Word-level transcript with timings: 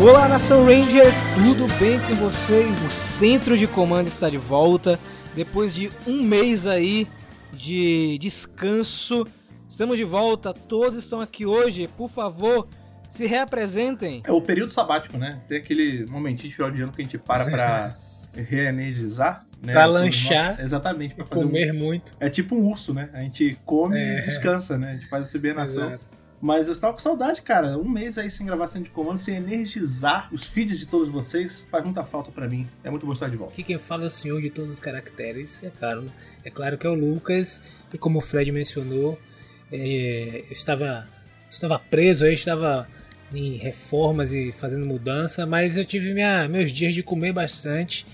Olá, 0.00 0.26
Nação 0.26 0.64
Ranger, 0.64 1.12
tudo 1.34 1.66
bem 1.78 1.98
com 2.00 2.14
vocês? 2.16 2.80
O 2.82 2.90
centro 2.90 3.56
de 3.56 3.66
comando 3.66 4.06
está 4.06 4.30
de 4.30 4.38
volta. 4.38 4.98
Depois 5.34 5.74
de 5.74 5.90
um 6.06 6.22
mês 6.22 6.66
aí 6.66 7.06
de 7.52 8.16
descanso, 8.18 9.26
estamos 9.68 9.98
de 9.98 10.04
volta. 10.04 10.54
Todos 10.54 10.96
estão 10.96 11.20
aqui 11.20 11.44
hoje. 11.44 11.86
Por 11.98 12.08
favor, 12.08 12.66
se 13.08 13.26
reapresentem. 13.26 14.22
É 14.24 14.32
o 14.32 14.40
período 14.40 14.72
sabático, 14.72 15.18
né? 15.18 15.40
Tem 15.48 15.58
aquele 15.58 16.06
momentinho 16.10 16.48
de 16.48 16.56
final 16.56 16.70
de 16.70 16.80
ano 16.80 16.92
que 16.92 17.02
a 17.02 17.04
gente 17.04 17.18
para 17.18 17.44
pra 17.44 17.96
reenergizar. 18.34 19.44
Né? 19.62 19.74
Pra 19.74 19.84
lanchar. 19.84 20.58
Exatamente. 20.60 21.14
Pra 21.14 21.26
Comer 21.26 21.72
um... 21.74 21.78
muito. 21.78 22.14
É 22.18 22.30
tipo 22.30 22.56
um 22.56 22.64
urso, 22.66 22.94
né? 22.94 23.10
A 23.12 23.20
gente 23.20 23.58
come 23.66 23.98
É. 23.98 24.18
e 24.20 24.22
descansa, 24.22 24.78
né? 24.78 24.92
A 24.92 24.94
gente 24.94 25.06
faz 25.06 25.26
essa 25.26 25.36
hibernação. 25.36 25.88
Exato. 25.88 26.09
Mas 26.40 26.68
eu 26.68 26.72
estava 26.72 26.94
com 26.94 26.98
saudade, 26.98 27.42
cara. 27.42 27.76
Um 27.76 27.88
mês 27.88 28.16
aí 28.16 28.30
sem 28.30 28.46
gravar 28.46 28.66
centro 28.68 28.84
de 28.84 28.90
comando, 28.90 29.18
sem 29.18 29.36
energizar 29.36 30.28
os 30.32 30.44
feeds 30.44 30.78
de 30.78 30.86
todos 30.86 31.08
vocês, 31.08 31.64
faz 31.70 31.84
muita 31.84 32.02
falta 32.02 32.30
pra 32.30 32.48
mim. 32.48 32.66
É 32.82 32.88
muito 32.88 33.04
bom 33.04 33.12
estar 33.12 33.28
de 33.28 33.36
volta. 33.36 33.52
Aqui 33.52 33.62
quem 33.62 33.78
fala 33.78 34.04
é 34.04 34.06
o 34.06 34.10
senhor 34.10 34.40
de 34.40 34.48
todos 34.48 34.70
os 34.70 34.80
caracteres, 34.80 35.62
é 35.62 35.70
claro. 35.70 36.10
É 36.42 36.50
claro 36.50 36.78
que 36.78 36.86
é 36.86 36.90
o 36.90 36.94
Lucas, 36.94 37.62
e 37.92 37.98
como 37.98 38.18
o 38.18 38.22
Fred 38.22 38.50
mencionou, 38.50 39.18
é, 39.70 40.44
eu 40.46 40.52
estava, 40.52 41.06
estava 41.50 41.78
preso, 41.78 42.24
eu 42.24 42.32
estava 42.32 42.88
em 43.32 43.56
reformas 43.56 44.32
e 44.32 44.50
fazendo 44.50 44.86
mudança, 44.86 45.46
mas 45.46 45.76
eu 45.76 45.84
tive 45.84 46.14
minha, 46.14 46.48
meus 46.48 46.72
dias 46.72 46.94
de 46.94 47.02
comer 47.02 47.32
bastante 47.32 48.06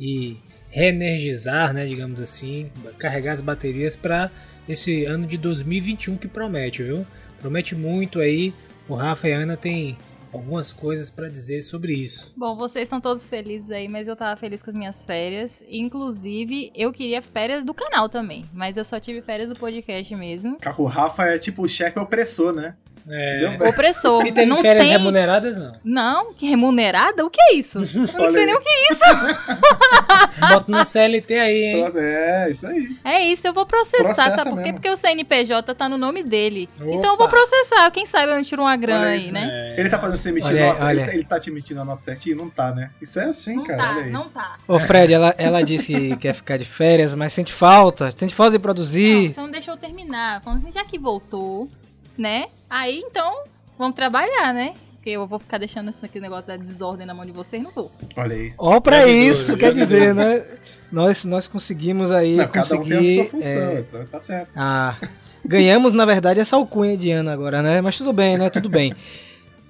e 0.00 0.38
reenergizar, 0.70 1.72
né, 1.72 1.86
digamos 1.86 2.20
assim, 2.20 2.70
carregar 2.98 3.34
as 3.34 3.40
baterias 3.40 3.94
para 3.94 4.30
esse 4.68 5.04
ano 5.04 5.26
de 5.26 5.36
2021 5.36 6.16
que 6.16 6.26
promete, 6.26 6.82
viu? 6.82 7.06
Promete 7.44 7.74
muito 7.74 8.20
aí. 8.20 8.54
O 8.88 8.94
Rafa 8.94 9.28
e 9.28 9.34
a 9.34 9.36
Ana 9.36 9.54
têm 9.54 9.98
algumas 10.32 10.72
coisas 10.72 11.10
para 11.10 11.28
dizer 11.28 11.60
sobre 11.60 11.92
isso. 11.92 12.32
Bom, 12.34 12.56
vocês 12.56 12.84
estão 12.84 13.02
todos 13.02 13.28
felizes 13.28 13.70
aí, 13.70 13.86
mas 13.86 14.08
eu 14.08 14.16
tava 14.16 14.34
feliz 14.40 14.62
com 14.62 14.70
as 14.70 14.76
minhas 14.76 15.04
férias. 15.04 15.62
Inclusive, 15.68 16.72
eu 16.74 16.90
queria 16.90 17.20
férias 17.20 17.62
do 17.62 17.74
canal 17.74 18.08
também, 18.08 18.46
mas 18.50 18.78
eu 18.78 18.84
só 18.84 18.98
tive 18.98 19.20
férias 19.20 19.50
do 19.50 19.56
podcast 19.56 20.16
mesmo. 20.16 20.56
O 20.78 20.86
Rafa 20.86 21.24
é 21.24 21.38
tipo 21.38 21.64
o 21.64 21.68
chefe 21.68 21.98
opressor, 21.98 22.54
né? 22.54 22.76
É? 23.08 23.56
Opressor. 23.68 24.26
E 24.26 24.32
teve 24.32 24.46
não 24.46 24.62
férias 24.62 24.84
tem... 24.84 24.92
remuneradas, 24.92 25.56
não. 25.56 25.74
Não, 25.84 26.34
que 26.34 26.48
remunerada? 26.48 27.24
O 27.24 27.30
que 27.30 27.40
é 27.40 27.54
isso? 27.54 27.78
Eu 27.78 28.00
não 28.02 28.06
sei 28.32 28.40
aí. 28.40 28.46
nem 28.46 28.54
o 28.54 28.60
que 28.60 28.68
é 28.68 28.92
isso. 28.92 29.02
Bota 30.40 30.64
na 30.70 30.84
CLT 30.84 31.34
aí, 31.38 31.64
hein? 31.64 31.92
É, 31.96 32.50
isso 32.50 32.66
aí. 32.66 32.96
É 33.04 33.22
isso, 33.28 33.46
eu 33.46 33.52
vou 33.52 33.66
processar, 33.66 34.02
Processa 34.04 34.36
sabe 34.36 34.50
por 34.50 34.62
quê? 34.62 34.72
Porque 34.72 34.88
o 34.88 34.96
CNPJ 34.96 35.74
tá 35.74 35.88
no 35.88 35.98
nome 35.98 36.22
dele. 36.22 36.68
Opa. 36.80 36.90
Então 36.92 37.12
eu 37.12 37.18
vou 37.18 37.28
processar, 37.28 37.90
quem 37.90 38.06
sabe 38.06 38.32
eu 38.32 38.36
não 38.36 38.42
tiro 38.42 38.62
uma 38.62 38.76
grana 38.76 39.06
aí, 39.06 39.30
né? 39.30 39.48
É. 39.76 39.80
Ele 39.80 39.88
tá 39.88 39.98
fazendo 39.98 40.18
você 40.18 40.28
emitir 40.30 40.50
Olha, 40.50 40.66
nota? 40.66 40.84
olha. 40.84 41.00
Ele, 41.00 41.06
tá- 41.06 41.14
ele 41.14 41.24
tá 41.24 41.40
te 41.40 41.50
emitindo 41.50 41.80
a 41.80 41.84
nota 41.84 42.02
certinho? 42.02 42.36
Não 42.36 42.48
tá, 42.50 42.72
né? 42.72 42.90
Isso 43.00 43.20
é 43.20 43.24
assim, 43.26 43.56
Não 43.56 43.64
cara. 43.66 43.78
tá, 43.78 43.90
olha 43.90 44.04
aí. 44.04 44.10
não 44.10 44.28
tá. 44.28 44.56
Ô 44.66 44.78
Fred, 44.80 45.12
ela, 45.12 45.34
ela 45.38 45.62
disse 45.62 45.92
que 45.92 46.16
quer 46.18 46.34
ficar 46.34 46.56
de 46.56 46.64
férias, 46.64 47.14
mas 47.14 47.32
sente 47.32 47.52
falta. 47.52 48.12
Sente 48.16 48.34
falta 48.34 48.52
de 48.52 48.58
Não, 48.58 48.62
produzir. 48.62 49.32
você 49.32 49.40
não 49.40 49.50
deixou 49.50 49.74
eu 49.74 49.78
terminar. 49.78 50.40
Falando 50.42 50.58
assim, 50.62 50.72
já 50.72 50.84
que 50.84 50.98
voltou, 50.98 51.68
né? 52.16 52.46
Aí 52.68 52.98
então, 52.98 53.44
vamos 53.78 53.94
trabalhar, 53.94 54.52
né? 54.52 54.74
Porque 54.94 55.10
eu 55.10 55.26
vou 55.26 55.38
ficar 55.38 55.58
deixando 55.58 55.90
esse 55.90 56.04
aqui 56.04 56.18
negócio 56.18 56.46
da 56.46 56.56
desordem 56.56 57.06
na 57.06 57.12
mão 57.12 57.26
de 57.26 57.32
vocês, 57.32 57.62
não 57.62 57.70
vou. 57.70 57.92
Olha 58.16 58.34
aí. 58.34 58.54
Ó, 58.56 58.80
pra 58.80 59.04
me 59.04 59.12
isso, 59.12 59.50
dou, 59.50 59.58
quer 59.58 59.72
dizer, 59.72 60.14
né? 60.14 60.42
Nós, 60.90 61.24
nós 61.24 61.46
conseguimos 61.46 62.10
aí 62.10 62.36
Não, 62.36 62.48
cada 62.48 62.76
um 62.76 62.84
tem 62.84 62.92
a 62.92 62.96
conseguir. 62.96 63.14
sua 63.14 63.24
função, 63.26 63.68
é, 63.68 63.80
então 63.80 64.06
tá 64.06 64.20
certo. 64.20 64.50
Ah, 64.56 64.96
ganhamos, 65.44 65.92
na 65.92 66.06
verdade, 66.06 66.40
essa 66.40 66.56
alcunha 66.56 66.96
de 66.96 67.10
Ana 67.10 67.32
agora, 67.32 67.60
né? 67.60 67.80
Mas 67.82 67.98
tudo 67.98 68.12
bem, 68.12 68.38
né? 68.38 68.48
Tudo 68.48 68.68
bem. 68.70 68.94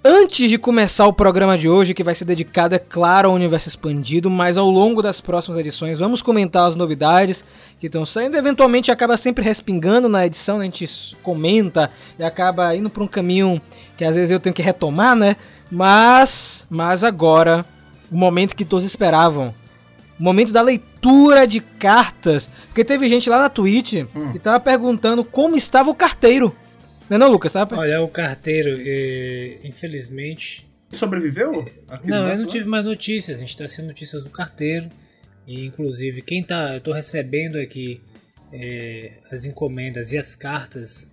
Antes 0.07 0.51
de 0.51 0.59
começar 0.59 1.07
o 1.07 1.15
programa 1.15 1.57
de 1.57 1.67
hoje, 1.67 1.95
que 1.95 2.05
vai 2.05 2.15
ser 2.15 2.27
dedicado, 2.27 2.75
é 2.75 2.79
claro, 2.79 3.31
ao 3.31 3.35
universo 3.35 3.71
expandido, 3.71 4.29
mas 4.29 4.59
ao 4.59 4.69
longo 4.69 5.01
das 5.01 5.19
próximas 5.19 5.59
edições 5.59 5.99
vamos 5.99 6.21
comentar 6.21 6.69
as 6.69 6.77
novidades 6.77 7.43
que 7.81 7.87
estão 7.87 8.05
saindo. 8.05 8.37
Eventualmente 8.37 8.91
acaba 8.93 9.17
sempre 9.17 9.43
respingando 9.43 10.07
na 10.07 10.27
edição, 10.27 10.59
né? 10.59 10.65
a 10.65 10.67
gente 10.67 11.17
comenta 11.23 11.91
e 12.19 12.23
acaba 12.23 12.77
indo 12.77 12.91
para 12.91 13.03
um 13.03 13.09
caminho 13.09 13.63
que 13.97 14.05
às 14.05 14.15
vezes 14.15 14.31
eu 14.31 14.39
tenho 14.39 14.55
que 14.55 14.61
retomar, 14.61 15.17
né? 15.17 15.37
Mas, 15.71 16.67
mas 16.69 17.03
agora, 17.03 17.65
o 18.13 18.17
momento 18.17 18.55
que 18.55 18.65
todos 18.67 18.85
esperavam. 18.85 19.55
O 20.21 20.23
momento 20.23 20.53
da 20.53 20.61
leitura 20.61 21.47
de 21.47 21.61
cartas. 21.61 22.51
Porque 22.67 22.85
teve 22.85 23.09
gente 23.09 23.31
lá 23.31 23.39
na 23.39 23.49
Twitch 23.49 24.05
Hum. 24.15 24.33
que 24.33 24.39
tava 24.39 24.61
perguntando 24.61 25.25
como 25.25 25.57
estava 25.57 25.89
o 25.89 25.95
carteiro. 25.95 26.55
Não 27.09 27.17
é 27.17 27.19
não, 27.19 27.31
Lucas? 27.31 27.53
Tava... 27.53 27.77
Olha, 27.77 28.01
o 28.01 28.09
carteiro, 28.09 28.79
eh, 28.81 29.59
infelizmente. 29.65 30.67
Sobreviveu? 30.91 31.71
Não, 32.05 32.29
eu 32.29 32.39
não 32.39 32.47
tive 32.47 32.67
mais 32.67 32.85
notícias. 32.85 33.37
A 33.37 33.41
gente 33.41 33.57
tá 33.57 33.69
sem 33.69 33.85
notícias 33.85 34.25
do 34.25 34.31
carteiro. 34.31 34.89
E 35.47 35.67
inclusive, 35.67 36.23
quem 36.23 36.43
tá. 36.43 36.75
Eu 36.75 36.81
tô 36.81 36.93
recebendo 36.93 37.59
aqui 37.59 38.01
eh, 38.53 39.13
as 39.31 39.45
encomendas 39.45 40.13
e 40.13 40.19
as 40.19 40.35
cartas 40.35 41.11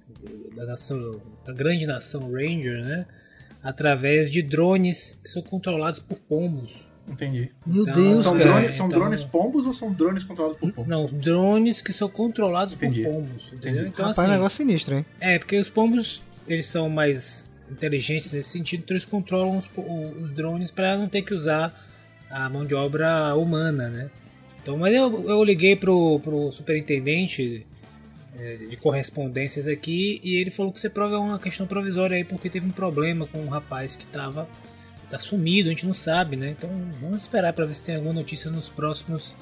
da 0.55 0.65
nação. 0.65 1.21
Da 1.45 1.53
grande 1.53 1.85
nação 1.85 2.31
Ranger, 2.31 2.81
né? 2.81 3.05
Através 3.61 4.31
de 4.31 4.41
drones 4.41 5.19
que 5.21 5.29
são 5.29 5.41
controlados 5.41 5.99
por 5.99 6.17
pombos. 6.17 6.87
Entendi. 7.07 7.51
Meu 7.65 7.83
Então, 7.83 7.93
Deus, 7.93 8.23
São, 8.23 8.37
cara. 8.37 8.43
drones, 8.51 8.75
são 8.75 8.87
então- 8.87 8.99
drones 8.99 9.23
pombos 9.23 9.65
ou 9.65 9.73
são 9.73 9.91
drones 9.91 10.23
controlados 10.23 10.57
por 10.59 10.71
pombos? 10.71 10.85
Não, 10.89 11.05
drones 11.07 11.81
que 11.81 11.91
são 11.91 12.07
controlados 12.09 12.73
Entendi. 12.73 13.03
por 13.03 13.13
pombos. 13.13 13.47
Entendeu? 13.47 13.71
Entendi. 13.71 13.87
Então, 13.89 14.05
Rapaz, 14.05 14.19
assim, 14.19 14.29
negócio 14.31 14.57
sinistro, 14.57 14.95
hein? 14.95 15.05
É, 15.19 15.37
porque 15.39 15.57
os 15.57 15.69
pombos, 15.69 16.21
eles 16.47 16.65
são 16.67 16.89
mais 16.89 17.49
inteligentes 17.69 18.31
nesse 18.33 18.49
sentido, 18.49 18.81
então 18.83 18.95
eles 18.95 19.05
controlam 19.05 19.57
os, 19.57 19.69
os 20.21 20.31
drones 20.33 20.71
para 20.71 20.97
não 20.97 21.07
ter 21.07 21.21
que 21.21 21.33
usar 21.33 21.73
a 22.29 22.47
mão 22.49 22.65
de 22.65 22.75
obra 22.75 23.35
humana, 23.35 23.89
né? 23.89 24.09
Então, 24.61 24.77
mas 24.77 24.93
eu, 24.93 25.29
eu 25.29 25.43
liguei 25.43 25.75
pro, 25.75 26.19
pro 26.19 26.51
superintendente 26.51 27.65
é, 28.37 28.55
de 28.69 28.77
correspondências 28.77 29.67
aqui 29.67 30.21
e 30.23 30.35
ele 30.35 30.51
falou 30.51 30.71
que 30.71 30.79
você 30.79 30.89
prova 30.89 31.17
uma 31.19 31.39
questão 31.39 31.65
provisória 31.65 32.15
aí 32.15 32.23
porque 32.23 32.49
teve 32.49 32.65
um 32.67 32.71
problema 32.71 33.25
com 33.27 33.39
um 33.39 33.47
rapaz 33.49 33.95
que 33.95 34.05
tava 34.05 34.47
tá 35.11 35.19
sumido, 35.19 35.69
a 35.69 35.71
gente 35.71 35.85
não 35.85 35.93
sabe, 35.93 36.35
né? 36.35 36.49
Então 36.57 36.69
vamos 37.01 37.21
esperar 37.21 37.53
para 37.53 37.65
ver 37.65 37.73
se 37.75 37.83
tem 37.83 37.95
alguma 37.95 38.13
notícia 38.13 38.49
nos 38.49 38.69
próximos 38.69 39.35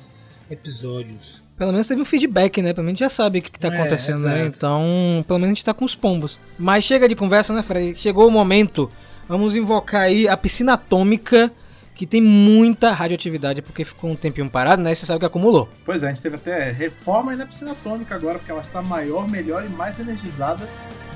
episódios. 0.50 1.42
Pelo 1.58 1.72
menos 1.72 1.88
teve 1.88 2.02
um 2.02 2.06
feedback, 2.06 2.62
né? 2.62 2.74
Pelo 2.74 2.86
menos 2.86 3.00
a 3.02 3.04
gente 3.06 3.10
já 3.12 3.16
sabe 3.16 3.40
o 3.40 3.42
que, 3.42 3.52
que 3.52 3.60
tá 3.60 3.68
É, 3.68 3.78
acontecendo, 3.78 4.20
né? 4.24 4.42
exato. 4.42 4.56
Então, 4.58 5.26
pelo 5.28 5.40
menos 5.40 5.52
a 5.52 5.56
gente 5.56 5.66
tá 5.66 5.74
com 5.74 5.86
os 5.86 5.94
pombos. 5.96 6.40
Mas 6.58 6.84
chega 6.86 7.08
de 7.08 7.16
conversa, 7.16 7.54
né, 7.54 7.62
Fred? 7.62 7.96
Chegou 8.00 8.28
o 8.28 8.32
momento. 8.32 8.90
Vamos 9.28 9.56
invocar 9.56 10.04
aí 10.04 10.28
a 10.28 10.36
piscina 10.38 10.74
atômica, 10.74 11.52
que 11.94 12.08
tem 12.08 12.22
muita 12.22 12.92
radioatividade, 12.92 13.62
porque 13.62 13.84
ficou 13.84 14.10
um 14.10 14.16
tempinho 14.16 14.50
parado, 14.50 14.82
né? 14.82 14.94
E 14.94 14.96
você 14.96 15.06
sabe 15.06 15.20
que 15.20 15.26
acumulou. 15.26 15.70
Pois 15.86 16.02
é, 16.02 16.06
a 16.08 16.10
gente 16.10 16.22
teve 16.22 16.38
até 16.38 16.72
reforma 16.72 17.32
aí 17.32 17.38
na 17.38 17.46
piscina 17.46 17.74
atômica 17.74 18.16
agora, 18.16 18.40
porque 18.40 18.52
ela 18.52 18.62
está 18.62 18.82
maior, 18.82 19.30
melhor 19.30 19.66
e 19.66 19.70
mais 19.70 20.00
energizada 20.00 20.68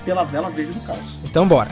pela 0.03 0.25
vela 0.25 0.49
verde 0.49 0.73
do 0.73 0.79
caos. 0.81 1.17
Então, 1.23 1.47
bora. 1.47 1.71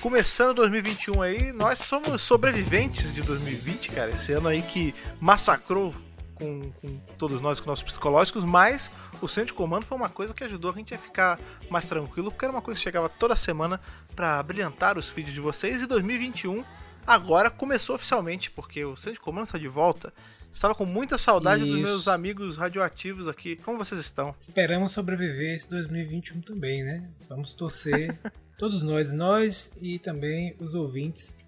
Começando 0.00 0.56
2021 0.56 1.20
aí, 1.20 1.52
nós 1.52 1.78
somos 1.78 2.22
sobreviventes 2.22 3.12
de 3.12 3.20
2020, 3.20 3.90
cara. 3.90 4.10
Esse 4.10 4.32
ano 4.32 4.48
aí 4.48 4.62
que 4.62 4.94
massacrou 5.20 5.94
com, 6.34 6.72
com 6.80 6.96
todos 7.18 7.38
nós, 7.42 7.60
com 7.60 7.68
nossos 7.68 7.84
psicológicos, 7.84 8.42
mas 8.44 8.90
o 9.20 9.28
centro 9.28 9.48
de 9.48 9.52
comando 9.52 9.84
foi 9.84 9.98
uma 9.98 10.08
coisa 10.08 10.32
que 10.32 10.42
ajudou 10.42 10.70
a 10.70 10.74
gente 10.74 10.94
a 10.94 10.98
ficar 10.98 11.38
mais 11.68 11.84
tranquilo, 11.84 12.30
porque 12.30 12.46
era 12.46 12.52
uma 12.52 12.62
coisa 12.62 12.78
que 12.78 12.84
chegava 12.84 13.10
toda 13.10 13.36
semana 13.36 13.78
pra 14.16 14.42
brilhantar 14.42 14.96
os 14.96 15.10
feeds 15.10 15.34
de 15.34 15.40
vocês. 15.40 15.82
E 15.82 15.86
2021 15.86 16.64
agora 17.06 17.50
começou 17.50 17.94
oficialmente, 17.94 18.50
porque 18.50 18.82
o 18.86 18.96
centro 18.96 19.12
de 19.12 19.20
comando 19.20 19.44
está 19.44 19.58
de 19.58 19.68
volta. 19.68 20.14
Estava 20.52 20.74
com 20.74 20.84
muita 20.84 21.16
saudade 21.16 21.64
dos 21.64 21.74
Isso. 21.74 21.82
meus 21.82 22.08
amigos 22.08 22.56
radioativos 22.56 23.28
aqui. 23.28 23.56
Como 23.56 23.78
vocês 23.78 24.00
estão? 24.00 24.34
Esperamos 24.38 24.92
sobreviver 24.92 25.54
esse 25.54 25.70
2021 25.70 26.40
também, 26.40 26.82
né? 26.82 27.08
Vamos 27.28 27.52
torcer, 27.52 28.18
todos 28.58 28.82
nós, 28.82 29.12
nós 29.12 29.72
e 29.80 29.98
também 29.98 30.54
os 30.58 30.74
ouvintes 30.74 31.38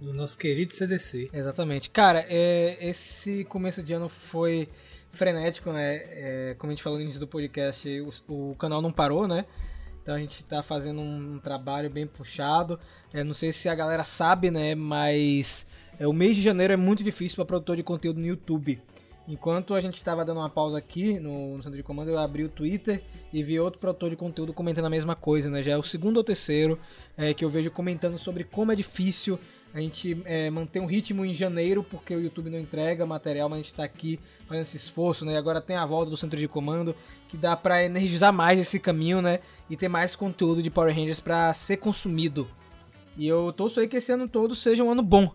do 0.00 0.12
nosso 0.12 0.38
querido 0.38 0.72
CDC. 0.72 1.30
Exatamente. 1.32 1.90
Cara, 1.90 2.24
é, 2.28 2.78
esse 2.80 3.44
começo 3.44 3.82
de 3.82 3.92
ano 3.92 4.08
foi 4.08 4.68
frenético, 5.12 5.72
né? 5.72 5.96
É, 5.96 6.56
como 6.58 6.70
a 6.70 6.74
gente 6.74 6.82
falou 6.82 6.98
no 6.98 7.02
início 7.04 7.20
do 7.20 7.26
podcast, 7.26 7.88
o, 8.28 8.50
o 8.50 8.54
canal 8.56 8.80
não 8.80 8.92
parou, 8.92 9.28
né? 9.28 9.44
Então 10.02 10.14
a 10.14 10.18
gente 10.18 10.42
tá 10.44 10.62
fazendo 10.62 11.00
um 11.00 11.38
trabalho 11.38 11.90
bem 11.90 12.06
puxado. 12.06 12.80
É, 13.12 13.22
não 13.22 13.34
sei 13.34 13.52
se 13.52 13.68
a 13.68 13.74
galera 13.74 14.04
sabe, 14.04 14.50
né? 14.50 14.74
Mas 14.74 15.66
é, 15.98 16.06
o 16.06 16.12
mês 16.12 16.36
de 16.36 16.42
janeiro 16.42 16.72
é 16.72 16.76
muito 16.76 17.02
difícil 17.02 17.36
para 17.36 17.44
produtor 17.44 17.76
de 17.76 17.82
conteúdo 17.82 18.20
no 18.20 18.26
YouTube. 18.26 18.80
Enquanto 19.26 19.74
a 19.74 19.80
gente 19.80 19.96
estava 19.96 20.24
dando 20.24 20.38
uma 20.38 20.48
pausa 20.48 20.78
aqui 20.78 21.20
no, 21.20 21.58
no 21.58 21.62
centro 21.62 21.76
de 21.76 21.82
comando, 21.82 22.10
eu 22.10 22.18
abri 22.18 22.44
o 22.44 22.48
Twitter 22.48 23.02
e 23.30 23.42
vi 23.42 23.60
outro 23.60 23.78
produtor 23.78 24.08
de 24.08 24.16
conteúdo 24.16 24.54
comentando 24.54 24.86
a 24.86 24.90
mesma 24.90 25.14
coisa, 25.14 25.50
né? 25.50 25.62
Já 25.62 25.72
é 25.72 25.76
o 25.76 25.82
segundo 25.82 26.16
ou 26.16 26.24
terceiro 26.24 26.78
é, 27.14 27.34
que 27.34 27.44
eu 27.44 27.50
vejo 27.50 27.70
comentando 27.70 28.18
sobre 28.18 28.42
como 28.42 28.72
é 28.72 28.74
difícil 28.74 29.38
A 29.74 29.80
gente 29.80 30.18
é, 30.24 30.48
mantém 30.48 30.80
um 30.80 30.86
ritmo 30.86 31.26
em 31.26 31.34
janeiro, 31.34 31.84
porque 31.84 32.14
o 32.14 32.20
YouTube 32.22 32.48
não 32.48 32.58
entrega 32.58 33.04
material, 33.04 33.50
mas 33.50 33.58
a 33.58 33.62
gente 33.62 33.74
tá 33.74 33.84
aqui 33.84 34.18
fazendo 34.46 34.62
esse 34.62 34.78
esforço, 34.78 35.26
né? 35.26 35.34
E 35.34 35.36
agora 35.36 35.60
tem 35.60 35.76
a 35.76 35.84
volta 35.84 36.10
do 36.10 36.16
centro 36.16 36.38
de 36.38 36.48
comando, 36.48 36.96
que 37.28 37.36
dá 37.36 37.54
pra 37.54 37.84
energizar 37.84 38.32
mais 38.32 38.58
esse 38.58 38.80
caminho, 38.80 39.20
né? 39.20 39.40
E 39.68 39.76
ter 39.76 39.88
mais 39.88 40.16
conteúdo 40.16 40.62
de 40.62 40.70
Power 40.70 40.94
Rangers 40.94 41.20
pra 41.20 41.52
ser 41.52 41.76
consumido. 41.76 42.48
E 43.14 43.28
eu 43.28 43.52
torço 43.52 43.78
aí 43.78 43.88
que 43.88 43.98
esse 43.98 44.10
ano 44.10 44.26
todo 44.26 44.54
seja 44.54 44.82
um 44.82 44.90
ano 44.90 45.02
bom, 45.02 45.30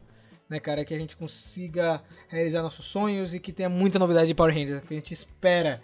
né, 0.53 0.59
cara? 0.59 0.85
Que 0.85 0.93
a 0.93 0.97
gente 0.99 1.17
consiga 1.17 2.01
realizar 2.29 2.61
nossos 2.61 2.85
sonhos 2.85 3.33
e 3.33 3.39
que 3.39 3.51
tenha 3.51 3.67
muita 3.69 3.97
novidade 3.99 4.27
de 4.27 4.35
Power 4.35 4.53
Rangers, 4.53 4.83
que 4.83 4.93
a 4.93 4.97
gente 4.97 5.13
espera. 5.13 5.81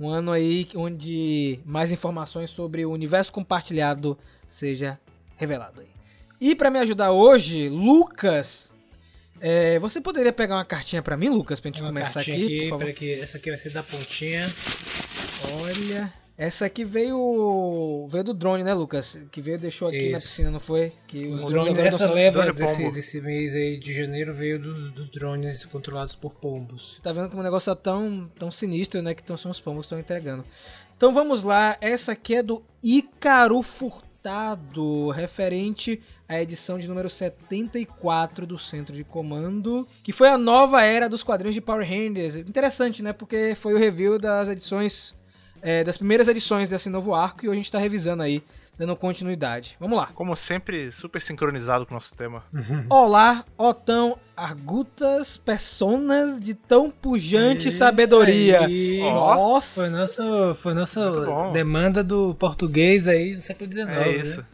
Um 0.00 0.08
ano 0.08 0.32
aí 0.32 0.66
onde 0.74 1.60
mais 1.64 1.92
informações 1.92 2.50
sobre 2.50 2.84
o 2.84 2.90
universo 2.90 3.32
compartilhado 3.32 4.18
seja 4.48 4.98
revelado 5.36 5.80
aí. 5.80 5.88
E 6.40 6.54
pra 6.56 6.70
me 6.70 6.78
ajudar 6.78 7.12
hoje, 7.12 7.68
Lucas, 7.68 8.72
é, 9.40 9.78
você 9.78 10.00
poderia 10.00 10.32
pegar 10.32 10.56
uma 10.56 10.64
cartinha 10.64 11.02
pra 11.02 11.16
mim, 11.16 11.28
Lucas, 11.28 11.60
pra 11.60 11.68
gente 11.70 11.82
Uma 11.82 11.90
começar 11.90 12.14
cartinha 12.14 12.36
aqui, 12.36 12.58
por 12.62 12.68
favor? 12.70 12.78
peraí 12.78 12.94
que 12.94 13.12
essa 13.20 13.38
aqui 13.38 13.50
vai 13.50 13.58
ser 13.58 13.70
da 13.70 13.82
pontinha. 13.82 14.46
Olha, 15.60 16.12
essa 16.36 16.66
aqui 16.66 16.84
veio 16.84 18.06
veio 18.10 18.24
do 18.24 18.34
drone, 18.34 18.64
né, 18.64 18.72
Lucas? 18.74 19.24
Que 19.30 19.40
veio 19.40 19.56
e 19.56 19.58
deixou 19.58 19.88
aqui 19.88 20.10
na 20.10 20.18
Isso. 20.18 20.28
piscina, 20.28 20.50
não 20.50 20.60
foi? 20.60 20.92
Que 21.06 21.26
O 21.26 21.46
o 21.46 21.50
drone 21.50 21.74
dessa 21.74 22.10
leva 22.10 22.42
drone 22.42 22.52
desse, 22.58 22.90
desse 22.90 23.20
mês 23.20 23.54
aí 23.54 23.76
de 23.76 23.92
janeiro 23.92 24.32
veio 24.34 24.58
dos, 24.58 24.90
dos 24.92 25.10
drones 25.10 25.64
controlados 25.66 26.14
por 26.14 26.34
pombos. 26.34 27.00
Tá 27.02 27.12
vendo 27.12 27.28
como 27.28 27.40
o 27.40 27.44
negócio 27.44 27.70
é 27.70 27.74
tão, 27.74 28.30
tão 28.38 28.50
sinistro, 28.50 29.02
né? 29.02 29.14
Que 29.14 29.22
tão, 29.22 29.36
são 29.36 29.50
os 29.50 29.60
pombos 29.60 29.82
que 29.82 29.86
estão 29.86 29.98
entregando. 29.98 30.44
Então 30.96 31.12
vamos 31.12 31.42
lá, 31.42 31.76
essa 31.80 32.12
aqui 32.12 32.36
é 32.36 32.42
do 32.42 32.62
Ícaro 32.82 33.60
Furtado, 33.60 35.10
referente 35.10 36.00
à 36.28 36.40
edição 36.40 36.78
de 36.78 36.86
número 36.86 37.10
74 37.10 38.46
do 38.46 38.58
Centro 38.58 38.94
de 38.94 39.02
Comando, 39.02 39.86
que 40.02 40.12
foi 40.12 40.28
a 40.28 40.38
nova 40.38 40.82
era 40.84 41.08
dos 41.08 41.22
quadrinhos 41.22 41.54
de 41.54 41.60
Power 41.60 41.86
Rangers. 41.86 42.36
Interessante, 42.36 43.02
né? 43.02 43.12
Porque 43.12 43.56
foi 43.60 43.74
o 43.74 43.78
review 43.78 44.18
das 44.18 44.48
edições, 44.48 45.14
é, 45.62 45.84
das 45.84 45.96
primeiras 45.96 46.28
edições 46.28 46.68
desse 46.68 46.90
novo 46.90 47.14
arco 47.14 47.46
e 47.46 47.48
a 47.48 47.54
gente 47.54 47.70
tá 47.70 47.78
revisando 47.78 48.22
aí, 48.22 48.42
dando 48.76 48.96
continuidade. 48.96 49.76
Vamos 49.78 49.96
lá. 49.96 50.08
Como 50.12 50.34
sempre, 50.34 50.90
super 50.90 51.22
sincronizado 51.22 51.86
com 51.86 51.94
o 51.94 51.96
nosso 51.96 52.12
tema. 52.14 52.42
Olá, 52.90 53.44
ó 53.56 53.72
tão 53.72 54.18
argutas 54.36 55.36
personas 55.36 56.40
de 56.40 56.52
tão 56.52 56.90
pujante 56.90 57.70
sabedoria. 57.70 58.66
aí. 58.66 58.98
Nossa! 59.00 59.80
Foi 59.82 59.90
nossa, 59.90 60.54
foi 60.56 60.74
nossa 60.74 61.50
demanda 61.52 62.02
do 62.02 62.34
português 62.34 63.06
aí 63.06 63.36
do 63.36 63.40
século 63.40 63.70
XIX. 63.70 63.88
É 63.88 63.94
né? 63.94 64.16
isso. 64.16 64.44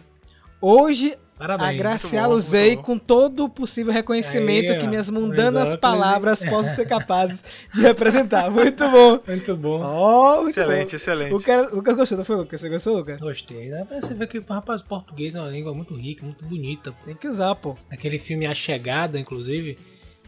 Hoje 0.60 1.16
Parabéns. 1.38 1.68
agraciá-los-ei 1.70 2.76
com 2.76 2.98
todo 2.98 3.44
o 3.44 3.48
possível 3.48 3.92
reconhecimento 3.92 4.72
Aí, 4.72 4.78
que 4.78 4.86
minhas 4.86 5.08
mundanas 5.08 5.68
Exato. 5.68 5.80
palavras 5.80 6.40
possam 6.48 6.74
ser 6.74 6.86
capazes 6.86 7.44
de 7.72 7.80
representar. 7.80 8.50
Muito 8.50 8.88
bom! 8.88 9.18
Muito 9.26 9.56
bom. 9.56 9.80
Ó, 9.82 10.42
muito 10.42 10.50
Excelente, 10.58 10.90
bom. 10.90 10.96
excelente. 10.96 11.34
O 11.34 11.40
cara, 11.40 11.68
Lucas 11.74 11.94
gostou, 11.96 12.18
não 12.18 12.24
foi, 12.24 12.36
Lucas? 12.36 12.60
Você 12.60 12.68
gostou, 12.68 12.96
Lucas? 12.96 13.20
Gostei. 13.20 13.68
Né? 13.68 13.84
Pra 13.84 14.00
Você 14.00 14.14
vê 14.14 14.26
que 14.26 14.38
rapaz, 14.48 14.80
o 14.80 14.84
português 14.86 15.34
é 15.34 15.40
uma 15.40 15.50
língua 15.50 15.72
muito 15.72 15.94
rica, 15.94 16.24
muito 16.24 16.44
bonita. 16.44 16.92
pô. 16.92 16.98
Tem 17.06 17.14
que 17.14 17.28
usar, 17.28 17.54
pô. 17.54 17.76
Aquele 17.90 18.18
filme 18.18 18.46
A 18.46 18.54
Chegada, 18.54 19.18
inclusive, 19.18 19.78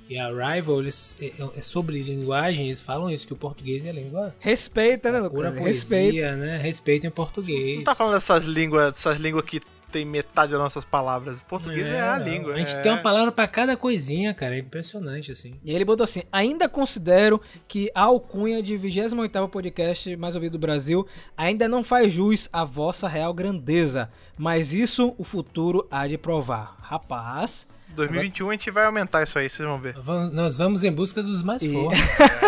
que 0.06 0.16
é 0.16 0.20
Arrival, 0.20 0.80
eles, 0.80 1.16
é, 1.20 1.32
é 1.58 1.62
sobre 1.62 2.02
linguagem, 2.02 2.66
eles 2.66 2.80
falam 2.80 3.10
isso, 3.10 3.26
que 3.26 3.32
o 3.32 3.36
português 3.36 3.84
é 3.84 3.90
a 3.90 3.92
língua 3.92 4.34
Respeita, 4.40 5.10
né, 5.12 5.18
pura 5.28 5.48
Lucas? 5.50 5.62
poesia, 5.62 5.98
Respeita. 5.98 6.36
né? 6.36 6.56
Respeitem 6.58 7.08
o 7.10 7.12
português. 7.12 7.76
Não 7.78 7.84
tá 7.84 7.94
falando 7.94 8.14
dessas 8.14 8.44
línguas, 8.44 8.92
dessas 8.92 9.18
línguas 9.18 9.44
que 9.46 9.60
tem 9.90 10.04
metade 10.04 10.52
das 10.52 10.60
nossas 10.60 10.84
palavras. 10.84 11.40
Português 11.40 11.86
é, 11.86 12.00
a 12.00 12.18
não. 12.18 12.24
língua. 12.26 12.54
A 12.54 12.58
gente 12.58 12.74
é. 12.76 12.80
tem 12.80 12.92
uma 12.92 13.02
palavra 13.02 13.30
pra 13.32 13.46
cada 13.46 13.76
coisinha, 13.76 14.32
cara. 14.32 14.54
É 14.54 14.58
impressionante, 14.58 15.32
assim. 15.32 15.54
E 15.64 15.72
ele 15.72 15.84
botou 15.84 16.04
assim: 16.04 16.22
ainda 16.32 16.68
considero 16.68 17.40
que 17.68 17.90
a 17.94 18.02
alcunha 18.02 18.62
de 18.62 18.76
28 18.76 19.48
podcast 19.48 20.16
mais 20.16 20.34
ouvido 20.34 20.52
do 20.52 20.58
Brasil 20.58 21.06
ainda 21.36 21.68
não 21.68 21.82
faz 21.84 22.12
jus 22.12 22.48
à 22.52 22.64
vossa 22.64 23.08
real 23.08 23.34
grandeza, 23.34 24.10
mas 24.38 24.72
isso 24.72 25.14
o 25.18 25.24
futuro 25.24 25.86
há 25.90 26.06
de 26.06 26.16
provar. 26.16 26.76
Rapaz, 26.80 27.68
2021 27.94 28.48
a 28.48 28.52
gente 28.52 28.70
vai 28.70 28.84
aumentar 28.86 29.22
isso 29.22 29.38
aí, 29.38 29.48
vocês 29.48 29.68
vão 29.68 29.78
ver. 29.80 29.94
Vamos- 30.00 30.32
Nós 30.32 30.58
vamos 30.58 30.82
em 30.84 30.92
busca 30.92 31.22
dos 31.22 31.42
mais 31.42 31.62
E- 31.62 31.68
fortes. 31.72 32.00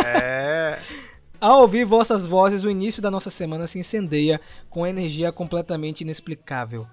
É. 0.05 0.79
ao 1.41 1.61
ouvir 1.63 1.85
vossas 1.85 2.27
vozes, 2.27 2.63
o 2.65 2.71
início 2.71 3.03
da 3.03 3.11
nossa 3.11 3.31
semana 3.31 3.67
se 3.67 3.79
incendeia 3.79 4.41
com 4.71 4.87
energia 4.87 5.33
completamente 5.33 6.03
inexplicável. 6.03 6.87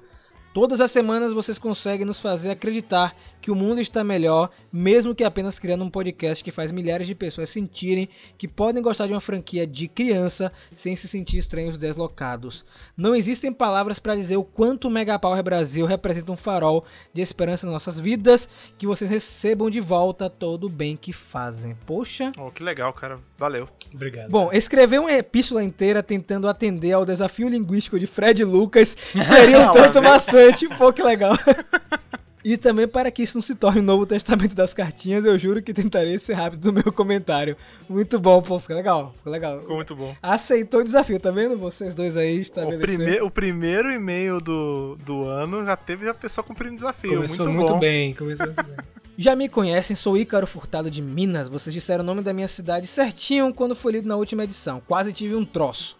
Todas 0.59 0.81
as 0.81 0.91
semanas 0.91 1.31
vocês 1.31 1.57
conseguem 1.57 2.05
nos 2.05 2.19
fazer 2.19 2.49
acreditar 2.49 3.15
que 3.41 3.51
o 3.51 3.55
mundo 3.55 3.79
está 3.79 4.03
melhor, 4.03 4.49
mesmo 4.71 5.15
que 5.15 5.23
apenas 5.23 5.57
criando 5.59 5.83
um 5.83 5.89
podcast 5.89 6.43
que 6.43 6.51
faz 6.51 6.71
milhares 6.71 7.07
de 7.07 7.15
pessoas 7.15 7.49
sentirem 7.49 8.09
que 8.37 8.47
podem 8.47 8.81
gostar 8.83 9.07
de 9.07 9.13
uma 9.13 9.21
franquia 9.21 9.65
de 9.65 9.87
criança 9.87 10.51
sem 10.71 10.95
se 10.95 11.07
sentir 11.07 11.37
estranhos 11.37 11.77
deslocados. 11.77 12.65
Não 12.97 13.15
existem 13.15 13.51
palavras 13.51 13.99
para 13.99 14.15
dizer 14.15 14.37
o 14.37 14.43
quanto 14.43 14.87
o 14.87 14.91
Mega 14.91 15.17
Power 15.17 15.41
Brasil 15.43 15.85
representa 15.85 16.31
um 16.31 16.37
farol 16.37 16.83
de 17.13 17.21
esperança 17.21 17.65
nas 17.65 17.73
nossas 17.73 17.99
vidas, 17.99 18.47
que 18.77 18.85
vocês 18.87 19.09
recebam 19.09 19.69
de 19.69 19.79
volta 19.79 20.29
todo 20.29 20.65
o 20.65 20.69
bem 20.69 20.95
que 20.97 21.13
fazem. 21.13 21.75
Poxa, 21.85 22.31
Oh, 22.37 22.51
que 22.51 22.63
legal, 22.63 22.91
cara. 22.93 23.19
Valeu. 23.37 23.67
Obrigado. 23.93 24.29
Bom, 24.29 24.49
escrever 24.53 24.99
uma 24.99 25.11
epístola 25.11 25.63
inteira 25.63 26.03
tentando 26.03 26.47
atender 26.47 26.91
ao 26.93 27.05
desafio 27.05 27.49
linguístico 27.49 27.99
de 27.99 28.05
Fred 28.05 28.43
Lucas 28.43 28.95
seria 29.23 29.59
um 29.59 29.71
tanto 29.73 29.93
vem. 30.01 30.09
maçante, 30.09 30.67
pô, 30.77 30.91
que 30.93 31.01
legal. 31.03 31.33
E 32.49 32.57
também 32.57 32.87
para 32.87 33.11
que 33.11 33.21
isso 33.21 33.37
não 33.37 33.43
se 33.43 33.53
torne 33.53 33.79
o 33.79 33.83
novo 33.83 34.07
testamento 34.07 34.55
das 34.55 34.73
cartinhas, 34.73 35.23
eu 35.23 35.37
juro 35.37 35.61
que 35.61 35.71
tentarei 35.71 36.17
ser 36.17 36.33
rápido 36.33 36.71
no 36.71 36.81
meu 36.81 36.91
comentário. 36.91 37.55
Muito 37.87 38.19
bom, 38.19 38.41
pô, 38.41 38.59
ficou 38.59 38.75
legal, 38.75 39.13
ficou 39.17 39.31
legal. 39.31 39.59
Ficou 39.59 39.75
muito 39.75 39.95
bom. 39.95 40.15
Aceitou 40.19 40.79
o 40.79 40.83
desafio, 40.83 41.19
tá 41.19 41.29
vendo? 41.29 41.55
Vocês 41.59 41.93
dois 41.93 42.17
aí 42.17 42.39
O, 42.39 42.41
estabeleceram. 42.41 43.05
prime 43.05 43.21
o 43.21 43.29
primeiro 43.29 43.91
e-mail 43.91 44.41
do, 44.41 44.97
do 45.05 45.25
ano 45.25 45.63
já 45.63 45.77
teve 45.77 46.09
a 46.09 46.13
pessoa 46.15 46.43
cumprindo 46.43 46.73
o 46.73 46.77
desafio. 46.77 47.13
Começou 47.13 47.45
muito, 47.45 47.57
muito, 47.57 47.73
bom. 47.73 47.79
bem. 47.79 48.15
Começou 48.15 48.47
muito 48.47 48.63
bem. 48.63 48.75
Já 49.15 49.35
me 49.35 49.49
conhecem, 49.49 49.97
sou 49.97 50.17
Ícaro 50.17 50.47
Furtado 50.47 50.89
de 50.89 51.01
Minas. 51.01 51.49
Vocês 51.49 51.73
disseram 51.73 52.05
o 52.05 52.07
nome 52.07 52.21
da 52.21 52.31
minha 52.31 52.47
cidade 52.47 52.87
certinho 52.87 53.53
quando 53.53 53.75
foi 53.75 53.91
lido 53.91 54.07
na 54.07 54.15
última 54.15 54.45
edição. 54.45 54.81
Quase 54.87 55.11
tive 55.11 55.35
um 55.35 55.43
troço. 55.43 55.97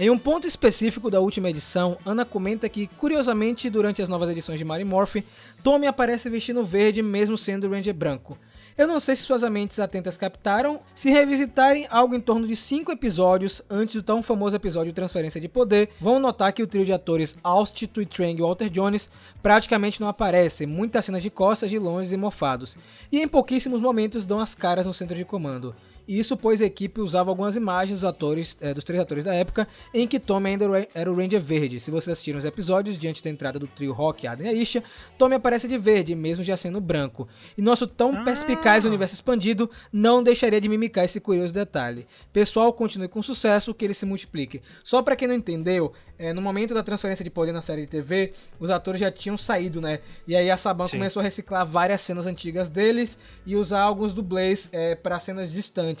Em 0.00 0.10
um 0.10 0.16
ponto 0.16 0.46
específico 0.46 1.10
da 1.10 1.18
última 1.18 1.50
edição, 1.50 1.98
Ana 2.06 2.24
comenta 2.24 2.68
que, 2.68 2.86
curiosamente, 2.86 3.68
durante 3.68 4.00
as 4.00 4.08
novas 4.08 4.30
edições 4.30 4.56
de 4.56 4.64
Mary 4.64 4.84
Morphe, 4.84 5.24
Tommy 5.62 5.86
aparece 5.86 6.30
vestindo 6.30 6.64
verde 6.64 7.02
mesmo 7.02 7.36
sendo 7.36 7.68
Ranger 7.68 7.94
branco. 7.94 8.38
Eu 8.78 8.86
não 8.86 9.00
sei 9.00 9.16
se 9.16 9.24
suas 9.24 9.42
mentes 9.50 9.80
atentas 9.80 10.16
captaram, 10.16 10.78
se 10.94 11.10
revisitarem 11.10 11.88
algo 11.90 12.14
em 12.14 12.20
torno 12.20 12.46
de 12.46 12.54
5 12.54 12.92
episódios 12.92 13.60
antes 13.68 13.96
do 13.96 14.04
tão 14.04 14.22
famoso 14.22 14.54
episódio 14.54 14.92
Transferência 14.92 15.40
de 15.40 15.48
Poder, 15.48 15.90
vão 16.00 16.20
notar 16.20 16.52
que 16.52 16.62
o 16.62 16.66
trio 16.66 16.84
de 16.84 16.92
atores 16.92 17.36
Austin, 17.42 17.88
Trang 17.88 18.38
e 18.38 18.40
Walter 18.40 18.70
Jones 18.70 19.10
praticamente 19.42 20.00
não 20.00 20.06
aparecem, 20.06 20.64
muitas 20.64 21.04
cenas 21.04 21.24
de 21.24 21.28
costas, 21.28 21.70
de 21.70 21.76
longe 21.76 22.14
e 22.14 22.16
mofados, 22.16 22.78
e 23.10 23.20
em 23.20 23.26
pouquíssimos 23.26 23.80
momentos 23.80 24.24
dão 24.24 24.38
as 24.38 24.54
caras 24.54 24.86
no 24.86 24.94
centro 24.94 25.16
de 25.16 25.24
comando. 25.24 25.74
Isso 26.08 26.36
pois 26.38 26.62
a 26.62 26.64
equipe 26.64 27.02
usava 27.02 27.30
algumas 27.30 27.54
imagens 27.54 28.00
dos 28.00 28.08
atores, 28.08 28.56
eh, 28.62 28.72
dos 28.72 28.82
três 28.82 28.98
atores 29.00 29.24
da 29.24 29.34
época, 29.34 29.68
em 29.92 30.06
que 30.08 30.18
Tommy 30.18 30.48
ainda 30.50 30.64
era- 30.94 31.12
o 31.12 31.14
Ranger 31.14 31.40
Verde. 31.40 31.78
Se 31.80 31.90
vocês 31.90 32.08
assistiram 32.12 32.38
os 32.38 32.44
episódios, 32.46 32.98
diante 32.98 33.22
da 33.22 33.28
entrada 33.28 33.58
do 33.58 33.66
trio 33.66 33.92
Rock, 33.92 34.26
Adam 34.26 34.46
e 34.46 34.48
Aisha, 34.48 34.82
Tommy 35.18 35.34
aparece 35.34 35.68
de 35.68 35.76
verde, 35.76 36.14
mesmo 36.14 36.42
já 36.42 36.56
sendo 36.56 36.80
branco. 36.80 37.28
E 37.58 37.60
nosso 37.62 37.86
tão 37.86 38.24
perspicaz 38.24 38.86
universo 38.86 39.14
expandido 39.14 39.70
não 39.92 40.22
deixaria 40.22 40.60
de 40.60 40.68
mimicar 40.68 41.04
esse 41.04 41.20
curioso 41.20 41.52
detalhe. 41.52 42.06
Pessoal, 42.32 42.72
continue 42.72 43.08
com 43.08 43.22
sucesso, 43.22 43.74
que 43.74 43.84
ele 43.84 43.92
se 43.94 44.06
multiplique. 44.06 44.62
Só 44.82 45.02
pra 45.02 45.14
quem 45.14 45.28
não 45.28 45.34
entendeu, 45.34 45.92
eh, 46.18 46.32
no 46.32 46.40
momento 46.40 46.72
da 46.72 46.82
transferência 46.82 47.22
de 47.22 47.28
poder 47.30 47.52
na 47.52 47.60
série 47.60 47.82
de 47.82 47.88
TV, 47.88 48.32
os 48.58 48.70
atores 48.70 49.00
já 49.00 49.10
tinham 49.12 49.36
saído, 49.36 49.78
né? 49.80 50.00
E 50.26 50.34
aí 50.34 50.50
a 50.50 50.56
Saban 50.56 50.86
Sim. 50.88 50.96
começou 50.96 51.20
a 51.20 51.22
reciclar 51.22 51.66
várias 51.66 52.00
cenas 52.00 52.26
antigas 52.26 52.68
deles 52.70 53.18
e 53.44 53.54
usar 53.56 53.82
alguns 53.82 54.14
dublês 54.14 54.70
é, 54.72 54.94
para 54.94 55.20
cenas 55.20 55.52
distantes. 55.52 55.97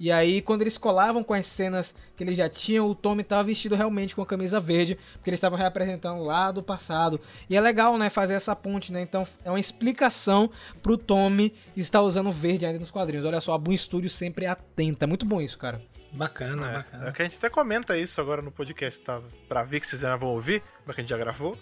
E 0.00 0.12
aí, 0.12 0.40
quando 0.40 0.62
eles 0.62 0.78
colavam 0.78 1.22
com 1.24 1.34
as 1.34 1.44
cenas 1.46 1.94
que 2.16 2.22
eles 2.22 2.36
já 2.36 2.48
tinham, 2.48 2.88
o 2.88 2.94
Tommy 2.94 3.22
estava 3.22 3.42
vestido 3.44 3.74
realmente 3.74 4.14
com 4.14 4.22
a 4.22 4.26
camisa 4.26 4.60
verde, 4.60 4.96
porque 5.14 5.30
eles 5.30 5.38
estavam 5.38 5.58
representando 5.58 6.22
lá 6.22 6.50
do 6.52 6.62
passado. 6.62 7.20
E 7.50 7.56
é 7.56 7.60
legal, 7.60 7.96
né, 7.98 8.08
fazer 8.10 8.34
essa 8.34 8.54
ponte, 8.54 8.92
né? 8.92 9.00
Então 9.00 9.26
é 9.44 9.50
uma 9.50 9.58
explicação 9.60 10.50
pro 10.82 10.96
Tommy 10.96 11.52
estar 11.76 12.02
usando 12.02 12.30
verde 12.30 12.64
ainda 12.66 12.78
nos 12.78 12.90
quadrinhos. 12.90 13.26
Olha 13.26 13.40
só, 13.40 13.52
a 13.54 13.58
Boom 13.58 13.76
Studio 13.76 14.08
sempre 14.10 14.46
atenta. 14.46 15.06
Muito 15.06 15.26
bom 15.26 15.40
isso, 15.40 15.58
cara. 15.58 15.80
Bacana, 16.12 16.70
É, 16.70 16.72
bacana. 16.74 17.08
é 17.08 17.12
que 17.12 17.22
a 17.22 17.24
gente 17.24 17.36
até 17.36 17.50
comenta 17.50 17.98
isso 17.98 18.20
agora 18.20 18.40
no 18.40 18.50
podcast, 18.50 19.00
tá? 19.00 19.20
Pra 19.48 19.62
ver 19.62 19.80
que 19.80 19.86
vocês 19.86 20.00
já 20.00 20.16
vão 20.16 20.30
ouvir, 20.30 20.62
porque 20.84 21.00
a 21.00 21.02
gente 21.02 21.10
já 21.10 21.18
gravou. 21.18 21.56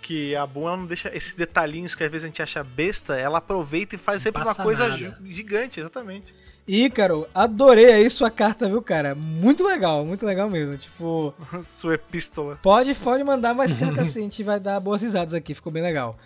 Que 0.00 0.34
a 0.34 0.46
Boom 0.46 0.66
ela 0.66 0.76
não 0.78 0.86
deixa 0.86 1.14
esses 1.14 1.34
detalhinhos 1.34 1.94
que 1.94 2.02
às 2.02 2.10
vezes 2.10 2.24
a 2.24 2.26
gente 2.28 2.40
acha 2.40 2.64
besta, 2.64 3.16
ela 3.16 3.36
aproveita 3.36 3.94
e 3.94 3.98
faz 3.98 4.22
sempre 4.22 4.42
uma 4.42 4.54
coisa 4.54 4.88
nada. 4.88 4.96
gi- 4.96 5.34
gigante, 5.34 5.78
exatamente. 5.80 6.34
Ícaro, 6.72 7.26
adorei 7.34 7.92
aí 7.92 8.08
sua 8.08 8.30
carta, 8.30 8.68
viu, 8.68 8.80
cara? 8.80 9.12
Muito 9.12 9.66
legal, 9.66 10.06
muito 10.06 10.24
legal 10.24 10.48
mesmo. 10.48 10.78
Tipo, 10.78 11.34
Sua 11.64 11.94
epístola. 11.94 12.60
pode, 12.62 12.94
pode 12.94 13.24
mandar 13.24 13.54
mais 13.54 13.74
cartas 13.76 14.10
sim, 14.10 14.20
a 14.20 14.22
gente 14.22 14.44
vai 14.44 14.60
dar 14.60 14.78
boas 14.78 15.02
risadas 15.02 15.34
aqui, 15.34 15.52
ficou 15.52 15.72
bem 15.72 15.82
legal. 15.82 16.16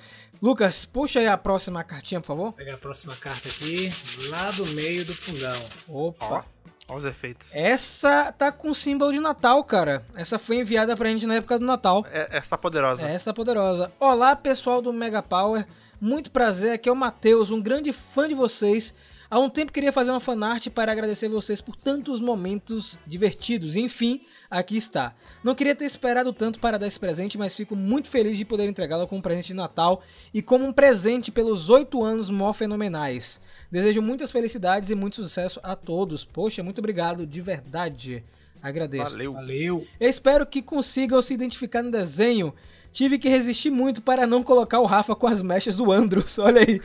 Lucas, 0.43 0.85
puxa 0.85 1.21
aí 1.21 1.27
a 1.27 1.39
próxima 1.39 1.83
cartinha, 1.83 2.21
por 2.21 2.27
favor. 2.27 2.43
Vou 2.43 2.53
pegar 2.53 2.75
a 2.75 2.79
próxima 2.79 3.17
carta 3.17 3.49
aqui, 3.49 3.91
lá 4.29 4.51
do 4.51 4.67
meio 4.67 5.03
do 5.07 5.15
fundão. 5.15 5.59
Opa. 5.89 6.45
Olha 6.87 6.99
os 6.99 7.05
efeitos. 7.07 7.49
Essa 7.55 8.31
tá 8.31 8.53
com 8.53 8.75
símbolo 8.75 9.15
de 9.15 9.21
Natal, 9.21 9.65
cara. 9.65 10.05
Essa 10.15 10.39
foi 10.39 10.57
enviada 10.57 10.95
pra 10.95 11.09
gente 11.09 11.27
na 11.27 11.37
época 11.37 11.59
do 11.59 11.65
Natal. 11.65 12.05
É, 12.13 12.37
essa 12.37 12.51
tá 12.51 12.59
poderosa. 12.59 13.09
Essa 13.09 13.33
poderosa. 13.33 13.91
Olá, 13.99 14.37
pessoal 14.37 14.83
do 14.83 14.93
Mega 14.93 15.23
Power. 15.23 15.67
Muito 15.99 16.31
prazer, 16.31 16.73
aqui 16.73 16.87
é 16.87 16.93
o 16.93 16.97
Matheus, 16.97 17.51
um 17.51 17.63
grande 17.63 17.95
fã 17.95 18.29
de 18.29 18.35
vocês. 18.35 18.95
Há 19.35 19.41
um 19.41 19.51
tempo 19.51 19.73
queria 19.73 19.93
fazer 19.93 20.13
uma 20.13 20.21
fanart 20.21 20.69
para 20.69 20.93
agradecer 20.93 21.29
vocês 21.29 21.61
por 21.61 21.75
tantos 21.75 22.21
momentos 22.21 22.97
divertidos. 23.05 23.75
Enfim, 23.75 24.21
aqui 24.49 24.77
está. 24.77 25.13
Não 25.43 25.57
queria 25.57 25.75
ter 25.75 25.87
esperado 25.87 26.33
tanto 26.33 26.61
para 26.61 26.79
dar 26.79 26.87
esse 26.87 27.01
presente, 27.01 27.37
mas 27.37 27.53
fico 27.53 27.75
muito 27.75 28.09
feliz 28.09 28.39
de 28.39 28.45
poder 28.45 28.69
entregá-lo 28.69 29.09
como 29.09 29.19
um 29.19 29.23
presente 29.23 29.49
de 29.49 29.55
Natal 29.55 30.05
e 30.33 30.41
como 30.41 30.65
um 30.65 30.73
presente 30.73 31.33
pelos 31.33 31.69
oito 31.69 32.05
anos 32.05 32.31
mó 32.31 32.53
fenomenais. 32.53 33.41
Desejo 33.73 34.01
muitas 34.01 34.31
felicidades 34.31 34.89
e 34.91 34.95
muito 34.95 35.17
sucesso 35.17 35.59
a 35.65 35.75
todos. 35.75 36.25
Poxa, 36.25 36.63
muito 36.63 36.79
obrigado, 36.79 37.27
de 37.27 37.41
verdade. 37.41 38.23
Agradeço. 38.63 39.11
Valeu. 39.11 39.33
Valeu. 39.33 39.87
Eu 39.99 40.09
espero 40.09 40.47
que 40.47 40.63
consigam 40.63 41.21
se 41.21 41.35
identificar 41.35 41.83
no 41.83 41.91
desenho. 41.91 42.55
Tive 42.95 43.19
que 43.19 43.29
resistir 43.29 43.71
muito 43.71 44.01
para 44.01 44.25
não 44.25 44.41
colocar 44.41 44.79
o 44.79 44.87
Rafa 44.87 45.17
com 45.17 45.27
as 45.27 45.43
mechas 45.43 45.75
do 45.75 45.91
Andros. 45.91 46.39
Olha 46.39 46.61
aí. 46.61 46.81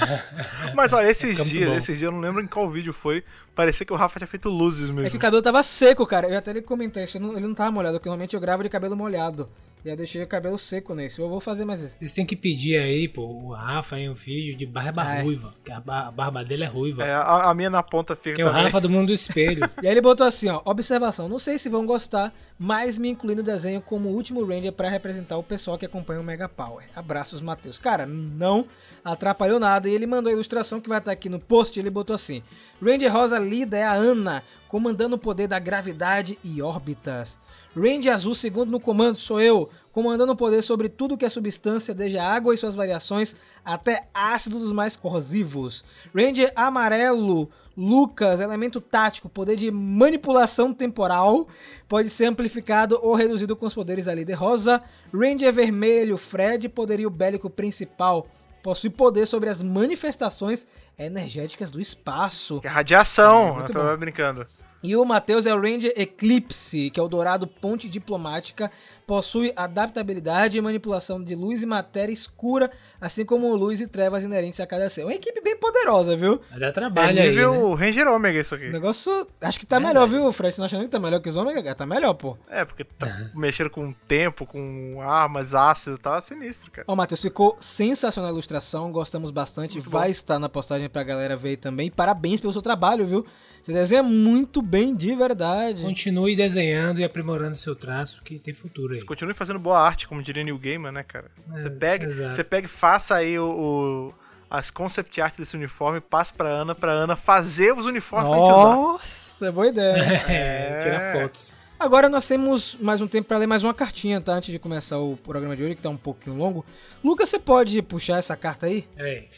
Mas 0.74 0.90
olha, 0.94 1.10
esses 1.10 1.32
Fica 1.32 1.44
dias, 1.44 1.70
esses 1.76 1.98
dias, 1.98 2.10
eu 2.10 2.12
não 2.12 2.18
lembro 2.18 2.42
em 2.42 2.46
qual 2.46 2.68
vídeo 2.70 2.94
foi. 2.94 3.22
Parecia 3.54 3.84
que 3.84 3.92
o 3.92 3.96
Rafa 3.96 4.18
tinha 4.18 4.26
feito 4.26 4.48
luzes 4.48 4.88
mesmo. 4.88 5.06
É 5.06 5.10
que 5.10 5.16
o 5.16 5.20
cabelo 5.20 5.42
tava 5.42 5.62
seco, 5.62 6.06
cara. 6.06 6.26
Eu 6.26 6.38
até 6.38 6.50
lhe 6.52 6.62
comentei, 6.62 7.06
ele 7.14 7.40
não 7.40 7.54
tava 7.54 7.70
molhado, 7.70 7.98
porque 7.98 8.08
normalmente 8.08 8.34
eu 8.34 8.40
gravo 8.40 8.62
de 8.62 8.70
cabelo 8.70 8.96
molhado. 8.96 9.48
Aí 9.84 9.96
deixei 9.96 10.22
o 10.22 10.26
cabelo 10.26 10.56
seco 10.56 10.94
nesse. 10.94 11.20
Eu 11.20 11.28
vou 11.28 11.40
fazer 11.40 11.66
mais 11.66 11.82
esse. 11.82 11.98
Vocês 11.98 12.14
têm 12.14 12.24
que 12.24 12.34
pedir 12.34 12.78
aí, 12.78 13.06
pô, 13.06 13.22
o 13.22 13.52
Rafa 13.52 13.98
em 13.98 14.08
um 14.08 14.14
vídeo 14.14 14.56
de 14.56 14.64
barba 14.64 15.02
Ai. 15.02 15.22
ruiva. 15.22 15.54
Que 15.62 15.70
a, 15.70 15.76
a 15.76 16.10
barba 16.10 16.42
dele 16.42 16.64
é 16.64 16.66
ruiva. 16.66 17.04
É, 17.04 17.12
a, 17.12 17.50
a 17.50 17.54
minha 17.54 17.68
na 17.68 17.82
ponta 17.82 18.16
fica 18.16 18.36
Que 18.36 18.42
é 18.42 18.46
o. 18.46 18.50
Rafa 18.50 18.80
do 18.80 18.88
mundo 18.88 19.08
do 19.08 19.12
espelho. 19.12 19.68
E 19.82 19.86
aí 19.86 19.92
ele 19.92 20.00
botou 20.00 20.26
assim, 20.26 20.48
ó. 20.48 20.62
Observação, 20.64 21.28
não 21.28 21.38
sei 21.38 21.58
se 21.58 21.68
vão 21.68 21.84
gostar, 21.84 22.32
mas 22.58 22.96
me 22.96 23.10
incluí 23.10 23.34
no 23.34 23.42
desenho 23.42 23.82
como 23.82 24.08
o 24.08 24.12
último 24.12 24.42
Ranger 24.44 24.72
para 24.72 24.88
representar 24.88 25.36
o 25.36 25.42
pessoal 25.42 25.76
que 25.76 25.84
acompanha 25.84 26.20
o 26.20 26.24
Mega 26.24 26.48
Power. 26.48 26.86
Abraços, 26.96 27.42
Matheus. 27.42 27.78
Cara, 27.78 28.06
não 28.06 28.66
atrapalhou 29.04 29.60
nada. 29.60 29.88
E 29.88 29.94
ele 29.94 30.06
mandou 30.06 30.30
a 30.30 30.32
ilustração 30.32 30.80
que 30.80 30.88
vai 30.88 30.98
estar 30.98 31.12
aqui 31.12 31.28
no 31.28 31.38
post. 31.38 31.78
Ele 31.78 31.90
botou 31.90 32.14
assim: 32.14 32.42
Ranger 32.82 33.12
Rosa 33.12 33.38
Lida 33.38 33.76
é 33.76 33.84
a 33.84 33.92
Ana, 33.92 34.42
comandando 34.66 35.16
o 35.16 35.18
poder 35.18 35.46
da 35.46 35.58
gravidade 35.58 36.38
e 36.42 36.62
órbitas. 36.62 37.38
Ranger 37.76 38.14
Azul, 38.14 38.34
segundo 38.34 38.70
no 38.70 38.78
comando, 38.78 39.18
sou 39.18 39.40
eu, 39.40 39.68
comandando 39.92 40.32
o 40.32 40.36
poder 40.36 40.62
sobre 40.62 40.88
tudo 40.88 41.16
que 41.16 41.24
é 41.24 41.28
substância, 41.28 41.94
desde 41.94 42.18
a 42.18 42.26
água 42.26 42.54
e 42.54 42.58
suas 42.58 42.74
variações 42.74 43.34
até 43.64 44.06
ácido 44.12 44.58
dos 44.58 44.72
mais 44.72 44.96
corrosivos. 44.96 45.84
Ranger 46.14 46.52
Amarelo, 46.54 47.50
Lucas, 47.76 48.40
elemento 48.40 48.80
tático, 48.80 49.28
poder 49.28 49.56
de 49.56 49.70
manipulação 49.70 50.72
temporal, 50.72 51.48
pode 51.88 52.10
ser 52.10 52.26
amplificado 52.26 52.98
ou 53.02 53.14
reduzido 53.14 53.56
com 53.56 53.66
os 53.66 53.74
poderes 53.74 54.04
da 54.04 54.14
líder 54.14 54.34
rosa. 54.34 54.82
Ranger 55.12 55.52
Vermelho, 55.52 56.16
Fred, 56.16 56.68
poderio 56.68 57.10
bélico 57.10 57.50
principal, 57.50 58.28
possui 58.62 58.90
poder 58.90 59.26
sobre 59.26 59.50
as 59.50 59.62
manifestações 59.62 60.66
energéticas 60.98 61.70
do 61.70 61.80
espaço. 61.80 62.60
Que 62.60 62.68
é 62.68 62.70
radiação. 62.70 63.54
Muito 63.56 63.70
eu 63.70 63.74
tava 63.74 63.90
bom. 63.92 63.98
brincando. 63.98 64.46
E 64.84 64.94
o 64.94 65.02
Matheus 65.02 65.46
é 65.46 65.54
o 65.54 65.58
Ranger 65.58 65.94
Eclipse, 65.96 66.90
que 66.90 67.00
é 67.00 67.02
o 67.02 67.08
dourado 67.08 67.46
ponte 67.46 67.88
diplomática, 67.88 68.70
possui 69.06 69.50
adaptabilidade 69.56 70.58
e 70.58 70.60
manipulação 70.60 71.24
de 71.24 71.34
luz 71.34 71.62
e 71.62 71.66
matéria 71.66 72.12
escura, 72.12 72.70
assim 73.00 73.24
como 73.24 73.56
luz 73.56 73.80
e 73.80 73.86
trevas 73.86 74.22
inerentes 74.24 74.60
a 74.60 74.66
cada 74.66 74.90
ser. 74.90 75.00
É 75.00 75.04
uma 75.04 75.14
equipe 75.14 75.40
bem 75.40 75.56
poderosa, 75.56 76.14
viu? 76.14 76.38
É 76.52 76.70
trabalho 76.70 77.18
aí, 77.18 77.30
nível 77.30 77.70
né? 77.70 77.86
Ranger 77.86 78.08
Ômega 78.08 78.40
isso 78.40 78.54
aqui. 78.54 78.68
O 78.68 78.72
negócio, 78.72 79.26
acho 79.40 79.58
que 79.58 79.64
tá 79.64 79.78
Verdade. 79.78 79.94
melhor, 79.94 80.06
viu, 80.06 80.32
Fred? 80.32 80.54
Você 80.54 80.60
não 80.60 80.66
achando 80.66 80.84
que 80.84 80.90
tá 80.90 81.00
melhor 81.00 81.20
que 81.20 81.30
os 81.30 81.36
Ômega? 81.36 81.74
Tá 81.74 81.86
melhor, 81.86 82.12
pô. 82.12 82.36
É, 82.46 82.62
porque 82.66 82.84
tá 82.84 83.06
mexendo 83.34 83.70
com 83.70 83.90
tempo, 84.06 84.44
com 84.44 85.00
armas, 85.00 85.54
ácido, 85.54 85.96
tá 85.96 86.20
sinistro, 86.20 86.70
cara. 86.70 86.84
Ó, 86.86 86.94
Matheus, 86.94 87.22
ficou 87.22 87.56
sensacional 87.58 88.28
a 88.28 88.32
ilustração, 88.34 88.92
gostamos 88.92 89.30
bastante, 89.30 89.76
Muito 89.76 89.88
vai 89.88 90.08
bom. 90.08 90.12
estar 90.12 90.38
na 90.38 90.50
postagem 90.50 90.90
pra 90.90 91.02
galera 91.02 91.38
ver 91.38 91.48
aí 91.48 91.56
também. 91.56 91.90
Parabéns 91.90 92.38
pelo 92.38 92.52
seu 92.52 92.60
trabalho, 92.60 93.06
viu? 93.06 93.24
Você 93.64 93.72
desenha 93.72 94.02
muito 94.02 94.60
bem, 94.60 94.94
de 94.94 95.14
verdade. 95.16 95.80
Continue 95.80 96.36
desenhando 96.36 97.00
e 97.00 97.04
aprimorando 97.04 97.56
seu 97.56 97.74
traço, 97.74 98.20
que 98.22 98.38
tem 98.38 98.52
futuro 98.52 98.92
aí. 98.94 99.02
Continue 99.02 99.32
fazendo 99.32 99.58
boa 99.58 99.80
arte, 99.80 100.06
como 100.06 100.22
diria 100.22 100.44
New 100.44 100.58
Gamer, 100.58 100.92
né, 100.92 101.02
cara? 101.02 101.30
Você 101.48 101.68
É, 101.68 101.70
pega, 101.70 102.06
exato. 102.06 102.36
você 102.36 102.44
pega 102.44 102.66
e 102.66 102.70
faça 102.70 103.14
aí 103.14 103.38
o, 103.38 103.46
o- 103.48 104.14
as 104.50 104.68
concept 104.70 105.18
art 105.20 105.34
desse 105.38 105.56
uniforme, 105.56 105.98
passe 106.00 106.32
pra 106.34 106.48
Ana, 106.50 106.74
pra 106.74 106.92
Ana 106.92 107.16
fazer 107.16 107.72
os 107.72 107.86
uniformes 107.86 108.28
pra 108.28 108.38
gente 108.38 108.50
usar. 108.52 108.76
Nossa, 108.76 109.50
boa 109.52 109.66
ideia. 109.66 109.94
É, 110.30 110.76
tira 110.76 111.00
fotos. 111.12 111.56
Agora 111.80 112.08
nós 112.08 112.28
temos 112.28 112.76
mais 112.80 113.00
um 113.00 113.06
tempo 113.08 113.28
pra 113.28 113.36
ler 113.38 113.46
mais 113.46 113.64
uma 113.64 113.74
cartinha, 113.74 114.20
tá? 114.20 114.34
Antes 114.34 114.52
de 114.52 114.58
começar 114.58 114.98
o 114.98 115.16
programa 115.16 115.56
de 115.56 115.62
hoje, 115.64 115.74
que 115.74 115.82
tá 115.82 115.88
um 115.88 115.96
pouquinho 115.96 116.36
longo. 116.36 116.64
Lucas, 117.02 117.28
você 117.30 117.38
pode 117.38 117.80
puxar 117.82 118.18
essa 118.18 118.36
carta 118.36 118.66
aí? 118.66 118.86
Peraí. 118.94 119.28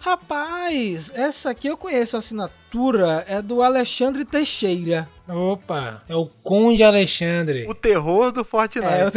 Rapaz, 0.00 1.10
essa 1.14 1.50
aqui 1.50 1.66
eu 1.66 1.76
conheço 1.76 2.16
a 2.16 2.20
assinatura, 2.20 3.24
é 3.28 3.42
do 3.42 3.62
Alexandre 3.62 4.24
Teixeira. 4.24 5.08
Opa, 5.28 6.02
é 6.08 6.14
o 6.14 6.26
Conde 6.42 6.82
Alexandre, 6.82 7.66
O 7.68 7.74
terror 7.74 8.30
do 8.32 8.44
Fortnite. 8.44 8.88
É, 8.88 9.04
eu 9.06 9.10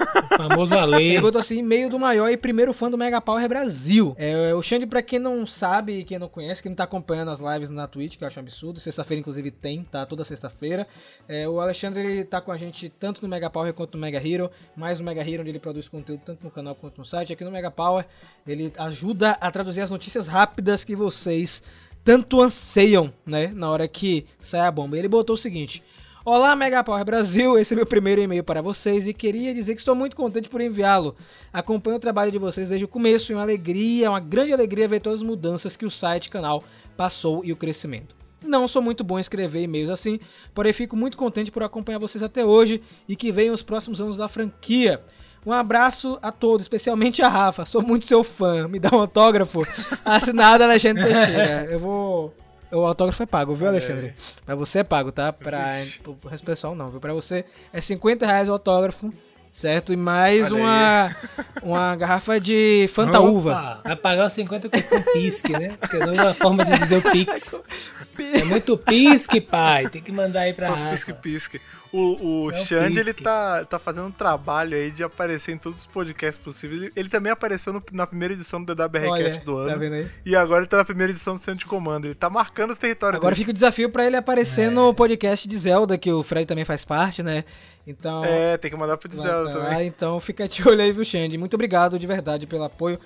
o 0.00 0.36
famoso 0.36 0.74
Ale. 0.74 1.02
Ele 1.02 1.20
botou 1.20 1.40
assim, 1.40 1.58
e-mail 1.58 1.88
do 1.90 1.98
maior 1.98 2.28
e 2.30 2.36
primeiro 2.36 2.72
fã 2.72 2.90
do 2.90 2.98
Mega 2.98 3.20
Power 3.20 3.48
Brasil. 3.48 4.14
É, 4.18 4.54
o 4.54 4.62
Xande, 4.62 4.86
pra 4.86 5.02
quem 5.02 5.18
não 5.18 5.46
sabe, 5.46 6.04
quem 6.04 6.18
não 6.18 6.28
conhece, 6.28 6.62
quem 6.62 6.70
não 6.70 6.76
tá 6.76 6.84
acompanhando 6.84 7.30
as 7.30 7.40
lives 7.40 7.70
na 7.70 7.86
Twitch, 7.86 8.16
que 8.16 8.24
eu 8.24 8.28
acho 8.28 8.38
um 8.38 8.42
absurdo, 8.42 8.80
sexta-feira 8.80 9.20
inclusive 9.20 9.50
tem, 9.50 9.82
tá? 9.84 10.06
Toda 10.06 10.24
sexta-feira. 10.24 10.86
É, 11.28 11.48
o 11.48 11.60
Alexandre, 11.60 12.00
ele 12.00 12.24
tá 12.24 12.40
com 12.40 12.52
a 12.52 12.56
gente 12.56 12.88
tanto 12.88 13.22
no 13.22 13.28
Mega 13.28 13.50
Power 13.50 13.72
quanto 13.72 13.94
no 13.96 14.00
Mega 14.00 14.18
Hero, 14.18 14.50
mais 14.76 14.98
no 14.98 15.04
Mega 15.04 15.20
Hero, 15.20 15.42
onde 15.42 15.50
ele 15.50 15.58
produz 15.58 15.88
conteúdo 15.88 16.22
tanto 16.24 16.44
no 16.44 16.50
canal 16.50 16.74
quanto 16.74 16.98
no 16.98 17.04
site. 17.04 17.32
Aqui 17.32 17.44
no 17.44 17.50
Mega 17.50 17.70
Power, 17.70 18.06
ele 18.46 18.72
ajuda 18.78 19.32
a 19.40 19.50
traduzir 19.50 19.80
as 19.80 19.90
notícias 19.90 20.26
rápidas 20.26 20.84
que 20.84 20.94
vocês 20.94 21.62
tanto 22.04 22.40
anseiam, 22.40 23.12
né? 23.26 23.48
Na 23.48 23.70
hora 23.70 23.86
que 23.86 24.26
sai 24.40 24.60
a 24.60 24.70
bomba. 24.70 24.96
Ele 24.96 25.08
botou 25.08 25.34
o 25.34 25.38
seguinte... 25.38 25.82
Olá, 26.30 26.54
Mega 26.54 26.84
Power 26.84 27.06
Brasil, 27.06 27.58
esse 27.58 27.72
é 27.72 27.76
meu 27.76 27.86
primeiro 27.86 28.20
e-mail 28.20 28.44
para 28.44 28.60
vocês 28.60 29.06
e 29.06 29.14
queria 29.14 29.54
dizer 29.54 29.72
que 29.72 29.80
estou 29.80 29.94
muito 29.94 30.14
contente 30.14 30.46
por 30.46 30.60
enviá-lo. 30.60 31.16
Acompanho 31.50 31.96
o 31.96 31.98
trabalho 31.98 32.30
de 32.30 32.36
vocês 32.36 32.68
desde 32.68 32.84
o 32.84 32.88
começo 32.88 33.32
e 33.32 33.34
uma 33.34 33.40
alegria, 33.40 34.10
uma 34.10 34.20
grande 34.20 34.52
alegria 34.52 34.86
ver 34.86 35.00
todas 35.00 35.22
as 35.22 35.26
mudanças 35.26 35.74
que 35.74 35.86
o 35.86 35.90
site 35.90 36.28
canal 36.28 36.62
passou 36.98 37.42
e 37.46 37.50
o 37.50 37.56
crescimento. 37.56 38.14
Não 38.44 38.68
sou 38.68 38.82
muito 38.82 39.02
bom 39.02 39.16
em 39.16 39.22
escrever 39.22 39.62
e-mails 39.62 39.88
assim, 39.88 40.20
porém 40.54 40.74
fico 40.74 40.94
muito 40.94 41.16
contente 41.16 41.50
por 41.50 41.62
acompanhar 41.62 41.98
vocês 41.98 42.22
até 42.22 42.44
hoje 42.44 42.82
e 43.08 43.16
que 43.16 43.32
venham 43.32 43.54
os 43.54 43.62
próximos 43.62 43.98
anos 43.98 44.18
da 44.18 44.28
franquia. 44.28 45.02
Um 45.46 45.52
abraço 45.54 46.18
a 46.20 46.30
todos, 46.30 46.64
especialmente 46.64 47.22
a 47.22 47.28
Rafa, 47.30 47.64
sou 47.64 47.80
muito 47.80 48.04
seu 48.04 48.22
fã. 48.22 48.68
Me 48.68 48.78
dá 48.78 48.90
um 48.92 49.00
autógrafo. 49.00 49.62
Assinado 50.04 50.62
Alexandre 50.62 51.04
Teixeira. 51.04 51.68
Eu 51.70 51.80
vou. 51.80 52.34
O 52.70 52.84
autógrafo 52.84 53.22
é 53.22 53.26
pago, 53.26 53.54
viu, 53.54 53.68
Alexandre? 53.68 54.14
Pra 54.44 54.54
você 54.54 54.80
é 54.80 54.84
pago, 54.84 55.10
tá? 55.10 55.32
Pra, 55.32 55.82
pro 56.02 56.16
resto 56.28 56.44
do 56.44 56.46
pessoal 56.46 56.74
não, 56.74 56.90
viu? 56.90 57.00
Pra 57.00 57.14
você 57.14 57.44
é 57.72 57.80
50 57.80 58.26
reais 58.26 58.48
o 58.48 58.52
autógrafo, 58.52 59.12
certo? 59.52 59.92
E 59.92 59.96
mais 59.96 60.52
Olha 60.52 60.62
uma, 60.62 61.16
uma 61.62 61.96
garrafa 61.96 62.38
de 62.38 62.88
Fanta 62.92 63.20
Uva. 63.20 63.52
Opa, 63.52 63.80
Vai 63.84 63.96
pagar 63.96 64.26
os 64.26 64.32
50 64.34 64.68
com 64.68 65.02
pisque, 65.12 65.52
né? 65.52 65.76
Porque 65.80 65.96
é 65.96 66.04
uma 66.04 66.34
forma 66.34 66.64
de 66.64 66.78
dizer 66.78 66.98
o 66.98 67.10
pix. 67.10 67.62
É 68.22 68.44
muito 68.44 68.76
pisque, 68.76 69.40
pai. 69.40 69.88
Tem 69.88 70.02
que 70.02 70.12
mandar 70.12 70.40
aí 70.40 70.52
pra 70.52 70.68
Só 70.68 70.90
pisque, 70.90 71.10
Rafa. 71.10 71.22
pisque. 71.22 71.60
O, 71.90 72.44
o 72.46 72.50
É 72.50 72.64
Xande, 72.66 72.98
ele 72.98 73.04
pisque. 73.14 73.22
tá, 73.22 73.64
tá 73.64 73.78
fazendo 73.78 74.08
um 74.08 74.10
trabalho 74.10 74.76
aí 74.76 74.90
de 74.90 75.02
aparecer 75.02 75.52
em 75.52 75.56
todos 75.56 75.78
os 75.78 75.86
podcasts 75.86 76.36
possíveis. 76.36 76.82
Ele, 76.82 76.92
ele 76.94 77.08
também 77.08 77.32
apareceu 77.32 77.72
no- 77.72 77.82
na 77.92 78.06
primeira 78.06 78.34
edição 78.34 78.62
do 78.62 78.74
DWRcast 78.74 79.42
do 79.42 79.56
ano. 79.56 79.70
tá 79.70 79.76
vendo 79.76 79.94
aí? 79.94 80.10
E 80.26 80.36
agora 80.36 80.60
ele 80.60 80.66
tá 80.68 80.76
na 80.76 80.84
primeira 80.84 81.10
edição 81.12 81.34
do 81.36 81.40
Centro 81.42 81.60
de 81.60 81.64
Comando. 81.64 82.04
Ele 82.06 82.14
tá 82.14 82.28
marcando 82.28 82.72
os 82.72 82.78
territórios 82.78 83.16
Agora 83.18 83.34
dele. 83.34 83.40
fica 83.42 83.52
o 83.52 83.54
desafio 83.54 83.88
pra 83.88 84.04
ele 84.06 84.16
aparecer 84.18 84.70
no 84.70 84.92
podcast 84.92 85.48
de 85.48 85.56
Zelda, 85.56 85.96
que 85.96 86.12
o 86.12 86.22
Fred 86.22 86.46
também 86.46 86.66
faz 86.66 86.84
parte, 86.84 87.22
né? 87.22 87.42
Então. 87.86 88.22
É, 88.22 88.58
tem 88.58 88.70
que 88.70 88.76
mandar 88.76 88.98
pro 88.98 89.08
Vai 89.10 89.26
Zelda 89.26 89.58
lá, 89.58 89.70
também. 89.70 89.86
então 89.86 90.20
fica 90.20 90.46
de 90.46 90.68
olho 90.68 90.82
aí, 90.82 90.92
viu, 90.92 91.06
Xande? 91.06 91.38
Muito 91.38 91.54
obrigado 91.54 91.98
de 91.98 92.06
verdade 92.06 92.46
pelo 92.46 92.64
apoio. 92.64 93.00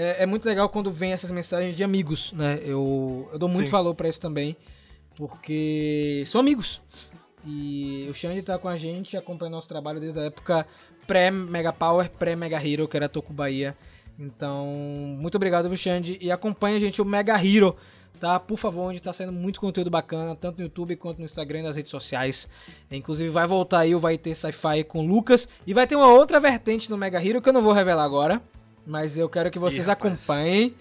É, 0.00 0.22
é 0.22 0.26
muito 0.26 0.46
legal 0.46 0.68
quando 0.68 0.92
vem 0.92 1.10
essas 1.10 1.32
mensagens 1.32 1.76
de 1.76 1.82
amigos, 1.82 2.32
né? 2.32 2.60
Eu, 2.62 3.28
eu 3.32 3.38
dou 3.38 3.48
muito 3.48 3.64
Sim. 3.64 3.70
valor 3.70 3.96
pra 3.96 4.08
isso 4.08 4.20
também, 4.20 4.56
porque 5.16 6.22
são 6.24 6.40
amigos. 6.40 6.80
E 7.44 8.06
o 8.08 8.14
Xande 8.14 8.40
tá 8.42 8.56
com 8.60 8.68
a 8.68 8.78
gente, 8.78 9.16
acompanha 9.16 9.50
nosso 9.50 9.66
trabalho 9.66 9.98
desde 9.98 10.20
a 10.20 10.22
época 10.22 10.64
pré-Mega 11.04 11.72
Power, 11.72 12.08
pré-Mega 12.10 12.64
Hero, 12.64 12.86
que 12.86 12.96
era 12.96 13.08
Toku 13.08 13.32
Bahia. 13.32 13.76
Então, 14.16 14.66
muito 15.18 15.34
obrigado, 15.34 15.74
Xande? 15.76 16.16
E 16.20 16.30
acompanha 16.30 16.76
a 16.76 16.80
gente 16.80 17.02
o 17.02 17.04
Mega 17.04 17.34
Hero 17.34 17.76
tá? 18.20 18.38
Por 18.38 18.58
favor, 18.58 18.90
onde 18.90 19.00
tá 19.00 19.12
saindo 19.12 19.32
muito 19.32 19.60
conteúdo 19.60 19.90
bacana, 19.90 20.36
tanto 20.36 20.58
no 20.58 20.64
YouTube 20.64 20.96
quanto 20.96 21.18
no 21.18 21.24
Instagram 21.24 21.60
e 21.60 21.62
nas 21.62 21.76
redes 21.76 21.90
sociais. 21.90 22.48
Inclusive 22.90 23.30
vai 23.30 23.46
voltar 23.46 23.80
aí 23.80 23.94
o 23.94 24.00
Vai 24.00 24.18
Ter 24.18 24.34
Sci-Fi 24.34 24.84
com 24.84 25.00
o 25.00 25.06
Lucas. 25.06 25.48
E 25.66 25.72
vai 25.72 25.86
ter 25.86 25.96
uma 25.96 26.12
outra 26.12 26.38
vertente 26.38 26.90
no 26.90 26.96
Mega 26.96 27.24
Hero 27.24 27.40
que 27.40 27.48
eu 27.48 27.52
não 27.52 27.62
vou 27.62 27.72
revelar 27.72 28.04
agora. 28.04 28.42
Mas 28.88 29.16
eu 29.18 29.28
quero 29.28 29.50
que 29.50 29.58
vocês 29.58 29.86
Ih, 29.86 29.90
acompanhem. 29.90 30.74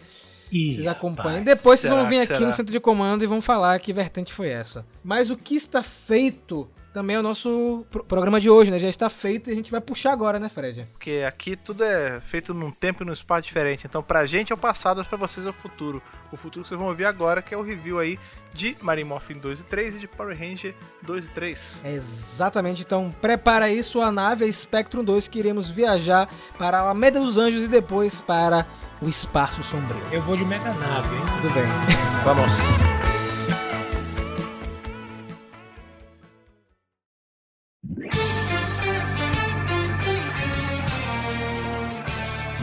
Ih, 0.52 0.76
Vocês 0.76 0.88
acompanhem. 0.88 1.40
rapaz. 1.40 1.58
Depois 1.58 1.80
vocês 1.82 1.92
vão 1.92 2.06
vir 2.08 2.20
aqui 2.20 2.28
será? 2.36 2.48
no 2.48 2.54
centro 2.54 2.72
de 2.72 2.80
comando 2.80 3.22
e 3.24 3.28
vão 3.28 3.42
falar 3.42 3.78
que 3.80 3.92
vertente 3.92 4.34
foi 4.34 4.48
essa. 4.50 4.86
Mas 5.04 5.30
o 5.30 5.36
que 5.36 5.56
está 5.56 5.84
feito 5.84 6.70
também 6.94 7.18
é 7.18 7.20
o 7.20 7.22
nosso 7.24 7.86
pro- 7.92 8.04
programa 8.04 8.40
de 8.40 8.50
hoje, 8.50 8.72
né? 8.72 8.80
Já 8.80 8.88
está 8.88 9.10
feito 9.10 9.50
e 9.50 9.54
a 9.54 9.56
gente 9.56 9.70
vai 9.70 9.82
puxar 9.82 10.14
agora, 10.14 10.40
né, 10.40 10.48
Fred? 10.50 10.88
Porque 10.94 11.24
aqui 11.28 11.58
tudo 11.58 11.84
é 11.84 12.22
feito 12.22 12.54
num 12.54 12.72
tempo 12.72 13.04
e 13.04 13.06
num 13.06 13.12
espaço 13.14 13.42
diferente. 13.44 13.86
Então, 13.86 14.02
pra 14.02 14.26
gente 14.26 14.52
é 14.54 14.56
o 14.56 14.58
passado, 14.58 15.00
mas 15.00 15.08
pra 15.08 15.18
vocês 15.18 15.46
é 15.46 15.50
o 15.50 15.54
futuro. 15.54 16.02
O 16.32 16.38
futuro 16.38 16.64
que 16.64 16.70
vocês 16.70 16.80
vão 16.80 16.90
ouvir 16.90 17.06
agora, 17.06 17.42
que 17.42 17.54
é 17.54 17.58
o 17.58 17.62
review 17.62 18.00
aí 18.00 18.20
de 18.54 18.76
Marin 18.82 19.06
Morphin 19.06 19.36
2 19.36 19.62
e 19.62 19.64
3 19.64 19.96
e 19.96 20.00
de 20.00 20.08
Power 20.08 20.38
Ranger 20.38 20.76
2 21.04 21.26
e 21.26 21.30
3. 21.30 21.78
É 21.84 21.94
exatamente. 21.94 22.82
Então, 22.82 23.14
prepara 23.22 23.66
aí 23.66 23.82
sua 23.82 24.12
nave, 24.12 24.46
a 24.46 24.52
Spectrum 24.52 25.04
2, 25.04 25.28
que 25.28 25.40
iremos 25.40 25.70
viajar 25.70 26.28
para 26.58 26.78
a 26.78 26.82
Alameda 26.82 27.20
dos 27.20 27.38
Anjos 27.38 27.64
e 27.64 27.68
depois 27.68 28.20
para 28.20 28.66
o 29.02 29.08
Espaço 29.08 29.64
Sombrio. 29.64 30.02
Eu 30.12 30.22
vou 30.22 30.36
de 30.36 30.44
mega 30.44 30.74
nave, 30.74 31.16
hein? 31.16 31.22
Tudo 31.42 31.54
bem. 31.54 31.68
Vamos! 32.26 32.52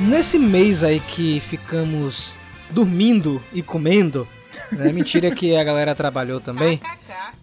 Nesse 0.00 0.38
mês 0.38 0.84
aí 0.84 1.00
que 1.00 1.40
ficamos 1.40 2.36
dormindo 2.74 3.40
e 3.52 3.62
comendo, 3.62 4.26
né? 4.72 4.92
Mentira 4.92 5.30
que 5.30 5.56
a 5.56 5.62
galera 5.62 5.94
trabalhou 5.94 6.40
também. 6.40 6.80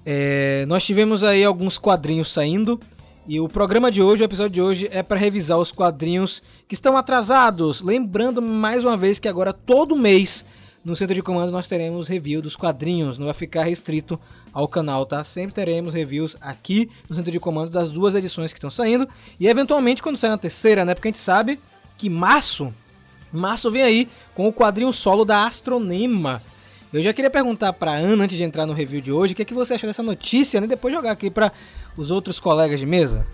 É, 0.05 0.65
nós 0.67 0.83
tivemos 0.83 1.23
aí 1.23 1.43
alguns 1.43 1.77
quadrinhos 1.77 2.31
saindo 2.31 2.79
e 3.27 3.39
o 3.39 3.47
programa 3.47 3.91
de 3.91 4.01
hoje, 4.01 4.23
o 4.23 4.25
episódio 4.25 4.51
de 4.51 4.61
hoje 4.61 4.89
é 4.91 5.01
para 5.01 5.17
revisar 5.17 5.57
os 5.57 5.71
quadrinhos 5.71 6.43
que 6.67 6.73
estão 6.73 6.97
atrasados. 6.97 7.81
Lembrando 7.81 8.41
mais 8.41 8.83
uma 8.83 8.97
vez 8.97 9.19
que 9.19 9.27
agora 9.27 9.53
todo 9.53 9.95
mês 9.95 10.43
no 10.83 10.95
centro 10.95 11.13
de 11.13 11.21
comando 11.21 11.51
nós 11.51 11.67
teremos 11.67 12.07
review 12.07 12.41
dos 12.41 12.55
quadrinhos, 12.55 13.19
não 13.19 13.27
vai 13.27 13.35
ficar 13.35 13.63
restrito 13.63 14.19
ao 14.51 14.67
canal, 14.67 15.05
tá? 15.05 15.23
Sempre 15.23 15.53
teremos 15.53 15.93
reviews 15.93 16.35
aqui 16.41 16.89
no 17.07 17.15
centro 17.15 17.31
de 17.31 17.39
comando 17.39 17.69
das 17.69 17.89
duas 17.89 18.15
edições 18.15 18.51
que 18.51 18.57
estão 18.57 18.71
saindo 18.71 19.07
e 19.39 19.47
eventualmente 19.47 20.01
quando 20.01 20.17
sair 20.17 20.31
a 20.31 20.37
terceira, 20.37 20.83
né? 20.83 20.95
Porque 20.95 21.07
a 21.07 21.11
gente 21.11 21.19
sabe 21.19 21.59
que 21.97 22.09
março, 22.09 22.73
março 23.31 23.69
vem 23.71 23.81
aí 23.83 24.09
com 24.35 24.47
o 24.47 24.53
quadrinho 24.53 24.91
solo 24.91 25.23
da 25.25 25.45
Astronema. 25.45 26.41
Eu 26.93 27.01
já 27.01 27.13
queria 27.13 27.29
perguntar 27.29 27.71
pra 27.73 27.91
Ana, 27.93 28.25
antes 28.25 28.37
de 28.37 28.43
entrar 28.43 28.65
no 28.65 28.73
review 28.73 28.99
de 29.01 29.11
hoje, 29.11 29.33
o 29.33 29.35
que, 29.35 29.41
é 29.43 29.45
que 29.45 29.53
você 29.53 29.75
achou 29.75 29.87
dessa 29.87 30.03
notícia, 30.03 30.59
né? 30.59 30.67
Depois 30.67 30.93
jogar 30.93 31.11
aqui 31.11 31.29
pra 31.31 31.51
os 31.95 32.11
outros 32.11 32.39
colegas 32.39 32.79
de 32.79 32.85
mesa. 32.85 33.25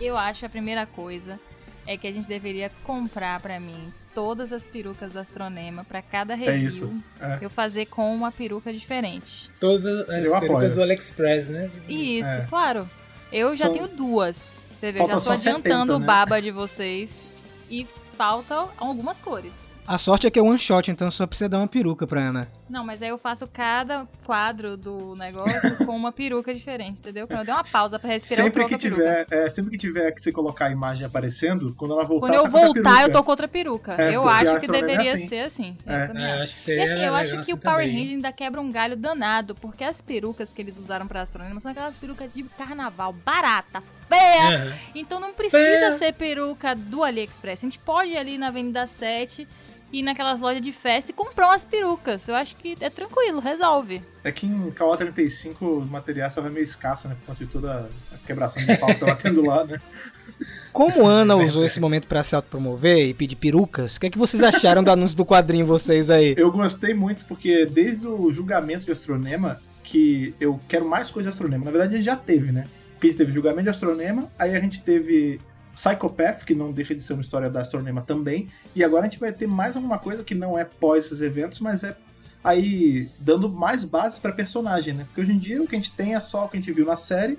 Eu 0.00 0.16
acho 0.16 0.46
a 0.46 0.48
primeira 0.48 0.86
coisa 0.86 1.38
é 1.86 1.96
que 1.96 2.06
a 2.06 2.12
gente 2.12 2.28
deveria 2.28 2.70
comprar 2.84 3.40
pra 3.40 3.58
mim 3.58 3.92
todas 4.14 4.52
as 4.52 4.66
perucas 4.66 5.12
da 5.12 5.20
Astronema 5.22 5.84
pra 5.84 6.00
cada 6.00 6.34
review. 6.34 6.66
isso, 6.68 6.92
é. 7.20 7.38
Eu 7.40 7.50
fazer 7.50 7.86
com 7.86 8.14
uma 8.14 8.30
peruca 8.32 8.72
diferente. 8.72 9.50
Todas 9.60 9.84
as, 9.84 10.08
as 10.08 10.24
Eu 10.24 10.32
perucas 10.40 10.46
apoio. 10.50 10.74
do 10.74 10.82
AliExpress, 10.82 11.48
né? 11.50 11.70
E 11.88 12.20
isso, 12.20 12.30
É. 12.30 12.46
claro. 12.48 12.88
Eu 13.32 13.54
já 13.56 13.64
São- 13.66 13.74
tenho 13.74 13.88
duas. 13.88 14.62
Você 14.78 14.92
vê, 14.92 14.98
eu 15.00 15.06
Falta 15.08 15.14
já 15.14 15.18
tô 15.18 15.24
só 15.24 15.32
adiantando 15.32 15.92
70, 15.92 15.96
o 15.96 15.98
né? 15.98 16.06
baba 16.06 16.40
de 16.40 16.50
vocês. 16.50 17.26
E 17.68 17.86
faltam 18.16 18.70
algumas 18.78 19.18
cores. 19.20 19.65
A 19.86 19.98
sorte 19.98 20.26
é 20.26 20.30
que 20.30 20.38
é 20.38 20.42
one 20.42 20.58
shot, 20.58 20.90
então 20.90 21.08
só 21.12 21.26
precisa 21.28 21.48
dar 21.48 21.58
uma 21.58 21.68
peruca 21.68 22.06
pra 22.08 22.20
Ana. 22.20 22.48
Não, 22.68 22.84
mas 22.84 23.00
aí 23.00 23.08
eu 23.08 23.18
faço 23.18 23.46
cada 23.46 24.04
quadro 24.24 24.76
do 24.76 25.14
negócio 25.14 25.76
com 25.86 25.94
uma 25.96 26.10
peruca 26.10 26.52
diferente, 26.52 26.98
entendeu? 26.98 27.28
Quando 27.28 27.38
eu 27.40 27.44
der 27.44 27.52
uma 27.52 27.62
pausa 27.62 27.96
pra 27.96 28.10
respirar, 28.10 28.44
Sempre 28.44 28.64
eu 28.64 28.68
que, 28.68 28.76
tiver, 28.76 29.26
é, 29.30 29.48
sempre 29.48 29.70
que 29.70 29.78
tiver 29.78 30.10
que 30.10 30.20
você 30.20 30.32
colocar 30.32 30.66
a 30.66 30.70
imagem 30.72 31.06
aparecendo, 31.06 31.72
quando 31.74 31.94
ela 31.94 32.04
voltar. 32.04 32.26
Quando 32.26 32.34
eu 32.34 32.42
tá 32.42 32.48
voltar, 32.48 33.02
eu 33.02 33.12
tô 33.12 33.22
com 33.22 33.30
outra 33.30 33.46
peruca. 33.46 33.94
É, 33.96 34.16
eu 34.16 34.28
acho 34.28 34.58
que 34.58 34.66
é 34.66 34.72
deveria 34.72 35.14
assim. 35.14 35.28
ser 35.28 35.40
assim. 35.40 35.76
É. 35.86 36.02
Eu 36.02 36.06
também 36.08 36.24
Ah, 36.24 36.36
eu 36.36 36.42
acho. 36.42 36.52
que 36.54 36.58
E 36.58 36.62
seria 36.62 36.84
assim, 36.84 37.02
eu 37.04 37.14
acho 37.14 37.30
que 37.30 37.38
assim 37.38 37.52
o 37.52 37.56
Power 37.56 37.84
também. 37.86 37.96
Ranger 38.00 38.14
ainda 38.16 38.32
quebra 38.32 38.60
um 38.60 38.72
galho 38.72 38.96
danado, 38.96 39.54
porque 39.54 39.84
as 39.84 40.00
perucas 40.00 40.52
que 40.52 40.60
eles 40.60 40.76
usaram 40.76 41.06
pra 41.06 41.22
Astronema 41.22 41.60
são 41.60 41.70
aquelas 41.70 41.94
perucas 41.94 42.34
de 42.34 42.42
carnaval, 42.42 43.12
barata, 43.12 43.80
feia. 44.08 44.76
Então 44.96 45.20
não 45.20 45.32
precisa 45.32 45.56
Feia. 45.62 45.92
ser 45.92 46.12
peruca 46.14 46.74
do 46.74 47.04
AliExpress. 47.04 47.60
A 47.62 47.66
gente 47.66 47.78
pode 47.78 48.10
ir 48.10 48.18
ali 48.18 48.36
na 48.36 48.48
Avenida 48.48 48.88
7 48.88 49.46
ir 49.92 50.02
naquelas 50.02 50.40
lojas 50.40 50.60
de 50.60 50.72
festa 50.72 51.10
e 51.10 51.14
comprar 51.14 51.48
umas 51.48 51.64
perucas. 51.64 52.26
Eu 52.28 52.34
acho 52.34 52.56
que 52.56 52.76
é 52.80 52.90
tranquilo, 52.90 53.40
resolve. 53.40 54.02
É 54.24 54.32
que 54.32 54.46
em 54.46 54.70
KO 54.70 54.96
35 54.96 55.64
o 55.64 55.86
material 55.86 56.28
estava 56.28 56.50
meio 56.50 56.64
escasso, 56.64 57.08
né? 57.08 57.16
Por 57.20 57.26
conta 57.26 57.44
de 57.44 57.50
toda 57.50 57.88
a 58.12 58.18
quebração 58.26 58.64
de 58.64 58.76
pau 58.76 58.88
que 58.88 59.00
tava 59.00 59.16
tendo 59.16 59.44
lá, 59.44 59.64
né? 59.64 59.78
Como 60.72 61.06
Ana 61.06 61.36
usou 61.36 61.64
esse 61.64 61.80
momento 61.80 62.06
pra 62.06 62.22
se 62.22 62.34
autopromover 62.34 63.06
e 63.06 63.14
pedir 63.14 63.36
perucas, 63.36 63.96
o 63.96 64.00
que, 64.00 64.06
é 64.06 64.10
que 64.10 64.18
vocês 64.18 64.42
acharam 64.42 64.82
do 64.82 64.90
anúncio 64.90 65.16
do 65.16 65.24
quadrinho 65.24 65.66
vocês 65.66 66.10
aí? 66.10 66.34
Eu 66.36 66.50
gostei 66.50 66.92
muito 66.92 67.24
porque 67.24 67.64
desde 67.66 68.06
o 68.06 68.32
julgamento 68.32 68.84
de 68.84 68.92
Astronema, 68.92 69.60
que 69.82 70.34
eu 70.40 70.60
quero 70.68 70.84
mais 70.84 71.10
coisa 71.10 71.30
de 71.30 71.34
Astronema. 71.34 71.64
Na 71.64 71.70
verdade, 71.70 71.94
a 71.94 71.96
gente 71.96 72.06
já 72.06 72.16
teve, 72.16 72.50
né? 72.50 72.66
Porque 72.94 73.06
a 73.06 73.10
gente 73.10 73.18
teve 73.18 73.32
julgamento 73.32 73.64
de 73.64 73.70
Astronema, 73.70 74.30
aí 74.38 74.56
a 74.56 74.60
gente 74.60 74.82
teve 74.82 75.40
Psychopath, 75.76 76.44
que 76.44 76.54
não 76.54 76.72
deixa 76.72 76.94
de 76.94 77.02
ser 77.02 77.12
uma 77.12 77.20
história 77.20 77.50
da 77.50 77.60
Astronema 77.60 78.00
também, 78.00 78.48
e 78.74 78.82
agora 78.82 79.02
a 79.02 79.08
gente 79.08 79.20
vai 79.20 79.30
ter 79.30 79.46
mais 79.46 79.76
alguma 79.76 79.98
coisa 79.98 80.24
que 80.24 80.34
não 80.34 80.58
é 80.58 80.64
pós 80.64 81.04
esses 81.04 81.20
eventos, 81.20 81.60
mas 81.60 81.84
é 81.84 81.94
aí 82.42 83.10
dando 83.18 83.48
mais 83.48 83.84
base 83.84 84.18
pra 84.18 84.32
personagem, 84.32 84.94
né? 84.94 85.04
Porque 85.04 85.20
hoje 85.20 85.32
em 85.32 85.38
dia 85.38 85.62
o 85.62 85.66
que 85.66 85.76
a 85.76 85.78
gente 85.78 85.92
tem 85.92 86.14
é 86.14 86.20
só 86.20 86.46
o 86.46 86.48
que 86.48 86.56
a 86.56 86.60
gente 86.60 86.72
viu 86.72 86.86
na 86.86 86.96
série, 86.96 87.38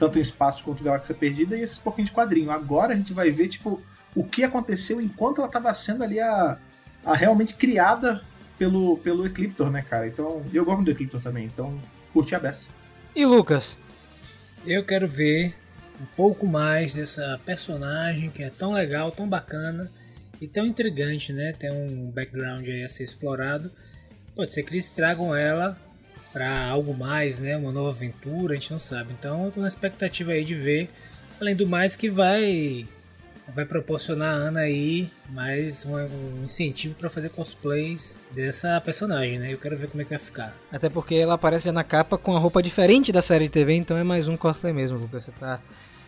tanto 0.00 0.18
em 0.18 0.20
Espaço 0.20 0.64
quanto 0.64 0.82
Galáxia 0.82 1.14
Perdida, 1.14 1.56
e 1.56 1.62
esses 1.62 1.78
pouquinhos 1.78 2.10
de 2.10 2.16
quadrinho. 2.16 2.50
Agora 2.50 2.92
a 2.92 2.96
gente 2.96 3.12
vai 3.12 3.30
ver, 3.30 3.48
tipo, 3.48 3.80
o 4.16 4.24
que 4.24 4.42
aconteceu 4.42 5.00
enquanto 5.00 5.40
ela 5.40 5.48
tava 5.48 5.72
sendo 5.72 6.02
ali 6.02 6.18
a, 6.18 6.58
a 7.04 7.14
realmente 7.14 7.54
criada 7.54 8.20
pelo, 8.58 8.96
pelo 8.98 9.24
Ecliptor, 9.24 9.70
né, 9.70 9.82
cara? 9.82 10.08
Então, 10.08 10.42
eu 10.52 10.64
gosto 10.64 10.82
do 10.82 10.90
Ecliptor 10.90 11.20
também, 11.20 11.44
então 11.44 11.78
curti 12.12 12.34
a 12.34 12.40
beça. 12.40 12.70
E 13.14 13.24
Lucas? 13.24 13.78
Eu 14.66 14.84
quero 14.84 15.06
ver 15.06 15.54
um 16.00 16.06
pouco 16.16 16.46
mais 16.46 16.94
dessa 16.94 17.40
personagem 17.44 18.30
que 18.30 18.42
é 18.42 18.50
tão 18.50 18.72
legal, 18.72 19.10
tão 19.10 19.28
bacana 19.28 19.90
e 20.40 20.46
tão 20.46 20.66
intrigante, 20.66 21.32
né? 21.32 21.52
Tem 21.52 21.70
um 21.70 22.10
background 22.10 22.66
aí 22.66 22.84
a 22.84 22.88
ser 22.88 23.04
explorado. 23.04 23.70
Pode 24.34 24.52
ser 24.52 24.62
que 24.62 24.72
eles 24.72 24.90
tragam 24.90 25.34
ela 25.34 25.78
para 26.32 26.66
algo 26.66 26.92
mais, 26.92 27.40
né? 27.40 27.56
Uma 27.56 27.72
nova 27.72 27.90
aventura, 27.90 28.52
a 28.52 28.56
gente 28.56 28.72
não 28.72 28.80
sabe. 28.80 29.14
Então, 29.18 29.46
eu 29.46 29.52
tô 29.52 29.60
na 29.60 29.68
expectativa 29.68 30.32
aí 30.32 30.44
de 30.44 30.54
ver, 30.54 30.90
além 31.40 31.56
do 31.56 31.66
mais 31.66 31.96
que 31.96 32.10
vai 32.10 32.86
vai 33.54 33.64
proporcionar 33.64 34.34
a 34.34 34.36
Ana 34.36 34.60
aí 34.60 35.08
mais 35.30 35.86
um, 35.86 35.94
um 35.94 36.44
incentivo 36.44 36.94
para 36.94 37.08
fazer 37.08 37.30
cosplays 37.30 38.18
dessa 38.32 38.80
personagem, 38.80 39.38
né? 39.38 39.52
Eu 39.52 39.58
quero 39.58 39.76
ver 39.76 39.88
como 39.88 40.00
é 40.02 40.04
que 40.04 40.10
vai 40.10 40.18
ficar. 40.18 40.56
Até 40.72 40.88
porque 40.88 41.14
ela 41.14 41.34
aparece 41.34 41.70
na 41.70 41.84
capa 41.84 42.18
com 42.18 42.34
a 42.34 42.38
roupa 42.38 42.62
diferente 42.62 43.12
da 43.12 43.22
série 43.22 43.44
de 43.44 43.50
TV, 43.50 43.74
então 43.74 43.96
é 43.96 44.02
mais 44.02 44.28
um 44.28 44.36
cosplay 44.36 44.72
mesmo, 44.72 44.98
Lucas. 44.98 45.24
Você 45.24 45.30
tá 45.32 45.60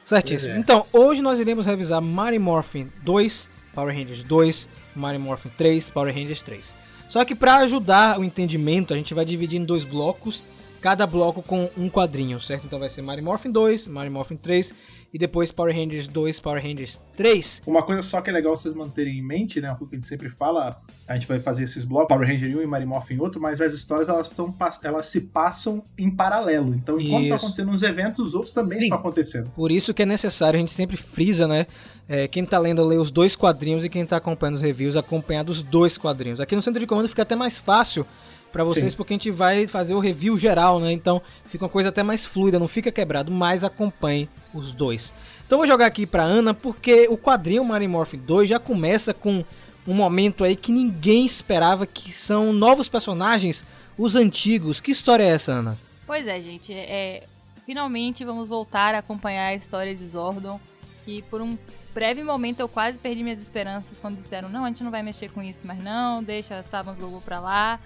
certíssimo. 0.05 0.55
É. 0.55 0.59
Então, 0.59 0.85
hoje 0.93 1.23
nós 1.23 1.39
iremos 1.39 1.67
revisar 1.67 2.03
Mighty 2.03 2.39
Morphin 2.39 2.89
2, 3.03 3.49
Power 3.75 3.95
Rangers 3.95 4.23
2, 4.23 4.69
Mighty 4.97 5.19
Morphin 5.19 5.51
3, 5.57 5.89
Power 5.91 6.13
Rangers 6.13 6.43
3. 6.43 6.75
Só 7.09 7.25
que 7.25 7.35
para 7.35 7.59
ajudar 7.59 8.19
o 8.19 8.25
entendimento, 8.25 8.93
a 8.93 8.97
gente 8.97 9.15
vai 9.15 9.25
dividir 9.25 9.61
em 9.61 9.65
dois 9.65 9.85
blocos, 9.85 10.43
cada 10.81 11.07
bloco 11.07 11.43
com 11.43 11.71
um 11.77 11.89
quadrinho, 11.89 12.41
certo? 12.41 12.67
Então 12.67 12.79
vai 12.79 12.89
ser 12.89 13.03
Mighty 13.03 13.23
Morphin 13.23 13.51
2, 13.51 13.87
Mighty 13.87 14.11
Morphin 14.11 14.37
3 14.37 14.75
e 15.13 15.19
depois 15.19 15.51
Power 15.51 15.75
Rangers 15.75 16.07
2, 16.07 16.39
Power 16.39 16.63
Rangers 16.63 17.01
3. 17.17 17.63
Uma 17.67 17.83
coisa 17.83 18.03
só 18.03 18.21
que 18.21 18.29
é 18.29 18.33
legal 18.33 18.57
vocês 18.57 18.75
manterem 18.75 19.19
em 19.19 19.23
mente, 19.23 19.61
né? 19.61 19.75
O 19.81 19.87
que 19.87 19.97
a 19.97 19.99
gente 19.99 20.07
sempre 20.07 20.29
fala, 20.29 20.81
a 21.07 21.15
gente 21.15 21.27
vai 21.27 21.41
fazer 21.41 21.65
esses 21.65 21.85
blocos, 21.85 22.09
Power 22.09 22.29
Ranger 22.29 22.51
em 22.51 22.57
um 22.57 22.63
e 22.63 22.67
Marimorph 22.67 23.11
em 23.11 23.19
outro, 23.19 23.41
mas 23.41 23.61
as 23.61 23.73
histórias 23.73 24.09
elas, 24.09 24.29
são, 24.29 24.55
elas 24.83 25.07
se 25.07 25.21
passam 25.21 25.83
em 25.97 26.11
paralelo. 26.11 26.75
Então, 26.75 27.01
enquanto 27.01 27.23
Isso. 27.23 27.31
tá 27.31 27.37
acontecendo 27.37 27.71
uns 27.71 27.83
eventos, 27.83 28.27
os 28.27 28.35
outros 28.35 28.53
também 28.53 28.79
Sim. 28.79 28.85
estão 28.85 28.99
acontecendo. 28.99 29.51
Por 29.55 29.71
isso 29.71 29.95
que 29.95 30.03
é 30.03 30.07
necessário, 30.07 30.59
a 30.59 30.61
gente 30.61 30.73
sempre 30.73 30.97
frisa, 30.97 31.49
né? 31.49 31.67
É, 32.07 32.27
quem 32.27 32.45
tá 32.45 32.59
lendo 32.59 32.85
lê 32.85 32.97
os 32.97 33.11
dois 33.11 33.37
quadrinhos 33.37 33.85
e 33.85 33.89
quem 33.89 34.05
tá 34.05 34.17
acompanhando 34.17 34.57
os 34.57 34.63
reviews 34.63 34.97
acompanhar 34.97 35.43
dos 35.43 35.63
dois 35.63 35.99
quadrinhos. 35.99 36.41
Aqui 36.41 36.57
no 36.57 36.63
centro 36.63 36.81
de 36.81 36.87
comando 36.87 37.09
fica 37.09 37.23
até 37.23 37.37
mais 37.37 37.59
fácil 37.59 38.07
pra 38.53 38.65
vocês, 38.65 38.93
Sim. 38.93 38.97
porque 38.97 39.13
a 39.13 39.17
gente 39.17 39.31
vai 39.31 39.67
fazer 39.67 39.95
o 39.95 39.99
review 39.99 40.37
geral, 40.37 40.81
né? 40.81 40.93
Então 40.93 41.21
fica 41.49 41.65
uma 41.65 41.71
coisa 41.71 41.89
até 41.89 42.03
mais 42.03 42.25
fluida, 42.25 42.59
não 42.59 42.69
fica 42.69 42.91
quebrado, 42.91 43.31
mas 43.31 43.65
acompanhe 43.65 44.29
os 44.55 44.73
dois. 44.73 45.15
Então 45.47 45.57
eu 45.57 45.61
vou 45.61 45.67
jogar 45.67 45.87
aqui 45.87 46.07
pra 46.07 46.23
Ana, 46.23 46.53
porque 46.53 47.07
o 47.09 47.17
quadrinho 47.17 47.65
Mario 47.65 47.89
Morphin 47.89 48.19
2 48.19 48.49
já 48.49 48.59
começa 48.59 49.15
com 49.15 49.45
um 49.87 49.95
momento 49.95 50.45
aí 50.45 50.55
que 50.55 50.71
ninguém 50.71 51.25
esperava, 51.25 51.87
que 51.87 52.13
são 52.13 52.53
novos 52.53 52.89
personagens, 52.89 53.65
os 53.97 54.15
antigos. 54.15 54.81
Que 54.81 54.91
história 54.91 55.25
é 55.25 55.29
essa, 55.29 55.53
Ana? 55.53 55.79
Pois 56.07 56.27
é, 56.27 56.41
gente. 56.41 56.73
É, 56.73 57.25
finalmente 57.65 58.25
vamos 58.25 58.49
voltar 58.49 58.95
a 58.95 58.99
acompanhar 58.99 59.49
a 59.49 59.55
história 59.55 59.95
de 59.95 60.07
Zordon. 60.07 60.61
Que 61.05 61.23
por 61.23 61.41
um 61.41 61.57
breve 61.95 62.23
momento 62.23 62.61
eu 62.61 62.69
quase 62.69 62.99
perdi 62.99 63.23
minhas 63.23 63.41
esperanças 63.41 63.99
quando 63.99 64.17
disseram: 64.17 64.49
não, 64.49 64.65
a 64.65 64.69
gente 64.69 64.85
não 64.85 64.91
vai 64.91 65.03
mexer 65.03 65.31
com 65.31 65.43
isso 65.43 65.67
mais, 65.67 65.83
não, 65.83 66.23
deixa 66.23 66.63
Savans 66.63 66.99
Gogo 66.99 67.21
pra 67.23 67.41
lá. 67.41 67.81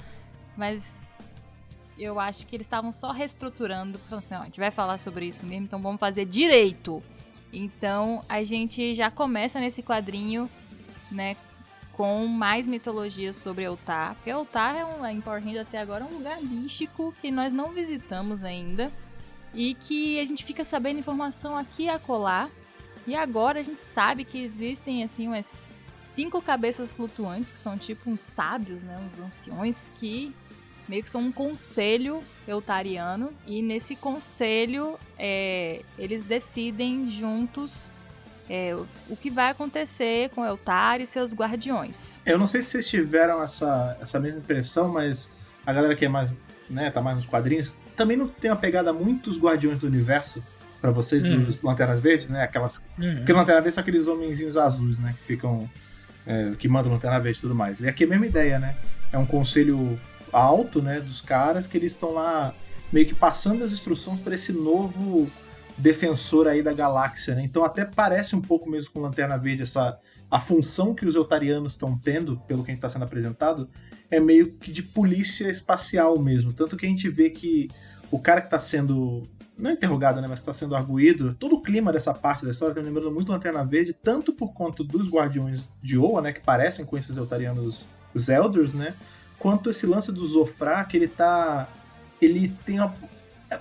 Mas 0.56 1.06
eu 1.98 2.18
acho 2.18 2.46
que 2.46 2.56
eles 2.56 2.66
estavam 2.66 2.92
só 2.92 3.12
reestruturando, 3.12 3.98
falando 3.98 4.24
assim, 4.24 4.34
ó, 4.34 4.40
a 4.40 4.44
gente 4.44 4.60
vai 4.60 4.70
falar 4.70 4.98
sobre 4.98 5.26
isso 5.26 5.46
mesmo, 5.46 5.64
então 5.64 5.80
vamos 5.80 6.00
fazer 6.00 6.24
direito. 6.24 7.02
Então 7.52 8.24
a 8.28 8.42
gente 8.42 8.94
já 8.94 9.10
começa 9.10 9.60
nesse 9.60 9.82
quadrinho, 9.82 10.48
né, 11.10 11.36
com 11.92 12.26
mais 12.26 12.66
mitologia 12.66 13.32
sobre 13.32 13.64
Eltar. 13.64 14.14
Porque 14.14 14.30
Eltar 14.30 14.74
é 14.74 14.84
um, 14.84 15.06
em 15.06 15.20
Power 15.20 15.42
Rangers 15.42 15.66
até 15.66 15.78
agora 15.78 16.04
é 16.04 16.06
um 16.06 16.16
lugar 16.16 16.40
místico 16.40 17.14
que 17.20 17.30
nós 17.30 17.52
não 17.52 17.70
visitamos 17.70 18.42
ainda. 18.42 18.90
E 19.54 19.74
que 19.74 20.18
a 20.18 20.24
gente 20.24 20.44
fica 20.44 20.64
sabendo 20.64 20.98
informação 20.98 21.56
aqui 21.56 21.84
e 21.84 21.88
acolá. 21.90 22.48
E 23.06 23.14
agora 23.14 23.60
a 23.60 23.62
gente 23.62 23.80
sabe 23.80 24.24
que 24.24 24.42
existem 24.42 25.04
assim 25.04 25.28
umas 25.28 25.68
cinco 26.02 26.40
cabeças 26.40 26.96
flutuantes, 26.96 27.52
que 27.52 27.58
são 27.58 27.76
tipo 27.76 28.10
uns 28.10 28.22
sábios, 28.22 28.82
né? 28.82 28.98
Uns 29.06 29.18
anciões 29.18 29.92
que 29.96 30.34
meio 30.88 31.02
que 31.02 31.10
são 31.10 31.20
um 31.20 31.32
conselho 31.32 32.22
eutariano. 32.46 33.32
E 33.46 33.62
nesse 33.62 33.96
conselho 33.96 34.98
é, 35.18 35.82
eles 35.98 36.24
decidem 36.24 37.08
juntos 37.08 37.90
é, 38.48 38.74
o- 39.08 39.16
que 39.16 39.30
vai 39.30 39.50
acontecer 39.50 40.28
com 40.30 40.44
Eltar 40.44 41.00
e 41.00 41.06
seus 41.06 41.32
guardiões. 41.32 42.20
Eu 42.26 42.38
não 42.38 42.46
sei 42.46 42.62
se 42.62 42.70
vocês 42.70 42.88
tiveram 42.88 43.42
essa, 43.42 43.96
essa 44.00 44.18
mesma 44.20 44.38
impressão, 44.40 44.88
mas 44.88 45.30
a 45.64 45.72
galera 45.72 45.94
que 45.94 46.04
é 46.04 46.08
mais, 46.08 46.32
né, 46.68 46.90
tá 46.90 47.00
mais 47.00 47.16
nos 47.16 47.26
quadrinhos, 47.26 47.72
também 47.96 48.16
não 48.16 48.26
tem 48.28 48.50
uma 48.50 48.56
pegada 48.56 48.92
muito 48.92 49.30
os 49.30 49.38
Guardiões 49.38 49.78
do 49.78 49.86
Universo 49.86 50.42
pra 50.80 50.90
vocês, 50.90 51.24
Hum. 51.24 51.44
dos 51.44 51.62
Lanternas 51.62 52.00
Verdes, 52.00 52.28
né? 52.28 52.42
Aquelas. 52.42 52.78
Uhum. 52.98 53.16
Porque 53.18 53.32
Lanterna 53.32 53.60
Verde 53.60 53.74
são 53.74 53.82
aqueles 53.82 54.08
homenzinhos 54.08 54.56
azuis, 54.56 54.98
né? 54.98 55.14
Que 55.16 55.22
ficam. 55.24 55.70
é, 56.26 56.52
que 56.58 56.68
mandam 56.68 56.92
Lanterna 56.92 57.18
Verde 57.20 57.38
e 57.38 57.40
tudo 57.40 57.54
mais. 57.54 57.80
E 57.80 57.88
aqui 57.88 58.04
é 58.04 58.06
a 58.06 58.10
mesma 58.10 58.26
ideia, 58.26 58.58
né? 58.58 58.76
É 59.12 59.18
um 59.18 59.26
conselho 59.26 59.98
alto, 60.32 60.80
né? 60.80 61.00
Dos 61.00 61.20
caras 61.20 61.66
que 61.66 61.76
eles 61.76 61.92
estão 61.92 62.12
lá 62.12 62.54
meio 62.92 63.06
que 63.06 63.14
passando 63.14 63.64
as 63.64 63.72
instruções 63.72 64.20
para 64.20 64.34
esse 64.34 64.52
novo 64.52 65.30
defensor 65.78 66.46
aí 66.46 66.62
da 66.62 66.72
galáxia, 66.72 67.34
né? 67.34 67.42
Então 67.44 67.64
até 67.64 67.84
parece 67.84 68.36
um 68.36 68.40
pouco 68.40 68.68
mesmo 68.68 68.90
com 68.92 69.00
Lanterna 69.00 69.36
Verde 69.38 69.62
essa 69.62 69.98
a 70.30 70.40
função 70.40 70.94
que 70.94 71.04
os 71.04 71.14
eutarianos 71.14 71.72
estão 71.72 71.98
tendo, 71.98 72.38
pelo 72.48 72.64
que 72.64 72.70
a 72.70 72.74
gente 72.74 72.78
está 72.78 72.88
sendo 72.88 73.04
apresentado, 73.04 73.68
é 74.10 74.18
meio 74.18 74.54
que 74.54 74.72
de 74.72 74.82
polícia 74.82 75.50
espacial 75.50 76.18
mesmo. 76.18 76.54
Tanto 76.54 76.74
que 76.74 76.86
a 76.86 76.88
gente 76.88 77.06
vê 77.08 77.28
que 77.28 77.68
o 78.10 78.18
cara 78.18 78.40
que 78.40 78.46
está 78.46 78.58
sendo 78.58 79.22
não 79.58 79.70
é 79.70 79.74
interrogado, 79.74 80.20
né, 80.20 80.26
mas 80.26 80.40
está 80.40 80.54
sendo 80.54 80.74
arguído, 80.74 81.34
todo 81.34 81.56
o 81.56 81.62
clima 81.62 81.92
dessa 81.92 82.14
parte 82.14 82.44
da 82.44 82.50
história 82.50 82.74
tá 82.74 82.80
me 82.80 82.86
lembrando 82.86 83.12
muito 83.12 83.30
Lanterna 83.30 83.62
Verde, 83.64 83.92
tanto 83.92 84.32
por 84.32 84.52
conta 84.54 84.82
dos 84.82 85.08
Guardiões 85.08 85.66
de 85.82 85.98
Oa, 85.98 86.22
né, 86.22 86.32
que 86.32 86.40
parecem 86.40 86.84
com 86.84 86.96
esses 86.96 87.16
eutarianos, 87.16 87.86
os 88.14 88.28
Elders, 88.28 88.74
né, 88.74 88.94
quanto 89.42 89.68
esse 89.70 89.84
lance 89.86 90.12
do 90.12 90.26
Zofra, 90.26 90.84
que 90.84 90.96
ele 90.96 91.08
tá 91.08 91.68
ele 92.20 92.54
tem 92.64 92.78
uma 92.78 92.94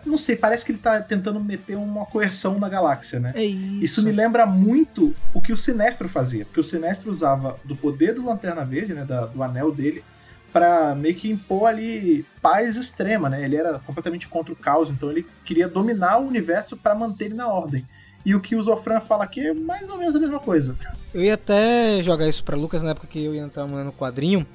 não 0.06 0.18
sei, 0.18 0.38
parece 0.38 0.64
que 0.64 0.72
ele 0.72 0.80
tá 0.80 1.02
tentando 1.02 1.38
meter 1.44 1.76
uma 1.76 2.06
coerção 2.06 2.58
na 2.58 2.70
galáxia, 2.70 3.20
né? 3.20 3.34
É 3.36 3.44
isso. 3.44 3.84
Isso 3.84 4.04
me 4.04 4.12
lembra 4.12 4.46
muito 4.46 5.14
o 5.34 5.42
que 5.42 5.52
o 5.52 5.58
Sinestro 5.58 6.08
fazia, 6.08 6.46
porque 6.46 6.62
o 6.62 6.64
Sinestro 6.64 7.12
usava 7.12 7.58
do 7.66 7.76
poder 7.76 8.14
do 8.14 8.24
Lanterna 8.24 8.64
Verde, 8.64 8.94
né, 8.94 9.04
da- 9.04 9.26
do 9.26 9.44
anel 9.44 9.70
dele, 9.70 10.02
pra 10.54 10.96
meio 10.96 11.14
que 11.16 11.30
impor 11.30 11.68
ali 11.68 12.26
paz 12.42 12.78
extrema, 12.78 13.28
né? 13.30 13.44
Ele 13.44 13.58
era 13.58 13.80
completamente 13.80 14.30
contra 14.30 14.54
o 14.54 14.56
caos, 14.56 14.90
então 14.90 15.12
ele 15.12 15.26
queria 15.44 15.68
dominar 15.68 16.20
o 16.20 16.28
universo 16.28 16.78
pra 16.78 16.96
manter 16.96 17.26
ele 17.26 17.36
na 17.36 17.48
ordem. 17.48 17.86
E 18.26 18.34
o 18.36 18.40
que 18.40 18.56
o 18.56 18.62
Zofran 18.62 19.02
fala 19.02 19.24
aqui 19.26 19.42
é 19.48 19.54
mais 19.54 19.90
ou 19.90 19.98
menos 19.98 20.16
a 20.16 20.20
mesma 20.20 20.40
coisa. 20.40 20.76
Eu 21.14 21.22
ia 21.24 21.34
até 21.34 22.02
jogar 22.04 22.28
isso 22.30 22.44
pra 22.46 22.56
Lucas 22.56 22.82
na 22.84 22.92
época 22.92 23.08
que 23.08 23.22
eu 23.26 23.34
ia 23.36 23.42
entrar 23.42 23.66
no 23.68 23.92
quadrinho. 23.92 24.46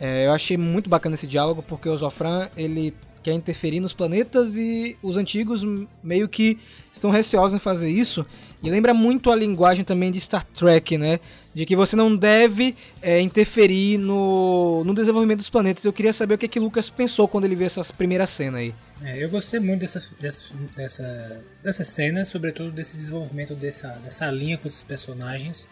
É, 0.00 0.26
eu 0.26 0.32
achei 0.32 0.56
muito 0.56 0.90
bacana 0.90 1.14
esse 1.14 1.26
diálogo 1.26 1.62
porque 1.62 1.88
o 1.88 1.96
Zofran 1.96 2.48
ele 2.56 2.94
quer 3.26 3.32
interferir 3.32 3.80
nos 3.80 3.92
planetas 3.92 4.56
e 4.56 4.96
os 5.02 5.16
antigos 5.16 5.66
meio 6.00 6.28
que 6.28 6.60
estão 6.92 7.10
receosos 7.10 7.56
em 7.56 7.58
fazer 7.58 7.90
isso. 7.90 8.24
E 8.62 8.70
lembra 8.70 8.94
muito 8.94 9.32
a 9.32 9.34
linguagem 9.34 9.84
também 9.84 10.12
de 10.12 10.20
Star 10.20 10.44
Trek, 10.44 10.96
né? 10.96 11.18
De 11.52 11.66
que 11.66 11.74
você 11.74 11.96
não 11.96 12.14
deve 12.14 12.76
é, 13.02 13.20
interferir 13.20 13.98
no, 13.98 14.84
no 14.84 14.94
desenvolvimento 14.94 15.38
dos 15.38 15.50
planetas. 15.50 15.84
Eu 15.84 15.92
queria 15.92 16.12
saber 16.12 16.34
o 16.34 16.38
que, 16.38 16.46
que 16.46 16.60
Lucas 16.60 16.88
pensou 16.88 17.26
quando 17.26 17.46
ele 17.46 17.56
viu 17.56 17.66
essa 17.66 17.82
primeira 17.94 18.28
cena 18.28 18.58
aí. 18.58 18.72
É, 19.02 19.22
eu 19.22 19.28
gostei 19.28 19.58
muito 19.58 19.80
dessa, 19.80 20.00
dessa, 20.20 20.44
dessa, 20.76 21.44
dessa 21.64 21.84
cena, 21.84 22.24
sobretudo 22.24 22.70
desse 22.70 22.96
desenvolvimento 22.96 23.56
dessa, 23.56 23.88
dessa 24.04 24.30
linha 24.30 24.56
com 24.56 24.68
esses 24.68 24.84
personagens. 24.84 25.66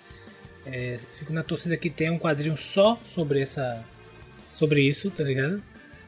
É, 0.67 0.99
fico 1.15 1.33
na 1.33 1.45
torcida 1.45 1.77
que 1.77 1.89
tenha 1.89 2.13
um 2.13 2.19
quadrinho 2.19 2.57
só 2.57 2.99
sobre 3.07 3.41
essa 3.41 3.85
sobre 4.55 4.81
isso, 4.81 5.11
tá 5.11 5.25
ligado? 5.25 5.63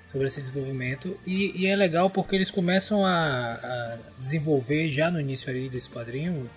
Sobre 0.07 0.29
esse 0.29 0.41
desenvolvimento. 0.41 1.19
E, 1.27 1.63
e 1.63 1.67
é 1.67 1.77
legal 1.77 2.09
porque 2.09 2.37
eles 2.37 2.51
começam 2.51 3.05
a, 3.05 3.55
a 3.55 3.99
desenvolver 4.17 4.91
já 4.91 5.11
no 5.11 5.21
início 5.21 5.51
ali 5.51 5.69
desse 5.69 5.91
quadrinho 5.91 6.49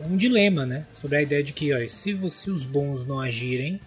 um 0.00 0.16
dilema, 0.16 0.66
né? 0.66 0.86
Sobre 1.00 1.18
a 1.18 1.22
ideia 1.22 1.42
de 1.42 1.52
que, 1.52 1.72
ó, 1.72 1.78
se, 1.86 2.18
se 2.30 2.50
os 2.50 2.64
bons 2.64 3.06
não 3.06 3.20
agirem, 3.20 3.80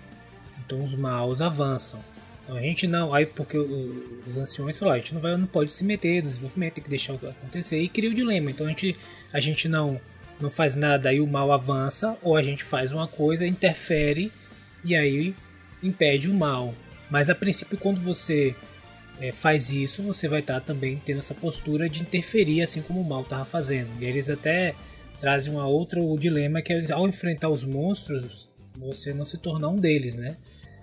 então 0.65 0.83
os 0.83 0.95
maus 0.95 1.41
avançam. 1.41 1.99
Então 2.43 2.55
a 2.55 2.61
gente 2.61 2.87
não, 2.87 3.13
aí 3.13 3.25
porque 3.25 3.57
os 3.57 4.37
anciões 4.37 4.77
falaram, 4.77 4.99
a 4.99 5.01
gente 5.01 5.13
não, 5.13 5.19
vai, 5.19 5.35
não 5.35 5.47
pode 5.47 5.73
se 5.73 5.83
meter 5.83 6.23
no 6.23 6.29
desenvolvimento, 6.29 6.75
tem 6.75 6.83
que 6.83 6.89
deixar 6.89 7.13
acontecer 7.13 7.77
e 7.79 7.89
cria 7.89 8.09
o 8.09 8.13
dilema. 8.13 8.49
Então 8.49 8.65
a 8.65 8.69
gente, 8.69 8.95
a 9.33 9.39
gente 9.41 9.67
não, 9.67 9.99
não 10.39 10.49
faz 10.49 10.73
nada 10.73 11.09
aí 11.09 11.19
o 11.19 11.27
mal 11.27 11.51
avança, 11.51 12.17
ou 12.21 12.37
a 12.37 12.41
gente 12.41 12.63
faz 12.63 12.93
uma 12.93 13.05
coisa, 13.05 13.45
interfere 13.45 14.31
e 14.81 14.95
aí 14.95 15.35
impede 15.83 16.29
o 16.29 16.33
mal. 16.33 16.73
Mas 17.09 17.29
a 17.29 17.35
princípio 17.35 17.77
quando 17.77 18.01
você 18.01 18.55
é, 19.19 19.31
faz 19.31 19.71
isso, 19.71 20.03
você 20.03 20.27
vai 20.27 20.39
estar 20.39 20.59
também 20.61 21.01
tendo 21.03 21.19
essa 21.19 21.33
postura 21.33 21.89
de 21.89 22.01
interferir 22.01 22.61
assim 22.61 22.81
como 22.81 23.01
o 23.01 23.07
mal 23.07 23.21
estava 23.21 23.45
fazendo. 23.45 23.89
E 24.01 24.05
eles 24.05 24.29
até 24.29 24.75
trazem 25.19 25.53
uma 25.53 25.67
outra 25.67 26.01
o 26.01 26.17
dilema 26.17 26.61
que 26.61 26.71
é 26.71 26.91
ao 26.91 27.07
enfrentar 27.07 27.49
os 27.49 27.63
monstros, 27.63 28.49
você 28.77 29.13
não 29.13 29.25
se 29.25 29.37
tornar 29.37 29.69
um 29.69 29.77
deles, 29.77 30.15
né? 30.15 30.37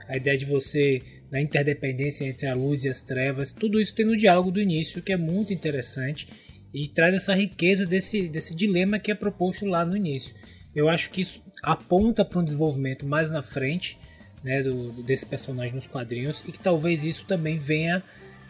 A 0.09 0.17
ideia 0.17 0.37
de 0.37 0.45
você 0.45 1.01
na 1.31 1.41
interdependência 1.41 2.25
entre 2.27 2.47
a 2.47 2.55
luz 2.55 2.85
e 2.85 2.89
as 2.89 3.03
trevas, 3.03 3.53
tudo 3.53 3.81
isso 3.81 3.95
tem 3.95 4.05
no 4.05 4.17
diálogo 4.17 4.51
do 4.51 4.61
início 4.61 5.03
que 5.03 5.13
é 5.13 5.17
muito 5.17 5.53
interessante 5.53 6.29
e 6.73 6.89
traz 6.89 7.15
essa 7.15 7.35
riqueza 7.35 7.87
desse, 7.87 8.29
desse 8.29 8.55
dilema 8.55 8.99
que 8.99 9.11
é 9.11 9.15
proposto 9.15 9.65
lá 9.65 9.85
no 9.85 9.97
início. 9.97 10.35
Eu 10.75 10.89
acho 10.89 11.11
que 11.11 11.21
isso 11.21 11.43
aponta 11.63 12.25
para 12.25 12.41
um 12.41 12.45
desenvolvimento 12.45 13.07
mais 13.07 13.31
na 13.31 13.43
frente 13.43 13.97
né, 14.45 14.63
do, 14.63 14.93
desse 15.03 15.25
personagem 15.25 15.73
nos 15.75 15.87
quadrinhos 15.87 16.45
e 16.47 16.53
que 16.53 16.59
talvez 16.59 17.03
isso 17.03 17.25
também 17.25 17.59
venha 17.59 18.03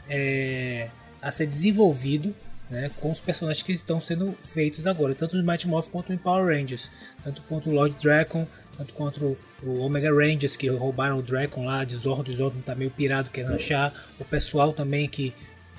é, 0.09 0.88
a 1.22 1.30
ser 1.30 1.46
desenvolvido 1.46 2.35
né, 2.68 2.90
com 3.00 3.11
os 3.11 3.20
personagens 3.20 3.62
que 3.62 3.72
estão 3.72 4.00
sendo 4.00 4.37
feitos 4.42 4.87
agora, 4.87 5.14
tanto 5.14 5.37
no 5.37 5.44
Mighty 5.44 5.68
Morph 5.68 5.88
quanto 5.88 6.12
em 6.12 6.18
Power 6.18 6.46
Rangers, 6.46 6.90
tanto 7.22 7.40
quanto 7.42 7.70
o 7.70 7.72
Lord 7.72 7.94
Dragon, 8.02 8.46
tanto 8.76 8.92
quanto 8.94 9.38
o 9.62 9.80
Omega 9.80 10.11
Rangers 10.11 10.57
que 10.57 10.68
roubaram 10.68 11.18
o 11.18 11.22
Dragon 11.22 11.64
lá 11.64 11.85
de 11.85 11.96
Zordon, 11.96 12.33
o 12.33 12.37
Zordon 12.37 12.61
tá 12.61 12.74
meio 12.74 12.90
pirado 12.90 13.30
querendo 13.30 13.54
achar, 13.54 13.94
o 14.18 14.24
pessoal 14.24 14.72
também 14.72 15.09
que 15.09 15.33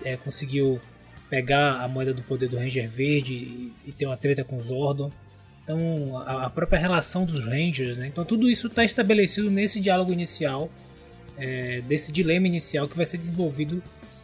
é, 0.04 0.15
conseguiu 0.15 0.80
pegar 1.30 1.82
a 1.82 1.88
moeda 1.88 2.13
do 2.13 2.21
poder 2.21 2.47
do 2.47 2.58
Ranger 2.58 2.89
Verde 2.89 3.34
e, 3.34 3.73
e 3.86 3.91
ter 3.91 4.06
uma 4.06 4.17
treta 4.17 4.43
com 4.43 4.58
o 4.58 4.62
Zordon. 4.62 5.12
Então, 5.65 6.17
a, 6.19 6.45
a 6.45 6.49
própria 6.49 6.80
relação 6.80 7.25
dos 7.25 7.43
Rangers, 7.43 7.97
né? 7.97 8.06
Então, 8.08 8.23
tudo 8.23 8.47
isso 8.47 8.67
está 8.67 8.86
estabelecido 8.86 9.49
nesse 9.51 9.82
diálogo 9.82 10.13
inicial, 10.13 10.69
é, 11.38 11.82
desse 11.88 12.12
dilema 12.12 12.45
inicial 12.47 12.88
que 12.88 12.95
vai 12.95 13.06
ser 13.06 13.17
desenvolvido 13.17 13.82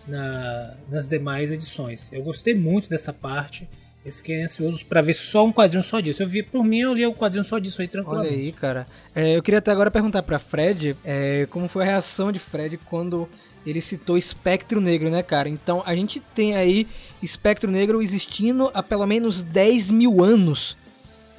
na- 0.07 0.73
nas 0.89 1.07
demais 1.07 1.51
edições. 1.51 2.09
Eu 2.13 2.21
gostei 2.23 2.53
muito 2.53 2.87
dessa 2.87 3.11
parte. 3.11 3.67
Eu 4.05 4.11
fiquei 4.13 4.41
ansioso 4.41 4.85
para 4.85 5.01
ver 5.01 5.13
só 5.13 5.45
um 5.45 5.51
quadrinho 5.51 5.83
só 5.83 5.99
disso. 5.99 6.23
Eu 6.23 6.27
vi 6.27 6.41
por 6.43 6.63
mim, 6.63 6.79
eu 6.79 6.93
li 6.93 7.05
um 7.05 7.13
quadrinho 7.13 7.43
só 7.43 7.59
disso 7.59 7.81
aí 7.81 7.85
Olha 7.87 7.91
tranquilamente. 7.91 8.33
aí, 8.35 8.51
cara. 8.51 8.87
É, 9.15 9.35
eu 9.37 9.43
queria 9.43 9.59
até 9.59 9.71
agora 9.71 9.91
perguntar 9.91 10.23
pra 10.23 10.39
Fred 10.39 10.95
é, 11.03 11.47
como 11.51 11.67
foi 11.67 11.83
a 11.83 11.85
reação 11.87 12.31
de 12.31 12.39
Fred 12.39 12.77
quando 12.85 13.27
ele 13.65 13.79
citou 13.81 14.17
Espectro 14.17 14.81
Negro, 14.81 15.09
né, 15.11 15.21
cara? 15.21 15.47
Então 15.49 15.83
a 15.85 15.95
gente 15.95 16.19
tem 16.19 16.55
aí 16.55 16.87
Espectro 17.21 17.69
Negro 17.69 18.01
existindo 18.01 18.71
há 18.73 18.81
pelo 18.81 19.05
menos 19.05 19.43
10 19.43 19.91
mil 19.91 20.23
anos 20.23 20.75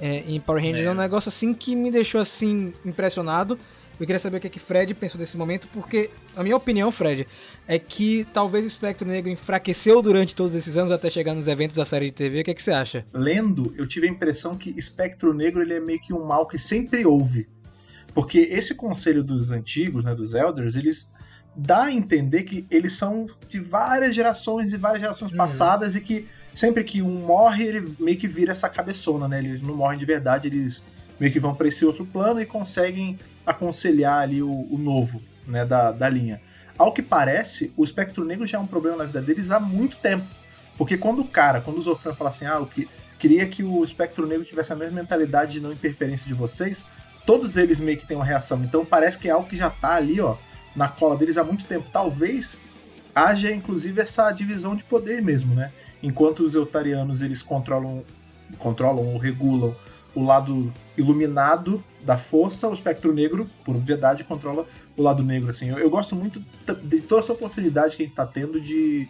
é, 0.02 0.24
em 0.26 0.40
Power 0.40 0.60
Rangers. 0.60 0.82
É. 0.82 0.86
É. 0.86 0.90
um 0.90 0.94
negócio 0.94 1.28
assim 1.28 1.54
que 1.54 1.76
me 1.76 1.90
deixou 1.90 2.20
assim 2.20 2.74
impressionado. 2.84 3.56
Eu 4.00 4.06
queria 4.06 4.18
saber 4.18 4.38
o 4.38 4.40
que, 4.40 4.48
é 4.48 4.50
que 4.50 4.58
Fred 4.58 4.92
pensou 4.94 5.16
desse 5.18 5.36
momento, 5.36 5.68
porque 5.72 6.10
a 6.34 6.42
minha 6.42 6.56
opinião, 6.56 6.90
Fred, 6.90 7.28
é 7.68 7.78
que 7.78 8.26
talvez 8.34 8.64
o 8.64 8.66
Espectro 8.66 9.06
Negro 9.06 9.30
enfraqueceu 9.30 10.02
durante 10.02 10.34
todos 10.34 10.56
esses 10.56 10.76
anos 10.76 10.90
até 10.90 11.08
chegar 11.08 11.34
nos 11.34 11.46
eventos 11.46 11.76
da 11.76 11.84
série 11.84 12.06
de 12.06 12.12
TV. 12.12 12.40
O 12.40 12.44
que, 12.44 12.50
é 12.50 12.54
que 12.54 12.62
você 12.62 12.72
acha? 12.72 13.06
Lendo, 13.12 13.72
eu 13.78 13.86
tive 13.86 14.08
a 14.08 14.10
impressão 14.10 14.56
que 14.56 14.70
Espectro 14.76 15.32
Negro 15.32 15.62
ele 15.62 15.74
é 15.74 15.80
meio 15.80 16.00
que 16.00 16.12
um 16.12 16.24
mal 16.26 16.46
que 16.48 16.58
sempre 16.58 17.06
houve. 17.06 17.46
Porque 18.12 18.40
esse 18.40 18.74
conselho 18.74 19.22
dos 19.22 19.52
antigos, 19.52 20.04
né, 20.04 20.14
dos 20.14 20.34
Elders, 20.34 20.74
eles 20.74 21.08
dá 21.54 21.84
a 21.84 21.92
entender 21.92 22.42
que 22.42 22.66
eles 22.70 22.94
são 22.94 23.28
de 23.48 23.60
várias 23.60 24.14
gerações 24.14 24.72
e 24.72 24.76
várias 24.76 25.00
gerações 25.00 25.30
Uhum. 25.30 25.36
passadas 25.36 25.94
e 25.94 26.00
que 26.00 26.26
sempre 26.54 26.84
que 26.84 27.02
um 27.02 27.26
morre, 27.26 27.64
ele 27.64 27.94
meio 27.98 28.16
que 28.16 28.28
vira 28.28 28.52
essa 28.52 28.68
cabeçona, 28.68 29.28
né? 29.28 29.38
Eles 29.38 29.62
não 29.62 29.76
morrem 29.76 29.98
de 29.98 30.06
verdade, 30.06 30.48
eles 30.48 30.84
meio 31.18 31.32
que 31.32 31.40
vão 31.40 31.54
para 31.54 31.68
esse 31.68 31.84
outro 31.84 32.04
plano 32.04 32.40
e 32.40 32.46
conseguem 32.46 33.18
aconselhar 33.46 34.20
ali 34.20 34.42
o, 34.42 34.66
o 34.70 34.78
novo, 34.78 35.22
né, 35.46 35.64
da, 35.64 35.92
da 35.92 36.08
linha. 36.08 36.40
Ao 36.76 36.92
que 36.92 37.02
parece, 37.02 37.72
o 37.76 37.84
espectro 37.84 38.24
negro 38.24 38.46
já 38.46 38.58
é 38.58 38.60
um 38.60 38.66
problema 38.66 38.98
na 38.98 39.04
vida 39.04 39.20
deles 39.20 39.50
há 39.50 39.60
muito 39.60 39.98
tempo. 39.98 40.26
Porque 40.76 40.96
quando 40.96 41.20
o 41.20 41.24
cara, 41.24 41.60
quando 41.60 41.78
o 41.78 41.82
Zofran 41.82 42.14
fala 42.14 42.30
assim, 42.30 42.46
ah, 42.46 42.54
eu 42.54 42.66
que, 42.66 42.88
queria 43.18 43.46
que 43.46 43.62
o 43.62 43.82
espectro 43.84 44.26
negro 44.26 44.44
tivesse 44.44 44.72
a 44.72 44.76
mesma 44.76 45.00
mentalidade 45.00 45.52
de 45.52 45.60
não 45.60 45.72
interferência 45.72 46.26
de 46.26 46.34
vocês, 46.34 46.84
todos 47.26 47.56
eles 47.56 47.78
meio 47.78 47.98
que 47.98 48.06
têm 48.06 48.16
uma 48.16 48.24
reação. 48.24 48.62
Então 48.64 48.84
parece 48.84 49.18
que 49.18 49.28
é 49.28 49.30
algo 49.30 49.48
que 49.48 49.56
já 49.56 49.70
tá 49.70 49.94
ali, 49.94 50.20
ó, 50.20 50.36
na 50.74 50.88
cola 50.88 51.16
deles 51.16 51.36
há 51.36 51.44
muito 51.44 51.64
tempo. 51.64 51.88
Talvez 51.92 52.58
haja, 53.14 53.51
inclusive, 53.53 54.01
essa 54.01 54.31
divisão 54.33 54.75
de 54.75 54.85
poder 54.85 55.22
mesmo, 55.22 55.55
né? 55.55 55.72
Enquanto 56.03 56.40
os 56.40 56.55
eutarianos, 56.55 57.22
eles 57.22 57.42
controlam, 57.42 58.05
controlam 58.59 59.07
ou 59.07 59.18
regulam 59.18 59.77
o 60.14 60.22
lado 60.22 60.72
iluminado 60.96 61.83
da 62.03 62.18
força, 62.18 62.68
o 62.68 62.75
espectro 62.75 63.12
negro, 63.12 63.48
por 63.64 63.77
obviedade, 63.77 64.25
controla 64.25 64.66
o 64.96 65.03
lado 65.03 65.22
negro, 65.22 65.51
assim. 65.51 65.70
Eu, 65.70 65.79
eu 65.79 65.88
gosto 65.88 66.14
muito 66.14 66.42
de 66.83 67.01
toda 67.03 67.20
essa 67.20 67.33
oportunidade 67.33 67.96
que 67.96 68.03
a 68.03 68.07
gente 68.07 68.14
tá 68.14 68.27
tendo 68.27 68.61
de, 68.61 69.09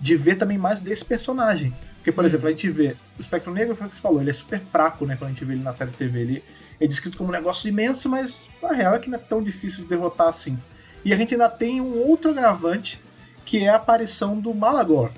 de 0.00 0.16
ver 0.16 0.36
também 0.36 0.58
mais 0.58 0.80
desse 0.80 1.04
personagem. 1.04 1.72
Porque, 1.96 2.10
por 2.10 2.24
exemplo, 2.24 2.48
a 2.48 2.50
gente 2.50 2.68
vê 2.68 2.96
o 3.16 3.20
espectro 3.20 3.52
negro, 3.52 3.76
foi 3.76 3.86
o 3.86 3.90
que 3.90 3.94
você 3.94 4.02
falou, 4.02 4.20
ele 4.20 4.30
é 4.30 4.34
super 4.34 4.60
fraco, 4.60 5.06
né, 5.06 5.16
quando 5.16 5.30
a 5.30 5.32
gente 5.32 5.44
vê 5.44 5.54
ele 5.54 5.62
na 5.62 5.72
série 5.72 5.92
TV. 5.92 6.20
Ele 6.20 6.44
é 6.80 6.86
descrito 6.86 7.16
como 7.16 7.30
um 7.30 7.32
negócio 7.32 7.68
imenso, 7.68 8.08
mas 8.08 8.50
a 8.62 8.72
real 8.72 8.94
é 8.96 8.98
que 8.98 9.08
não 9.08 9.16
é 9.16 9.22
tão 9.22 9.40
difícil 9.40 9.82
de 9.82 9.88
derrotar 9.88 10.28
assim. 10.28 10.58
E 11.04 11.14
a 11.14 11.16
gente 11.16 11.34
ainda 11.34 11.48
tem 11.48 11.80
um 11.80 11.98
outro 11.98 12.30
agravante, 12.30 13.00
que 13.44 13.64
é 13.64 13.68
a 13.68 13.76
aparição 13.76 14.38
do 14.38 14.54
Malagor, 14.54 15.10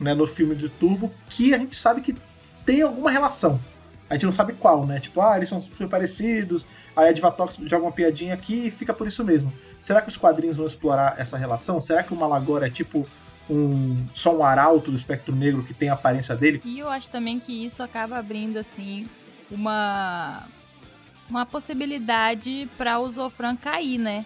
né, 0.00 0.14
no 0.14 0.26
filme 0.26 0.54
do 0.54 0.68
Turbo, 0.68 1.12
que 1.28 1.54
a 1.54 1.58
gente 1.58 1.74
sabe 1.74 2.00
que 2.00 2.14
tem 2.64 2.82
alguma 2.82 3.10
relação. 3.10 3.60
A 4.08 4.14
gente 4.14 4.26
não 4.26 4.32
sabe 4.32 4.52
qual, 4.52 4.86
né? 4.86 5.00
Tipo, 5.00 5.20
ah, 5.20 5.36
eles 5.36 5.48
são 5.48 5.60
super 5.60 5.88
parecidos, 5.88 6.64
aí 6.94 7.08
a 7.08 7.12
Divatox 7.12 7.58
joga 7.64 7.84
uma 7.84 7.92
piadinha 7.92 8.34
aqui 8.34 8.66
e 8.66 8.70
fica 8.70 8.94
por 8.94 9.06
isso 9.06 9.24
mesmo. 9.24 9.52
Será 9.80 10.00
que 10.00 10.08
os 10.08 10.16
quadrinhos 10.16 10.56
vão 10.56 10.66
explorar 10.66 11.14
essa 11.18 11.36
relação? 11.36 11.80
Será 11.80 12.02
que 12.02 12.12
o 12.12 12.16
Malagor 12.16 12.62
é 12.62 12.70
tipo 12.70 13.06
um 13.48 14.06
só 14.14 14.36
um 14.36 14.44
arauto 14.44 14.90
do 14.90 14.96
espectro 14.96 15.34
negro 15.34 15.62
que 15.62 15.74
tem 15.74 15.88
a 15.88 15.94
aparência 15.94 16.36
dele? 16.36 16.60
E 16.64 16.78
eu 16.78 16.88
acho 16.88 17.08
também 17.08 17.40
que 17.40 17.64
isso 17.64 17.82
acaba 17.82 18.18
abrindo, 18.18 18.58
assim, 18.58 19.08
uma, 19.50 20.44
uma 21.28 21.44
possibilidade 21.44 22.68
para 22.76 22.98
o 22.98 23.10
Zofran 23.10 23.56
cair, 23.56 23.98
né? 23.98 24.24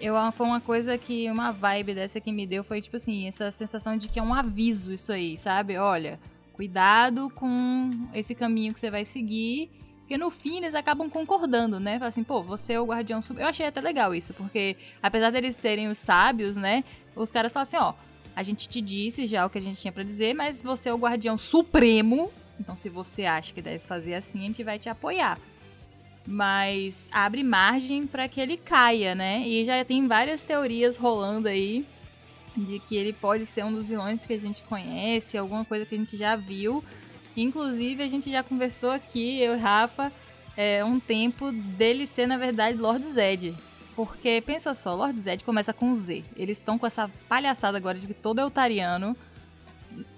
Eu, 0.00 0.14
foi 0.32 0.46
uma 0.46 0.60
coisa 0.60 0.98
que, 0.98 1.30
uma 1.30 1.50
vibe 1.52 1.94
dessa 1.94 2.20
que 2.20 2.30
me 2.30 2.46
deu, 2.46 2.62
foi 2.62 2.82
tipo 2.82 2.96
assim, 2.96 3.26
essa 3.26 3.50
sensação 3.50 3.96
de 3.96 4.08
que 4.08 4.18
é 4.18 4.22
um 4.22 4.34
aviso 4.34 4.92
isso 4.92 5.10
aí, 5.10 5.38
sabe? 5.38 5.78
Olha, 5.78 6.20
cuidado 6.52 7.30
com 7.30 7.90
esse 8.12 8.34
caminho 8.34 8.74
que 8.74 8.80
você 8.80 8.90
vai 8.90 9.04
seguir. 9.04 9.70
Porque 10.00 10.16
no 10.16 10.30
fim 10.30 10.58
eles 10.58 10.74
acabam 10.74 11.10
concordando, 11.10 11.80
né? 11.80 11.98
Fala 11.98 12.10
assim, 12.10 12.22
pô, 12.22 12.40
você 12.40 12.74
é 12.74 12.80
o 12.80 12.86
guardião 12.86 13.20
supremo. 13.20 13.46
Eu 13.46 13.50
achei 13.50 13.66
até 13.66 13.80
legal 13.80 14.14
isso, 14.14 14.32
porque 14.34 14.76
apesar 15.02 15.30
deles 15.30 15.56
serem 15.56 15.88
os 15.88 15.98
sábios, 15.98 16.56
né? 16.56 16.84
Os 17.16 17.32
caras 17.32 17.52
falam 17.52 17.62
assim, 17.64 17.76
ó, 17.76 17.92
a 18.34 18.42
gente 18.42 18.68
te 18.68 18.80
disse 18.80 19.26
já 19.26 19.44
o 19.44 19.50
que 19.50 19.58
a 19.58 19.60
gente 19.60 19.80
tinha 19.80 19.92
pra 19.92 20.04
dizer, 20.04 20.34
mas 20.34 20.62
você 20.62 20.90
é 20.90 20.94
o 20.94 20.98
guardião 20.98 21.36
supremo. 21.36 22.30
Então 22.60 22.76
se 22.76 22.88
você 22.88 23.24
acha 23.24 23.52
que 23.52 23.60
deve 23.60 23.80
fazer 23.80 24.14
assim, 24.14 24.44
a 24.44 24.46
gente 24.46 24.62
vai 24.62 24.78
te 24.78 24.88
apoiar. 24.88 25.38
Mas 26.26 27.08
abre 27.12 27.42
margem 27.44 28.06
pra 28.06 28.28
que 28.28 28.40
ele 28.40 28.56
caia, 28.56 29.14
né? 29.14 29.46
E 29.46 29.64
já 29.64 29.84
tem 29.84 30.08
várias 30.08 30.42
teorias 30.42 30.96
rolando 30.96 31.46
aí 31.46 31.86
de 32.56 32.78
que 32.80 32.96
ele 32.96 33.12
pode 33.12 33.46
ser 33.46 33.64
um 33.64 33.72
dos 33.72 33.88
vilões 33.88 34.24
que 34.24 34.32
a 34.32 34.38
gente 34.38 34.62
conhece, 34.62 35.36
alguma 35.36 35.64
coisa 35.64 35.84
que 35.84 35.94
a 35.94 35.98
gente 35.98 36.16
já 36.16 36.34
viu. 36.34 36.82
Inclusive, 37.36 38.02
a 38.02 38.08
gente 38.08 38.30
já 38.30 38.42
conversou 38.42 38.90
aqui, 38.90 39.40
eu 39.40 39.54
e 39.54 39.58
Rafa, 39.58 40.10
é, 40.56 40.82
um 40.84 40.98
tempo 40.98 41.52
dele 41.52 42.06
ser, 42.06 42.26
na 42.26 42.38
verdade, 42.38 42.78
Lord 42.78 43.06
Zed. 43.12 43.54
Porque, 43.94 44.42
pensa 44.44 44.74
só, 44.74 44.94
Lord 44.94 45.20
Zed 45.20 45.44
começa 45.44 45.72
com 45.72 45.94
Z. 45.94 46.24
Eles 46.34 46.58
estão 46.58 46.78
com 46.78 46.86
essa 46.86 47.10
palhaçada 47.28 47.76
agora 47.76 47.98
de 47.98 48.06
que 48.06 48.14
todo 48.14 48.40
eutariano 48.40 49.14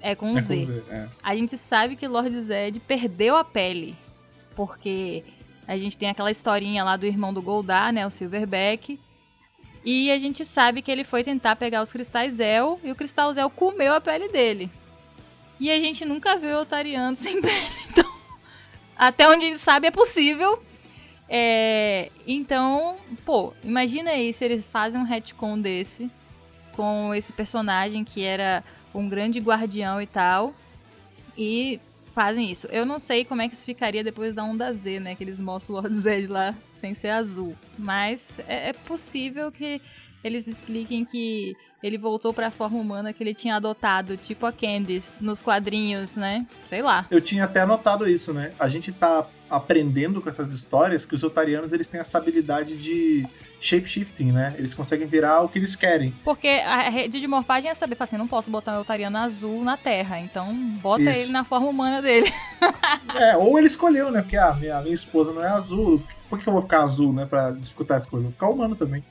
é 0.01 0.15
com 0.15 0.39
É 0.39 0.41
Z. 0.41 0.57
com 0.57 0.65
Z, 0.73 0.85
é. 0.91 1.09
A 1.23 1.37
gente 1.37 1.57
sabe 1.59 1.97
que 1.97 2.07
Lord 2.07 2.41
Zed 2.41 2.81
perdeu 2.81 3.37
a 3.37 3.45
pele. 3.45 3.97
Porque 4.55 5.25
a 5.69 5.77
gente 5.77 5.99
tem 5.99 6.09
aquela 6.09 6.31
historinha 6.31 6.83
lá 6.83 6.97
do 6.97 7.05
irmão 7.05 7.33
do 7.33 7.43
Goldar, 7.43 7.93
né? 7.93 8.07
O 8.07 8.11
Silverback. 8.11 8.99
E 9.85 10.11
a 10.11 10.19
gente 10.19 10.43
sabe 10.43 10.81
que 10.81 10.91
ele 10.91 11.05
foi 11.05 11.23
tentar 11.23 11.57
pegar 11.57 11.83
os 11.83 11.93
cristais 11.93 12.35
Zel 12.35 12.81
e 12.83 12.91
o 12.91 12.97
cristal 12.97 13.31
Zel 13.35 13.51
comeu 13.51 13.93
a 13.93 14.01
pele 14.01 14.29
dele. 14.29 14.71
E 15.61 15.71
a 15.71 15.79
gente 15.79 16.07
nunca 16.07 16.37
viu 16.37 16.57
o 16.57 16.61
Otariano 16.63 17.15
sem 17.17 17.43
pele. 17.43 17.69
Então, 17.91 18.11
até 18.97 19.29
onde 19.29 19.45
gente 19.45 19.59
sabe 19.59 19.87
é 19.87 19.91
possível. 19.91 20.63
É, 21.29 22.11
então, 22.27 22.97
pô, 23.27 23.53
imagina 23.63 24.13
aí 24.13 24.33
se 24.33 24.43
eles 24.47 24.67
fazem 24.67 24.99
um 24.99 25.05
retcon 25.05 25.61
desse 25.61 26.11
com 26.73 27.13
esse 27.13 27.33
personagem 27.35 28.05
que 28.05 28.23
era 28.23 28.65
um 28.95 29.07
grande 29.07 29.39
guardião 29.39 30.01
e 30.01 30.07
tal. 30.07 30.55
E 31.37 31.79
fazem 32.19 32.51
isso. 32.51 32.67
Eu 32.67 32.85
não 32.85 32.99
sei 32.99 33.25
como 33.25 33.43
é 33.43 33.49
que 33.49 33.55
isso 33.55 33.65
ficaria 33.65 34.03
depois 34.03 34.35
da 34.35 34.43
onda 34.43 34.73
Z, 34.73 34.99
né? 34.99 35.15
Que 35.15 35.23
eles 35.23 35.39
mostram 35.39 35.77
o 35.77 35.81
Lord 35.81 35.95
Zed 35.97 36.27
lá 36.27 36.53
sem 36.75 36.93
ser 36.93 37.11
azul. 37.11 37.55
Mas 37.79 38.35
é, 38.49 38.71
é 38.71 38.73
possível 38.73 39.53
que 39.53 39.81
eles 40.25 40.49
expliquem 40.49 41.05
que 41.05 41.55
ele 41.81 41.97
voltou 41.97 42.35
pra 42.35 42.51
forma 42.51 42.77
humana 42.77 43.13
que 43.13 43.23
ele 43.23 43.35
tinha 43.35 43.55
adotado, 43.55 44.17
tipo 44.17 44.47
a 44.47 44.53
Candice, 44.53 45.23
nos 45.23 45.41
quadrinhos, 45.41 46.17
né? 46.17 46.45
Sei 46.65 46.83
lá. 46.83 47.07
Eu 47.09 47.21
tinha 47.21 47.45
até 47.45 47.61
anotado 47.61 48.11
isso, 48.11 48.35
né? 48.35 48.53
A 48.59 48.69
gente 48.69 48.91
tá 48.91 49.25
aprendendo 49.49 50.21
com 50.21 50.29
essas 50.29 50.51
histórias 50.51 51.07
que 51.07 51.15
os 51.15 51.23
otarianos 51.23 51.73
eles 51.73 51.87
têm 51.87 52.01
essa 52.01 52.19
habilidade 52.19 52.77
de 52.77 53.29
shapeshifting, 53.61 54.33
né? 54.33 54.55
Eles 54.57 54.73
conseguem 54.73 55.07
virar 55.07 55.43
o 55.43 55.49
que 55.49 55.59
eles 55.59 55.75
querem. 55.75 56.15
Porque 56.25 56.49
a 56.49 56.89
rede 56.89 57.21
de 57.21 57.27
morfagem 57.27 57.71
é 57.71 57.75
saber, 57.75 57.97
assim, 57.99 58.17
não 58.17 58.29
posso 58.29 58.51
botar 58.51 58.73
um 58.73 58.79
Eutariano 58.79 59.19
azul 59.19 59.65
na 59.65 59.77
Terra, 59.77 60.21
então 60.21 60.55
bota 60.81 61.03
Isso. 61.03 61.21
ele 61.21 61.33
na 61.33 61.45
forma 61.45 61.69
humana 61.69 62.01
dele. 62.03 62.33
É, 63.15 63.37
ou 63.37 63.59
ele 63.59 63.67
escolheu, 63.67 64.11
né? 64.13 64.21
Porque 64.21 64.37
ah, 64.37 64.55
minha, 64.55 64.81
minha 64.81 64.95
esposa 64.95 65.33
não 65.33 65.43
é 65.43 65.49
azul. 65.49 66.01
Por 66.29 66.39
que 66.39 66.47
eu 66.47 66.53
vou 66.53 66.63
ficar 66.63 66.83
azul, 66.83 67.13
né? 67.13 67.27
Pra 67.27 67.51
disputar 67.51 67.97
as 67.97 68.05
coisas? 68.05 68.25
Eu 68.25 68.31
vou 68.31 68.33
ficar 68.33 68.49
humano 68.49 68.77
também. 68.77 69.03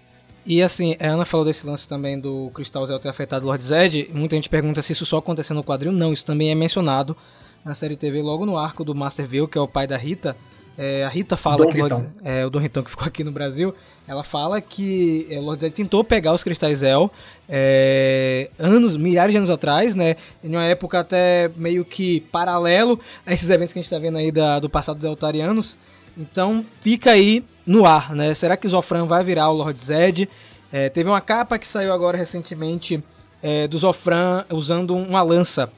E 0.46 0.62
assim, 0.62 0.96
a 1.00 1.08
Ana 1.08 1.26
falou 1.26 1.46
desse 1.46 1.66
lance 1.68 1.88
também 1.90 2.20
do 2.20 2.50
Cristal 2.54 2.86
Zel 2.86 3.00
ter 3.00 3.10
afetado 3.10 3.46
Lord 3.46 3.62
Zed. 3.62 4.10
Muita 4.14 4.36
gente 4.36 4.48
pergunta 4.48 4.82
se 4.82 4.94
isso 4.94 5.06
só 5.06 5.18
aconteceu 5.18 5.56
no 5.56 5.64
quadril. 5.64 5.92
Não, 5.92 6.14
isso 6.14 6.26
também 6.26 6.52
é 6.52 6.56
mencionado 6.56 7.18
na 7.66 7.76
série 7.76 7.98
TV 7.98 8.22
logo 8.22 8.46
no 8.46 8.58
arco 8.58 8.86
do 8.86 8.96
Masterville, 8.96 9.48
que 9.48 9.58
é 9.58 9.62
o 9.62 9.68
pai 9.68 9.88
da 9.88 9.98
Rita. 9.98 10.38
É, 10.78 11.04
a 11.04 11.10
Rita 11.10 11.36
fala 11.36 11.66
Dom 11.66 11.72
que 11.72 11.82
Lord, 11.82 12.10
é, 12.24 12.46
o 12.46 12.50
Dom 12.50 12.60
Ritão 12.60 12.84
que 12.84 12.90
ficou 12.90 13.08
aqui 13.08 13.24
no 13.24 13.32
Brasil, 13.32 13.76
ela 14.08 14.24
fala 14.24 14.62
que 14.62 15.28
é, 15.30 15.40
Lord 15.40 15.60
Zed 15.62 15.74
tentou 15.76 16.04
pegar 16.04 16.34
os 16.34 16.44
cristais 16.44 16.80
Zel 16.80 17.12
é, 17.50 18.50
anos, 18.58 18.96
milhares 18.96 19.34
de 19.34 19.38
anos 19.38 19.50
atrás, 19.50 19.94
né? 19.96 20.16
Em 20.44 20.50
uma 20.50 20.66
época 20.66 21.00
até 21.00 21.50
meio 21.56 21.84
que 21.84 22.22
paralelo 22.32 23.00
a 23.26 23.34
esses 23.34 23.50
eventos 23.50 23.74
que 23.74 23.80
a 23.80 23.82
gente 23.82 23.92
está 23.92 24.00
vendo 24.00 24.18
aí 24.18 24.32
da- 24.32 24.60
do 24.60 24.70
passado 24.70 24.96
dos 24.98 25.06
Eltarianos. 25.06 25.78
Então 26.18 26.66
fica 26.82 27.12
aí 27.12 27.44
no 27.66 27.86
ar, 27.86 28.16
né? 28.16 28.34
Será 28.34 28.56
que 28.56 28.68
Zofran 28.68 29.06
vai 29.06 29.24
virar 29.24 29.50
o 29.50 29.54
Lord 29.54 29.82
Zed? 29.84 30.30
É, 30.72 30.90
teve 30.90 31.10
uma 31.10 31.22
capa 31.22 31.58
que 31.60 31.68
saiu 31.68 31.92
agora 31.94 32.18
recentemente 32.18 33.04
é, 33.44 33.68
do 33.68 33.78
Zofran 33.78 34.46
usando 34.52 34.96
uma 34.96 35.22
lança. 35.22 35.70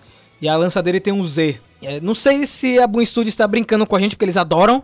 E 0.42 0.48
a 0.48 0.56
lança 0.56 0.82
dele 0.82 1.00
tem 1.00 1.12
um 1.12 1.26
Z. 1.28 1.60
Não 2.02 2.14
sei 2.14 2.46
se 2.46 2.80
a 2.80 2.86
Boom 2.88 3.06
Studio 3.06 3.30
está 3.30 3.48
brincando 3.48 3.86
com 3.86 3.96
a 3.96 4.00
gente, 4.00 4.16
porque 4.16 4.26
eles 4.26 4.38
adoram 4.38 4.84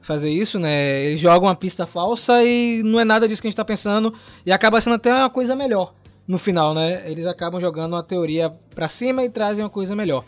fazer 0.00 0.30
isso, 0.30 0.58
né? 0.58 1.04
Eles 1.04 1.20
jogam 1.20 1.48
uma 1.48 1.54
pista 1.54 1.86
falsa 1.86 2.42
e 2.44 2.82
não 2.82 2.98
é 2.98 3.04
nada 3.04 3.28
disso 3.28 3.40
que 3.40 3.48
a 3.48 3.50
gente 3.50 3.56
tá 3.56 3.64
pensando. 3.64 4.12
E 4.44 4.52
acaba 4.52 4.80
sendo 4.80 4.94
até 4.94 5.12
uma 5.12 5.30
coisa 5.30 5.54
melhor 5.54 5.94
no 6.26 6.38
final, 6.38 6.74
né? 6.74 7.02
Eles 7.06 7.26
acabam 7.26 7.60
jogando 7.60 7.94
uma 7.94 8.02
teoria 8.02 8.52
pra 8.74 8.88
cima 8.88 9.24
e 9.24 9.28
trazem 9.28 9.64
uma 9.64 9.70
coisa 9.70 9.94
melhor. 9.94 10.24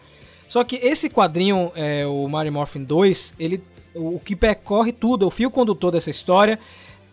Só 0.49 0.63
que 0.65 0.77
esse 0.77 1.09
quadrinho, 1.09 1.73
é, 1.75 2.07
o 2.07 2.29
Mario 2.29 2.53
Morphin 2.53 2.85
2, 2.85 3.35
ele, 3.39 3.63
o 3.95 4.19
que 4.19 4.37
percorre 4.37 4.93
tudo, 4.93 5.27
o 5.27 5.31
fio 5.31 5.51
condutor 5.51 5.93
dessa 5.93 6.11
história, 6.11 6.59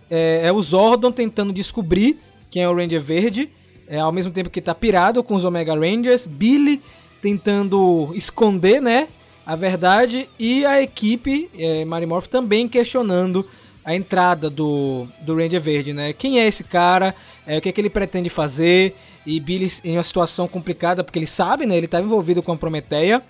é, 0.10 0.42
é 0.48 0.52
o 0.52 0.62
Zordon 0.62 1.12
tentando 1.12 1.54
descobrir 1.54 2.20
quem 2.50 2.64
é 2.64 2.70
o 2.70 2.76
Ranger 2.76 3.02
Verde, 3.02 3.50
é, 3.88 4.00
ao 4.00 4.12
mesmo 4.12 4.32
tempo 4.32 4.50
que 4.50 4.60
tá 4.60 4.76
pirado 4.76 5.24
com 5.24 5.36
os 5.36 5.46
Omega 5.46 5.74
Rangers, 5.74 6.28
Billy 6.28 6.82
tentando 7.22 8.12
esconder, 8.16 8.82
né, 8.82 9.08
a 9.50 9.56
verdade, 9.56 10.30
e 10.38 10.64
a 10.64 10.80
equipe 10.80 11.50
é, 11.58 11.84
Marimorph 11.84 12.28
também 12.28 12.68
questionando 12.68 13.44
a 13.84 13.96
entrada 13.96 14.48
do, 14.48 15.08
do 15.22 15.36
Ranger 15.36 15.60
Verde, 15.60 15.92
né? 15.92 16.14
Quem 16.14 16.40
é 16.40 16.48
esse 16.48 16.64
cara? 16.64 17.16
É, 17.48 17.58
o 17.58 17.62
que, 17.62 17.70
é 17.70 17.72
que 17.72 17.82
ele 17.82 17.90
pretende 17.90 18.30
fazer? 18.30 18.96
E 19.26 19.40
Billy 19.40 19.68
em 19.84 19.94
uma 19.94 20.04
situação 20.04 20.48
complicada, 20.48 21.04
porque 21.04 21.18
ele 21.18 21.26
sabe, 21.26 21.66
né? 21.66 21.76
Ele 21.76 21.88
estava 21.88 22.06
envolvido 22.06 22.44
com 22.44 22.52
a 22.52 22.56
Prometeia. 22.56 23.24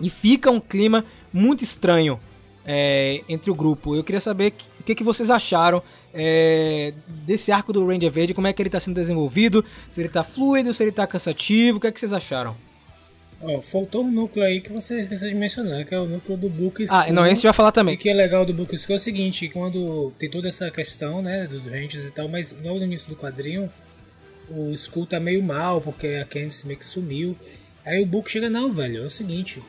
E 0.00 0.08
fica 0.08 0.50
um 0.50 0.60
clima 0.60 1.04
muito 1.30 1.62
estranho 1.62 2.18
é, 2.64 3.20
entre 3.28 3.50
o 3.50 3.54
grupo. 3.54 3.94
Eu 3.94 4.02
queria 4.02 4.22
saber 4.22 4.54
o 4.80 4.82
que, 4.82 4.94
que 4.94 5.04
vocês 5.04 5.30
acharam 5.30 5.82
é, 6.14 6.94
desse 7.26 7.52
arco 7.52 7.70
do 7.70 7.86
Ranger 7.86 8.10
Verde, 8.10 8.32
como 8.32 8.46
é 8.46 8.52
que 8.54 8.62
ele 8.62 8.68
está 8.68 8.80
sendo 8.80 8.94
desenvolvido, 8.94 9.62
se 9.90 10.00
ele 10.00 10.08
está 10.08 10.24
fluido, 10.24 10.72
se 10.72 10.82
ele 10.82 10.88
está 10.88 11.06
cansativo, 11.06 11.76
o 11.76 11.80
que 11.82 11.86
é 11.86 11.92
que 11.92 12.00
vocês 12.00 12.14
acharam? 12.14 12.56
Ó, 13.40 13.60
faltou 13.62 14.04
um 14.04 14.10
núcleo 14.10 14.44
aí 14.44 14.60
que 14.60 14.72
você 14.72 15.00
esqueceu 15.00 15.28
de 15.28 15.34
mencionar, 15.34 15.84
que 15.84 15.94
é 15.94 15.98
o 15.98 16.06
núcleo 16.06 16.36
do 16.36 16.48
Book 16.48 16.84
Ah, 16.90 17.02
School. 17.04 17.12
não, 17.14 17.24
esse 17.26 17.44
vai 17.44 17.52
falar 17.52 17.68
E 17.68 17.72
também. 17.72 17.94
o 17.94 17.98
que 17.98 18.08
é 18.08 18.14
legal 18.14 18.44
do 18.44 18.52
Book 18.52 18.76
School 18.76 18.94
é 18.94 18.98
o 18.98 19.00
seguinte, 19.00 19.48
quando 19.48 20.12
tem 20.18 20.28
toda 20.28 20.48
essa 20.48 20.70
questão, 20.72 21.22
né, 21.22 21.46
dos 21.46 21.62
Rangers 21.64 22.04
e 22.04 22.10
tal, 22.12 22.28
mas 22.28 22.56
logo 22.64 22.78
no 22.80 22.84
início 22.84 23.08
do 23.08 23.14
quadrinho, 23.14 23.70
o 24.50 24.72
Skull 24.72 25.06
tá 25.06 25.20
meio 25.20 25.40
mal, 25.42 25.80
porque 25.80 26.18
a 26.20 26.24
Candice 26.24 26.66
meio 26.66 26.78
que 26.80 26.84
sumiu. 26.84 27.36
Aí 27.86 28.02
o 28.02 28.06
Book 28.06 28.28
chega, 28.30 28.50
não, 28.50 28.72
velho, 28.72 29.04
é 29.04 29.06
o 29.06 29.10
seguinte, 29.10 29.62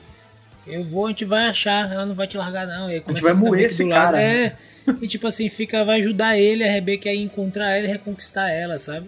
eu 0.65 0.83
vou, 0.83 1.05
a 1.05 1.09
gente 1.09 1.23
vai 1.25 1.45
achar, 1.47 1.91
ela 1.91 2.05
não 2.07 2.15
vai 2.15 2.25
te 2.25 2.37
largar 2.37 2.65
não. 2.65 2.87
Aí 2.87 2.93
A 2.93 2.95
gente 2.95 3.03
começa 3.03 3.23
vai 3.25 3.33
moer 3.35 3.65
esse 3.65 3.83
do 3.83 3.89
lado, 3.89 4.13
cara, 4.13 4.21
É, 4.21 4.55
e 4.99 5.07
tipo 5.07 5.27
assim, 5.27 5.47
fica, 5.47 5.85
vai 5.85 5.99
ajudar 5.99 6.35
ele, 6.39 6.63
a 6.63 6.71
Rebeca 6.71 7.07
a 7.07 7.13
encontrar 7.13 7.69
ela 7.77 7.85
e 7.87 7.91
reconquistar 7.91 8.49
ela, 8.49 8.79
sabe? 8.79 9.07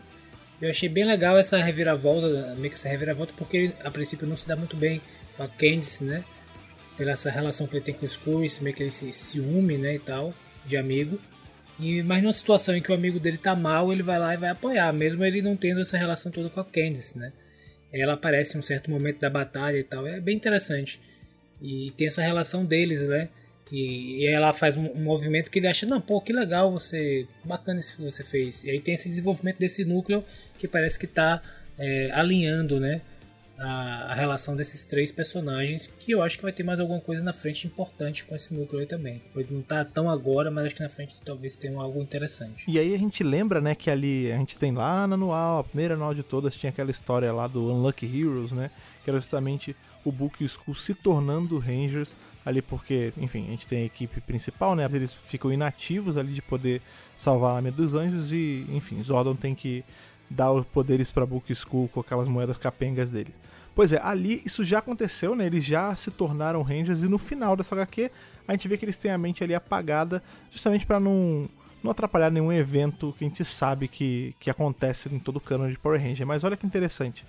Eu 0.61 0.69
achei 0.69 0.87
bem 0.87 1.03
legal 1.03 1.37
essa 1.37 1.57
reviravolta, 1.57 2.55
meio 2.55 2.69
que 2.69 2.75
essa 2.75 2.87
reviravolta, 2.87 3.33
porque 3.35 3.57
ele, 3.57 3.73
a 3.83 3.89
princípio 3.89 4.27
não 4.27 4.37
se 4.37 4.47
dá 4.47 4.55
muito 4.55 4.77
bem 4.77 5.01
com 5.35 5.41
a 5.41 5.47
Candice, 5.47 6.03
né? 6.03 6.23
Pela 6.95 7.11
essa 7.11 7.31
relação 7.31 7.65
que 7.65 7.75
ele 7.75 7.83
tem 7.83 7.95
com 7.95 8.03
o 8.03 8.07
Skull, 8.07 8.45
esse 8.45 8.63
meio 8.63 8.75
que 8.75 8.83
ele 8.83 8.91
se 8.91 9.11
ciúme, 9.11 9.77
né, 9.77 9.95
e 9.95 9.99
tal, 9.99 10.35
de 10.65 10.77
amigo. 10.77 11.19
E, 11.79 12.03
mas 12.03 12.21
numa 12.21 12.31
situação 12.31 12.75
em 12.75 12.81
que 12.81 12.91
o 12.91 12.95
amigo 12.95 13.19
dele 13.19 13.39
tá 13.39 13.55
mal, 13.55 13.91
ele 13.91 14.03
vai 14.03 14.19
lá 14.19 14.35
e 14.35 14.37
vai 14.37 14.49
apoiar, 14.51 14.93
mesmo 14.93 15.25
ele 15.25 15.41
não 15.41 15.57
tendo 15.57 15.81
essa 15.81 15.97
relação 15.97 16.31
toda 16.31 16.47
com 16.47 16.59
a 16.59 16.65
Candice, 16.65 17.17
né? 17.17 17.33
Ela 17.91 18.13
aparece 18.13 18.55
em 18.55 18.59
um 18.59 18.63
certo 18.63 18.91
momento 18.91 19.19
da 19.19 19.31
batalha 19.31 19.77
e 19.77 19.83
tal, 19.83 20.05
é 20.05 20.19
bem 20.19 20.35
interessante. 20.35 21.01
E 21.59 21.91
tem 21.97 22.05
essa 22.05 22.21
relação 22.21 22.63
deles, 22.63 23.07
né? 23.07 23.29
E, 23.71 24.23
e 24.23 24.27
ela 24.27 24.53
faz 24.53 24.75
um, 24.75 24.93
movimento 24.95 25.49
que 25.49 25.59
ele 25.59 25.67
acha, 25.67 25.85
não, 25.85 26.01
pô, 26.01 26.19
que 26.19 26.33
legal 26.33 26.71
você. 26.71 27.25
Bacana 27.43 27.79
isso 27.79 27.95
que 27.95 28.03
você 28.03 28.23
fez. 28.23 28.63
E 28.65 28.69
aí 28.69 28.79
tem 28.79 28.93
esse 28.93 29.07
desenvolvimento 29.07 29.57
desse 29.57 29.85
núcleo 29.85 30.23
que 30.59 30.67
parece 30.67 30.99
que 30.99 31.07
tá 31.07 31.41
é, 31.79 32.11
alinhando, 32.11 32.79
né? 32.79 33.01
A, 33.57 34.11
a 34.11 34.13
relação 34.15 34.55
desses 34.55 34.83
três 34.85 35.11
personagens, 35.11 35.87
que 35.99 36.11
eu 36.11 36.23
acho 36.23 36.37
que 36.37 36.43
vai 36.43 36.51
ter 36.51 36.63
mais 36.63 36.79
alguma 36.79 36.99
coisa 36.99 37.23
na 37.23 37.31
frente 37.31 37.67
importante 37.67 38.25
com 38.25 38.35
esse 38.35 38.53
núcleo 38.55 38.81
aí 38.81 38.87
também. 38.87 39.21
Pode 39.33 39.53
não 39.53 39.61
tá 39.61 39.85
tão 39.85 40.09
agora, 40.09 40.49
mas 40.49 40.65
acho 40.65 40.75
que 40.75 40.81
na 40.81 40.89
frente 40.89 41.15
talvez 41.23 41.55
tenha 41.57 41.77
algo 41.79 42.01
interessante. 42.01 42.65
E 42.67 42.79
aí 42.79 42.93
a 42.93 42.97
gente 42.97 43.23
lembra, 43.23 43.61
né, 43.61 43.75
que 43.75 43.89
ali 43.89 44.31
a 44.31 44.37
gente 44.37 44.57
tem 44.57 44.71
lá 44.73 45.05
no 45.05 45.13
anual, 45.13 45.59
a 45.59 45.63
primeira 45.63 45.93
anual 45.93 46.13
de 46.13 46.23
todas, 46.23 46.55
tinha 46.55 46.71
aquela 46.71 46.89
história 46.89 47.31
lá 47.31 47.47
do 47.47 47.71
Unlucky 47.71 48.05
Heroes, 48.05 48.51
né? 48.51 48.71
Que 49.03 49.11
era 49.11 49.19
justamente 49.19 49.75
o 50.03 50.11
Book 50.11 50.43
Skull 50.43 50.75
se 50.75 50.95
tornando 50.95 51.59
Rangers 51.59 52.15
ali 52.45 52.61
porque, 52.61 53.13
enfim, 53.17 53.47
a 53.47 53.51
gente 53.51 53.67
tem 53.67 53.83
a 53.83 53.85
equipe 53.85 54.19
principal, 54.21 54.75
né? 54.75 54.87
Eles 54.91 55.13
ficam 55.13 55.51
inativos 55.51 56.17
ali 56.17 56.33
de 56.33 56.41
poder 56.41 56.81
salvar 57.17 57.51
a 57.51 57.53
Lâmina 57.55 57.75
dos 57.75 57.93
Anjos 57.93 58.31
e, 58.31 58.65
enfim, 58.69 59.03
Zordon 59.03 59.35
tem 59.35 59.53
que 59.53 59.83
dar 60.29 60.51
os 60.51 60.65
poderes 60.65 61.11
para 61.11 61.25
Book 61.25 61.51
Skull 61.51 61.89
com 61.89 61.99
aquelas 61.99 62.27
moedas 62.27 62.57
capengas 62.57 63.11
deles. 63.11 63.33
Pois 63.75 63.93
é, 63.93 63.99
ali 64.03 64.41
isso 64.45 64.63
já 64.63 64.79
aconteceu, 64.79 65.35
né? 65.35 65.45
Eles 65.45 65.63
já 65.63 65.95
se 65.95 66.11
tornaram 66.11 66.61
Rangers 66.61 67.03
e 67.03 67.07
no 67.07 67.17
final 67.17 67.55
dessa 67.55 67.75
HQ 67.75 68.11
a 68.47 68.51
gente 68.53 68.67
vê 68.67 68.77
que 68.77 68.83
eles 68.83 68.97
têm 68.97 69.11
a 69.11 69.17
mente 69.17 69.43
ali 69.43 69.55
apagada 69.55 70.21
justamente 70.49 70.85
para 70.85 70.99
não 70.99 71.49
não 71.83 71.91
atrapalhar 71.91 72.29
nenhum 72.29 72.51
evento 72.51 73.13
que 73.17 73.25
a 73.25 73.27
gente 73.27 73.43
sabe 73.43 73.87
que, 73.87 74.35
que 74.39 74.49
acontece 74.49 75.09
em 75.13 75.17
todo 75.17 75.37
o 75.37 75.41
canon 75.41 75.67
de 75.67 75.79
Power 75.79 75.99
Ranger. 75.99 76.27
Mas 76.27 76.43
olha 76.43 76.55
que 76.55 76.65
interessante. 76.65 77.25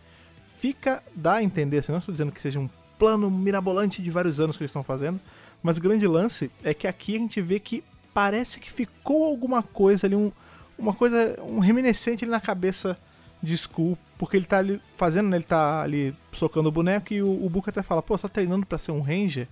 Fica, 0.58 1.02
dá 1.14 1.36
a 1.36 1.42
entender, 1.42 1.78
assim, 1.78 1.90
não 1.90 2.00
estou 2.00 2.12
dizendo 2.12 2.30
que 2.30 2.40
seja 2.40 2.60
um 2.60 2.68
plano 3.02 3.28
mirabolante 3.28 4.00
de 4.00 4.10
vários 4.12 4.38
anos 4.38 4.56
que 4.56 4.62
eles 4.62 4.70
estão 4.70 4.84
fazendo, 4.84 5.18
mas 5.60 5.76
o 5.76 5.80
grande 5.80 6.06
lance 6.06 6.52
é 6.62 6.72
que 6.72 6.86
aqui 6.86 7.16
a 7.16 7.18
gente 7.18 7.40
vê 7.40 7.58
que 7.58 7.82
parece 8.14 8.60
que 8.60 8.70
ficou 8.70 9.24
alguma 9.24 9.60
coisa 9.60 10.06
ali, 10.06 10.14
um, 10.14 10.30
uma 10.78 10.92
coisa, 10.94 11.36
um 11.42 11.58
reminiscente 11.58 12.24
ali 12.24 12.30
na 12.30 12.40
cabeça 12.40 12.96
de 13.42 13.54
Skull, 13.54 13.98
porque 14.16 14.36
ele 14.36 14.46
tá 14.46 14.58
ali 14.58 14.80
fazendo, 14.96 15.28
né, 15.30 15.36
ele 15.36 15.44
tá 15.44 15.82
ali 15.82 16.14
socando 16.32 16.68
o 16.68 16.72
boneco 16.72 17.12
e 17.12 17.20
o, 17.20 17.44
o 17.44 17.50
Book 17.50 17.68
até 17.68 17.82
fala, 17.82 18.00
pô, 18.00 18.16
você 18.16 18.22
tá 18.22 18.28
treinando 18.28 18.64
para 18.64 18.78
ser 18.78 18.92
um 18.92 19.00
Ranger? 19.00 19.48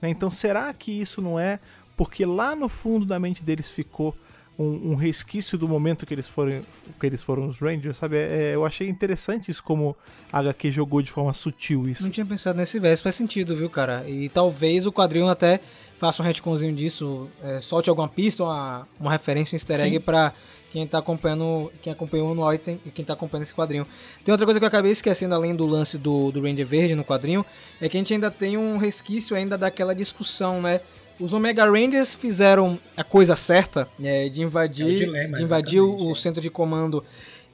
Né, 0.00 0.08
Então 0.08 0.30
será 0.30 0.72
que 0.72 0.92
isso 0.92 1.20
não 1.20 1.36
é 1.36 1.58
porque 1.96 2.24
lá 2.24 2.54
no 2.54 2.68
fundo 2.68 3.04
da 3.04 3.18
mente 3.18 3.42
deles 3.42 3.68
ficou 3.68 4.16
um, 4.58 4.92
um 4.92 4.94
resquício 4.94 5.58
do 5.58 5.66
momento 5.68 6.06
que 6.06 6.14
eles 6.14 6.28
foram, 6.28 6.62
que 7.00 7.06
eles 7.06 7.22
foram 7.22 7.48
os 7.48 7.58
Rangers, 7.58 7.96
sabe? 7.96 8.16
É, 8.16 8.54
eu 8.54 8.64
achei 8.64 8.88
interessante 8.88 9.50
isso 9.50 9.62
como 9.62 9.96
a 10.32 10.38
HQ 10.38 10.70
jogou 10.70 11.02
de 11.02 11.10
forma 11.10 11.32
sutil 11.32 11.88
isso. 11.88 12.02
Não 12.04 12.10
tinha 12.10 12.24
pensado 12.26 12.56
nesse 12.58 12.78
verso, 12.78 13.02
faz 13.02 13.14
sentido, 13.14 13.54
viu, 13.56 13.68
cara? 13.68 14.04
E 14.08 14.28
talvez 14.28 14.86
o 14.86 14.92
quadrinho 14.92 15.28
até 15.28 15.60
faça 15.98 16.22
um 16.22 16.24
retconzinho 16.26 16.74
disso, 16.74 17.28
é, 17.42 17.60
solte 17.60 17.88
alguma 17.88 18.08
pista, 18.08 18.44
uma, 18.44 18.86
uma 19.00 19.10
referência, 19.10 19.54
um 19.54 19.56
easter 19.56 19.80
egg 19.80 19.96
Sim. 19.96 20.00
pra 20.00 20.32
quem 20.70 20.86
tá 20.88 20.98
acompanhando, 20.98 21.70
quem 21.80 21.92
acompanhou 21.92 22.28
o 22.28 22.32
anual 22.32 22.52
e, 22.52 22.58
tem- 22.58 22.80
e 22.84 22.90
quem 22.90 23.04
tá 23.04 23.12
acompanhando 23.12 23.44
esse 23.44 23.54
quadrinho. 23.54 23.86
Tem 24.24 24.32
outra 24.32 24.44
coisa 24.44 24.58
que 24.58 24.64
eu 24.64 24.68
acabei 24.68 24.90
esquecendo, 24.90 25.32
além 25.34 25.54
do 25.54 25.64
lance 25.66 25.96
do, 25.96 26.32
do 26.32 26.42
Ranger 26.42 26.66
Verde 26.66 26.94
no 26.96 27.04
quadrinho, 27.04 27.46
é 27.80 27.88
que 27.88 27.96
a 27.96 28.00
gente 28.00 28.12
ainda 28.12 28.28
tem 28.30 28.56
um 28.56 28.76
resquício 28.76 29.36
ainda 29.36 29.56
daquela 29.56 29.94
discussão, 29.94 30.60
né? 30.60 30.80
Os 31.18 31.32
Omega 31.32 31.64
Rangers 31.64 32.14
fizeram 32.14 32.78
a 32.96 33.04
coisa 33.04 33.36
certa 33.36 33.88
é, 34.02 34.28
de 34.28 34.42
invadir, 34.42 34.86
É 34.88 34.90
o 34.90 34.94
dilema, 34.94 35.36
de 35.38 35.42
invadir 35.44 35.80
o, 35.80 36.10
é. 36.10 36.14
centro 36.14 36.40
de 36.40 36.50
comando 36.50 37.04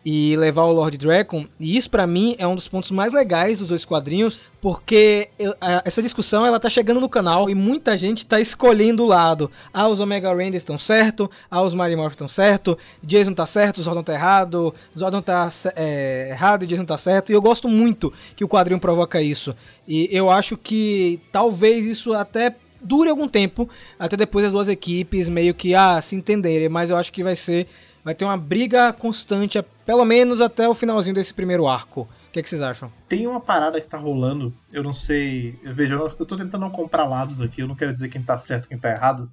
e 0.02 0.34
levar 0.38 0.64
o 0.64 0.72
Lord 0.72 0.96
Dragon. 0.96 1.44
E 1.60 1.76
isso 1.76 1.90
pra 1.90 2.06
mim 2.06 2.34
é 2.38 2.46
um 2.46 2.54
dos 2.54 2.66
pontos 2.66 2.90
mais 2.90 3.12
legais 3.12 3.58
dos 3.58 3.68
dois 3.68 3.84
quadrinhos, 3.84 4.40
porque 4.58 5.28
eu- 5.38 5.54
a- 5.60 5.82
essa 5.84 6.00
discussão 6.00 6.46
ela 6.46 6.58
tá 6.58 6.70
chegando 6.70 7.00
no 7.02 7.08
canal 7.08 7.50
e 7.50 7.54
muita 7.54 7.98
gente 7.98 8.24
tá 8.24 8.40
escolhendo 8.40 9.02
o 9.04 9.06
lado. 9.06 9.50
Ah, 9.74 9.86
os 9.88 10.00
Omega 10.00 10.30
Rangers 10.32 10.62
estão 10.62 10.78
certo, 10.78 11.30
ah, 11.50 11.60
os 11.60 11.74
Mighty 11.74 11.96
Morphin 11.96 12.12
estão 12.14 12.28
certo, 12.28 12.78
Jason 13.02 13.34
tá 13.34 13.44
certo, 13.44 13.82
Zordon 13.82 14.02
tá 14.02 14.14
errado, 14.14 14.74
Zordon 14.98 15.20
tá 15.20 15.50
é, 15.76 16.28
errado 16.30 16.62
e 16.62 16.66
Jason 16.66 16.86
tá 16.86 16.96
certo. 16.96 17.30
E 17.30 17.34
eu 17.34 17.42
gosto 17.42 17.68
muito 17.68 18.10
que 18.34 18.42
o 18.42 18.48
quadrinho 18.48 18.80
provoca 18.80 19.20
isso. 19.20 19.54
E 19.86 20.08
eu 20.10 20.30
acho 20.30 20.56
que 20.56 21.20
talvez 21.30 21.84
isso 21.84 22.14
até 22.14 22.54
dure 22.82 23.10
algum 23.10 23.28
tempo, 23.28 23.68
até 23.98 24.16
depois 24.16 24.46
as 24.46 24.52
duas 24.52 24.68
equipes 24.68 25.28
meio 25.28 25.54
que 25.54 25.74
ah, 25.74 26.00
se 26.00 26.16
entenderem, 26.16 26.68
mas 26.68 26.90
eu 26.90 26.96
acho 26.96 27.12
que 27.12 27.22
vai 27.22 27.36
ser 27.36 27.66
vai 28.04 28.14
ter 28.14 28.24
uma 28.24 28.36
briga 28.36 28.92
constante, 28.92 29.62
pelo 29.84 30.04
menos 30.04 30.40
até 30.40 30.68
o 30.68 30.74
finalzinho 30.74 31.14
desse 31.14 31.34
primeiro 31.34 31.66
arco. 31.66 32.08
O 32.28 32.32
que, 32.32 32.38
é 32.38 32.42
que 32.42 32.48
vocês 32.48 32.62
acham? 32.62 32.92
Tem 33.08 33.26
uma 33.26 33.40
parada 33.40 33.80
que 33.80 33.88
tá 33.88 33.98
rolando, 33.98 34.54
eu 34.72 34.82
não 34.82 34.94
sei. 34.94 35.58
Eu 35.64 35.74
eu 35.76 36.10
tô 36.10 36.36
tentando 36.36 36.60
não 36.60 36.70
comprar 36.70 37.04
lados 37.04 37.40
aqui, 37.40 37.60
eu 37.60 37.68
não 37.68 37.74
quero 37.74 37.92
dizer 37.92 38.08
quem 38.08 38.22
tá 38.22 38.38
certo 38.38 38.68
quem 38.68 38.78
tá 38.78 38.90
errado. 38.90 39.30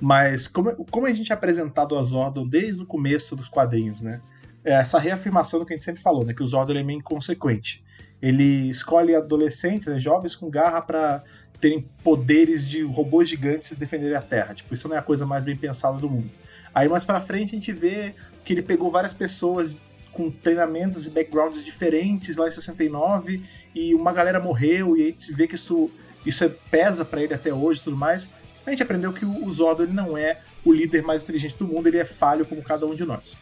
Mas 0.00 0.46
como, 0.46 0.74
como 0.86 1.06
a 1.06 1.12
gente 1.12 1.32
é 1.32 1.34
apresentado 1.34 1.96
a 1.96 2.02
Zordon 2.04 2.46
desde 2.46 2.82
o 2.82 2.86
começo 2.86 3.34
dos 3.34 3.48
quadrinhos, 3.48 4.02
né? 4.02 4.20
É 4.62 4.74
essa 4.74 4.98
reafirmação 4.98 5.60
do 5.60 5.66
que 5.66 5.72
a 5.72 5.76
gente 5.76 5.84
sempre 5.84 6.02
falou, 6.02 6.24
né? 6.24 6.34
Que 6.34 6.42
o 6.42 6.46
Zordon 6.46 6.74
é 6.74 6.82
meio 6.82 6.98
inconsequente. 6.98 7.82
Ele 8.20 8.68
escolhe 8.68 9.14
adolescentes, 9.14 9.88
né, 9.88 9.98
jovens 9.98 10.34
com 10.34 10.50
garra 10.50 10.80
pra 10.80 11.22
terem 11.60 11.84
poderes 12.02 12.66
de 12.66 12.82
robôs 12.82 13.28
gigantes 13.28 13.70
e 13.70 13.76
defenderem 13.76 14.16
a 14.16 14.20
Terra. 14.22 14.54
Tipo, 14.54 14.74
isso 14.74 14.88
não 14.88 14.96
é 14.96 14.98
a 14.98 15.02
coisa 15.02 15.24
mais 15.24 15.42
bem 15.42 15.56
pensada 15.56 15.98
do 15.98 16.08
mundo. 16.08 16.30
Aí 16.74 16.88
mais 16.88 17.04
pra 17.04 17.20
frente 17.20 17.54
a 17.54 17.58
gente 17.58 17.72
vê 17.72 18.14
que 18.44 18.52
ele 18.52 18.62
pegou 18.62 18.90
várias 18.90 19.12
pessoas 19.12 19.70
com 20.12 20.30
treinamentos 20.30 21.06
e 21.06 21.10
backgrounds 21.10 21.64
diferentes 21.64 22.36
lá 22.36 22.46
em 22.46 22.50
69 22.50 23.42
e 23.74 23.94
uma 23.94 24.12
galera 24.12 24.38
morreu 24.40 24.96
e 24.96 25.02
a 25.02 25.06
gente 25.06 25.32
vê 25.32 25.46
que 25.48 25.54
isso, 25.56 25.90
isso 26.24 26.44
é- 26.44 26.48
pesa 26.48 27.04
pra 27.04 27.22
ele 27.22 27.34
até 27.34 27.52
hoje 27.52 27.80
e 27.80 27.84
tudo 27.84 27.96
mais. 27.96 28.28
A 28.66 28.70
gente 28.70 28.82
aprendeu 28.82 29.12
que 29.12 29.24
o 29.24 29.44
o 29.44 29.52
Zordon 29.52 29.84
ele 29.84 29.92
não 29.92 30.16
é 30.16 30.38
o 30.64 30.72
líder 30.72 31.02
mais 31.02 31.24
inteligente 31.24 31.56
do 31.58 31.66
mundo, 31.66 31.86
ele 31.86 31.98
é 31.98 32.04
falho 32.04 32.46
como 32.46 32.62
cada 32.62 32.86
um 32.86 32.94
de 32.94 33.04
nós. 33.04 33.36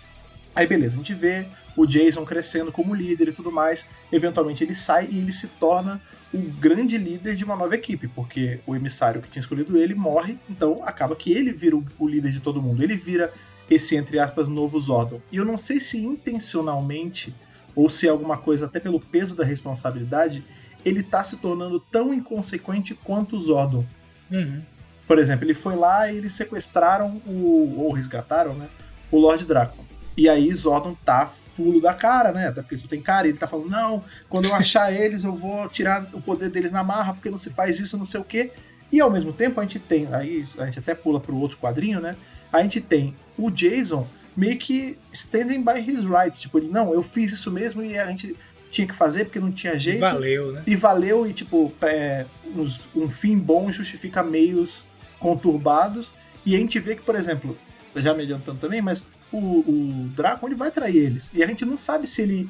Aí 0.55 0.67
beleza, 0.67 0.95
a 0.95 0.97
gente 0.99 1.15
vê 1.15 1.47
o 1.77 1.87
Jason 1.87 2.25
crescendo 2.25 2.71
como 2.71 2.95
líder 2.95 3.29
e 3.29 3.33
tudo 3.33 3.51
mais. 3.51 3.87
Eventualmente 4.11 4.63
ele 4.63 4.75
sai 4.75 5.09
e 5.11 5.19
ele 5.19 5.33
se 5.33 5.49
torna 5.49 6.01
o 6.33 6.39
grande 6.39 6.97
líder 6.97 7.37
de 7.37 7.45
uma 7.45 7.57
nova 7.57 7.75
equipe, 7.75 8.09
porque 8.09 8.61
o 8.67 8.75
emissário 8.75 9.21
que 9.21 9.29
tinha 9.29 9.41
escolhido 9.41 9.77
ele 9.77 9.95
morre, 9.95 10.39
então 10.49 10.83
acaba 10.85 11.17
que 11.17 11.33
ele 11.33 11.53
vira 11.53 11.77
o, 11.99 12.09
líder 12.09 12.33
de 12.33 12.41
todo 12.41 12.61
mundo. 12.61 12.83
Ele 12.83 12.97
vira 12.97 13.33
esse, 13.71 13.97
entre 13.97 14.19
aspas, 14.19 14.49
novo 14.49 14.81
Zordon. 14.81 15.21
E 15.31 15.37
eu 15.37 15.45
não 15.45 15.57
sei 15.57 15.81
se 15.81 15.99
intencionalmente, 15.99 17.35
ou 17.75 17.89
se 17.89 18.07
é 18.07 18.11
alguma 18.11 18.37
coisa 18.37 18.67
até 18.67 18.81
pelo 18.81 19.01
peso 19.01 19.35
da 19.35 19.45
responsabilidade, 19.45 20.45
ele 20.85 21.03
tá 21.03 21.23
se 21.23 21.37
tornando 21.37 21.81
tão 21.81 22.13
inconsequente 22.13 22.95
quanto 22.95 23.37
o 23.37 23.41
Zordon. 23.41 23.85
Uhum. 24.31 24.63
Por 25.07 25.19
exemplo, 25.19 25.45
ele 25.45 25.55
foi 25.55 25.77
lá 25.77 26.11
e 26.11 26.17
eles 26.17 26.33
sequestraram 26.33 27.21
o. 27.27 27.75
ou 27.79 27.93
resgataram, 27.93 28.55
né? 28.55 28.69
O 29.11 29.19
Lord 29.19 29.45
Draco. 29.45 29.92
E 30.17 30.29
aí 30.29 30.53
Zordon 30.55 30.95
tá 31.05 31.27
fulo 31.27 31.81
da 31.81 31.95
cara, 31.95 32.33
né? 32.33 32.49
Até 32.49 32.63
porque 32.63 32.75
isso 32.75 32.89
tem 32.89 33.01
cara, 33.03 33.27
e 33.27 33.31
ele 33.31 33.39
tá 33.39 33.47
falando, 33.47 33.69
não, 33.71 34.05
quando 34.29 34.47
eu 34.47 34.55
achar 34.55 34.93
eles, 34.95 35.25
eu 35.25 35.35
vou 35.35 35.69
tirar 35.69 36.09
o 36.13 36.21
poder 36.21 36.49
deles 36.51 36.71
na 36.73 36.83
marra, 36.85 37.13
porque 37.15 37.31
não 37.31 37.39
se 37.39 37.51
faz 37.51 37.79
isso, 37.81 37.97
não 37.99 38.05
sei 38.05 38.21
o 38.21 38.25
quê. 38.25 38.53
E 38.91 39.01
ao 39.01 39.11
mesmo 39.11 39.33
tempo 39.33 39.59
a 39.59 39.63
gente 39.63 39.79
tem, 39.79 40.07
aí 40.15 40.45
a 40.59 40.67
gente 40.67 40.79
até 40.79 40.95
pula 40.95 41.19
pro 41.21 41.37
outro 41.37 41.57
quadrinho, 41.59 41.99
né? 42.01 42.15
A 42.53 42.63
gente 42.63 42.81
tem 42.81 43.15
o 43.39 43.51
Jason 43.51 44.07
meio 44.37 44.59
que 44.59 44.99
standing 45.13 45.63
by 45.65 45.79
his 45.81 46.05
rights. 46.05 46.41
Tipo, 46.43 46.59
ele, 46.59 46.69
não, 46.69 46.93
eu 46.93 47.03
fiz 47.03 47.33
isso 47.33 47.51
mesmo 47.51 47.83
e 47.83 47.99
a 47.99 48.05
gente 48.07 48.37
tinha 48.71 48.87
que 48.87 48.95
fazer 48.95 49.25
porque 49.25 49.41
não 49.41 49.51
tinha 49.53 49.79
jeito. 49.79 50.01
Valeu, 50.01 50.53
né? 50.53 50.63
E 50.67 50.77
valeu, 50.77 51.27
e 51.27 51.33
tipo, 51.33 51.73
é, 51.83 52.27
uns- 52.55 52.87
um 52.95 53.09
fim 53.09 53.39
bom 53.39 53.71
justifica 53.73 54.23
meios 54.23 54.85
conturbados. 55.19 56.13
E 56.45 56.55
a 56.55 56.59
gente 56.59 56.79
vê 56.79 56.95
que, 56.97 57.03
por 57.03 57.15
exemplo, 57.15 57.57
já 57.97 58.13
me 58.13 58.23
adiantando 58.23 58.59
também, 58.59 58.83
mas 58.83 59.07
o, 59.33 59.39
o 59.39 60.09
Draco 60.15 60.47
ele 60.47 60.55
vai 60.55 60.71
trair 60.71 60.97
eles. 60.97 61.31
E 61.35 61.43
a 61.43 61.47
gente 61.47 61.65
não 61.65 61.77
sabe 61.77 62.07
se 62.07 62.23
ele 62.23 62.49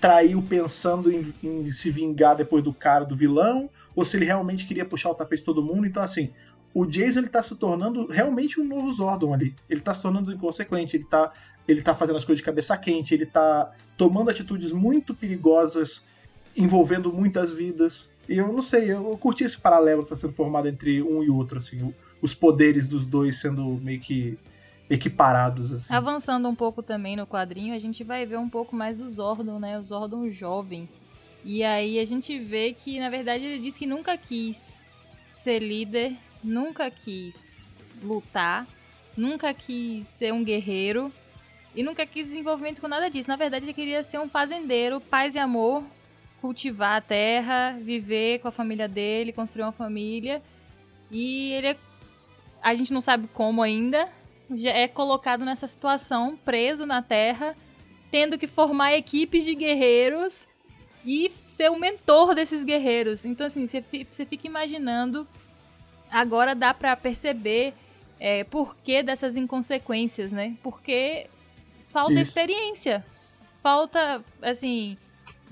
traiu 0.00 0.42
pensando 0.42 1.12
em, 1.12 1.32
em 1.42 1.64
se 1.66 1.90
vingar 1.90 2.34
depois 2.36 2.64
do 2.64 2.72
cara 2.74 3.04
do 3.04 3.14
vilão, 3.14 3.70
ou 3.94 4.04
se 4.04 4.16
ele 4.16 4.24
realmente 4.24 4.66
queria 4.66 4.84
puxar 4.84 5.10
o 5.10 5.14
tapete 5.14 5.40
de 5.40 5.44
todo 5.46 5.62
mundo. 5.62 5.86
Então, 5.86 6.02
assim, 6.02 6.30
o 6.74 6.84
Jason 6.86 7.20
ele 7.20 7.28
tá 7.28 7.42
se 7.42 7.54
tornando 7.54 8.06
realmente 8.06 8.60
um 8.60 8.64
novo 8.64 8.90
Zordon 8.90 9.32
ali. 9.34 9.54
Ele 9.70 9.80
tá 9.80 9.94
se 9.94 10.02
tornando 10.02 10.32
inconsequente, 10.32 10.96
ele 10.96 11.04
tá, 11.04 11.30
ele 11.68 11.82
tá 11.82 11.94
fazendo 11.94 12.16
as 12.16 12.24
coisas 12.24 12.40
de 12.40 12.44
cabeça 12.44 12.76
quente, 12.76 13.14
ele 13.14 13.26
tá 13.26 13.70
tomando 13.96 14.30
atitudes 14.30 14.72
muito 14.72 15.14
perigosas, 15.14 16.02
envolvendo 16.56 17.12
muitas 17.12 17.52
vidas. 17.52 18.10
E 18.28 18.38
eu 18.38 18.52
não 18.52 18.62
sei, 18.62 18.90
eu 18.90 19.16
curti 19.20 19.44
esse 19.44 19.58
paralelo 19.58 20.02
que 20.02 20.08
tá 20.10 20.16
sendo 20.16 20.32
formado 20.32 20.66
entre 20.66 21.02
um 21.02 21.22
e 21.22 21.28
outro, 21.30 21.58
assim, 21.58 21.82
o- 21.82 21.94
os 22.20 22.32
poderes 22.32 22.88
dos 22.88 23.04
dois 23.04 23.40
sendo 23.40 23.62
meio 23.82 24.00
que 24.00 24.38
equiparados, 24.88 25.72
assim. 25.72 25.92
Avançando 25.94 26.48
um 26.48 26.54
pouco 26.54 26.82
também 26.82 27.16
no 27.16 27.26
quadrinho, 27.26 27.74
a 27.74 27.78
gente 27.78 28.04
vai 28.04 28.26
ver 28.26 28.38
um 28.38 28.48
pouco 28.48 28.76
mais 28.76 28.96
do 28.96 29.10
Zordon, 29.10 29.58
né? 29.58 29.78
O 29.78 29.82
Zordon 29.82 30.30
jovem. 30.30 30.88
E 31.44 31.64
aí 31.64 31.98
a 31.98 32.04
gente 32.04 32.38
vê 32.38 32.72
que, 32.72 33.00
na 33.00 33.10
verdade, 33.10 33.44
ele 33.44 33.58
diz 33.58 33.76
que 33.76 33.86
nunca 33.86 34.16
quis 34.16 34.82
ser 35.32 35.58
líder, 35.58 36.16
nunca 36.42 36.90
quis 36.90 37.64
lutar, 38.02 38.66
nunca 39.16 39.52
quis 39.52 40.06
ser 40.06 40.32
um 40.32 40.44
guerreiro 40.44 41.12
e 41.74 41.82
nunca 41.82 42.06
quis 42.06 42.28
desenvolvimento 42.28 42.80
com 42.80 42.88
nada 42.88 43.10
disso. 43.10 43.28
Na 43.28 43.36
verdade, 43.36 43.64
ele 43.64 43.72
queria 43.72 44.02
ser 44.04 44.18
um 44.18 44.28
fazendeiro, 44.28 45.00
paz 45.00 45.34
e 45.34 45.38
amor, 45.38 45.82
cultivar 46.40 46.98
a 46.98 47.00
terra, 47.00 47.78
viver 47.80 48.40
com 48.40 48.48
a 48.48 48.52
família 48.52 48.86
dele, 48.86 49.32
construir 49.32 49.64
uma 49.64 49.72
família. 49.72 50.42
E 51.10 51.52
ele 51.52 51.68
é... 51.68 51.76
A 52.62 52.74
gente 52.74 52.92
não 52.92 53.00
sabe 53.00 53.28
como 53.34 53.62
ainda, 53.62 54.08
é 54.64 54.86
colocado 54.88 55.44
nessa 55.44 55.66
situação, 55.66 56.36
preso 56.44 56.84
na 56.86 57.02
Terra, 57.02 57.54
tendo 58.10 58.38
que 58.38 58.46
formar 58.46 58.94
equipes 58.94 59.44
de 59.44 59.54
guerreiros 59.54 60.46
e 61.04 61.32
ser 61.46 61.70
o 61.70 61.78
mentor 61.78 62.34
desses 62.34 62.62
guerreiros. 62.62 63.24
Então, 63.24 63.46
assim, 63.46 63.66
você 63.66 63.80
fi- 63.82 64.06
você 64.10 64.24
fica 64.26 64.46
imaginando. 64.46 65.26
Agora 66.10 66.54
dá 66.54 66.74
pra 66.74 66.94
perceber 66.94 67.72
é, 68.20 68.44
por 68.44 68.76
que 68.76 69.02
dessas 69.02 69.36
inconsequências, 69.36 70.30
né? 70.30 70.56
Porque 70.62 71.26
falta 71.88 72.12
Isso. 72.12 72.22
experiência. 72.22 73.04
Falta, 73.60 74.24
assim, 74.40 74.96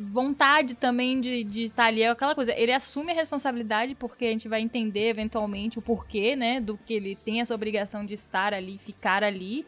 vontade 0.00 0.74
também 0.74 1.20
de, 1.20 1.44
de 1.44 1.64
estar 1.64 1.84
ali. 1.84 2.02
É 2.02 2.08
aquela 2.08 2.34
coisa, 2.34 2.52
ele 2.56 2.72
assume 2.72 3.12
a 3.12 3.14
responsabilidade 3.14 3.94
porque 3.94 4.24
a 4.24 4.30
gente 4.30 4.48
vai 4.48 4.60
entender 4.60 5.08
eventualmente 5.08 5.78
o 5.78 5.82
porquê, 5.82 6.34
né? 6.34 6.60
Do 6.60 6.78
que 6.78 6.94
ele 6.94 7.16
tem 7.16 7.40
essa 7.40 7.54
obrigação 7.54 8.04
de 8.06 8.14
estar 8.14 8.54
ali, 8.54 8.78
ficar 8.78 9.22
ali. 9.22 9.66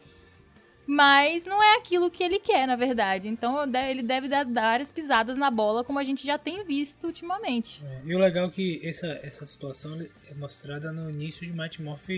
Mas 0.85 1.45
não 1.45 1.63
é 1.63 1.77
aquilo 1.77 2.11
que 2.11 2.23
ele 2.23 2.39
quer, 2.39 2.67
na 2.67 2.75
verdade. 2.75 3.27
Então 3.27 3.63
ele 3.89 4.03
deve 4.03 4.27
dar, 4.27 4.43
dar 4.43 4.81
as 4.81 4.91
pisadas 4.91 5.37
na 5.37 5.49
bola, 5.49 5.83
como 5.83 5.99
a 5.99 6.03
gente 6.03 6.25
já 6.25 6.37
tem 6.37 6.65
visto 6.65 7.05
ultimamente. 7.05 7.81
É, 7.85 8.01
E 8.03 8.15
o 8.15 8.19
legal 8.19 8.47
é 8.47 8.49
que 8.49 8.81
essa, 8.83 9.07
essa 9.23 9.45
situação 9.45 9.97
é 10.29 10.33
mostrada 10.33 10.91
no 10.91 11.09
início 11.09 11.45
de 11.45 11.53
Mighty 11.53 11.81
Morph 11.81 12.09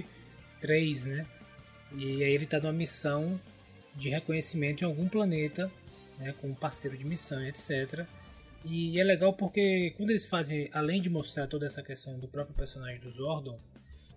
3, 0.62 1.06
né? 1.06 1.28
E 1.96 2.24
aí 2.24 2.34
ele 2.34 2.48
tá 2.48 2.60
numa 2.60 2.74
missão 2.74 3.40
de 3.94 4.10
reconhecimento 4.10 4.82
em 4.84 4.86
algum 4.86 5.08
planeta, 5.08 5.72
né? 6.18 6.34
Com 6.42 6.50
um 6.50 6.56
parceiro 6.56 6.98
de 6.98 7.06
missão, 7.06 7.44
etc. 7.46 8.06
E 8.64 9.00
é 9.00 9.04
legal 9.04 9.34
porque 9.34 9.94
quando 9.96 10.10
eles 10.10 10.26
fazem, 10.26 10.70
além 10.74 11.02
de 11.02 11.10
mostrar 11.10 11.48
toda 11.48 11.66
essa 11.66 11.84
questão 11.84 12.18
do 12.20 12.28
próprio 12.28 12.56
personagem 12.56 13.00
do 13.00 13.12
Zordon 13.12 13.60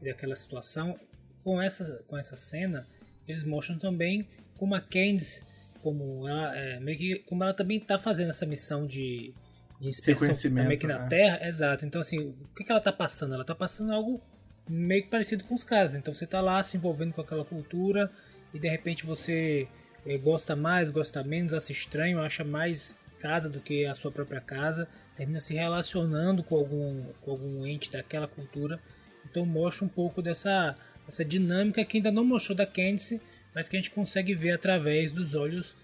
e 0.00 0.06
daquela 0.06 0.34
situação, 0.34 0.98
com 1.44 1.60
essa, 1.60 2.02
com 2.06 2.16
essa 2.16 2.36
cena, 2.36 2.86
eles 3.26 3.44
mostram 3.44 3.78
também 3.78 4.26
como 4.56 4.74
a 4.74 4.80
Candice, 4.80 5.44
como 5.82 6.26
ela, 6.26 6.56
é, 6.56 6.80
meio 6.80 6.98
que, 6.98 7.18
como 7.20 7.44
ela 7.44 7.54
também 7.54 7.78
tá 7.78 7.98
fazendo 7.98 8.30
essa 8.30 8.46
missão 8.46 8.86
de, 8.86 9.34
de 9.80 9.88
inspeção 9.88 10.50
também 10.50 10.76
aqui 10.76 10.86
na 10.86 11.00
né? 11.00 11.08
Terra. 11.08 11.46
Exato. 11.46 11.84
Então, 11.84 12.00
assim, 12.00 12.18
o 12.18 12.54
que, 12.56 12.64
que 12.64 12.72
ela 12.72 12.80
tá 12.80 12.92
passando? 12.92 13.34
Ela 13.34 13.44
tá 13.44 13.54
passando 13.54 13.92
algo 13.92 14.20
meio 14.68 15.02
que 15.02 15.08
parecido 15.08 15.44
com 15.44 15.54
os 15.54 15.64
caras. 15.64 15.94
Então, 15.94 16.12
você 16.12 16.26
tá 16.26 16.40
lá 16.40 16.62
se 16.62 16.76
envolvendo 16.76 17.12
com 17.12 17.20
aquela 17.20 17.44
cultura 17.44 18.10
e 18.52 18.58
de 18.58 18.68
repente 18.68 19.04
você 19.04 19.68
gosta 20.16 20.56
mais, 20.56 20.90
gosta 20.90 21.22
menos, 21.22 21.52
acha 21.52 21.72
estranho, 21.72 22.20
acha 22.20 22.44
mais 22.44 22.98
casa 23.18 23.50
do 23.50 23.60
que 23.60 23.84
a 23.84 23.94
sua 23.94 24.10
própria 24.10 24.40
casa, 24.40 24.88
termina 25.14 25.40
se 25.40 25.54
relacionando 25.54 26.42
com 26.42 26.56
algum, 26.56 27.04
com 27.20 27.32
algum 27.32 27.66
ente 27.66 27.90
daquela 27.90 28.28
cultura. 28.28 28.80
Então 29.28 29.44
mostra 29.44 29.84
um 29.84 29.88
pouco 29.88 30.22
dessa, 30.22 30.74
essa 31.06 31.24
dinâmica 31.24 31.84
que 31.84 31.98
ainda 31.98 32.10
não 32.10 32.24
mostrou 32.24 32.56
da 32.56 32.64
Candice, 32.64 33.20
mas 33.54 33.68
que 33.68 33.76
a 33.76 33.80
gente 33.80 33.90
consegue 33.90 34.34
ver 34.34 34.52
através 34.52 35.10
dos 35.12 35.34
olhos 35.34 35.76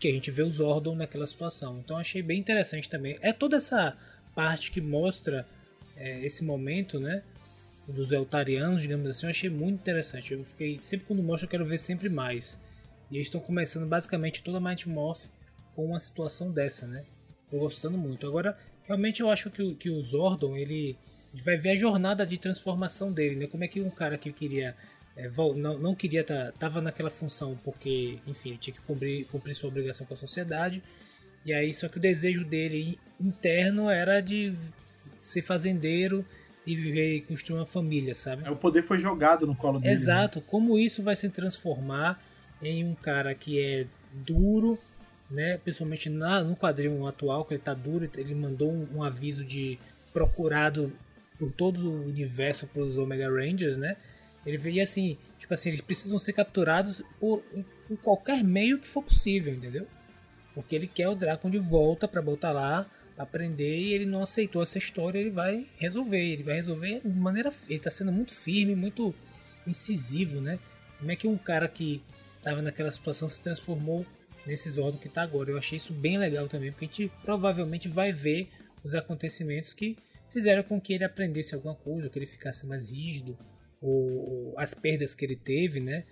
que 0.00 0.08
a 0.08 0.12
gente 0.12 0.30
vê 0.30 0.42
o 0.42 0.50
Zordon 0.50 0.96
naquela 0.96 1.26
situação. 1.26 1.78
Então 1.78 1.96
achei 1.96 2.22
bem 2.22 2.40
interessante 2.40 2.88
também. 2.88 3.18
É 3.20 3.32
toda 3.32 3.58
essa 3.58 3.96
parte 4.34 4.70
que 4.70 4.80
mostra 4.80 5.46
é, 5.96 6.24
esse 6.24 6.42
momento, 6.42 6.98
né? 6.98 7.22
Dos 7.86 8.10
Eltarianos, 8.10 8.82
digamos 8.82 9.08
assim, 9.08 9.26
eu 9.26 9.30
achei 9.30 9.50
muito 9.50 9.80
interessante. 9.80 10.32
Eu 10.32 10.44
fiquei, 10.44 10.78
sempre 10.78 11.06
quando 11.06 11.22
mostra, 11.22 11.46
eu 11.46 11.50
quero 11.50 11.66
ver 11.66 11.78
sempre 11.78 12.08
mais. 12.08 12.58
E 13.12 13.16
eles 13.16 13.26
estão 13.26 13.42
começando 13.42 13.86
basicamente 13.86 14.42
toda 14.42 14.56
a 14.56 14.60
Mighty 14.60 14.88
Morph 14.88 15.26
com 15.76 15.84
uma 15.84 16.00
situação 16.00 16.50
dessa, 16.50 16.86
né? 16.86 17.04
Tô 17.50 17.58
gostando 17.58 17.98
muito. 17.98 18.26
Agora, 18.26 18.56
realmente 18.84 19.20
eu 19.20 19.28
acho 19.28 19.50
que 19.50 19.62
o, 19.62 19.74
que 19.74 19.90
o 19.90 20.00
Zordon, 20.00 20.56
ele, 20.56 20.96
vai 21.44 21.58
ver 21.58 21.72
a 21.72 21.76
jornada 21.76 22.26
de 22.26 22.38
transformação 22.38 23.12
dele, 23.12 23.36
né? 23.36 23.46
Como 23.46 23.64
é 23.64 23.68
que 23.68 23.82
um 23.82 23.90
cara 23.90 24.16
que 24.16 24.32
queria 24.32 24.74
é, 25.14 25.30
não, 25.56 25.78
não 25.78 25.94
queria 25.94 26.24
tá, 26.24 26.52
tava 26.58 26.80
naquela 26.80 27.10
função 27.10 27.58
porque, 27.62 28.18
enfim, 28.26 28.50
ele 28.50 28.58
tinha 28.58 28.72
que 28.72 28.80
cumprir, 28.80 29.26
cumprir 29.26 29.54
sua 29.54 29.68
obrigação 29.68 30.06
com 30.06 30.14
a 30.14 30.16
sociedade. 30.16 30.82
E 31.44 31.52
aí, 31.52 31.74
só 31.74 31.88
que 31.88 31.98
o 31.98 32.00
desejo 32.00 32.46
dele 32.46 32.98
interno 33.20 33.90
era 33.90 34.22
de 34.22 34.54
ser 35.22 35.42
fazendeiro 35.42 36.24
e 36.66 36.74
viver 36.74 37.16
e 37.16 37.20
construir 37.20 37.58
uma 37.58 37.66
família, 37.66 38.14
sabe? 38.14 38.42
É, 38.46 38.50
O 38.50 38.56
poder 38.56 38.82
foi 38.82 38.98
jogado 38.98 39.46
no 39.46 39.54
colo 39.54 39.78
dele. 39.78 39.94
né? 39.94 40.00
Exato, 40.00 40.40
como 40.40 40.78
isso 40.78 41.02
vai 41.02 41.14
se 41.14 41.28
transformar 41.28 42.31
em 42.62 42.84
um 42.84 42.94
cara 42.94 43.34
que 43.34 43.60
é 43.60 43.86
duro, 44.12 44.78
né? 45.30 45.58
Principalmente 45.58 46.08
na, 46.08 46.42
no 46.42 46.56
quadrinho 46.56 47.06
atual, 47.06 47.44
que 47.44 47.54
ele 47.54 47.62
tá 47.62 47.74
duro, 47.74 48.08
ele 48.16 48.34
mandou 48.34 48.70
um, 48.70 48.88
um 48.96 49.02
aviso 49.02 49.44
de 49.44 49.78
procurado 50.12 50.92
por 51.38 51.50
todo 51.50 51.90
o 51.90 52.04
universo 52.04 52.66
pelos 52.68 52.96
Omega 52.96 53.28
Rangers, 53.28 53.76
né? 53.76 53.96
Ele 54.44 54.58
veio 54.58 54.82
assim, 54.82 55.16
tipo 55.38 55.52
assim, 55.54 55.70
eles 55.70 55.80
precisam 55.80 56.18
ser 56.18 56.32
capturados 56.32 57.02
por, 57.18 57.44
qualquer 58.02 58.42
meio 58.42 58.78
que 58.78 58.86
for 58.86 59.02
possível, 59.02 59.54
entendeu? 59.54 59.86
Porque 60.54 60.74
ele 60.74 60.86
quer 60.86 61.08
o 61.08 61.14
Drácon 61.14 61.50
de 61.50 61.58
volta 61.58 62.06
pra 62.06 62.20
botar 62.20 62.52
lá, 62.52 62.86
aprender, 63.16 63.76
e 63.76 63.92
ele 63.92 64.06
não 64.06 64.22
aceitou 64.22 64.62
essa 64.62 64.78
história, 64.78 65.18
ele 65.18 65.30
vai 65.30 65.66
resolver. 65.78 66.20
Ele 66.20 66.42
vai 66.42 66.56
resolver 66.56 67.00
de 67.04 67.08
maneira. 67.08 67.52
Ele 67.68 67.78
tá 67.78 67.90
sendo 67.90 68.12
muito 68.12 68.32
firme, 68.32 68.74
muito 68.74 69.14
incisivo, 69.66 70.40
né? 70.40 70.58
Como 70.98 71.10
é 71.10 71.16
que 71.16 71.26
um 71.26 71.38
cara 71.38 71.68
que 71.68 72.02
tava 72.42 72.60
naquela 72.60 72.90
situação 72.90 73.28
se 73.28 73.40
transformou 73.40 74.04
nesse 74.46 74.70
Zordon 74.70 74.98
que 74.98 75.08
tá 75.08 75.22
agora? 75.22 75.50
Eu 75.50 75.58
achei 75.58 75.76
isso 75.76 75.92
bem 75.92 76.18
legal 76.18 76.48
também, 76.48 76.70
porque 76.70 76.84
a 76.84 76.88
gente 76.88 77.12
provavelmente 77.22 77.88
vai 77.88 78.12
ver 78.12 78.48
os 78.84 78.94
acontecimentos 78.94 79.72
que 79.72 79.96
fizeram 80.28 80.62
com 80.62 80.80
que 80.80 80.92
ele 80.92 81.04
aprendesse 81.04 81.54
alguma 81.54 81.74
coisa, 81.74 82.08
que 82.08 82.18
ele 82.18 82.26
ficasse 82.26 82.66
mais 82.66 82.90
rígido, 82.90 83.38
ou, 83.80 84.50
ou 84.50 84.58
as 84.58 84.74
perdas 84.74 85.14
que 85.14 85.24
ele 85.24 85.36
teve, 85.36 85.80
né? 85.80 86.04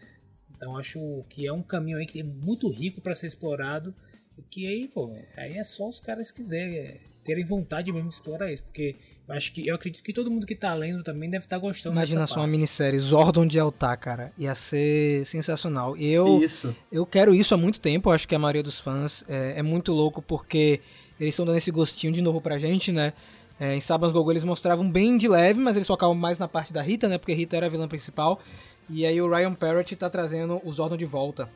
Então 0.54 0.76
acho 0.76 1.24
que 1.28 1.46
é 1.46 1.52
um 1.52 1.62
caminho 1.62 1.98
aí 1.98 2.06
que 2.06 2.20
é 2.20 2.22
muito 2.22 2.68
rico 2.68 3.00
para 3.00 3.14
ser 3.14 3.26
explorado 3.26 3.94
e 4.36 4.42
que 4.42 4.66
aí, 4.66 4.88
pô, 4.88 5.10
aí 5.36 5.56
é 5.56 5.64
só 5.64 5.88
os 5.88 6.00
caras 6.00 6.30
quiserem 6.30 6.78
é, 6.78 7.00
terem 7.30 7.44
vontade 7.44 7.92
mesmo 7.92 8.08
de 8.08 8.14
explorar 8.14 8.52
isso, 8.52 8.64
porque 8.64 8.96
eu 9.28 9.34
acho 9.36 9.52
que 9.52 9.64
eu 9.64 9.76
acredito 9.76 10.02
que 10.02 10.12
todo 10.12 10.28
mundo 10.28 10.44
que 10.44 10.56
tá 10.56 10.74
lendo 10.74 11.04
também 11.04 11.30
deve 11.30 11.44
estar 11.44 11.58
gostando 11.58 11.94
Imagina 11.94 12.22
dessa 12.22 12.34
só 12.34 12.40
uma 12.40 12.44
parte. 12.46 12.50
minissérie 12.56 12.98
Zordon 12.98 13.46
de 13.46 13.60
Altar, 13.60 13.96
cara. 14.00 14.32
Ia 14.36 14.52
ser 14.52 15.24
sensacional. 15.24 15.96
E 15.96 16.10
eu, 16.10 16.42
Isso. 16.42 16.74
eu 16.90 17.06
quero 17.06 17.32
isso 17.32 17.54
há 17.54 17.56
muito 17.56 17.80
tempo. 17.80 18.08
Eu 18.08 18.14
acho 18.14 18.26
que 18.26 18.34
a 18.34 18.38
maioria 18.38 18.64
dos 18.64 18.80
fãs 18.80 19.24
é, 19.28 19.60
é 19.60 19.62
muito 19.62 19.92
louco 19.92 20.20
porque 20.20 20.80
eles 21.20 21.34
estão 21.34 21.46
dando 21.46 21.56
esse 21.58 21.70
gostinho 21.70 22.12
de 22.12 22.20
novo 22.20 22.40
pra 22.40 22.58
gente, 22.58 22.90
né? 22.90 23.12
É, 23.60 23.76
em 23.76 23.80
Sabans 23.80 24.12
Gogol 24.12 24.32
eles 24.32 24.42
mostravam 24.42 24.90
bem 24.90 25.16
de 25.16 25.28
leve, 25.28 25.60
mas 25.60 25.76
eles 25.76 25.86
focavam 25.86 26.16
mais 26.16 26.36
na 26.36 26.48
parte 26.48 26.72
da 26.72 26.82
Rita, 26.82 27.08
né? 27.08 27.16
Porque 27.16 27.32
Rita 27.32 27.56
era 27.56 27.66
a 27.66 27.68
vilã 27.68 27.86
principal. 27.86 28.40
E 28.88 29.06
aí 29.06 29.22
o 29.22 29.30
Ryan 29.30 29.54
Parrott 29.54 29.94
tá 29.94 30.10
trazendo 30.10 30.60
o 30.64 30.72
Zordon 30.72 30.96
de 30.96 31.04
volta. 31.04 31.48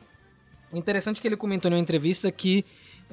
Interessante 0.73 1.17
é 1.17 1.21
que 1.21 1.27
ele 1.27 1.35
comentou 1.35 1.69
em 1.69 1.73
uma 1.73 1.79
entrevista 1.81 2.31
que 2.31 2.63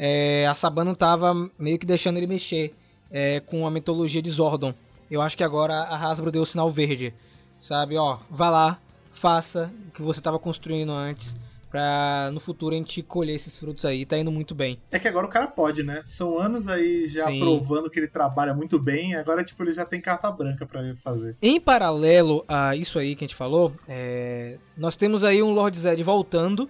é, 0.04 0.48
a 0.48 0.54
Sabano 0.56 0.96
tava 0.96 1.32
meio 1.56 1.78
que 1.78 1.86
deixando 1.86 2.16
ele 2.16 2.26
mexer 2.26 2.74
é, 3.08 3.38
com 3.38 3.64
a 3.64 3.70
mitologia 3.70 4.20
de 4.20 4.28
Zordon. 4.28 4.74
Eu 5.08 5.22
acho 5.22 5.36
que 5.36 5.44
agora 5.44 5.74
a 5.74 5.96
Hasbro 5.96 6.32
deu 6.32 6.42
o 6.42 6.46
sinal 6.46 6.68
verde. 6.68 7.14
Sabe, 7.60 7.96
ó, 7.96 8.18
vá 8.28 8.50
lá, 8.50 8.80
faça 9.12 9.72
o 9.86 9.92
que 9.92 10.02
você 10.02 10.20
tava 10.20 10.40
construindo 10.40 10.90
antes. 10.90 11.36
Pra 11.70 12.30
no 12.32 12.40
futuro 12.40 12.74
a 12.74 12.78
gente 12.78 13.00
colher 13.00 13.36
esses 13.36 13.56
frutos 13.56 13.84
aí. 13.84 14.04
Tá 14.04 14.18
indo 14.18 14.32
muito 14.32 14.56
bem. 14.56 14.76
É 14.90 14.98
que 14.98 15.06
agora 15.06 15.24
o 15.24 15.30
cara 15.30 15.46
pode, 15.46 15.84
né? 15.84 16.02
São 16.02 16.36
anos 16.36 16.66
aí 16.66 17.06
já 17.06 17.26
Sim. 17.26 17.38
provando 17.38 17.88
que 17.88 18.00
ele 18.00 18.08
trabalha 18.08 18.52
muito 18.52 18.80
bem, 18.80 19.14
agora, 19.14 19.44
tipo, 19.44 19.62
ele 19.62 19.72
já 19.72 19.84
tem 19.84 20.00
carta 20.00 20.28
branca 20.32 20.66
pra 20.66 20.82
ele 20.82 20.96
fazer. 20.96 21.36
Em 21.40 21.60
paralelo 21.60 22.44
a 22.48 22.74
isso 22.74 22.98
aí 22.98 23.14
que 23.14 23.24
a 23.24 23.28
gente 23.28 23.36
falou, 23.36 23.72
é, 23.86 24.58
nós 24.76 24.96
temos 24.96 25.22
aí 25.22 25.40
um 25.40 25.52
Lord 25.52 25.78
Zed 25.78 26.02
voltando, 26.02 26.68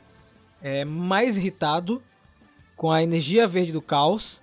é, 0.61 0.85
mais 0.85 1.39
irritado, 1.39 2.03
com 2.83 2.91
a 2.91 3.01
energia 3.01 3.47
verde 3.47 3.71
do 3.71 3.81
caos, 3.81 4.43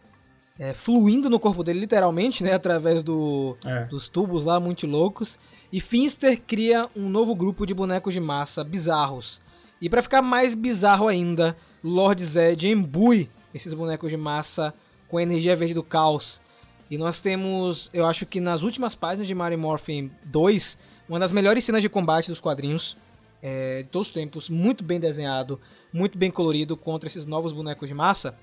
é, 0.58 0.74
fluindo 0.74 1.30
no 1.30 1.38
corpo 1.38 1.62
dele, 1.62 1.82
literalmente, 1.82 2.42
né? 2.42 2.54
Através 2.54 3.04
do, 3.04 3.58
É. 3.66 3.84
dos 3.84 4.08
tubos 4.08 4.46
lá, 4.46 4.62
muito 4.62 4.88
loucos. 4.88 5.38
E 5.74 5.82
Finster 5.82 6.42
cria 6.48 6.88
um 6.96 7.10
novo 7.10 7.36
grupo 7.36 7.66
de 7.66 7.74
bonecos 7.74 8.14
de 8.14 8.22
massa 8.22 8.64
bizarros. 8.64 9.42
E 9.82 9.90
pra 9.90 10.02
ficar 10.02 10.22
mais 10.22 10.56
bizarro 10.56 11.10
ainda, 11.10 11.58
Lord 11.84 12.24
Zed 12.24 12.66
embui 12.66 13.30
esses 13.54 13.74
bonecos 13.74 14.10
de 14.10 14.16
massa 14.16 14.74
com 15.10 15.18
a 15.18 15.22
energia 15.22 15.54
verde 15.54 15.74
do 15.74 15.84
caos. 15.84 16.42
E 16.90 16.98
nós 16.98 17.20
temos, 17.20 17.90
eu 17.94 18.06
acho 18.06 18.26
que 18.26 18.40
nas 18.40 18.64
últimas 18.64 18.96
páginas 18.96 19.28
de 19.28 19.36
Mario 19.36 19.60
Morphin 19.60 20.10
2, 20.24 20.78
uma 21.10 21.20
das 21.20 21.34
melhores 21.34 21.66
cenas 21.66 21.82
de 21.82 21.90
combate 21.90 22.30
dos 22.30 22.40
quadrinhos 22.40 22.96
é, 23.42 23.84
de 23.84 23.90
todos 23.90 24.08
os 24.08 24.14
tempos, 24.14 24.50
muito 24.50 24.84
bem 24.84 25.00
desenhado, 25.00 25.60
muito 25.94 26.18
bem 26.18 26.30
colorido 26.32 26.76
contra 26.78 27.08
esses 27.08 27.26
novos 27.26 27.52
bonecos 27.54 27.88
de 27.88 27.94
massa. 27.94 28.36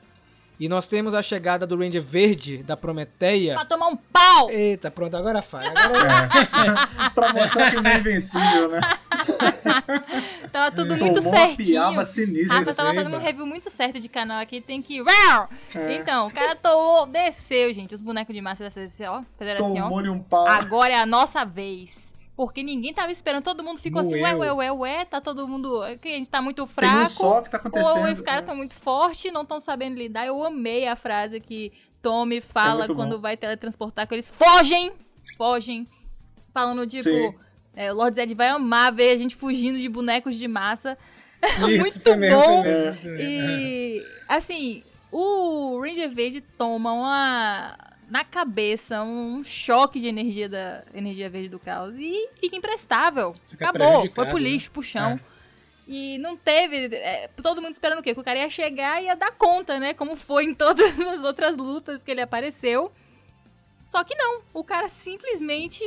E 0.58 0.70
nós 0.70 0.88
temos 0.88 1.12
a 1.12 1.20
chegada 1.20 1.66
do 1.66 1.76
Ranger 1.76 2.00
Verde 2.02 2.62
da 2.62 2.78
Prometeia. 2.78 3.52
Pra 3.56 3.66
tomar 3.66 3.88
um 3.88 3.96
pau! 3.96 4.48
Eita, 4.50 4.90
pronto, 4.90 5.14
agora 5.14 5.42
faz. 5.42 5.66
Agora 5.76 6.08
É. 6.08 7.10
pra 7.14 7.32
mostrar 7.34 7.70
que 7.72 7.76
não 7.76 7.90
é 7.90 7.98
invencível, 7.98 8.70
né? 8.70 8.80
Tava 10.50 10.74
tudo 10.74 10.96
muito 10.96 11.16
Tomou 11.16 11.30
uma 11.32 11.38
certinho. 11.38 11.68
piaba 11.68 12.04
sinistra. 12.06 12.58
Rafa 12.60 12.74
tava 12.74 12.94
fazendo 12.94 13.14
um 13.14 13.20
review 13.20 13.46
muito 13.46 13.68
certo 13.68 14.00
de 14.00 14.08
canal 14.08 14.40
aqui, 14.40 14.62
tem 14.62 14.80
que. 14.80 15.00
É. 15.00 15.96
Então, 16.00 16.28
o 16.28 16.30
cara 16.32 16.56
tomou, 16.56 17.06
desceu, 17.06 17.70
gente. 17.74 17.94
Os 17.94 18.00
bonecos 18.00 18.34
de 18.34 18.40
massa 18.40 18.64
dessa 18.64 18.80
assim, 18.80 19.04
ó. 19.04 19.20
Ó. 19.20 19.56
Tomou-lhe 19.56 20.08
um 20.08 20.18
pau. 20.20 20.46
Agora 20.46 20.92
é 20.92 20.96
a 20.98 21.04
nossa 21.04 21.44
vez. 21.44 22.14
Porque 22.36 22.62
ninguém 22.62 22.92
tava 22.92 23.10
esperando, 23.10 23.42
todo 23.44 23.64
mundo 23.64 23.78
ficou 23.80 24.02
assim, 24.02 24.20
ué, 24.22 24.34
ué, 24.34 24.52
ué, 24.52 24.72
ué, 24.72 25.04
tá 25.06 25.22
todo 25.22 25.48
mundo. 25.48 25.82
A 25.82 25.92
gente 25.92 26.28
tá 26.28 26.42
muito 26.42 26.66
Tem 26.66 26.74
fraco. 26.74 27.02
um 27.02 27.06
só 27.06 27.40
que 27.40 27.50
tá 27.50 27.56
acontecendo. 27.56 28.06
ou 28.06 28.12
os 28.12 28.20
caras 28.20 28.40
é. 28.40 28.42
estão 28.42 28.54
muito 28.56 28.74
fortes, 28.74 29.32
não 29.32 29.40
estão 29.40 29.58
sabendo 29.58 29.96
lidar. 29.96 30.26
Eu 30.26 30.44
amei 30.44 30.86
a 30.86 30.94
frase 30.94 31.40
que 31.40 31.72
Tommy 32.02 32.42
fala 32.42 32.84
É 32.84 32.88
quando 32.88 33.16
bom. 33.16 33.22
vai 33.22 33.38
teletransportar, 33.38 34.06
que 34.06 34.14
eles 34.14 34.30
fogem! 34.30 34.92
Fogem. 35.38 35.88
Falando, 36.52 36.86
tipo, 36.86 37.04
Sim. 37.04 37.34
é, 37.74 37.90
o 37.90 37.96
Lord 37.96 38.14
Zed 38.14 38.34
vai 38.34 38.48
amar 38.48 38.92
ver 38.92 39.12
a 39.12 39.16
gente 39.16 39.34
fugindo 39.34 39.78
de 39.78 39.88
bonecos 39.88 40.36
de 40.36 40.46
massa. 40.46 40.96
Isso, 41.68 41.78
Muito 41.78 42.16
mesmo, 42.16 42.40
bom. 42.40 42.60
isso 42.64 43.06
mesmo. 43.08 43.18
E, 43.20 44.02
assim, 44.28 44.82
o 45.12 45.78
Ranger 45.80 46.12
Verde 46.14 46.40
toma 46.40 46.92
uma. 46.92 47.76
Na 48.08 48.24
cabeça, 48.24 49.02
um 49.02 49.42
choque 49.42 49.98
de 49.98 50.06
energia 50.06 50.48
da 50.48 50.84
energia 50.94 51.28
verde 51.28 51.48
do 51.48 51.58
caos 51.58 51.94
e 51.98 52.28
fica 52.40 52.56
imprestável. 52.56 53.32
Fica 53.46 53.68
Acabou, 53.68 54.00
foi 54.02 54.26
pro 54.26 54.38
né? 54.38 54.40
lixo, 54.40 54.70
pro 54.70 54.82
chão. 54.82 55.12
É. 55.12 55.36
E 55.88 56.18
não 56.18 56.36
teve. 56.36 56.94
é, 56.96 57.28
todo 57.42 57.62
mundo 57.62 57.72
esperando 57.72 58.00
o 58.00 58.02
quê? 58.02 58.12
Que 58.14 58.20
o 58.20 58.24
cara 58.24 58.38
ia 58.38 58.50
chegar 58.50 59.00
e 59.00 59.06
ia 59.06 59.14
dar 59.14 59.32
conta, 59.32 59.78
né? 59.78 59.94
Como 59.94 60.16
foi 60.16 60.44
em 60.44 60.54
todas 60.54 60.98
as 60.98 61.22
outras 61.22 61.56
lutas 61.56 62.02
que 62.02 62.10
ele 62.10 62.20
apareceu. 62.20 62.92
Só 63.84 64.02
que 64.02 64.14
não. 64.14 64.42
O 64.52 64.64
cara 64.64 64.88
simplesmente 64.88 65.84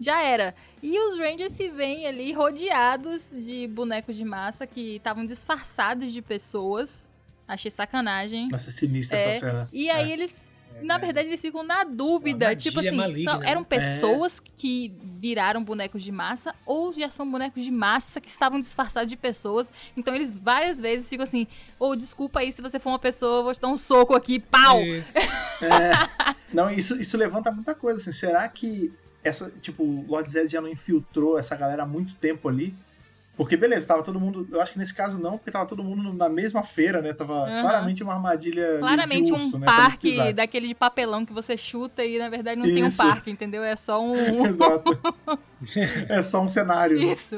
já 0.00 0.22
era. 0.22 0.54
E 0.82 0.98
os 0.98 1.18
Rangers 1.18 1.52
se 1.52 1.68
veem 1.68 2.06
ali 2.06 2.32
rodeados 2.32 3.30
de 3.30 3.66
bonecos 3.68 4.16
de 4.16 4.24
massa 4.24 4.66
que 4.66 4.96
estavam 4.96 5.24
disfarçados 5.24 6.12
de 6.12 6.20
pessoas. 6.20 7.08
Achei 7.46 7.70
sacanagem. 7.70 8.48
Nossa, 8.48 8.70
sinistra 8.72 9.18
É, 9.18 9.28
essa 9.30 9.40
cena. 9.40 9.68
E 9.72 9.88
aí 9.88 10.10
eles. 10.12 10.52
Na 10.82 10.98
verdade, 10.98 11.28
eles 11.28 11.40
ficam 11.40 11.62
na 11.62 11.84
dúvida. 11.84 12.54
Tipo 12.56 12.80
assim, 12.80 12.90
maligna, 12.96 13.32
são- 13.32 13.40
né? 13.40 13.50
eram 13.50 13.64
pessoas 13.64 14.40
que 14.40 14.92
viraram 15.20 15.62
bonecos 15.64 16.02
de 16.02 16.12
massa 16.12 16.54
ou 16.64 16.92
já 16.92 17.10
são 17.10 17.30
bonecos 17.30 17.64
de 17.64 17.70
massa 17.70 18.20
que 18.20 18.28
estavam 18.28 18.60
disfarçados 18.60 19.08
de 19.08 19.16
pessoas. 19.16 19.70
Então 19.96 20.14
eles 20.14 20.32
várias 20.32 20.78
vezes 20.80 21.08
ficam 21.08 21.24
assim: 21.24 21.46
Ô, 21.78 21.94
desculpa 21.96 22.40
aí 22.40 22.52
se 22.52 22.60
você 22.62 22.78
for 22.78 22.90
uma 22.90 22.98
pessoa, 22.98 23.38
eu 23.38 23.44
vou 23.44 23.54
te 23.54 23.60
dar 23.60 23.68
um 23.68 23.76
soco 23.76 24.14
aqui, 24.14 24.38
pau! 24.38 24.80
Isso. 24.82 25.14
É. 25.62 26.36
Não, 26.52 26.70
isso, 26.70 27.00
isso 27.00 27.16
levanta 27.16 27.50
muita 27.50 27.74
coisa, 27.74 27.98
assim. 27.98 28.12
Será 28.12 28.46
que 28.46 28.92
essa, 29.24 29.50
tipo, 29.62 29.82
o 29.82 30.04
Lord 30.06 30.30
Zed 30.30 30.52
já 30.52 30.60
não 30.60 30.68
infiltrou 30.68 31.38
essa 31.38 31.56
galera 31.56 31.82
há 31.82 31.86
muito 31.86 32.14
tempo 32.16 32.46
ali? 32.48 32.74
Porque, 33.36 33.54
beleza, 33.56 33.86
tava 33.86 34.02
todo 34.02 34.18
mundo. 34.18 34.48
Eu 34.50 34.60
acho 34.62 34.72
que 34.72 34.78
nesse 34.78 34.94
caso 34.94 35.18
não, 35.18 35.36
porque 35.36 35.50
tava 35.50 35.66
todo 35.66 35.84
mundo 35.84 36.12
na 36.14 36.28
mesma 36.28 36.62
feira, 36.62 37.02
né? 37.02 37.12
Tava 37.12 37.34
Aham. 37.34 37.60
claramente 37.60 38.02
uma 38.02 38.14
armadilha. 38.14 38.78
Claramente 38.78 39.26
de 39.26 39.32
um 39.32 39.36
urso, 39.36 39.58
né, 39.58 39.66
parque 39.66 40.32
daquele 40.32 40.66
de 40.68 40.74
papelão 40.74 41.26
que 41.26 41.34
você 41.34 41.54
chuta 41.54 42.02
e 42.02 42.18
na 42.18 42.30
verdade 42.30 42.58
não 42.58 42.64
tem 42.66 42.82
um 42.82 42.86
Isso. 42.86 42.96
parque, 42.96 43.30
entendeu? 43.30 43.62
É 43.62 43.76
só 43.76 44.02
um. 44.02 44.16
Exato. 44.46 44.98
é 46.08 46.22
só 46.22 46.40
um 46.40 46.48
cenário. 46.48 46.96
né? 46.98 47.12
Isso. 47.12 47.36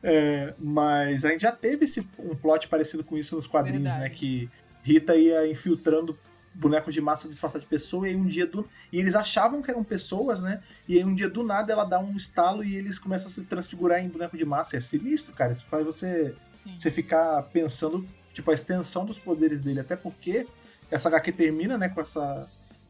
É, 0.00 0.54
mas 0.58 1.24
a 1.24 1.30
gente 1.30 1.42
já 1.42 1.52
teve 1.52 1.86
esse, 1.86 2.06
um 2.18 2.36
plot 2.36 2.68
parecido 2.68 3.02
com 3.02 3.18
isso 3.18 3.34
nos 3.34 3.46
quadrinhos, 3.46 3.82
Verdade. 3.82 4.00
né? 4.02 4.10
Que 4.10 4.48
Rita 4.82 5.16
ia 5.16 5.48
infiltrando 5.48 6.16
bonecos 6.54 6.92
de 6.92 7.00
massa 7.00 7.28
disfarçados 7.28 7.64
de 7.64 7.70
pessoa 7.70 8.06
e 8.06 8.10
aí 8.10 8.16
um 8.16 8.26
dia 8.26 8.46
do. 8.46 8.68
E 8.92 8.98
eles 8.98 9.14
achavam 9.14 9.62
que 9.62 9.70
eram 9.70 9.82
pessoas, 9.82 10.40
né? 10.40 10.62
E 10.88 10.98
aí 10.98 11.04
um 11.04 11.14
dia 11.14 11.28
do 11.28 11.42
nada 11.42 11.72
ela 11.72 11.84
dá 11.84 11.98
um 11.98 12.16
estalo 12.16 12.62
e 12.64 12.74
eles 12.76 12.98
começam 12.98 13.28
a 13.28 13.30
se 13.30 13.44
transfigurar 13.44 14.00
em 14.00 14.08
boneco 14.08 14.36
de 14.36 14.44
massa. 14.44 14.76
É 14.76 14.80
sinistro, 14.80 15.32
cara. 15.34 15.52
Isso 15.52 15.64
faz 15.66 15.84
você, 15.84 16.34
Sim. 16.62 16.76
você 16.78 16.90
ficar 16.90 17.42
pensando, 17.44 18.06
tipo, 18.32 18.50
a 18.50 18.54
extensão 18.54 19.04
dos 19.04 19.18
poderes 19.18 19.60
dele. 19.60 19.80
Até 19.80 19.96
porque 19.96 20.46
essa 20.90 21.08
HQ 21.08 21.32
termina, 21.32 21.78
né, 21.78 21.88
com 21.88 22.00
essa. 22.00 22.48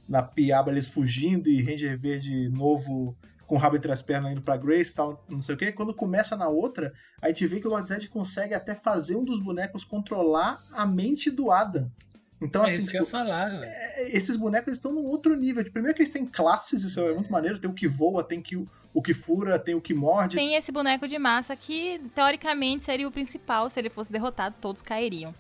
Na 0.09 0.21
piaba 0.21 0.71
eles 0.71 0.89
fugindo 0.89 1.49
e 1.49 1.63
Ranger 1.63 1.99
Verde 1.99 2.49
novo 2.49 3.17
com 3.47 3.57
o 3.57 3.59
rabo 3.59 3.77
entre 3.77 3.93
as 3.93 4.01
pernas 4.01 4.33
indo 4.33 4.41
pra 4.41 4.57
Grace 4.57 4.91
e 4.91 4.95
tal, 4.95 5.25
não 5.29 5.41
sei 5.41 5.55
o 5.55 5.59
que. 5.59 5.71
Quando 5.73 5.95
começa 5.95 6.35
na 6.37 6.49
outra, 6.49 6.93
a 7.21 7.29
gente 7.29 7.47
vê 7.47 7.61
que 7.61 7.67
o 7.67 7.71
Lord 7.71 7.87
Zed 7.87 8.09
consegue 8.09 8.55
até 8.55 8.75
fazer 8.75 9.15
um 9.15 9.25
dos 9.25 9.41
bonecos 9.41 9.85
controlar 9.85 10.65
a 10.73 10.87
mente 10.87 11.31
do 11.31 11.51
Adam. 11.51 11.91
Então, 12.43 12.65
é 12.65 12.69
assim, 12.69 12.79
isso 12.79 12.91
que 12.91 12.99
eu 12.99 13.05
tipo, 13.05 13.17
ia 13.17 13.25
falar, 13.25 13.49
velho. 13.51 13.65
é, 13.65 14.11
esses 14.17 14.37
bonecos 14.37 14.75
estão 14.75 14.93
num 14.93 15.05
outro 15.05 15.37
nível. 15.37 15.65
Primeiro 15.71 15.97
que 15.97 16.03
eles 16.03 16.13
têm 16.13 16.27
classes, 16.27 16.83
isso 16.83 17.01
é 17.01 17.15
muito 17.15 17.31
maneiro. 17.31 17.59
Tem 17.59 17.71
o 17.71 17.75
que 17.75 17.87
voa, 17.87 18.25
tem 18.25 18.43
que, 18.43 18.57
o 18.93 19.03
que 19.03 19.15
fura, 19.15 19.59
tem 19.59 19.75
o 19.75 19.81
que 19.81 19.95
morde. 19.95 20.37
Tem 20.37 20.55
esse 20.55 20.73
boneco 20.73 21.07
de 21.07 21.19
massa 21.19 21.55
que, 21.55 22.01
teoricamente, 22.15 22.85
seria 22.85 23.07
o 23.07 23.13
principal. 23.13 23.71
Se 23.71 23.81
ele 23.81 23.91
fosse 23.91 24.11
derrotado, 24.11 24.57
todos 24.61 24.83
cairiam. 24.83 25.35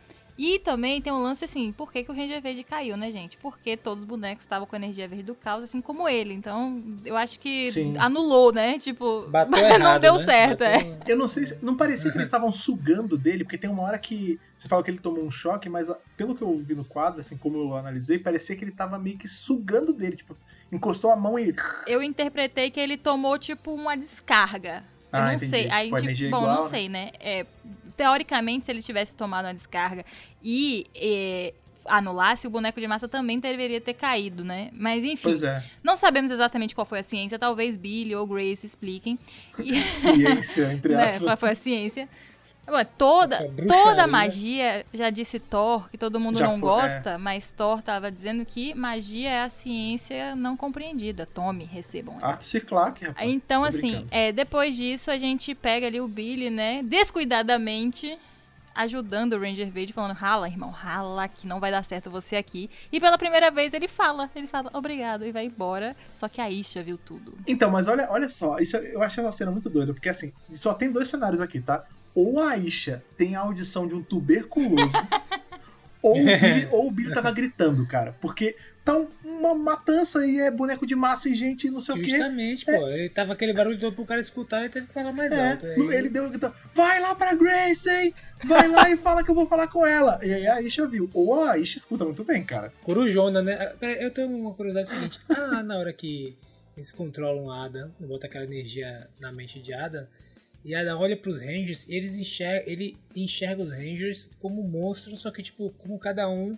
E 0.45 0.59
também 0.59 1.01
tem 1.01 1.12
um 1.12 1.22
lance 1.22 1.45
assim, 1.45 1.70
por 1.70 1.93
que, 1.93 2.03
que 2.03 2.11
o 2.11 2.14
Ranger 2.14 2.43
Verde 2.43 2.64
caiu, 2.64 2.97
né, 2.97 3.12
gente? 3.12 3.36
Porque 3.36 3.76
todos 3.76 4.03
os 4.03 4.09
bonecos 4.09 4.43
estavam 4.43 4.66
com 4.66 4.74
a 4.74 4.78
energia 4.78 5.07
verde 5.07 5.22
do 5.22 5.36
caos, 5.36 5.62
assim 5.62 5.80
como 5.80 6.09
ele. 6.09 6.34
Então, 6.34 6.82
eu 7.05 7.16
acho 7.16 7.38
que 7.38 7.70
Sim. 7.70 7.97
anulou, 7.97 8.53
né? 8.53 8.76
Tipo, 8.76 9.28
Bateu 9.30 9.62
não 9.78 9.78
errado, 9.78 10.01
deu 10.03 10.16
né? 10.16 10.24
certo, 10.24 10.62
é. 10.64 10.78
Bateu- 10.78 11.12
Eu 11.12 11.16
não 11.16 11.28
sei 11.28 11.47
se. 11.47 11.64
Não 11.64 11.76
parecia 11.76 12.11
que 12.11 12.16
eles 12.16 12.26
estavam 12.26 12.51
sugando 12.51 13.16
dele, 13.16 13.45
porque 13.45 13.57
tem 13.57 13.70
uma 13.70 13.84
hora 13.84 14.01
que. 14.01 14.36
Você 14.59 14.66
fala 14.66 14.82
que 14.82 14.90
ele 14.90 14.99
tomou 14.99 15.24
um 15.24 15.30
choque, 15.30 15.68
mas 15.68 15.88
ah, 15.88 15.97
pelo 16.16 16.34
que 16.34 16.43
eu 16.43 16.61
vi 16.66 16.74
no 16.74 16.84
quadro, 16.84 17.20
assim 17.20 17.38
como 17.38 17.59
eu 17.59 17.76
analisei, 17.76 18.18
parecia 18.18 18.57
que 18.57 18.64
ele 18.64 18.74
tava 18.74 18.99
meio 18.99 19.16
que 19.18 19.28
sugando 19.28 19.93
dele. 19.93 20.16
Tipo, 20.16 20.36
encostou 20.72 21.12
a 21.12 21.16
mão 21.16 21.38
e. 21.38 21.55
Eu 21.86 22.03
interpretei 22.03 22.68
que 22.68 22.80
ele 22.80 22.97
tomou, 22.97 23.38
tipo, 23.38 23.72
uma 23.72 23.97
descarga. 23.97 24.82
Eu 25.12 25.18
Ah, 25.18 25.26
não 25.26 25.34
entendi. 25.34 25.51
sei. 25.51 25.70
Aí, 25.70 25.88
tipo, 25.90 26.30
bom, 26.30 26.38
igual, 26.38 26.55
não 26.57 26.62
né? 26.62 26.68
sei, 26.68 26.88
né? 26.88 27.11
É, 27.20 27.47
teoricamente, 27.97 28.64
se 28.64 28.70
ele 28.70 28.82
tivesse 28.82 29.14
tomado 29.14 29.47
uma 29.47 29.55
descarga 29.55 30.05
e 30.43 30.86
é, 30.95 31.55
anulasse, 31.86 32.47
o 32.47 32.51
boneco 32.51 32.80
de 32.80 32.86
massa 32.86 33.09
também 33.09 33.38
deveria 33.38 33.80
ter 33.80 33.95
caído, 33.95 34.45
né? 34.45 34.70
Mas 34.72 35.05
enfim, 35.05 35.34
é. 35.45 35.62
não 35.82 35.97
sabemos 35.97 36.30
exatamente 36.30 36.74
qual 36.74 36.86
foi 36.86 37.01
a 37.01 37.03
ciência. 37.03 37.38
Talvez 37.38 37.76
Billy 37.76 38.14
ou 38.14 38.26
Grace 38.26 38.64
expliquem. 38.64 39.18
E, 39.59 39.80
Ciência, 39.90 40.72
entre 40.72 40.95
né, 40.97 41.07
aspas. 41.07 41.22
qual 41.22 41.36
foi 41.36 41.51
a 41.51 41.55
ciência? 41.55 42.09
Toda, 42.97 43.51
toda 43.69 44.07
magia, 44.07 44.87
já 44.95 45.11
disse 45.11 45.41
Thor, 45.41 45.91
que 45.91 45.99
todo 45.99 46.21
mundo 46.21 46.39
Já 46.39 46.47
não 46.47 46.53
foi, 46.53 46.61
gosta, 46.61 47.19
mas 47.19 47.51
Thor 47.51 47.83
tava 47.83 48.11
dizendo 48.11 48.47
que 48.47 48.73
magia 48.73 49.31
é 49.31 49.43
a 49.43 49.49
ciência 49.49 50.37
não 50.37 50.57
compreendida. 50.57 51.27
Tome, 51.27 51.65
recebam. 51.65 52.17
ela. 52.21 52.31
Arte 52.31 52.45
Ciclac, 52.45 53.05
rapaz. 53.05 53.29
Então, 53.29 53.63
Tô 53.63 53.69
assim, 53.69 54.07
é, 54.11 54.31
depois 54.31 54.77
disso, 54.77 55.11
a 55.11 55.19
gente 55.19 55.55
pega 55.55 55.89
ali 55.89 56.01
o 56.01 56.07
Billy, 56.07 56.51
né, 56.51 56.83
descuidadamente, 56.85 58.17
ajudando 58.75 59.35
o 59.35 59.41
Ranger 59.41 59.71
Verde, 59.71 59.93
falando, 59.93 60.15
rala, 60.15 60.49
irmão, 60.49 60.71
rala, 60.71 61.27
que 61.27 61.47
não 61.49 61.59
vai 61.59 61.71
dar 61.71 61.85
certo 61.85 62.11
você 62.11 62.37
aqui. 62.37 62.71
E 62.93 63.01
pela 63.01 63.19
primeira 63.19 63.51
vez 63.51 63.75
ele 63.75 63.89
fala, 63.89 64.31
ele 64.37 64.47
fala, 64.47 64.71
obrigado, 64.73 65.27
e 65.27 65.33
vai 65.33 65.47
embora. 65.47 65.97
Só 66.15 66.29
que 66.29 66.41
a 66.41 66.49
Isha 66.49 66.81
viu 66.83 66.97
tudo. 66.97 67.35
Então, 67.47 67.71
mas 67.73 67.89
olha, 67.89 68.07
olha 68.09 68.29
só, 68.29 68.59
isso, 68.59 68.77
eu 68.77 69.03
achei 69.03 69.23
essa 69.23 69.33
cena 69.33 69.51
muito 69.51 69.69
doida, 69.69 69.93
porque 69.93 70.09
assim, 70.09 70.33
só 70.55 70.73
tem 70.73 70.93
dois 70.93 71.09
cenários 71.09 71.41
aqui, 71.41 71.61
tá? 71.61 71.85
Ou 72.15 72.41
a 72.41 72.57
Isha 72.57 73.03
tem 73.17 73.35
a 73.37 73.41
audição 73.41 73.87
de 73.87 73.95
um 73.95 74.03
tuberculoso, 74.03 74.93
ou, 76.03 76.13
o 76.21 76.25
Billy, 76.25 76.69
ou 76.71 76.89
o 76.89 76.91
Billy 76.91 77.15
tava 77.15 77.31
gritando, 77.31 77.87
cara. 77.87 78.15
Porque 78.21 78.57
tá 78.85 78.97
um- 78.99 79.09
uma 79.25 79.55
matança 79.55 80.27
e 80.27 80.39
é 80.41 80.51
boneco 80.51 80.87
de 80.87 80.95
massa 80.97 81.29
e 81.29 81.35
gente 81.35 81.67
e 81.67 81.71
não 81.71 81.81
sei 81.81 81.95
o 81.95 81.99
quê. 81.99 82.09
Justamente, 82.09 82.65
pô. 82.65 82.89
Ele 82.89 83.09
tava 83.09 83.33
aquele 83.33 83.53
barulho 83.53 83.79
todo 83.79 83.95
pro 83.95 84.05
cara 84.05 84.21
escutar, 84.21 84.61
ele 84.61 84.69
teve 84.69 84.87
que 84.89 84.93
falar 84.93 85.13
mais 85.13 85.33
É, 85.33 85.53
alto. 85.53 85.67
aí- 85.67 85.95
ele 85.97 86.09
deu 86.09 86.29
gritou, 86.29 86.53
vai 86.75 87.01
lá 87.01 87.15
pra 87.15 87.35
Grace, 87.35 87.89
hein? 87.89 88.13
Vai 88.45 88.67
lá 88.69 88.91
e 88.91 88.97
fala 88.97 89.23
que 89.25 89.31
eu 89.31 89.35
vou 89.37 89.47
falar 89.47 89.69
com 89.69 89.87
ela. 89.87 90.19
E 90.23 90.33
aí 90.35 90.47
a 90.49 90.61
Isha 90.61 90.87
viu. 90.87 91.09
Ou 91.15 91.45
a 91.45 91.57
Isha 91.59 91.79
escuta 91.79 92.05
muito 92.05 92.25
bem, 92.25 92.43
cara. 92.45 92.73
Corujona, 92.83 93.41
né? 93.41 93.73
Ah, 93.81 93.87
Eu 93.87 94.11
tenho 94.11 94.29
uma 94.37 94.53
curiosidade 94.53 94.89
seguinte. 94.89 95.21
Ah, 95.31 95.63
na 95.63 95.79
hora 95.79 95.93
que 95.93 96.37
eles 96.77 96.91
controlam 96.91 97.51
a 97.51 97.65
Ada, 97.67 97.91
bota 98.01 98.27
aquela 98.27 98.45
energia 98.45 99.09
na 99.21 99.31
mente 99.31 99.61
de 99.61 99.73
Ada, 99.73 100.09
e 100.65 100.75
Ada 100.75 100.97
olha 100.97 101.17
pros 101.17 101.41
Rangers 101.41 101.89
e 101.89 101.95
eles 101.95 102.15
enxerga, 102.15 102.71
ele 102.71 102.97
enxerga 103.17 103.63
os 103.63 103.71
Rangers 103.71 104.31
como 104.41 104.63
monstros, 104.63 105.21
só 105.21 105.31
que, 105.31 105.43
tipo, 105.43 105.71
como 105.79 105.99
cada 105.99 106.29
um 106.29 106.57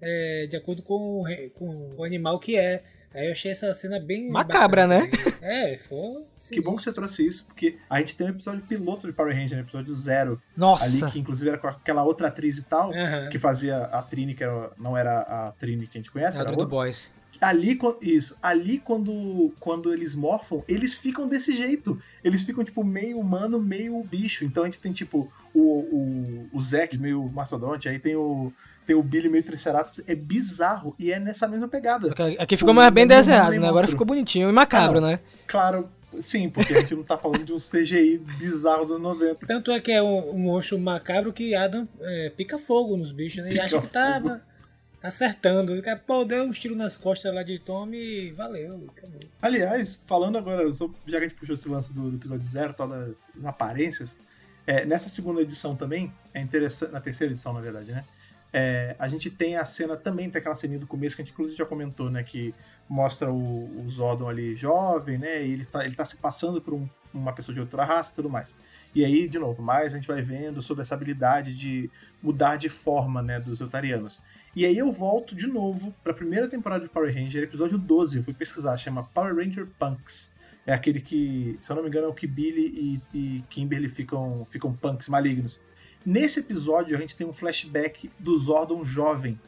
é, 0.00 0.46
de 0.48 0.56
acordo 0.56 0.82
com, 0.82 1.22
o 1.22 1.50
com 1.50 1.94
o 1.96 2.04
animal 2.04 2.38
que 2.38 2.56
é. 2.56 2.82
Aí 3.14 3.26
eu 3.26 3.32
achei 3.32 3.50
essa 3.50 3.74
cena 3.74 4.00
bem. 4.00 4.30
Macabra, 4.30 4.86
bacana 4.86 5.06
né? 5.06 5.10
É, 5.42 5.76
foi. 5.76 6.24
Que 6.48 6.62
bom 6.62 6.76
que 6.76 6.82
você 6.82 6.92
trouxe 6.94 7.26
isso, 7.26 7.44
porque 7.46 7.76
a 7.90 7.98
gente 7.98 8.16
tem 8.16 8.26
um 8.26 8.30
episódio 8.30 8.62
piloto 8.62 9.06
de 9.06 9.12
Power 9.12 9.36
Ranger, 9.36 9.58
episódio 9.58 9.92
zero, 9.94 10.40
Nossa. 10.56 10.86
ali 10.86 11.12
que 11.12 11.18
inclusive 11.18 11.50
era 11.50 11.58
com 11.58 11.66
aquela 11.66 12.02
outra 12.04 12.28
atriz 12.28 12.56
e 12.56 12.62
tal, 12.64 12.90
Aham. 12.94 13.28
que 13.28 13.38
fazia 13.38 13.82
a 13.84 14.00
Trini, 14.02 14.34
que 14.34 14.42
era- 14.42 14.70
não 14.78 14.96
era 14.96 15.20
a 15.20 15.52
Trini 15.58 15.86
que 15.86 15.98
a 15.98 16.00
gente 16.00 16.10
conhece, 16.10 16.38
É 16.38 16.40
era 16.40 16.50
do 16.52 16.56
The 16.56 16.62
outra. 16.62 16.74
Boys. 16.78 17.10
Ali, 17.40 17.78
isso, 18.00 18.36
ali 18.42 18.78
quando, 18.78 19.52
quando 19.58 19.92
eles 19.92 20.14
morfam, 20.14 20.62
eles 20.68 20.94
ficam 20.94 21.26
desse 21.26 21.56
jeito. 21.56 22.00
Eles 22.22 22.42
ficam, 22.42 22.62
tipo, 22.62 22.84
meio 22.84 23.18
humano, 23.18 23.60
meio 23.60 24.00
bicho. 24.04 24.44
Então 24.44 24.62
a 24.62 24.66
gente 24.66 24.80
tem, 24.80 24.92
tipo, 24.92 25.32
o, 25.54 25.60
o, 25.60 26.48
o 26.52 26.62
Zack 26.62 26.96
meio 26.98 27.28
mastodonte, 27.32 27.88
aí 27.88 27.98
tem 27.98 28.14
o, 28.14 28.52
tem 28.86 28.94
o 28.94 29.02
Billy 29.02 29.28
meio 29.28 29.42
triceratops. 29.42 30.02
É 30.06 30.14
bizarro 30.14 30.94
e 30.98 31.10
é 31.10 31.18
nessa 31.18 31.48
mesma 31.48 31.66
pegada. 31.68 32.12
Aqui- 32.38 32.56
ficou 32.56 32.72
O 32.72 32.74
mais 32.74 32.90
bem 32.90 33.06
Demônio 33.06 33.26
desenhado, 33.26 33.58
né? 33.58 33.68
Agora 33.68 33.88
ficou 33.88 34.06
bonitinho 34.06 34.48
e 34.48 34.52
macabro, 34.52 34.98
Ah, 34.98 35.12
né? 35.12 35.20
Claro, 35.46 35.88
sim, 36.20 36.48
porque 36.48 36.74
a 36.74 36.80
gente 36.80 36.94
não 36.94 37.02
tá 37.02 37.16
falando 37.18 37.44
de 37.44 37.52
um 37.52 37.58
CGI 37.58 38.18
bizarro 38.38 38.82
dos 38.82 38.90
anos 38.92 39.02
90. 39.02 39.46
Tanto 39.46 39.72
é 39.72 39.80
que 39.80 39.90
é 39.90 40.02
um, 40.02 40.30
um 40.30 40.38
monstro 40.38 40.78
macabro 40.78 41.32
que 41.32 41.54
Adam 41.54 41.88
é, 42.00 42.30
pica 42.36 42.58
fogo 42.58 42.96
nos 42.96 43.10
bichos, 43.10 43.42
né? 43.42 43.48
E 43.48 43.52
Pica 43.52 43.64
acha 43.64 43.80
que 43.80 43.88
tá 43.88 44.20
fogo. 44.20 44.40
Acertando. 45.02 45.72
Ele, 45.72 45.96
Pô, 46.06 46.24
deu 46.24 46.44
uns 46.44 46.58
tiros 46.58 46.76
nas 46.76 46.96
costas 46.96 47.34
lá 47.34 47.42
de 47.42 47.58
Tommy 47.58 47.98
e 47.98 48.32
valeu, 48.32 48.86
acabou. 48.96 49.20
Aliás, 49.40 50.00
falando 50.06 50.38
agora, 50.38 50.70
já 50.72 50.86
que 51.06 51.16
a 51.16 51.20
gente 51.20 51.34
puxou 51.34 51.54
esse 51.54 51.68
lance 51.68 51.92
do, 51.92 52.10
do 52.10 52.16
episódio 52.16 52.46
zero, 52.46 52.72
tal, 52.72 52.88
das, 52.88 53.14
das 53.34 53.44
aparências, 53.44 54.16
é, 54.66 54.84
nessa 54.84 55.08
segunda 55.08 55.40
edição 55.42 55.74
também, 55.74 56.12
é 56.32 56.40
interessante, 56.40 56.92
na 56.92 57.00
terceira 57.00 57.32
edição, 57.32 57.52
na 57.52 57.60
verdade, 57.60 57.92
né? 57.92 58.04
é, 58.52 58.94
a 58.98 59.08
gente 59.08 59.30
tem 59.30 59.56
a 59.56 59.64
cena, 59.64 59.96
também 59.96 60.28
tem 60.28 60.38
aquela 60.38 60.54
ceninha 60.54 60.78
do 60.78 60.86
começo 60.86 61.16
que 61.16 61.22
a 61.22 61.24
gente 61.24 61.32
inclusive 61.32 61.56
já 61.56 61.64
comentou, 61.64 62.10
né? 62.10 62.22
Que 62.22 62.54
mostra 62.88 63.32
o, 63.32 63.80
o 63.80 63.88
Zordon 63.88 64.28
ali 64.28 64.54
jovem, 64.54 65.16
né? 65.16 65.42
E 65.42 65.52
ele 65.52 65.62
está, 65.62 65.84
ele 65.84 65.94
tá 65.94 66.04
se 66.04 66.18
passando 66.18 66.60
por 66.60 66.74
um- 66.74 66.88
uma 67.14 67.32
pessoa 67.32 67.54
de 67.54 67.60
outra 67.60 67.84
raça 67.84 68.12
e 68.12 68.14
tudo 68.14 68.28
mais. 68.28 68.54
E 68.94 69.04
aí, 69.04 69.26
de 69.26 69.38
novo, 69.38 69.62
mais 69.62 69.94
a 69.94 69.96
gente 69.96 70.06
vai 70.06 70.20
vendo 70.20 70.60
sobre 70.60 70.82
essa 70.82 70.94
habilidade 70.94 71.54
de 71.54 71.90
mudar 72.22 72.56
de 72.56 72.68
forma, 72.68 73.22
né? 73.22 73.40
Dos 73.40 73.58
Eutarianos. 73.58 74.20
E 74.54 74.66
aí 74.66 74.76
eu 74.76 74.92
volto 74.92 75.34
de 75.34 75.46
novo 75.46 75.94
pra 76.04 76.12
primeira 76.12 76.46
temporada 76.46 76.84
de 76.84 76.90
Power 76.90 77.12
Ranger, 77.12 77.42
episódio 77.42 77.78
12, 77.78 78.18
eu 78.18 78.22
fui 78.22 78.34
pesquisar, 78.34 78.76
chama 78.76 79.04
Power 79.14 79.34
Ranger 79.34 79.66
Punks. 79.78 80.30
É 80.66 80.74
aquele 80.74 81.00
que, 81.00 81.56
se 81.58 81.72
eu 81.72 81.76
não 81.76 81.82
me 81.82 81.88
engano, 81.88 82.06
é 82.06 82.08
o 82.08 82.14
que 82.14 82.26
Billy 82.26 83.00
e, 83.14 83.16
e 83.16 83.42
Kimberly 83.48 83.88
ficam, 83.88 84.46
ficam 84.50 84.72
punks 84.72 85.08
malignos. 85.08 85.60
Nesse 86.04 86.40
episódio, 86.40 86.96
a 86.96 87.00
gente 87.00 87.16
tem 87.16 87.26
um 87.26 87.32
flashback 87.32 88.10
do 88.18 88.36
Zordon 88.38 88.84
jovem. 88.84 89.40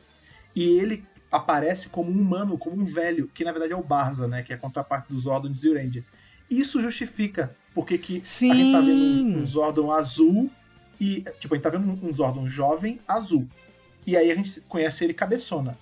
E 0.57 0.65
ele 0.79 1.05
aparece 1.31 1.89
como 1.89 2.11
um 2.11 2.21
humano, 2.21 2.57
como 2.57 2.81
um 2.81 2.85
velho, 2.85 3.29
que 3.29 3.45
na 3.45 3.53
verdade 3.53 3.73
é 3.73 3.77
o 3.77 3.83
Barza, 3.83 4.27
né? 4.27 4.43
Que 4.43 4.53
é 4.53 4.57
a 4.57 4.59
contraparte 4.59 5.09
do 5.09 5.21
Zordon 5.21 5.53
de 5.53 5.61
Zyuranger. 5.61 6.05
Isso 6.49 6.81
justifica 6.81 7.55
porque 7.75 7.99
que 7.99 8.23
a 8.23 8.55
gente 8.55 8.73
tá 8.73 8.81
vendo 8.81 9.05
um, 9.05 9.39
um 9.41 9.47
Zordon 9.47 9.91
azul 9.91 10.51
e, 11.01 11.25
tipo, 11.41 11.55
a 11.55 11.57
gente 11.57 11.65
tá 11.65 11.71
vendo 11.71 11.99
um 12.03 12.13
Zordon 12.13 12.49
jovem 12.49 13.01
azul. 13.07 13.49
E 14.07 14.17
aí 14.17 14.31
a 14.31 14.35
gente 14.35 14.61
conhece 14.63 15.05
ele 15.05 15.15
cabeçona. 15.15 15.77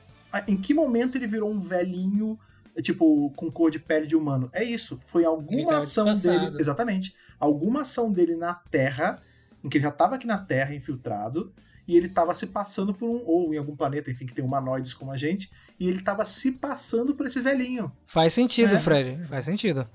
Em 0.47 0.57
que 0.57 0.73
momento 0.73 1.17
ele 1.17 1.27
virou 1.27 1.51
um 1.51 1.61
velhinho, 1.61 2.39
tipo, 2.83 3.31
com 3.37 3.51
cor 3.51 3.71
de 3.71 3.79
pele 3.79 4.07
de 4.07 4.17
humano? 4.17 4.49
É 4.53 4.65
isso. 4.65 4.99
Foi 5.07 5.25
alguma 5.25 5.79
ação 5.79 6.13
disfarçado. 6.13 6.47
dele. 6.51 6.61
Exatamente. 6.61 7.15
Alguma 7.39 7.83
ação 7.83 8.11
dele 8.11 8.37
na 8.37 8.55
Terra, 8.55 9.21
em 9.63 9.69
que 9.69 9.77
ele 9.79 9.85
já 9.85 9.91
tava 9.91 10.15
aqui 10.15 10.27
na 10.27 10.39
Terra, 10.39 10.75
infiltrado, 10.75 11.53
e 11.87 11.97
ele 11.97 12.09
tava 12.09 12.35
se 12.35 12.47
passando 12.47 12.95
por 12.95 13.09
um. 13.09 13.23
Ou 13.27 13.53
em 13.53 13.59
algum 13.59 13.77
planeta, 13.77 14.11
enfim, 14.11 14.25
que 14.25 14.33
tem 14.33 14.45
humanoides 14.45 14.95
como 14.95 15.11
a 15.11 15.17
gente, 15.17 15.51
e 15.79 15.89
ele 15.89 16.01
tava 16.01 16.25
se 16.25 16.53
passando 16.53 17.15
por 17.15 17.27
esse 17.27 17.41
velhinho. 17.41 17.93
Faz 18.07 18.33
sentido, 18.33 18.75
É. 18.75 18.79
Fred. 18.79 19.25
Faz 19.27 19.45
sentido. 19.45 19.87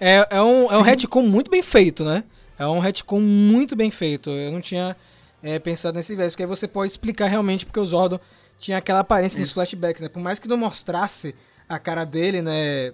É, 0.00 0.26
é, 0.30 0.40
um, 0.42 0.72
é 0.72 0.78
um 0.78 0.82
retcon 0.82 1.22
muito 1.22 1.50
bem 1.50 1.62
feito, 1.62 2.04
né? 2.04 2.24
É 2.58 2.66
um 2.66 2.78
retcon 2.78 3.20
muito 3.20 3.76
bem 3.76 3.90
feito. 3.90 4.30
Eu 4.30 4.52
não 4.52 4.60
tinha 4.60 4.96
é, 5.42 5.58
pensado 5.58 5.96
nesse 5.96 6.14
verso, 6.14 6.32
porque 6.32 6.42
aí 6.44 6.48
você 6.48 6.68
pode 6.68 6.92
explicar 6.92 7.26
realmente 7.26 7.66
porque 7.66 7.80
o 7.80 7.84
Zordon 7.84 8.20
tinha 8.58 8.78
aquela 8.78 9.00
aparência 9.00 9.38
nos 9.38 9.48
Isso. 9.48 9.54
flashbacks, 9.54 10.02
né? 10.02 10.08
Por 10.08 10.22
mais 10.22 10.38
que 10.38 10.48
não 10.48 10.56
mostrasse 10.56 11.34
a 11.68 11.78
cara 11.78 12.04
dele, 12.04 12.40
né? 12.40 12.92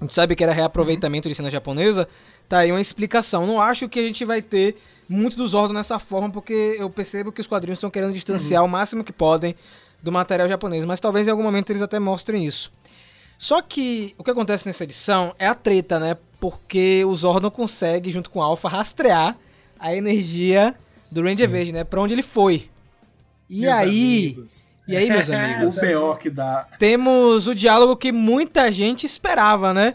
A 0.00 0.04
gente 0.04 0.14
sabe 0.14 0.34
que 0.34 0.42
era 0.42 0.52
reaproveitamento 0.52 1.28
de 1.28 1.34
cena 1.34 1.50
japonesa, 1.50 2.08
tá 2.48 2.58
aí 2.58 2.72
uma 2.72 2.80
explicação. 2.80 3.46
Não 3.46 3.60
acho 3.60 3.88
que 3.88 4.00
a 4.00 4.02
gente 4.02 4.24
vai 4.24 4.40
ter 4.40 4.76
muito 5.08 5.36
do 5.36 5.46
Zordon 5.46 5.74
nessa 5.74 5.98
forma, 5.98 6.30
porque 6.30 6.76
eu 6.78 6.88
percebo 6.88 7.30
que 7.30 7.40
os 7.40 7.46
quadrinhos 7.46 7.78
estão 7.78 7.90
querendo 7.90 8.12
distanciar 8.12 8.64
o 8.64 8.68
máximo 8.68 9.04
que 9.04 9.12
podem 9.12 9.54
do 10.02 10.10
material 10.10 10.48
japonês, 10.48 10.84
mas 10.84 11.00
talvez 11.00 11.26
em 11.26 11.30
algum 11.30 11.42
momento 11.42 11.70
eles 11.70 11.82
até 11.82 11.98
mostrem 11.98 12.44
isso. 12.44 12.72
Só 13.38 13.60
que 13.60 14.14
o 14.16 14.24
que 14.24 14.30
acontece 14.30 14.66
nessa 14.66 14.84
edição 14.84 15.34
é 15.38 15.46
a 15.46 15.54
treta, 15.54 15.98
né? 15.98 16.16
Porque 16.40 17.04
o 17.04 17.14
Zordon 17.14 17.50
consegue, 17.50 18.10
junto 18.10 18.30
com 18.30 18.38
o 18.38 18.42
Alpha, 18.42 18.68
rastrear 18.68 19.36
a 19.78 19.94
energia 19.94 20.74
do 21.14 21.22
Ranger 21.22 21.48
Verde, 21.48 21.72
né? 21.72 21.84
Pra 21.84 22.00
onde 22.00 22.12
ele 22.14 22.22
foi. 22.22 22.68
E 23.48 23.60
Meus 23.60 23.72
aí, 23.74 24.26
amigos. 24.34 24.66
e 24.88 24.96
aí, 24.96 25.08
meus 25.08 25.28
O 25.30 25.32
amigos, 25.34 25.74
BO 25.76 26.16
que 26.16 26.30
dá. 26.30 26.66
temos 26.78 27.46
o 27.46 27.54
diálogo 27.54 27.96
que 27.96 28.10
muita 28.12 28.70
gente 28.72 29.06
esperava, 29.06 29.72
né? 29.72 29.94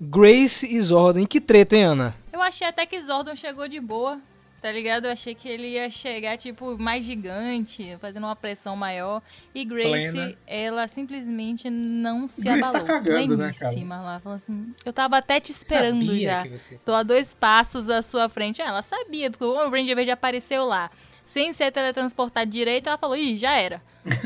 Grace 0.00 0.66
e 0.66 0.80
Zordon. 0.80 1.20
Em 1.20 1.26
que 1.26 1.40
treta, 1.40 1.76
hein, 1.76 1.82
Ana? 1.84 2.14
Eu 2.32 2.40
achei 2.40 2.66
até 2.66 2.86
que 2.86 3.00
Zordon 3.02 3.34
chegou 3.36 3.68
de 3.68 3.80
boa, 3.80 4.18
tá 4.60 4.70
ligado? 4.70 5.06
Eu 5.06 5.10
achei 5.12 5.34
que 5.34 5.48
ele 5.48 5.68
ia 5.68 5.88
chegar, 5.90 6.36
tipo, 6.36 6.76
mais 6.78 7.04
gigante, 7.04 7.96
fazendo 8.00 8.24
uma 8.24 8.36
pressão 8.36 8.76
maior. 8.76 9.22
E 9.54 9.64
Grace, 9.64 9.88
Plena. 10.12 10.36
ela 10.46 10.86
simplesmente 10.88 11.68
não 11.70 12.26
se 12.26 12.42
Grace 12.42 12.60
tá 12.60 12.68
abalou. 12.68 12.86
cagando, 12.86 13.36
né, 13.36 13.52
cara? 13.52 13.70
Pleníssima 13.72 14.00
lá, 14.00 14.20
falou 14.20 14.36
assim, 14.36 14.74
eu 14.84 14.92
tava 14.92 15.16
até 15.18 15.40
te 15.40 15.52
esperando 15.52 16.04
Sabia 16.04 16.30
já. 16.30 16.42
que 16.42 16.48
você. 16.50 16.78
Tô 16.84 16.92
a 16.92 17.02
dois 17.02 17.34
passos 17.34 17.88
à 17.88 18.02
sua 18.02 18.28
frente. 18.28 18.60
Ah, 18.62 18.68
Ela 18.68 18.82
sabia, 18.82 19.30
porque 19.30 19.44
o 19.44 19.68
Ranger 19.70 19.96
Verde 19.96 20.10
apareceu 20.10 20.64
lá. 20.66 20.90
Sem 21.24 21.52
ser 21.52 21.70
teletransportado 21.70 22.50
direito, 22.50 22.88
ela 22.88 22.98
falou, 22.98 23.16
ih, 23.16 23.36
já 23.38 23.52
era. 23.54 23.80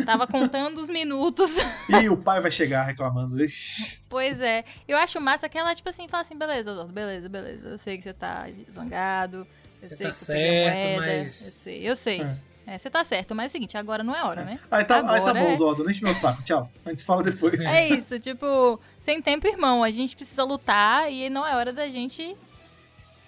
Tava 0.07 0.27
contando 0.27 0.79
os 0.81 0.89
minutos. 0.89 1.51
E 2.03 2.09
o 2.09 2.17
pai 2.17 2.41
vai 2.41 2.51
chegar 2.51 2.83
reclamando. 2.85 3.45
Ixi. 3.45 4.01
Pois 4.09 4.41
é. 4.41 4.65
Eu 4.89 4.97
acho 4.97 5.21
massa 5.21 5.47
que 5.49 5.59
ela, 5.59 5.75
tipo 5.75 5.87
assim, 5.89 6.09
fala 6.09 6.23
assim, 6.23 6.39
beleza, 6.39 6.73
beleza, 6.85 7.29
beleza. 7.29 7.69
Eu 7.69 7.77
sei 7.79 7.99
que 7.99 8.05
você 8.05 8.15
tá 8.15 8.47
zangado. 8.71 9.47
Eu 9.85 9.89
Você 9.89 9.97
sei 9.97 10.07
tá 10.07 10.13
que 10.13 10.17
certo, 10.19 10.77
moeda. 10.77 11.01
mas- 11.01 11.41
Eu 11.43 11.51
sei, 11.51 11.89
eu 11.91 11.97
sei. 11.97 12.21
É. 12.23 12.37
É, 12.67 12.79
você 12.79 12.89
tá 12.89 13.05
certo, 13.05 13.35
mas 13.35 13.45
é 13.45 13.49
o 13.49 13.51
seguinte, 13.51 13.77
agora 13.77 14.03
não 14.03 14.17
é 14.17 14.25
hora, 14.25 14.43
né? 14.43 14.59
Aí 14.71 14.85
tá, 14.85 14.97
aí 14.97 15.03
tá 15.05 15.17
Agora 15.17 15.35
bom, 15.35 15.85
é. 15.87 15.91
Enche 15.91 16.03
meu 16.03 16.15
saco. 16.15 16.43
Tchau. 16.43 16.71
A 16.87 16.89
gente 16.91 17.05
fala 17.05 17.23
depois. 17.23 17.61
É 17.67 17.89
isso, 17.89 18.19
tipo, 18.19 18.81
sem 18.99 19.21
tempo, 19.21 19.47
irmão. 19.47 19.85
A 19.85 19.91
gente 19.91 20.17
precisa 20.17 20.43
lutar 20.45 21.13
e 21.13 21.29
não 21.29 21.47
é 21.47 21.55
hora 21.55 21.75
da 21.75 21.87
gente, 21.89 22.35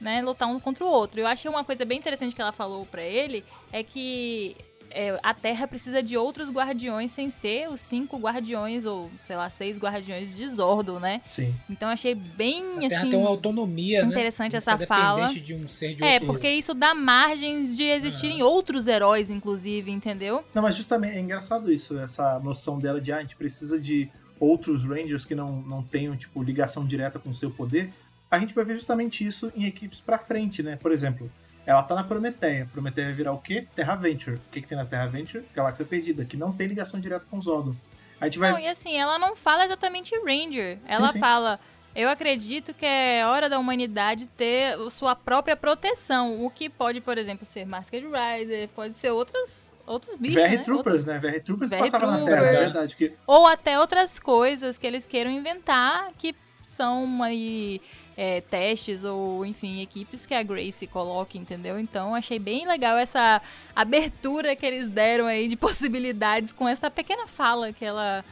né, 0.00 0.22
lutar 0.22 0.48
um 0.48 0.58
contra 0.58 0.82
o 0.84 0.88
outro. 0.88 1.20
Eu 1.20 1.26
achei 1.26 1.50
uma 1.50 1.64
coisa 1.64 1.84
bem 1.84 1.98
interessante 1.98 2.34
que 2.34 2.40
ela 2.40 2.52
falou 2.52 2.86
pra 2.86 3.02
ele 3.02 3.44
é 3.70 3.82
que 3.82 4.56
é, 4.90 5.18
a 5.22 5.34
Terra 5.34 5.66
precisa 5.66 6.02
de 6.02 6.16
outros 6.16 6.50
guardiões 6.50 7.12
sem 7.12 7.30
ser 7.30 7.68
os 7.68 7.80
cinco 7.80 8.18
guardiões 8.18 8.84
ou, 8.86 9.10
sei 9.18 9.36
lá, 9.36 9.48
seis 9.50 9.78
guardiões 9.78 10.36
de 10.36 10.48
Zordon, 10.48 10.98
né? 10.98 11.20
Sim. 11.28 11.54
Então 11.68 11.88
eu 11.88 11.92
achei 11.92 12.14
bem 12.14 12.84
A 12.86 12.88
Terra 12.88 13.00
assim. 13.02 13.10
tem 13.10 13.18
uma 13.18 13.28
autonomia, 13.28 14.02
né? 14.02 14.08
interessante 14.08 14.52
Não 14.52 14.58
essa 14.58 14.78
fala. 14.78 15.28
de 15.32 15.54
um 15.54 15.68
ser 15.68 15.94
de 15.94 16.02
É, 16.04 16.14
outro... 16.14 16.26
porque 16.28 16.48
isso 16.50 16.74
dá 16.74 16.94
margens 16.94 17.76
de 17.76 17.84
existirem 17.84 18.42
outros 18.42 18.86
heróis, 18.86 19.30
inclusive, 19.30 19.90
entendeu? 19.90 20.44
Não, 20.54 20.62
mas 20.62 20.76
justamente 20.76 21.16
é 21.16 21.20
engraçado 21.20 21.72
isso, 21.72 21.98
essa 21.98 22.38
noção 22.40 22.78
dela 22.78 23.00
de 23.00 23.12
ah, 23.12 23.18
a 23.18 23.20
gente 23.22 23.36
precisa 23.36 23.78
de 23.78 24.08
outros 24.38 24.84
Rangers 24.84 25.24
que 25.24 25.34
não, 25.34 25.60
não 25.62 25.82
tenham, 25.82 26.16
tipo, 26.16 26.42
ligação 26.42 26.84
direta 26.84 27.18
com 27.18 27.30
o 27.30 27.34
seu 27.34 27.50
poder. 27.50 27.90
A 28.30 28.38
gente 28.38 28.54
vai 28.54 28.64
ver 28.64 28.74
justamente 28.74 29.24
isso 29.26 29.52
em 29.56 29.64
equipes 29.64 30.00
pra 30.00 30.18
frente, 30.18 30.62
né? 30.62 30.76
Por 30.76 30.92
exemplo, 30.92 31.30
ela 31.66 31.82
tá 31.82 31.94
na 31.96 32.04
Prometeia. 32.04 32.68
Prometeia 32.72 33.08
vai 33.08 33.14
virar 33.16 33.32
o 33.32 33.38
quê? 33.38 33.66
Terra 33.74 33.96
Venture. 33.96 34.36
O 34.36 34.40
que, 34.52 34.62
que 34.62 34.66
tem 34.68 34.78
na 34.78 34.86
Terra 34.86 35.06
Venture? 35.06 35.44
Galáxia 35.54 35.84
Perdida, 35.84 36.24
que 36.24 36.36
não 36.36 36.52
tem 36.52 36.68
ligação 36.68 37.00
direta 37.00 37.26
com 37.28 37.38
o 37.38 37.42
Zordon. 37.42 37.74
A 38.20 38.26
gente 38.26 38.38
vai. 38.38 38.52
Não, 38.52 38.58
e 38.58 38.68
assim, 38.68 38.96
ela 38.96 39.18
não 39.18 39.34
fala 39.34 39.64
exatamente 39.64 40.14
Ranger. 40.24 40.78
Ela 40.86 41.12
sim. 41.12 41.18
fala. 41.18 41.58
Eu 41.94 42.10
acredito 42.10 42.74
que 42.74 42.84
é 42.84 43.26
hora 43.26 43.48
da 43.48 43.58
humanidade 43.58 44.28
ter 44.28 44.76
sua 44.90 45.16
própria 45.16 45.56
proteção. 45.56 46.44
O 46.44 46.50
que 46.50 46.68
pode, 46.68 47.00
por 47.00 47.16
exemplo, 47.16 47.46
ser 47.46 47.64
Masked 47.64 48.04
Rider, 48.06 48.68
pode 48.68 48.98
ser 48.98 49.10
outros, 49.10 49.74
outros 49.86 50.14
bichos. 50.14 50.34
VR 50.34 50.48
né? 50.48 50.58
Troopers, 50.58 51.06
Outros- 51.06 51.06
né? 51.06 51.18
VR 51.18 51.40
Troopers 51.42 51.70
VR 51.70 51.78
passava 51.78 52.06
na 52.06 52.16
Troopers. 52.18 52.38
Terra, 52.38 52.52
é 52.52 52.60
verdade. 52.60 52.94
Porque 52.94 53.16
Ou 53.26 53.46
até 53.46 53.80
outras 53.80 54.18
coisas 54.18 54.76
que 54.76 54.86
eles 54.86 55.06
queiram 55.06 55.30
inventar 55.30 56.10
que 56.18 56.36
são 56.62 57.22
aí 57.22 57.80
é, 58.16 58.40
testes 58.40 59.04
ou, 59.04 59.44
enfim, 59.44 59.82
equipes 59.82 60.24
que 60.24 60.32
a 60.34 60.42
Grace 60.42 60.86
coloque, 60.86 61.36
entendeu? 61.38 61.78
Então 61.78 62.14
achei 62.14 62.38
bem 62.38 62.66
legal 62.66 62.96
essa 62.96 63.42
abertura 63.74 64.56
que 64.56 64.64
eles 64.64 64.88
deram 64.88 65.26
aí 65.26 65.48
de 65.48 65.54
possibilidades 65.56 66.52
com 66.52 66.66
essa 66.68 66.90
pequena 66.90 67.26
fala 67.26 67.72
que 67.72 67.84
ela 67.84 68.24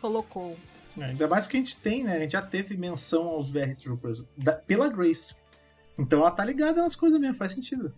colocou. 0.00 0.56
É, 0.98 1.04
ainda 1.06 1.26
mais 1.26 1.46
que 1.46 1.56
a 1.56 1.60
gente 1.60 1.78
tem, 1.78 2.04
né? 2.04 2.16
A 2.16 2.20
gente 2.20 2.32
já 2.32 2.42
teve 2.42 2.76
menção 2.76 3.26
aos 3.28 3.50
VR 3.50 3.74
Troopers 3.74 4.22
da- 4.36 4.52
pela 4.52 4.88
Grace. 4.88 5.34
Então 5.98 6.20
ela 6.20 6.30
tá 6.30 6.44
ligada 6.44 6.82
nas 6.82 6.94
coisas 6.94 7.18
mesmo, 7.18 7.36
faz 7.36 7.52
sentido. 7.52 7.94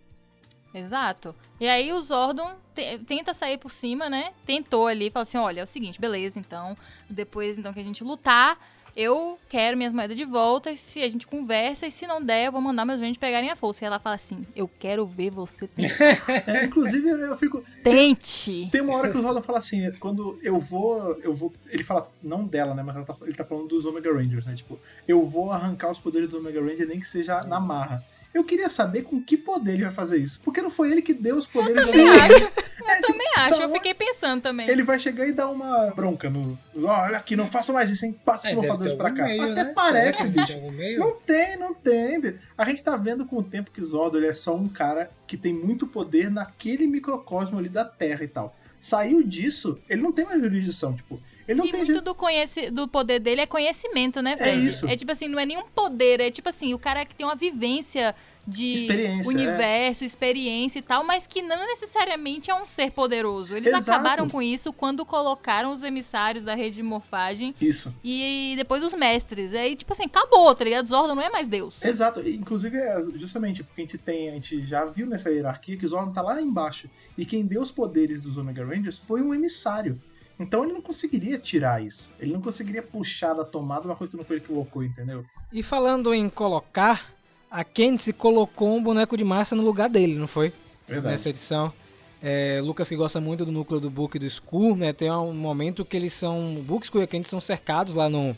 Exato. 0.72 1.34
E 1.60 1.68
aí 1.68 1.92
o 1.92 2.00
Zordon 2.00 2.56
te- 2.74 2.98
tenta 3.06 3.32
sair 3.32 3.58
por 3.58 3.70
cima, 3.70 4.08
né? 4.10 4.32
Tentou 4.44 4.86
ali, 4.88 5.08
falou 5.10 5.22
assim, 5.22 5.38
olha, 5.38 5.60
é 5.60 5.64
o 5.64 5.66
seguinte, 5.68 6.00
beleza, 6.00 6.38
então, 6.38 6.76
depois 7.08 7.56
então 7.56 7.72
que 7.72 7.78
a 7.80 7.84
gente 7.84 8.02
lutar, 8.02 8.58
eu 8.96 9.38
quero 9.48 9.76
minhas 9.76 9.92
moedas 9.92 10.16
de 10.16 10.24
volta, 10.24 10.70
e 10.70 10.76
se 10.76 11.02
a 11.02 11.08
gente 11.08 11.26
conversa, 11.26 11.86
e 11.86 11.90
se 11.90 12.06
não 12.06 12.22
der, 12.22 12.46
eu 12.46 12.52
vou 12.52 12.60
mandar 12.60 12.84
meus 12.84 13.00
Rangers 13.00 13.18
pegarem 13.18 13.50
a 13.50 13.56
força. 13.56 13.84
E 13.84 13.86
ela 13.86 13.98
fala 13.98 14.16
assim, 14.16 14.44
eu 14.54 14.68
quero 14.78 15.06
ver 15.06 15.30
você 15.30 15.66
tentar. 15.68 16.04
É, 16.46 16.64
inclusive, 16.64 17.08
eu 17.08 17.36
fico. 17.36 17.64
Tente! 17.82 18.68
Tem 18.70 18.80
uma 18.80 18.96
hora 18.96 19.10
que 19.10 19.18
o 19.18 19.22
Zelda 19.22 19.42
fala 19.42 19.58
assim, 19.58 19.90
quando 20.00 20.38
eu 20.42 20.58
vou. 20.58 21.18
Eu 21.22 21.34
vou. 21.34 21.52
Ele 21.68 21.82
fala, 21.84 22.08
não 22.22 22.44
dela, 22.44 22.74
né? 22.74 22.82
Mas 22.82 23.04
tá- 23.06 23.16
ele 23.22 23.34
tá 23.34 23.44
falando 23.44 23.68
dos 23.68 23.84
Omega 23.84 24.12
Rangers, 24.12 24.44
né? 24.44 24.54
Tipo, 24.54 24.78
eu 25.06 25.26
vou 25.26 25.50
arrancar 25.50 25.90
os 25.90 25.98
poderes 25.98 26.28
dos 26.30 26.40
Omega 26.40 26.60
Rangers, 26.60 26.88
nem 26.88 27.00
que 27.00 27.06
seja 27.08 27.40
na 27.42 27.60
marra. 27.60 28.04
Eu 28.34 28.42
queria 28.44 28.68
saber 28.68 29.02
com 29.02 29.22
que 29.22 29.36
poder 29.36 29.74
ele 29.74 29.84
vai 29.84 29.92
fazer 29.92 30.18
isso. 30.18 30.40
Porque 30.42 30.60
não 30.60 30.68
foi 30.68 30.90
ele 30.90 31.00
que 31.00 31.14
deu 31.14 31.36
os 31.36 31.46
poderes 31.46 31.86
também 31.86 32.02
Omega 32.08 32.24
acho. 32.24 32.32
Rangers. 32.34 32.52
É, 32.86 32.96
tipo, 32.96 33.12
Também 33.12 33.26
acho, 33.36 33.58
da 33.58 33.64
eu 33.64 33.70
fiquei 33.72 33.94
pensando 33.94 34.42
também. 34.42 34.68
Ele 34.68 34.82
vai 34.82 34.98
chegar 34.98 35.26
e 35.26 35.32
dar 35.32 35.48
uma 35.48 35.86
bronca 35.92 36.28
no. 36.28 36.58
Olha 36.76 37.16
aqui, 37.16 37.34
não 37.36 37.46
faça 37.46 37.72
mais 37.72 37.88
isso, 37.88 38.04
hein? 38.04 38.14
Passa 38.24 38.48
É, 38.48 38.50
os 38.50 38.56
morfadores 38.56 38.92
pra 38.94 39.10
cá. 39.12 39.24
meio, 39.24 39.52
Até 39.52 39.64
né? 39.64 39.72
parece, 39.74 40.24
bicho. 40.28 40.52
tem? 40.76 40.98
Não 40.98 41.12
tem, 41.12 41.56
não 41.56 41.72
tem. 41.72 42.20
bicho. 42.20 42.38
A 42.58 42.64
gente 42.66 42.82
tá 42.82 42.94
vendo 42.96 43.24
com 43.24 43.36
o 43.38 43.42
tempo 43.42 43.70
que 43.70 43.82
Zordon 43.82 44.18
ele 44.18 44.26
é 44.26 44.34
só 44.34 44.54
um 44.54 44.68
cara 44.68 45.08
que 45.26 45.36
tem 45.38 45.54
muito 45.54 45.86
poder 45.86 46.30
naquele 46.30 46.86
microcosmo 46.86 47.58
ali 47.58 47.68
da 47.70 47.84
Terra 47.86 48.24
e 48.24 48.28
tal. 48.28 48.54
Saiu 48.78 49.22
disso, 49.22 49.78
ele 49.88 50.02
não 50.02 50.12
tem 50.12 50.26
mais 50.26 50.42
jurisdição, 50.42 50.92
tipo, 50.94 51.18
ele 51.46 51.58
não 51.58 51.66
e 51.66 51.70
tem 51.70 51.80
muito 51.80 51.94
ju- 51.96 52.02
do, 52.02 52.14
conhece, 52.14 52.70
do 52.70 52.88
poder 52.88 53.20
dele 53.20 53.40
é 53.40 53.46
conhecimento, 53.46 54.20
né, 54.22 54.36
Fred? 54.36 54.66
isso. 54.66 54.86
É 54.88 54.96
tipo 54.96 55.12
assim, 55.12 55.28
não 55.28 55.38
é 55.38 55.46
nenhum 55.46 55.64
poder, 55.74 56.20
é 56.20 56.30
tipo 56.30 56.48
assim, 56.48 56.74
o 56.74 56.78
cara 56.78 57.04
que 57.04 57.14
tem 57.14 57.26
uma 57.26 57.34
vivência 57.36 58.14
de 58.46 58.90
é. 58.92 59.26
universo, 59.26 60.04
experiência 60.04 60.78
e 60.78 60.82
tal, 60.82 61.04
mas 61.04 61.26
que 61.26 61.40
não 61.40 61.66
necessariamente 61.66 62.50
é 62.50 62.54
um 62.54 62.66
ser 62.66 62.90
poderoso. 62.90 63.56
Eles 63.56 63.72
Exato. 63.72 63.90
acabaram 63.90 64.28
com 64.28 64.42
isso 64.42 64.72
quando 64.72 65.04
colocaram 65.04 65.72
os 65.72 65.82
emissários 65.82 66.44
da 66.44 66.54
rede 66.54 66.76
de 66.76 66.82
morfagem 66.82 67.54
Isso. 67.60 67.94
e 68.04 68.54
depois 68.56 68.82
os 68.82 68.92
mestres. 68.92 69.54
Aí, 69.54 69.74
tipo 69.76 69.92
assim, 69.92 70.04
acabou, 70.04 70.54
tá 70.54 70.62
ligado? 70.64 70.86
Zordon 70.86 71.14
não 71.14 71.22
é 71.22 71.30
mais 71.30 71.48
Deus. 71.48 71.82
Exato. 71.82 72.20
Inclusive, 72.28 72.76
é 72.76 73.02
justamente 73.14 73.62
porque 73.62 73.80
a 73.80 73.84
gente 73.84 73.98
tem. 73.98 74.28
A 74.28 74.32
gente 74.34 74.64
já 74.64 74.84
viu 74.84 75.06
nessa 75.06 75.30
hierarquia 75.30 75.76
que 75.76 75.86
Zordon 75.86 76.12
tá 76.12 76.20
lá 76.20 76.40
embaixo. 76.40 76.88
E 77.16 77.24
quem 77.24 77.46
deu 77.46 77.62
os 77.62 77.70
poderes 77.70 78.20
dos 78.20 78.36
Omega 78.36 78.64
Rangers 78.64 78.98
foi 78.98 79.22
um 79.22 79.32
emissário. 79.32 79.98
Então 80.38 80.64
ele 80.64 80.72
não 80.72 80.82
conseguiria 80.82 81.38
tirar 81.38 81.82
isso. 81.82 82.10
Ele 82.18 82.32
não 82.32 82.40
conseguiria 82.40 82.82
puxar 82.82 83.34
da 83.34 83.44
tomada 83.44 83.86
uma 83.86 83.94
coisa 83.94 84.10
que 84.10 84.16
não 84.16 84.24
foi 84.24 84.36
ele 84.36 84.44
que 84.44 84.52
colocou, 84.52 84.82
entendeu? 84.82 85.24
E 85.52 85.62
falando 85.62 86.12
em 86.12 86.28
colocar, 86.28 87.12
a 87.50 87.62
Candice 87.62 88.12
colocou 88.12 88.76
um 88.76 88.82
boneco 88.82 89.16
de 89.16 89.24
massa 89.24 89.54
no 89.54 89.62
lugar 89.62 89.88
dele, 89.88 90.16
não 90.16 90.26
foi? 90.26 90.52
Nessa 90.88 91.30
edição. 91.30 91.72
É, 92.20 92.60
Lucas 92.62 92.88
que 92.88 92.96
gosta 92.96 93.20
muito 93.20 93.44
do 93.44 93.52
núcleo 93.52 93.78
do 93.78 93.90
Book 93.90 94.16
e 94.16 94.18
do 94.18 94.26
Skull, 94.26 94.76
né? 94.76 94.92
Tem 94.92 95.10
um 95.10 95.34
momento 95.34 95.84
que 95.84 95.96
eles 95.96 96.12
são. 96.12 96.58
O 96.58 96.62
Book, 96.62 96.84
Skull 96.84 97.02
e 97.02 97.04
a 97.04 97.06
Candice 97.06 97.30
são 97.30 97.40
cercados 97.40 97.94
lá 97.94 98.08
no, 98.08 98.34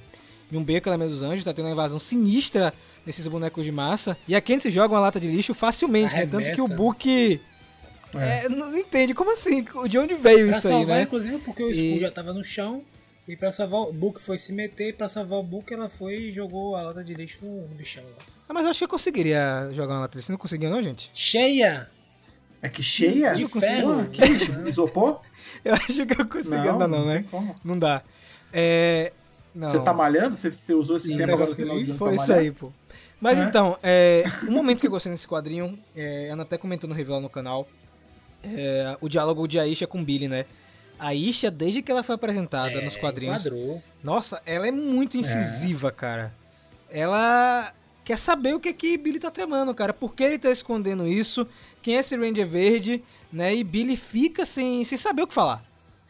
em 0.53 0.57
um 0.57 0.63
beco 0.63 0.91
da 0.91 0.99
Mesa 0.99 1.11
dos 1.11 1.23
Anjos, 1.23 1.45
tá 1.45 1.55
tendo 1.55 1.67
uma 1.67 1.73
invasão 1.73 1.99
sinistra 1.99 2.75
desses 3.07 3.27
bonecos 3.27 3.65
de 3.65 3.73
massa. 3.73 4.17
E 4.27 4.35
a 4.35 4.41
Candice 4.41 4.71
joga 4.71 4.93
uma 4.95 5.01
lata 5.01 5.21
de 5.21 5.29
lixo 5.29 5.55
facilmente, 5.55 6.15
né? 6.15 6.27
Tanto 6.27 6.51
que 6.53 6.61
o. 6.61 6.69
Book 6.69 7.41
É. 8.21 8.45
é, 8.45 8.49
não 8.49 8.77
entende 8.77 9.15
como 9.15 9.33
assim, 9.33 9.65
de 9.89 9.99
onde 9.99 10.15
veio 10.15 10.49
Pra 10.49 10.59
isso 10.59 10.67
aí, 10.69 10.73
salvar, 10.75 10.97
né? 10.97 11.03
inclusive, 11.03 11.39
porque 11.39 11.63
o 11.63 11.71
E- 11.71 11.87
Skull 11.89 12.01
já 12.01 12.11
tava 12.11 12.33
no 12.33 12.43
chão. 12.45 12.83
E 13.29 13.37
pra 13.37 13.51
salvar 13.51 13.81
o 13.81 13.93
Book 13.93 14.21
foi 14.21 14.39
se 14.39 14.53
meter. 14.53 14.89
E 14.91 14.93
pra 14.93 15.09
salvar 15.09 15.39
o 15.41 15.43
Book, 15.43 15.73
ela 15.75 15.89
foi 15.89 16.15
e 16.17 16.33
jogou 16.33 16.77
a 16.77 16.83
lata 16.83 17.03
de 17.03 17.13
lixo 17.15 17.39
no, 17.45 17.63
bichão 17.75 18.05
lá. 18.05 18.25
Ah, 18.49 18.55
mas 18.55 18.63
eu 18.65 18.71
acho 18.71 18.79
que 18.79 18.85
eu 18.85 18.89
conseguiria 18.89 19.69
jogar 19.73 19.95
uma 19.95 20.01
lata 20.01 20.13
de 20.13 20.19
lixo. 20.19 20.27
Você 20.27 20.33
não 20.33 20.39
conseguia 20.39 20.71
não, 20.71 20.81
gente? 20.83 21.11
Cheia! 21.13 21.89
É 22.63 22.69
que 22.69 22.83
cheia? 22.83 23.35
De 23.35 23.47
Pô, 23.49 23.61
ferro. 23.61 24.07
que 24.11 24.25
isso? 24.25 24.69
Isopor? 24.69 25.21
Eu 25.65 25.75
acho 25.75 26.07
que 26.07 26.21
eu 26.21 26.27
conseguia, 26.29 26.73
não, 26.73 26.87
não, 26.89 26.99
tem 27.03 27.07
né? 27.15 27.25
como. 27.31 27.57
Não 27.65 27.79
dá. 27.79 28.03
É... 28.53 29.13
Não. 29.55 29.71
Você 29.71 29.81
tá 29.81 29.93
malhando? 29.93 30.37
Você, 30.37 30.51
você 30.51 30.75
usou 30.75 30.97
esse 30.99 31.09
Sim, 31.09 31.17
tempo 31.17 31.33
agora 31.33 31.51
no 31.51 31.57
final 31.57 31.77
ano 31.77 31.87
Foi 31.87 32.15
pra 32.15 32.23
isso 32.23 32.33
aí, 32.33 32.51
pô. 32.53 32.71
Mas 33.21 33.39
É. 33.39 33.43
então, 33.45 33.79
é, 33.83 34.25
um 34.47 34.51
momento 34.53 34.81
que 34.81 34.87
eu 34.87 34.91
gostei 34.91 35.11
nesse 35.11 35.27
quadrinho, 35.27 35.79
é, 35.97 36.29
a 36.31 36.35
Ana 36.35 36.43
até 36.43 36.59
comentou 36.59 36.87
no 36.89 36.95
review 36.95 37.15
lá 37.15 37.21
no 37.21 37.31
canal, 37.31 37.67
é, 38.57 38.97
o 39.01 39.09
diálogo 39.09 39.47
de 39.47 39.59
Aisha 39.59 39.87
com 39.87 40.03
Billy, 40.05 40.29
né? 40.29 40.45
A 40.99 41.09
Aisha, 41.09 41.51
desde 41.51 41.83
que 41.83 41.91
ela 41.93 42.03
foi 42.03 42.15
apresentada 42.15 42.73
É, 42.81 42.85
nos 42.85 42.97
quadrinhos, 42.97 43.45
Enquadrou. 43.45 43.83
nossa, 44.03 44.41
ela 44.47 44.67
é 44.67 44.71
muito 44.71 45.17
incisiva, 45.19 45.91
cara. 45.93 46.33
Ela 46.91 47.73
quer 48.05 48.17
saber 48.17 48.55
o 48.55 48.61
que 48.61 48.73
que 48.73 48.97
Billy 48.97 49.19
tá 49.19 49.31
tramando, 49.31 49.75
cara. 49.75 49.93
Por 49.93 50.15
que 50.15 50.23
ele 50.25 50.39
tá 50.39 50.51
escondendo 50.51 51.07
isso? 51.07 51.47
Quem 51.83 51.97
é 51.97 52.01
esse 52.01 52.17
Ranger 52.17 52.47
Verde, 52.49 53.03
né? 53.33 53.55
E 53.55 53.63
Billy 53.63 53.97
fica 53.97 54.45
sem, 54.45 54.83
sem 54.85 54.97
saber 54.97 55.23
o 55.23 55.27
que 55.27 55.35
falar. 55.35 55.63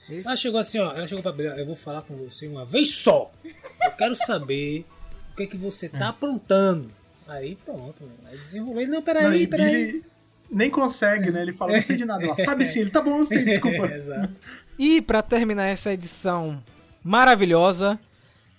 Ela 0.08 0.36
chegou 0.36 0.60
assim, 0.60 0.78
ó. 0.78 0.92
Ela 0.92 1.08
chegou 1.08 1.22
pra 1.22 1.32
Brilhar, 1.32 1.58
eu 1.58 1.66
vou 1.66 1.74
falar 1.76 2.02
com 2.02 2.14
você 2.16 2.46
uma 2.46 2.64
vez 2.64 2.94
só. 2.96 3.32
Eu 3.44 3.90
quero 3.98 4.14
saber 4.14 4.84
o 5.32 5.36
que 5.36 5.42
é 5.42 5.46
que 5.46 5.56
você 5.56 5.88
tá 5.88 6.10
aprontando. 6.10 6.92
Aí 7.26 7.56
pronto, 7.64 8.04
mano. 8.04 8.18
Aí 8.26 8.38
desenrolou. 8.38 8.80
Ele, 8.80 8.86
Não, 8.90 8.98
Não, 8.98 9.02
peraí, 9.02 9.42
e 9.42 9.46
peraí. 9.48 9.86
Billy 9.86 10.04
nem 10.50 10.70
consegue, 10.70 11.30
né? 11.30 11.42
Ele 11.42 11.52
fala, 11.52 11.72
não 11.74 11.82
sei 11.82 11.96
de 11.96 12.04
nada. 12.04 12.24
Ela, 12.24 12.36
Sabe 12.44 12.64
sim, 12.66 12.80
ele 12.80 12.90
tá 12.90 13.00
bom, 13.00 13.18
eu 13.18 13.26
sei, 13.26 13.44
desculpa. 13.44 13.88
E 14.78 15.00
pra 15.00 15.22
terminar 15.22 15.68
essa 15.68 15.90
edição 15.90 16.62
maravilhosa, 17.02 17.98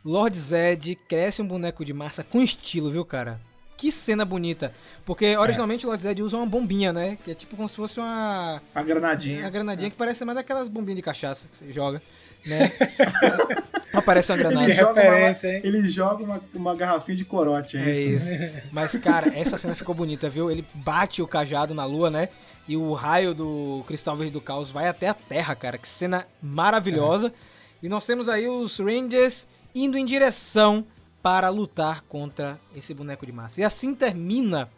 Lord 0.03 0.35
Zed 0.35 0.95
cresce 1.07 1.43
um 1.43 1.47
boneco 1.47 1.85
de 1.85 1.93
massa 1.93 2.23
com 2.23 2.41
estilo, 2.41 2.89
viu, 2.89 3.05
cara? 3.05 3.39
Que 3.77 3.91
cena 3.91 4.25
bonita. 4.25 4.73
Porque 5.05 5.38
originalmente 5.38 5.85
o 5.85 5.89
Lord 5.89 6.01
Zed 6.01 6.23
usa 6.23 6.38
uma 6.38 6.47
bombinha, 6.47 6.91
né? 6.91 7.19
Que 7.23 7.31
é 7.31 7.35
tipo 7.35 7.55
como 7.55 7.69
se 7.69 7.75
fosse 7.75 7.99
uma, 7.99 8.59
A 8.73 8.81
granadinha. 8.81 9.41
uma 9.41 9.49
granadinha 9.51 9.91
que 9.91 9.95
parece 9.95 10.25
mais 10.25 10.35
daquelas 10.35 10.67
bombinhas 10.67 10.95
de 10.95 11.01
cachaça 11.03 11.47
que 11.51 11.55
você 11.57 11.71
joga, 11.71 12.01
né? 12.43 12.71
Aparece 13.97 14.31
uma 14.31 14.35
Ele 14.39 14.43
granada. 14.43 14.73
joga, 14.73 15.01
referência, 15.01 15.49
uma, 15.49 15.55
hein? 15.55 15.61
ele 15.63 15.89
joga 15.89 16.23
uma, 16.23 16.41
uma 16.53 16.75
garrafinha 16.75 17.17
de 17.17 17.25
corote, 17.25 17.77
é, 17.77 17.89
É 17.89 17.99
isso. 17.99 18.29
isso. 18.31 18.51
Mas, 18.71 18.91
cara, 18.97 19.31
essa 19.37 19.57
cena 19.57 19.75
ficou 19.75 19.95
bonita, 19.95 20.29
viu? 20.29 20.49
Ele 20.51 20.65
bate 20.73 21.21
o 21.21 21.27
cajado 21.27 21.73
na 21.73 21.85
lua, 21.85 22.09
né? 22.09 22.29
E 22.67 22.75
o 22.75 22.93
raio 22.93 23.33
do 23.33 23.83
Cristal 23.87 24.15
Verde 24.15 24.33
do 24.33 24.41
Caos 24.41 24.69
vai 24.69 24.87
até 24.87 25.07
a 25.07 25.13
Terra, 25.13 25.55
cara. 25.55 25.77
Que 25.77 25.87
cena 25.87 26.27
maravilhosa. 26.41 27.33
E 27.81 27.87
nós 27.87 28.05
temos 28.05 28.27
aí 28.27 28.47
os 28.47 28.77
Rangers 28.77 29.47
indo 29.73 29.97
em 29.97 30.05
direção 30.05 30.85
para 31.23 31.49
lutar 31.49 32.01
contra 32.07 32.59
esse 32.75 32.93
boneco 32.93 33.25
de 33.25 33.31
massa. 33.31 33.61
E 33.61 33.63
assim 33.63 33.93
termina 33.95 34.69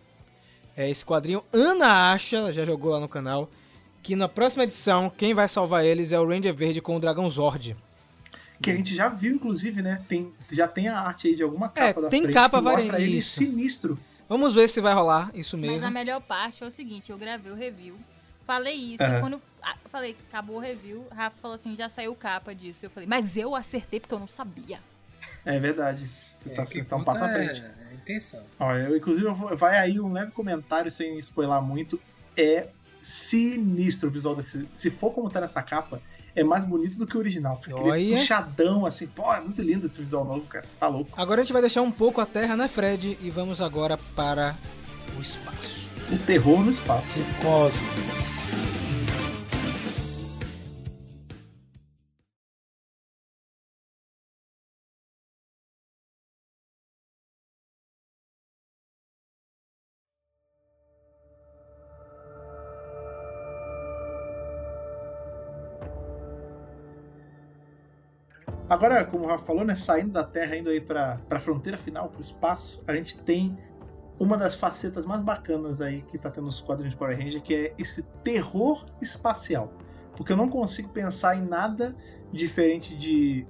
é, 0.78 0.90
esse 0.90 1.06
quadrinho. 1.06 1.44
Ana 1.52 2.12
acha, 2.12 2.38
ela 2.38 2.52
já 2.54 2.64
jogou 2.66 2.92
lá 2.92 3.00
no 3.00 3.08
canal, 3.08 3.50
que 4.02 4.16
na 4.16 4.28
próxima 4.28 4.64
edição 4.64 5.10
quem 5.16 5.34
vai 5.34 5.48
salvar 5.50 5.84
eles 5.84 6.12
é 6.14 6.20
o 6.20 6.28
Ranger 6.28 6.54
Verde 6.54 6.82
com 6.82 6.96
o 6.96 7.00
Dragão 7.00 7.30
Zord. 7.30 7.76
Que 8.62 8.72
a 8.72 8.76
gente 8.76 8.94
já 8.96 9.08
viu, 9.10 9.34
inclusive, 9.36 9.82
né? 9.82 10.04
Tem, 10.08 10.34
já 10.52 10.68
tem 10.68 10.88
a 10.90 11.00
arte 11.00 11.28
aí 11.30 11.36
de 11.36 11.44
alguma 11.44 11.70
capa 11.70 12.02
da 12.02 12.08
É, 12.08 12.10
tem 12.10 12.22
frente 12.24 12.34
capa 12.34 12.58
que 12.58 12.64
mostra 12.64 13.00
ele 13.02 13.18
isso. 13.18 13.38
sinistro. 13.40 13.98
Vamos 14.28 14.54
ver 14.54 14.68
se 14.68 14.82
vai 14.82 14.94
rolar 14.94 15.32
isso 15.34 15.58
Mas 15.58 15.70
a 15.70 15.72
mesmo. 15.72 15.92
melhor 15.92 16.22
parte 16.22 16.60
foi 16.60 16.68
o 16.68 16.72
seguinte, 16.72 17.10
eu 17.12 17.18
gravei 17.18 17.52
o 17.52 17.56
review, 17.56 17.96
falei 18.46 18.76
isso, 18.76 19.02
Aham. 19.04 19.18
e 19.18 19.20
quando 19.22 19.42
ah, 19.64 19.76
eu 19.84 19.90
falei, 19.90 20.16
acabou 20.30 20.58
o 20.58 20.60
review, 20.60 21.06
Rafa 21.12 21.36
falou 21.42 21.56
assim, 21.56 21.76
já 21.76 21.90
saiu 21.90 22.14
capa 22.16 22.54
disso. 22.54 22.86
Eu 22.86 22.90
falei, 22.90 23.08
mas 23.08 23.36
eu 23.38 23.56
acertei 23.56 24.00
porque 24.00 24.14
eu 24.14 24.20
não 24.20 24.28
sabia. 24.28 24.80
É 25.46 25.60
verdade. 25.60 26.10
Você 26.40 26.50
É, 26.50 26.54
tá, 26.54 26.64
que 26.66 26.74
você 26.74 26.84
tá 26.84 26.96
um 26.96 27.04
passo 27.04 27.24
à 27.24 27.30
é- 27.32 27.34
frente. 27.46 27.62
É 27.66 27.92
a 27.92 27.94
intenção. 27.94 28.44
Olha, 28.60 28.82
eu, 28.84 28.98
inclusive, 28.98 29.26
eu 29.26 29.36
vou- 29.36 29.56
vai 29.58 29.78
aí 29.78 30.00
um 30.00 30.12
leve 30.14 30.32
comentário 30.32 30.90
sem 30.92 31.18
spoiler 31.20 31.62
muito. 31.62 32.00
É 32.38 32.70
sinistro 33.00 34.10
o 34.10 34.12
visual 34.12 34.36
desse. 34.36 34.68
Se 34.74 34.90
for 34.90 35.12
como 35.12 35.30
tá 35.30 35.42
nessa 35.42 35.62
capa, 35.62 36.02
é 36.36 36.44
mais 36.44 36.66
bonito 36.66 36.98
do 36.98 37.08
que 37.08 37.16
o 37.16 37.20
original. 37.20 37.58
Cara. 37.58 37.78
Aquele 37.78 37.92
Olha. 37.92 38.18
puxadão, 38.18 38.86
assim. 38.86 39.08
Pô, 39.08 39.34
é 39.34 39.42
muito 39.42 39.62
lindo 39.62 39.86
esse 39.86 40.00
visual 40.00 40.26
novo, 40.26 40.46
cara. 40.48 40.66
Tá 40.80 40.88
louco. 40.88 41.12
Agora 41.16 41.42
a 41.42 41.44
gente 41.44 41.54
vai 41.54 41.62
deixar 41.62 41.82
um 41.82 41.92
pouco 41.92 42.22
a 42.22 42.26
Terra, 42.26 42.56
né, 42.56 42.68
Fred? 42.68 43.18
E 43.22 43.30
vamos 43.30 43.62
agora 43.62 43.98
para 44.16 44.56
o 45.18 45.22
espaço. 45.22 45.90
O 46.12 46.18
terror 46.18 46.64
no 46.64 46.72
espaço. 46.72 47.20
Cosmos. 47.42 48.19
Agora, 68.70 69.04
como 69.04 69.26
o 69.26 69.28
Rafa 69.28 69.46
falou, 69.46 69.66
né, 69.66 69.74
saindo 69.74 70.12
da 70.12 70.24
Terra, 70.24 70.56
indo 70.56 70.70
aí 70.70 70.80
pra, 70.80 71.20
pra 71.28 71.40
fronteira 71.40 71.78
final, 71.78 72.10
pro 72.10 72.22
espaço, 72.22 72.84
a 72.86 72.94
gente 72.94 73.18
tem 73.18 73.58
uma 74.20 74.38
das 74.38 74.54
facetas 74.54 75.06
mais 75.06 75.22
bacanas 75.22 75.82
aí 75.82 76.04
que 76.04 76.18
tá 76.20 76.30
tendo 76.30 76.46
nos 76.46 76.62
quadrinhos 76.62 76.94
de 76.94 77.00
Power 77.00 77.18
Ranger, 77.18 77.42
que 77.42 77.56
é 77.56 77.74
esse 77.80 78.04
terror 78.24 78.86
espacial. 79.02 79.74
Porque 80.16 80.32
eu 80.32 80.38
não 80.38 80.50
consigo 80.50 80.90
pensar 80.90 81.36
em 81.36 81.42
nada 81.42 81.96
diferente 82.32 82.96
de 82.96 83.48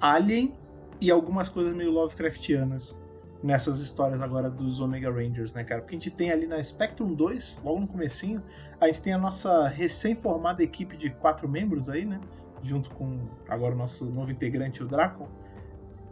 Alien 0.00 0.56
e 0.98 1.10
algumas 1.10 1.48
coisas 1.48 1.74
meio 1.74 1.90
Lovecraftianas 1.90 2.98
nessas 3.42 3.80
histórias 3.80 4.22
agora 4.22 4.48
dos 4.48 4.80
Omega 4.80 5.10
Rangers, 5.10 5.52
né, 5.52 5.62
cara? 5.62 5.80
Porque 5.82 5.94
a 5.94 5.98
gente 5.98 6.10
tem 6.10 6.30
ali 6.30 6.46
na 6.46 6.62
Spectrum 6.62 7.12
2, 7.12 7.60
logo 7.64 7.80
no 7.80 7.86
comecinho, 7.86 8.42
a 8.80 8.86
gente 8.86 9.02
tem 9.02 9.12
a 9.12 9.18
nossa 9.18 9.68
recém-formada 9.68 10.62
equipe 10.62 10.96
de 10.96 11.10
quatro 11.10 11.48
membros 11.48 11.88
aí, 11.88 12.04
né? 12.04 12.18
Junto 12.62 12.90
com 12.90 13.28
agora 13.48 13.74
o 13.74 13.78
nosso 13.78 14.04
novo 14.06 14.30
integrante, 14.30 14.82
o 14.82 14.86
Draco, 14.86 15.28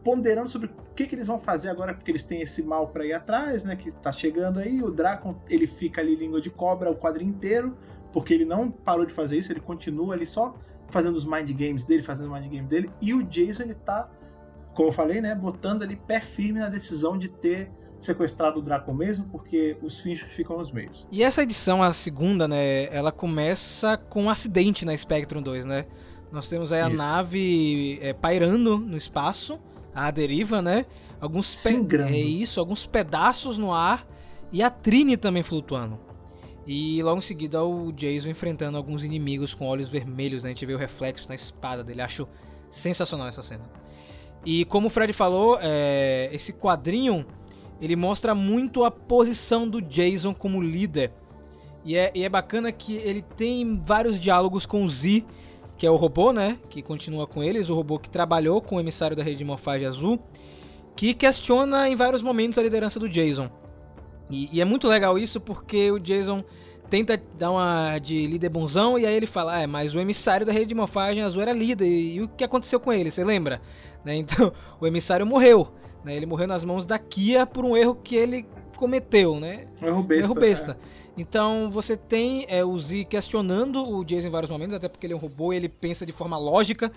ponderando 0.04 0.48
sobre 0.48 0.68
o 0.68 0.94
que, 0.94 1.06
que 1.06 1.14
eles 1.16 1.26
vão 1.26 1.40
fazer 1.40 1.68
agora, 1.68 1.92
porque 1.92 2.10
eles 2.10 2.22
têm 2.22 2.40
esse 2.40 2.62
mal 2.62 2.86
pra 2.88 3.04
ir 3.04 3.12
atrás, 3.12 3.64
né? 3.64 3.74
Que 3.74 3.90
tá 3.90 4.12
chegando 4.12 4.60
aí. 4.60 4.82
O 4.82 4.90
Draco, 4.90 5.36
ele 5.48 5.66
fica 5.66 6.00
ali 6.00 6.14
língua 6.14 6.40
de 6.40 6.48
cobra 6.48 6.90
o 6.90 6.96
quadrinho 6.96 7.30
inteiro, 7.30 7.76
porque 8.12 8.32
ele 8.32 8.44
não 8.44 8.70
parou 8.70 9.04
de 9.04 9.12
fazer 9.12 9.36
isso, 9.36 9.52
ele 9.52 9.60
continua 9.60 10.14
ali 10.14 10.24
só 10.24 10.56
fazendo 10.90 11.16
os 11.16 11.24
mind 11.24 11.50
games 11.50 11.84
dele, 11.84 12.02
fazendo 12.02 12.30
o 12.30 12.32
mind 12.32 12.50
game 12.50 12.68
dele. 12.68 12.90
E 13.00 13.12
o 13.12 13.22
Jason, 13.24 13.64
ele 13.64 13.74
tá, 13.74 14.08
como 14.74 14.90
eu 14.90 14.92
falei, 14.92 15.20
né? 15.20 15.34
Botando 15.34 15.82
ali 15.82 15.96
pé 15.96 16.20
firme 16.20 16.60
na 16.60 16.68
decisão 16.68 17.18
de 17.18 17.28
ter 17.28 17.70
sequestrado 17.98 18.60
o 18.60 18.62
Draco 18.62 18.92
mesmo, 18.94 19.26
porque 19.26 19.76
os 19.82 20.00
fins 20.00 20.20
ficam 20.20 20.58
nos 20.58 20.70
meios. 20.70 21.06
E 21.10 21.22
essa 21.22 21.42
edição, 21.42 21.82
a 21.82 21.92
segunda, 21.92 22.46
né, 22.46 22.84
ela 22.94 23.10
começa 23.10 23.96
com 23.96 24.24
um 24.24 24.30
acidente 24.30 24.84
na 24.84 24.96
Spectrum 24.96 25.42
2, 25.42 25.64
né? 25.64 25.86
Nós 26.36 26.50
temos 26.50 26.70
aí 26.70 26.82
a 26.82 26.88
Isso. 26.88 26.98
nave 26.98 27.98
é, 28.02 28.12
pairando 28.12 28.76
no 28.76 28.94
espaço, 28.94 29.58
a 29.94 30.10
deriva, 30.10 30.60
né? 30.60 30.84
Alguns 31.18 31.46
Singrando. 31.46 32.12
É 32.12 32.18
isso, 32.18 32.60
alguns 32.60 32.84
pedaços 32.84 33.56
no 33.56 33.72
ar 33.72 34.06
e 34.52 34.62
a 34.62 34.68
Trini 34.68 35.16
também 35.16 35.42
flutuando. 35.42 35.98
E 36.66 37.02
logo 37.02 37.16
em 37.16 37.22
seguida 37.22 37.64
o 37.64 37.90
Jason 37.90 38.28
enfrentando 38.28 38.76
alguns 38.76 39.02
inimigos 39.02 39.54
com 39.54 39.66
olhos 39.66 39.88
vermelhos, 39.88 40.42
né? 40.42 40.50
A 40.50 40.52
gente 40.52 40.66
vê 40.66 40.74
o 40.74 40.78
reflexo 40.78 41.26
na 41.26 41.34
espada 41.34 41.82
dele. 41.82 42.02
Acho 42.02 42.28
sensacional 42.68 43.28
essa 43.28 43.42
cena. 43.42 43.64
E 44.44 44.66
como 44.66 44.88
o 44.88 44.90
Fred 44.90 45.14
falou, 45.14 45.58
é, 45.62 46.28
esse 46.34 46.52
quadrinho 46.52 47.24
ele 47.80 47.96
mostra 47.96 48.34
muito 48.34 48.84
a 48.84 48.90
posição 48.90 49.66
do 49.66 49.80
Jason 49.80 50.34
como 50.34 50.60
líder. 50.60 51.14
E 51.82 51.96
é, 51.96 52.12
e 52.14 52.24
é 52.24 52.28
bacana 52.28 52.70
que 52.70 52.94
ele 52.96 53.22
tem 53.22 53.80
vários 53.86 54.20
diálogos 54.20 54.66
com 54.66 54.84
o 54.84 54.88
Z, 54.88 55.24
que 55.76 55.86
é 55.86 55.90
o 55.90 55.96
robô, 55.96 56.32
né? 56.32 56.58
Que 56.70 56.82
continua 56.82 57.26
com 57.26 57.42
eles, 57.42 57.68
o 57.68 57.74
robô 57.74 57.98
que 57.98 58.08
trabalhou 58.08 58.60
com 58.60 58.76
o 58.76 58.80
emissário 58.80 59.16
da 59.16 59.22
rede 59.22 59.38
de 59.38 59.44
morfagem 59.44 59.86
azul, 59.86 60.18
que 60.94 61.12
questiona 61.12 61.88
em 61.88 61.94
vários 61.94 62.22
momentos 62.22 62.58
a 62.58 62.62
liderança 62.62 62.98
do 62.98 63.08
Jason. 63.08 63.50
E, 64.30 64.48
e 64.52 64.60
é 64.60 64.64
muito 64.64 64.88
legal 64.88 65.18
isso 65.18 65.40
porque 65.40 65.90
o 65.90 65.98
Jason 65.98 66.42
tenta 66.88 67.20
dar 67.38 67.50
uma 67.50 67.98
de 67.98 68.26
líder 68.26 68.48
bonzão 68.48 68.98
e 68.98 69.04
aí 69.04 69.14
ele 69.14 69.26
fala, 69.26 69.60
é, 69.60 69.66
mas 69.66 69.94
o 69.94 70.00
emissário 70.00 70.46
da 70.46 70.52
rede 70.52 70.66
de 70.66 70.74
morfagem 70.74 71.22
azul 71.22 71.42
era 71.42 71.52
líder 71.52 71.86
e, 71.86 72.14
e 72.14 72.22
o 72.22 72.28
que 72.28 72.44
aconteceu 72.44 72.80
com 72.80 72.92
ele, 72.92 73.10
você 73.10 73.24
lembra? 73.24 73.60
Né, 74.06 74.14
Então, 74.14 74.52
o 74.80 74.86
emissário 74.86 75.26
morreu, 75.26 75.66
né? 76.04 76.14
Ele 76.14 76.26
morreu 76.26 76.46
nas 76.46 76.64
mãos 76.64 76.86
da 76.86 76.96
Kia 76.96 77.44
por 77.44 77.64
um 77.64 77.76
erro 77.76 77.96
que 77.96 78.14
ele 78.14 78.46
cometeu, 78.76 79.40
né? 79.40 79.66
Um 79.82 79.86
erro 79.86 80.00
Um 80.00 80.02
besta. 80.02 80.24
erro 80.24 80.34
besta. 80.34 80.78
Então 81.16 81.70
você 81.70 81.96
tem 81.96 82.44
é, 82.48 82.64
o 82.64 82.78
Z 82.78 83.04
questionando 83.06 83.82
o 83.82 84.04
Jason 84.04 84.28
em 84.28 84.30
vários 84.30 84.50
momentos, 84.50 84.74
até 84.74 84.88
porque 84.88 85.06
ele 85.06 85.14
é 85.14 85.16
um 85.16 85.20
robô 85.20 85.52
e 85.52 85.56
ele 85.56 85.68
pensa 85.68 86.04
de 86.04 86.12
forma 86.12 86.36
lógica 86.38 86.92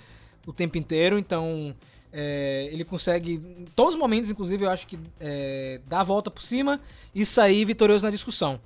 o 0.45 0.51
tempo 0.53 0.77
inteiro, 0.77 1.17
então 1.17 1.73
é, 2.11 2.69
ele 2.71 2.83
consegue, 2.83 3.33
em 3.33 3.65
todos 3.75 3.93
os 3.93 3.99
momentos, 3.99 4.29
inclusive, 4.29 4.63
eu 4.65 4.69
acho 4.69 4.87
que 4.87 4.99
é, 5.19 5.79
dar 5.87 6.01
a 6.01 6.03
volta 6.03 6.29
por 6.31 6.41
cima 6.41 6.81
e 7.13 7.25
sair 7.25 7.63
vitorioso 7.65 8.03
na 8.03 8.11
discussão. 8.11 8.59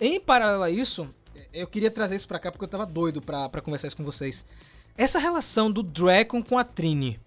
Em 0.00 0.18
paralelo 0.20 0.62
a 0.62 0.70
isso, 0.70 1.06
eu 1.52 1.66
queria 1.66 1.90
trazer 1.90 2.16
isso 2.16 2.26
pra 2.26 2.38
cá 2.38 2.50
porque 2.50 2.64
eu 2.64 2.68
tava 2.68 2.86
doido 2.86 3.20
pra, 3.20 3.48
pra 3.48 3.60
conversar 3.60 3.88
isso 3.88 3.96
com 3.96 4.04
vocês. 4.04 4.44
Essa 4.96 5.18
relação 5.18 5.70
do 5.70 5.82
Dragon 5.82 6.42
com 6.42 6.58
a 6.58 6.64
Trini 6.64 7.20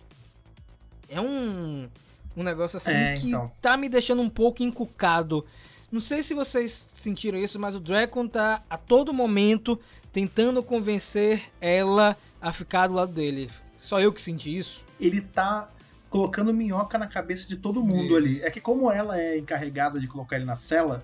é 1.09 1.21
um, 1.21 1.88
um 2.36 2.43
negócio 2.43 2.77
assim 2.77 2.91
É, 2.91 3.13
que 3.15 3.29
então. 3.29 3.51
tá 3.61 3.75
me 3.77 3.89
deixando 3.89 4.21
um 4.21 4.29
pouco 4.29 4.63
encucado. 4.63 5.45
Não 5.91 5.99
sei 5.99 6.23
se 6.23 6.34
vocês 6.34 6.88
sentiram 6.93 7.38
isso, 7.38 7.59
mas 7.59 7.75
o 7.75 7.79
Dragon 7.79 8.27
tá 8.27 8.61
a 8.69 8.77
todo 8.77 9.13
momento 9.13 9.79
tentando 10.13 10.63
convencer 10.63 11.43
ela 11.59 12.15
a 12.41 12.53
ficar 12.53 12.88
do 12.88 12.93
lado 12.93 13.11
dele. 13.11 13.49
Só 13.77 13.99
eu 13.99 14.13
que 14.13 14.21
senti 14.21 14.57
isso. 14.57 14.84
Ele 14.99 15.19
tá 15.21 15.69
colocando 16.09 16.53
minhoca 16.53 16.97
na 16.97 17.07
cabeça 17.07 17.47
de 17.47 17.55
todo 17.57 17.84
mundo 17.84 18.17
Isso. 18.19 18.39
ali. 18.39 18.41
É 18.43 18.51
que 18.51 18.61
como 18.61 18.91
ela 18.91 19.19
é 19.19 19.38
encarregada 19.38 19.99
de 19.99 20.07
colocar 20.07 20.36
ele 20.36 20.45
na 20.45 20.55
cela, 20.55 21.03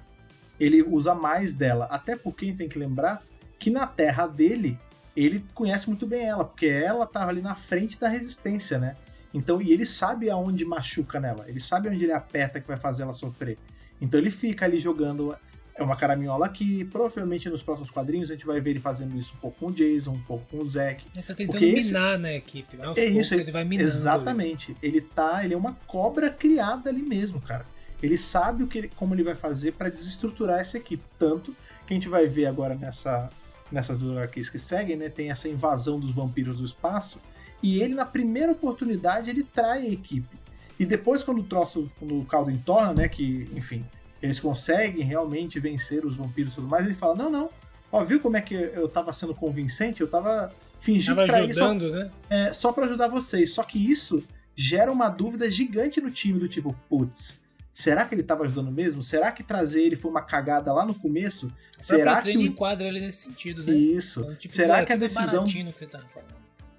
ele 0.59 0.84
usa 0.84 1.15
mais 1.15 1.55
dela. 1.55 1.86
Até 1.89 2.15
porque 2.15 2.45
a 2.45 2.47
gente 2.49 2.57
tem 2.57 2.69
que 2.69 2.78
lembrar 2.78 3.23
que 3.57 3.69
na 3.69 3.88
terra 3.88 4.28
dele, 4.28 4.78
ele 5.15 5.43
conhece 5.55 5.88
muito 5.89 6.05
bem 6.05 6.25
ela, 6.25 6.43
porque 6.45 6.67
ela 6.67 7.07
tava 7.07 7.32
ali 7.32 7.41
na 7.41 7.55
frente 7.55 7.97
da 7.97 8.07
resistência, 8.07 8.78
né? 8.78 8.95
Então, 9.34 9.61
e 9.61 9.71
ele 9.71 9.86
sabe 9.86 10.30
aonde 10.30 10.63
machuca 10.65 11.19
nela, 11.19 11.45
ele 11.47 11.59
sabe 11.59 11.89
onde 11.89 12.03
ele 12.03 12.13
aperta 12.13 12.59
que 12.61 12.67
vai 12.67 12.78
fazer 12.78 13.03
ela 13.03 13.13
sofrer. 13.13 13.57
Então 14.01 14.19
ele 14.19 14.32
fica 14.32 14.65
ali 14.65 14.80
jogando 14.80 15.36
é 15.75 15.84
uma 15.84 15.95
caraminhola 15.95 16.45
aqui. 16.47 16.84
Provavelmente 16.86 17.49
nos 17.49 17.61
próximos 17.61 17.91
quadrinhos 17.91 18.32
a 18.32 18.34
gente 18.34 18.45
vai 18.47 18.59
ver 18.59 18.71
ele 18.71 18.80
fazendo 18.80 19.15
isso 19.15 19.34
um 19.36 19.39
pouco 19.39 19.59
com 19.59 19.65
o 19.67 19.71
Jason, 19.71 20.11
um 20.11 20.21
pouco 20.23 20.43
com 20.49 20.57
o 20.57 20.65
Zack. 20.65 21.05
Ele 21.13 21.23
tá 21.23 21.36
tentando 21.36 21.63
esse- 21.63 21.88
minar, 21.93 22.17
né, 22.17 22.30
a 22.30 22.36
equipe. 22.38 22.82
Aos 22.82 22.97
É 22.97 23.05
isso, 23.05 23.34
ele 23.36 23.51
vai 23.51 23.63
minando. 23.63 23.89
Exatamente. 23.89 24.75
Ele 24.82 25.01
tá, 25.01 25.43
ele 25.45 25.53
é 25.53 25.57
uma 25.57 25.73
cobra 25.86 26.30
criada 26.32 26.89
ali 26.89 27.03
mesmo, 27.03 27.39
cara. 27.39 27.63
Ele 28.01 28.17
sabe 28.17 28.63
o 28.63 28.67
que 28.67 28.78
ele- 28.80 28.91
como 28.95 29.13
ele 29.13 29.23
vai 29.23 29.36
fazer 29.36 29.73
pra 29.73 29.89
desestruturar 29.89 30.59
essa 30.59 30.78
equipe, 30.78 31.03
tanto 31.19 31.55
que 31.86 31.93
a 31.93 31.95
gente 31.95 32.09
vai 32.09 32.25
ver 32.28 32.45
agora 32.47 32.73
nessa 32.75 33.30
nessas 33.71 33.99
duas 33.99 34.17
HQs 34.17 34.47
que 34.49 34.57
seguem, 34.57 34.95
né, 34.95 35.09
tem 35.09 35.30
essa 35.30 35.49
invasão 35.49 35.99
dos 35.99 36.11
vampiros 36.15 36.57
do 36.59 36.65
espaço, 36.65 37.19
e 37.62 37.82
ele 37.82 37.95
na 37.95 38.05
primeira 38.05 38.51
oportunidade 38.51 39.30
ele 39.30 39.43
trai 39.43 39.88
a 39.88 39.89
equipe. 39.89 40.38
E 40.80 40.86
depois 40.86 41.24
quando 41.24 41.39
o 41.39 41.43
troço, 41.43 41.91
quando 41.99 42.20
o 42.20 42.26
caldo 42.26 42.51
entorna, 42.51 42.93
né, 42.93 43.08
que, 43.08 43.47
enfim, 43.55 43.86
eles 44.22 44.39
conseguem 44.39 45.03
realmente 45.03 45.60
vencer 45.60 46.05
os 46.05 46.16
vampiros 46.16 46.53
e 46.53 46.55
tudo 46.55 46.68
mais, 46.68 46.86
ele 46.86 46.95
fala: 46.95 47.16
"Não, 47.16 47.30
não. 47.30 47.49
Ó, 47.91 48.03
viu 48.03 48.20
como 48.20 48.38
é 48.38 48.41
que 48.41 48.53
eu 48.53 48.88
tava 48.88 49.14
sendo 49.14 49.34
convincente? 49.34 50.01
Eu 50.01 50.08
tava 50.08 50.51
fingindo 50.80 51.16
Tava 51.26 51.39
ele 51.39 51.53
só- 51.53 51.70
ajudando, 51.72 51.91
né? 51.91 52.12
é, 52.30 52.53
só 52.53 52.72
pra 52.72 52.86
ajudar 52.86 53.08
vocês. 53.08 53.53
Só 53.53 53.64
que 53.64 53.80
isso 53.80 54.24
gera 54.55 54.91
uma 54.91 55.10
dúvida 55.10 55.49
gigante 55.49 56.01
no 56.01 56.12
time 56.12 56.39
do 56.39 56.47
tipo, 56.47 56.76
putz, 56.89 57.39
será 57.72 58.05
que 58.05 58.16
ele 58.16 58.24
tava 58.24 58.43
ajudando 58.43 58.72
mesmo? 58.72 59.01
Será 59.01 59.32
que 59.32 59.43
trazer 59.43 59.84
ele 59.84 59.95
foi 59.95 60.12
uma 60.12 60.22
cagada 60.22 60.74
lá 60.74 60.86
no 60.86 60.93
começo? 60.95 61.51
Será 61.80 62.22
que 62.22 62.36
o... 62.36 62.41
enquadra 62.41 62.88
ele 62.88 62.99
nesse 62.99 63.24
sentido, 63.26 63.64
né? 63.64 63.74
isso? 63.74 64.20
Então, 64.22 64.36
tipo, 64.36 64.53
será 64.53 64.82
é 64.82 64.86
que 64.86 64.93
a 64.93 64.97
decisão, 64.97 65.45
que 65.45 65.64
você 65.64 65.86
tava 65.86 66.05
falando. 66.08 66.36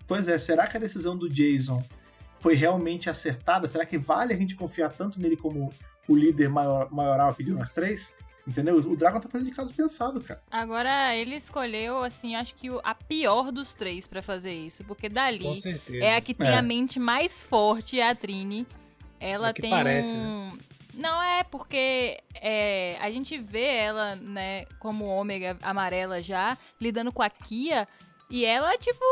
Pois 0.08 0.26
é, 0.26 0.36
será 0.38 0.66
que 0.66 0.76
a 0.76 0.80
decisão 0.80 1.16
do 1.16 1.28
Jason 1.28 1.80
foi 2.40 2.54
realmente 2.54 3.08
acertada? 3.10 3.68
Será 3.68 3.84
que 3.86 3.98
vale 3.98 4.32
a 4.34 4.36
gente 4.36 4.56
confiar 4.56 4.90
tanto 4.90 5.20
nele 5.20 5.36
como 5.36 5.70
o 6.08 6.16
líder 6.16 6.48
maior, 6.48 6.90
maioral 6.90 7.30
aqui 7.30 7.44
de 7.44 7.52
nós 7.52 7.70
três? 7.72 8.12
Entendeu? 8.46 8.76
O 8.78 8.96
Dragon 8.96 9.20
tá 9.20 9.28
fazendo 9.28 9.50
de 9.50 9.54
caso 9.54 9.74
pensado, 9.74 10.22
cara. 10.22 10.42
Agora, 10.50 11.14
ele 11.14 11.36
escolheu, 11.36 12.02
assim, 12.02 12.34
acho 12.34 12.54
que 12.54 12.70
o- 12.70 12.80
a 12.82 12.94
pior 12.94 13.52
dos 13.52 13.74
três 13.74 14.06
pra 14.06 14.22
fazer 14.22 14.54
isso. 14.54 14.82
Porque 14.84 15.06
dali 15.06 15.44
é 16.00 16.16
a 16.16 16.20
que 16.22 16.32
tem 16.32 16.48
É. 16.48 16.56
a 16.56 16.62
mente 16.62 16.98
mais 16.98 17.42
forte, 17.42 18.00
é 18.00 18.08
a 18.08 18.14
Trini. 18.14 18.66
Ela 19.20 19.50
É 19.50 19.52
que 19.52 19.60
tem 19.60 19.70
parece, 19.70 20.16
um... 20.16 20.50
Não 20.94 21.22
é, 21.22 21.44
porque 21.44 22.18
é, 22.34 22.96
a 23.00 23.10
gente 23.10 23.36
vê 23.36 23.66
ela, 23.66 24.16
né, 24.16 24.64
como 24.80 25.04
ômega 25.04 25.56
amarela 25.60 26.22
já, 26.22 26.56
lidando 26.80 27.12
com 27.12 27.22
a 27.22 27.28
Kia, 27.28 27.86
e 28.30 28.44
ela, 28.46 28.76
tipo, 28.78 29.04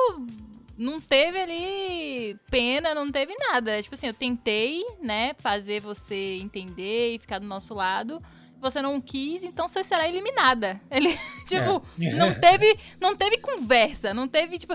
não 0.77 1.01
teve 1.01 1.41
ali 1.41 2.39
pena, 2.51 2.95
não 2.95 3.11
teve 3.11 3.35
nada. 3.39 3.81
Tipo 3.83 3.95
assim, 3.95 4.09
eu 4.09 4.14
tentei, 4.14 4.85
né, 5.01 5.35
fazer 5.39 5.81
você 5.81 6.37
entender 6.37 7.14
e 7.14 7.18
ficar 7.18 7.39
do 7.39 7.47
nosso 7.47 7.74
lado. 7.74 8.22
Você 8.61 8.81
não 8.81 9.01
quis, 9.01 9.43
então 9.43 9.68
você 9.68 9.83
será 9.83 10.09
eliminada. 10.09 10.81
Ele, 10.91 11.16
tipo, 11.47 11.83
não 12.16 12.35
teve, 12.39 12.79
não 13.01 13.16
teve 13.16 13.39
conversa, 13.39 14.14
não 14.14 14.29
teve 14.29 14.59
tipo, 14.59 14.74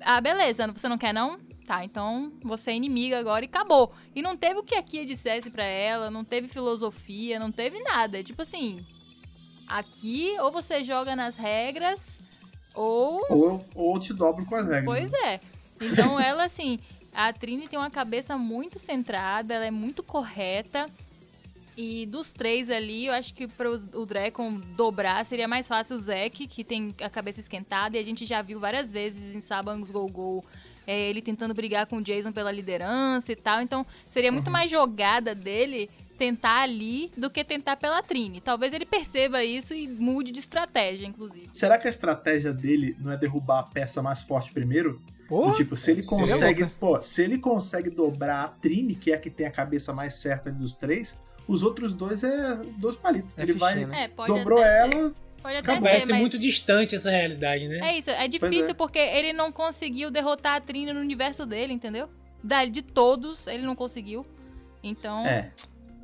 ah, 0.00 0.20
beleza, 0.20 0.66
você 0.72 0.88
não 0.88 0.98
quer 0.98 1.12
não? 1.12 1.38
Tá, 1.66 1.82
então 1.82 2.30
você 2.42 2.72
é 2.72 2.76
inimiga 2.76 3.18
agora 3.18 3.44
e 3.44 3.48
acabou. 3.48 3.92
E 4.14 4.20
não 4.20 4.36
teve 4.36 4.60
o 4.60 4.62
que 4.62 4.74
a 4.74 4.82
Kia 4.82 5.06
dissesse 5.06 5.50
pra 5.50 5.64
ela, 5.64 6.10
não 6.10 6.22
teve 6.22 6.46
filosofia, 6.46 7.38
não 7.38 7.50
teve 7.50 7.82
nada. 7.82 8.22
Tipo 8.22 8.42
assim, 8.42 8.84
aqui 9.66 10.36
ou 10.40 10.52
você 10.52 10.84
joga 10.84 11.16
nas 11.16 11.36
regras 11.36 12.22
ou 12.74 13.24
Ou, 13.28 13.64
ou 13.74 14.00
te 14.00 14.12
dobro 14.12 14.44
com 14.44 14.54
as 14.54 14.66
regras. 14.66 14.84
Pois 14.84 15.10
né? 15.12 15.34
é. 15.34 15.40
Então 15.80 16.18
ela, 16.20 16.44
assim, 16.44 16.78
a 17.14 17.32
Trini 17.32 17.68
tem 17.68 17.78
uma 17.78 17.90
cabeça 17.90 18.36
muito 18.36 18.78
centrada, 18.78 19.54
ela 19.54 19.66
é 19.66 19.70
muito 19.70 20.02
correta. 20.02 20.86
E 21.76 22.06
dos 22.06 22.32
três 22.32 22.70
ali, 22.70 23.06
eu 23.06 23.12
acho 23.12 23.34
que 23.34 23.48
para 23.48 23.68
o 23.68 24.06
Drecon 24.06 24.60
dobrar 24.76 25.26
seria 25.26 25.48
mais 25.48 25.66
fácil 25.66 25.96
o 25.96 25.98
Zack, 25.98 26.46
que 26.46 26.62
tem 26.62 26.94
a 27.00 27.10
cabeça 27.10 27.40
esquentada. 27.40 27.96
E 27.96 28.00
a 28.00 28.04
gente 28.04 28.24
já 28.24 28.40
viu 28.42 28.60
várias 28.60 28.92
vezes 28.92 29.34
em 29.34 29.40
Sabangs 29.40 29.90
Go 29.90 30.06
Go 30.08 30.44
é, 30.86 31.08
ele 31.08 31.22
tentando 31.22 31.54
brigar 31.54 31.86
com 31.86 31.96
o 31.96 32.02
Jason 32.02 32.32
pela 32.32 32.52
liderança 32.52 33.32
e 33.32 33.36
tal. 33.36 33.60
Então 33.60 33.86
seria 34.08 34.30
muito 34.30 34.50
mais 34.50 34.70
jogada 34.70 35.34
dele 35.34 35.90
tentar 36.24 36.62
ali 36.62 37.10
do 37.16 37.28
que 37.28 37.44
tentar 37.44 37.76
pela 37.76 38.02
Trini. 38.02 38.40
Talvez 38.40 38.72
ele 38.72 38.86
perceba 38.86 39.44
isso 39.44 39.74
e 39.74 39.86
mude 39.86 40.32
de 40.32 40.38
estratégia, 40.38 41.06
inclusive. 41.06 41.48
Será 41.52 41.76
que 41.78 41.86
a 41.86 41.90
estratégia 41.90 42.52
dele 42.52 42.96
não 43.00 43.12
é 43.12 43.16
derrubar 43.16 43.58
a 43.60 43.62
peça 43.64 44.00
mais 44.02 44.22
forte 44.22 44.52
primeiro? 44.52 45.00
Porra, 45.28 45.50
Do 45.50 45.56
tipo, 45.56 45.76
se 45.76 45.90
ele 45.90 46.02
seria 46.02 46.18
consegue, 46.26 46.60
louca. 46.62 46.76
pô, 46.80 47.02
se 47.02 47.22
ele 47.22 47.38
consegue 47.38 47.90
dobrar 47.90 48.44
a 48.44 48.48
Trini, 48.48 48.94
que 48.94 49.12
é 49.12 49.14
a 49.14 49.18
que 49.18 49.30
tem 49.30 49.46
a 49.46 49.50
cabeça 49.50 49.92
mais 49.92 50.14
certa 50.16 50.50
dos 50.50 50.74
três, 50.74 51.16
Os 51.46 51.62
outros 51.62 51.92
dois 51.92 52.24
é 52.24 52.56
dois 52.78 52.96
palitos. 52.96 53.34
É 53.36 53.42
Ele 53.42 53.52
fichinha, 53.52 53.70
vai. 53.70 53.84
né? 53.86 54.04
É, 54.04 54.08
pode 54.08 54.32
Dobrou 54.32 54.58
até 54.60 54.90
ser. 54.90 54.96
ela. 54.96 55.14
Pode 55.42 55.56
até 55.56 55.58
acabou. 55.58 55.82
ser, 55.82 55.88
Parece 55.88 56.10
mas... 56.12 56.20
muito 56.20 56.38
distante 56.38 56.96
essa 56.96 57.10
realidade, 57.10 57.68
né? 57.68 57.80
É 57.90 57.98
isso, 57.98 58.08
é 58.08 58.26
difícil 58.26 58.70
é. 58.70 58.74
porque 58.74 58.98
ele 58.98 59.34
não 59.34 59.52
conseguiu 59.52 60.10
derrotar 60.10 60.54
a 60.56 60.60
Trina 60.60 60.94
no 60.94 61.00
universo 61.00 61.44
dele, 61.44 61.74
entendeu? 61.74 62.08
Da, 62.42 62.64
de 62.64 62.80
todos, 62.80 63.46
ele 63.46 63.62
não 63.62 63.74
conseguiu. 63.76 64.24
Então, 64.82 65.24
É. 65.26 65.50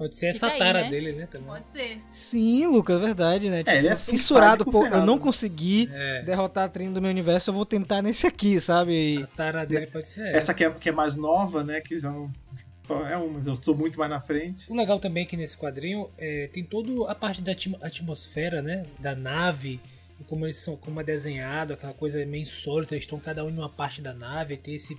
Pode 0.01 0.17
ser 0.17 0.29
essa 0.29 0.47
Fica 0.47 0.53
aí, 0.53 0.59
tara 0.59 0.81
né? 0.85 0.89
dele, 0.89 1.13
né? 1.13 1.27
Também. 1.27 1.47
pode 1.47 1.71
ser. 1.71 2.01
Sim, 2.11 2.67
Lucas, 2.69 2.99
verdade, 2.99 3.51
né? 3.51 3.59
Tipo, 3.59 3.71
ele 3.77 3.89
é 3.89 3.93
assim, 3.93 4.13
fissurado, 4.13 4.65
pô, 4.65 4.79
eu 4.79 4.83
ferrado, 4.85 5.05
não 5.07 5.17
né? 5.17 5.21
consegui 5.21 5.91
É, 5.93 6.23
derrotar 6.23 6.65
a 6.65 6.69
Trina 6.71 6.93
do 6.93 7.03
meu 7.03 7.11
universo, 7.11 7.51
eu 7.51 7.55
vou 7.55 7.67
tentar 7.67 8.01
nesse 8.01 8.27
aqui, 8.27 8.59
sabe? 8.59 9.23
a 9.23 9.27
tara 9.27 9.67
dele 9.67 9.87
pode 9.89 10.09
ser 10.09 10.29
essa. 10.29 10.37
Essa 10.39 10.55
que 10.55 10.65
é, 10.65 10.71
que 10.71 10.89
é 10.89 10.93
mais 10.93 11.17
nova, 11.17 11.63
né? 11.63 11.83
Que 11.83 12.01
já 12.01 12.11
não. 12.11 12.33
É 13.11 13.17
um, 13.19 13.29
mas 13.29 13.47
eu 13.47 13.53
estou 13.53 13.77
muito 13.77 13.99
mais 13.99 14.11
na 14.11 14.23
frente. 14.23 14.73
O 14.73 14.75
legal 14.75 14.99
também 14.99 15.25
é 15.25 15.27
que 15.27 15.37
nesse 15.37 15.55
quadrinho 15.59 16.09
é, 16.17 16.49
tem 16.51 16.65
toda 16.65 16.91
a 17.13 17.15
parte 17.15 17.43
da 17.43 17.53
atmo- 17.53 17.79
atmosfera, 17.83 18.63
né? 18.63 18.87
Da 18.99 19.15
nave, 19.15 19.79
e 20.19 20.25
como 20.25 20.47
eles 20.47 20.57
são, 20.57 20.77
como 20.77 20.99
é 20.99 21.05
desenhado, 21.05 21.75
aquela 21.75 21.93
coisa 21.93 22.25
meio 22.25 22.41
insólita, 22.41 22.95
eles 22.95 23.05
estão 23.05 23.21
cada 23.21 23.45
um 23.45 23.51
em 23.51 23.53
uma 23.59 23.69
parte 23.69 24.01
da 24.01 24.15
nave, 24.15 24.57
tem 24.57 24.75
esse, 24.77 24.97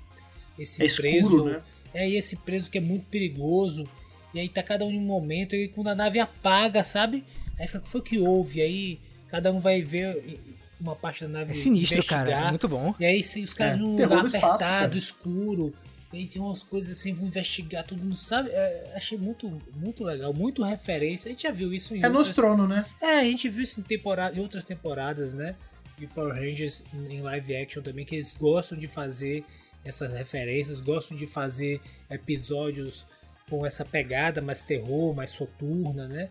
esse 0.59 0.83
É 0.83 0.85
escuro, 0.85 1.09
preso. 1.09 1.45
né? 1.45 1.61
É, 1.91 2.07
e 2.07 2.15
esse 2.17 2.37
preso 2.37 2.69
que 2.69 2.77
é 2.77 2.81
muito 2.81 3.07
perigoso. 3.07 3.89
E 4.33 4.39
aí 4.39 4.49
tá 4.49 4.63
cada 4.63 4.85
um 4.85 4.91
em 4.91 4.97
um 4.97 5.05
momento, 5.05 5.55
e 5.55 5.67
quando 5.67 5.87
a 5.87 5.95
nave 5.95 6.19
apaga, 6.19 6.83
sabe? 6.83 7.23
Aí 7.59 7.67
fica, 7.67 7.79
o 7.79 7.81
que 7.81 7.89
foi 7.89 8.01
que 8.01 8.19
houve? 8.19 8.61
Aí 8.61 8.99
cada 9.27 9.51
um 9.51 9.59
vai 9.59 9.81
ver 9.81 10.39
uma 10.79 10.95
parte 10.95 11.21
da 11.21 11.27
nave 11.27 11.51
É 11.51 11.53
sinistro, 11.53 12.03
cara. 12.03 12.21
investigar. 12.23 12.47
É 12.47 12.49
muito 12.49 12.67
bom. 12.67 12.95
E 12.99 13.05
aí 13.05 13.21
se 13.21 13.41
os 13.43 13.53
caras 13.53 13.75
É, 13.75 13.77
num 13.77 13.95
terror 13.95 14.15
lugar 14.15 14.27
espaço, 14.27 14.45
apertado, 14.45 14.81
cara. 14.87 14.97
escuro. 14.97 15.73
E 16.13 16.17
aí 16.17 16.27
tem 16.27 16.41
umas 16.41 16.61
coisas 16.63 16.97
assim, 16.97 17.13
vão 17.13 17.27
investigar 17.27 17.85
tudo, 17.85 18.03
não 18.03 18.15
sabe? 18.17 18.49
É, 18.51 18.93
achei 18.97 19.17
muito, 19.17 19.61
muito 19.75 20.03
legal, 20.03 20.33
muito 20.33 20.61
referência. 20.63 21.29
A 21.29 21.31
gente 21.31 21.43
já 21.43 21.51
viu 21.51 21.73
isso 21.73 21.95
em 21.95 22.03
É 22.03 22.07
outras... 22.09 22.27
Nostrono, 22.27 22.67
né? 22.67 22.85
É, 23.01 23.19
a 23.19 23.23
gente 23.23 23.47
viu 23.47 23.63
isso 23.63 23.79
em, 23.79 23.83
temporada, 23.83 24.35
em 24.35 24.41
outras 24.41 24.65
temporadas, 24.65 25.33
né? 25.33 25.55
De 25.97 26.07
Power 26.07 26.33
Rangers 26.33 26.83
em 27.09 27.21
live 27.21 27.55
action 27.55 27.81
também, 27.81 28.03
que 28.03 28.15
eles 28.15 28.33
gostam 28.37 28.77
de 28.77 28.87
fazer 28.89 29.45
essas 29.85 30.11
referências, 30.13 30.79
gostam 30.81 31.15
de 31.15 31.27
fazer 31.27 31.79
episódios 32.09 33.05
com 33.51 33.65
essa 33.65 33.83
pegada 33.83 34.41
mais 34.41 34.63
terror, 34.63 35.13
mais 35.13 35.29
soturna, 35.31 36.07
né? 36.07 36.29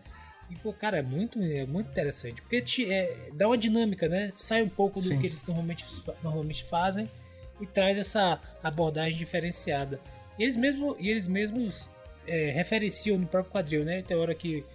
E, 0.49 0.55
pô, 0.55 0.73
cara, 0.73 0.97
é 0.97 1.01
muito, 1.03 1.39
é 1.41 1.65
muito 1.67 1.91
interessante. 1.91 2.41
Porque 2.41 2.59
te- 2.61 2.91
é, 2.91 3.29
dá 3.33 3.47
uma 3.47 3.57
dinâmica, 3.57 4.09
né? 4.09 4.31
Sai 4.35 4.63
um 4.63 4.67
pouco 4.69 4.99
do 4.99 5.05
Sim. 5.05 5.19
que 5.19 5.27
eles 5.27 5.45
normalmente, 5.45 5.85
normalmente 6.23 6.63
fazem 6.63 7.09
e 7.61 7.65
traz 7.67 7.95
essa 7.99 8.41
abordagem 8.63 9.15
diferenciada. 9.19 9.99
E 10.39 10.41
eles, 10.43 10.55
mesmo, 10.55 10.95
e 10.99 11.09
eles 11.09 11.27
mesmos 11.27 11.91
é, 12.27 12.49
referenciam 12.51 13.19
no 13.19 13.27
próprio 13.27 13.51
quadril, 13.53 13.85
né? 13.85 14.01
Tem 14.01 14.17
hora 14.17 14.33
que 14.33 14.65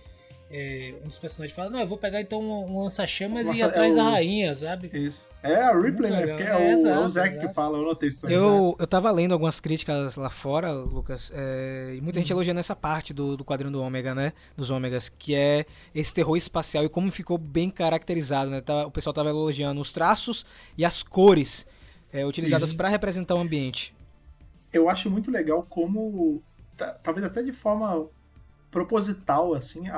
é, 0.59 0.94
um 1.04 1.09
dos 1.09 1.18
personagens 1.18 1.54
fala, 1.54 1.68
não, 1.68 1.80
eu 1.80 1.86
vou 1.86 1.98
pegar 1.98 2.20
então 2.20 2.40
um, 2.40 2.82
lança-chamas 2.82 3.46
e 3.48 3.57
ir 3.59 3.62
atrás 3.62 3.92
é 3.94 3.96
da 3.98 4.04
o- 4.04 4.11
rainha, 4.11 4.54
sabe? 4.54 4.90
Isso. 4.94 5.28
É 5.42 5.54
a 5.57 5.78
Ripley, 5.78 6.11
né? 6.11 6.26
Porque 6.28 6.42
é, 6.42 6.46
É, 6.46 6.57
o, 6.57 6.59
é 6.61 6.66
o 6.66 6.70
exato, 6.72 7.09
Zack 7.09 7.30
que 7.34 7.38
exato. 7.40 7.54
fala, 7.54 7.78
eu 7.78 7.84
notei 7.84 8.09
isso. 8.09 8.26
Eu, 8.26 8.74
eu 8.78 8.86
tava 8.86 9.11
lendo 9.11 9.32
algumas 9.32 9.61
críticas 9.61 10.16
lá 10.16 10.30
fora, 10.30 10.72
Lucas, 10.72 11.30
é, 11.34 11.94
e 11.96 12.00
muita 12.00 12.18
gente 12.20 12.32
elogiando 12.32 12.59
essa 12.61 12.74
parte 12.74 13.12
do, 13.12 13.36
do 13.36 13.44
quadrinho 13.44 13.70
do 13.72 13.82
Ômega, 13.82 14.14
né? 14.14 14.32
Dos 14.57 14.70
Ômegas, 14.70 15.09
que 15.09 15.34
é 15.34 15.66
esse 15.94 16.14
terror 16.14 16.36
espacial 16.36 16.84
e 16.84 16.88
como 16.88 17.11
ficou 17.12 17.36
bem 17.36 17.68
caracterizado, 17.68 18.50
né? 18.50 18.61
Tá- 18.62 18.86
o 18.86 18.90
pessoal 18.90 19.12
tava 19.12 19.28
elogiando 19.28 19.80
os 19.80 19.92
traços 19.92 20.46
e 20.78 20.84
as 20.84 21.02
cores 21.02 21.66
é, 22.12 22.24
utilizadas 22.24 22.72
para 22.72 22.88
representar 22.88 23.34
o 23.34 23.38
ambiente. 23.38 23.94
eu 24.72 24.88
acho 24.88 25.11
muito 25.11 25.30
legal 25.30 25.64
como, 25.68 26.42
ta- 26.76 26.94
talvez 27.02 27.24
até 27.26 27.42
de 27.42 27.52
forma 27.52 28.07
proposital, 28.70 29.54
assim, 29.54 29.88
a, 29.88 29.96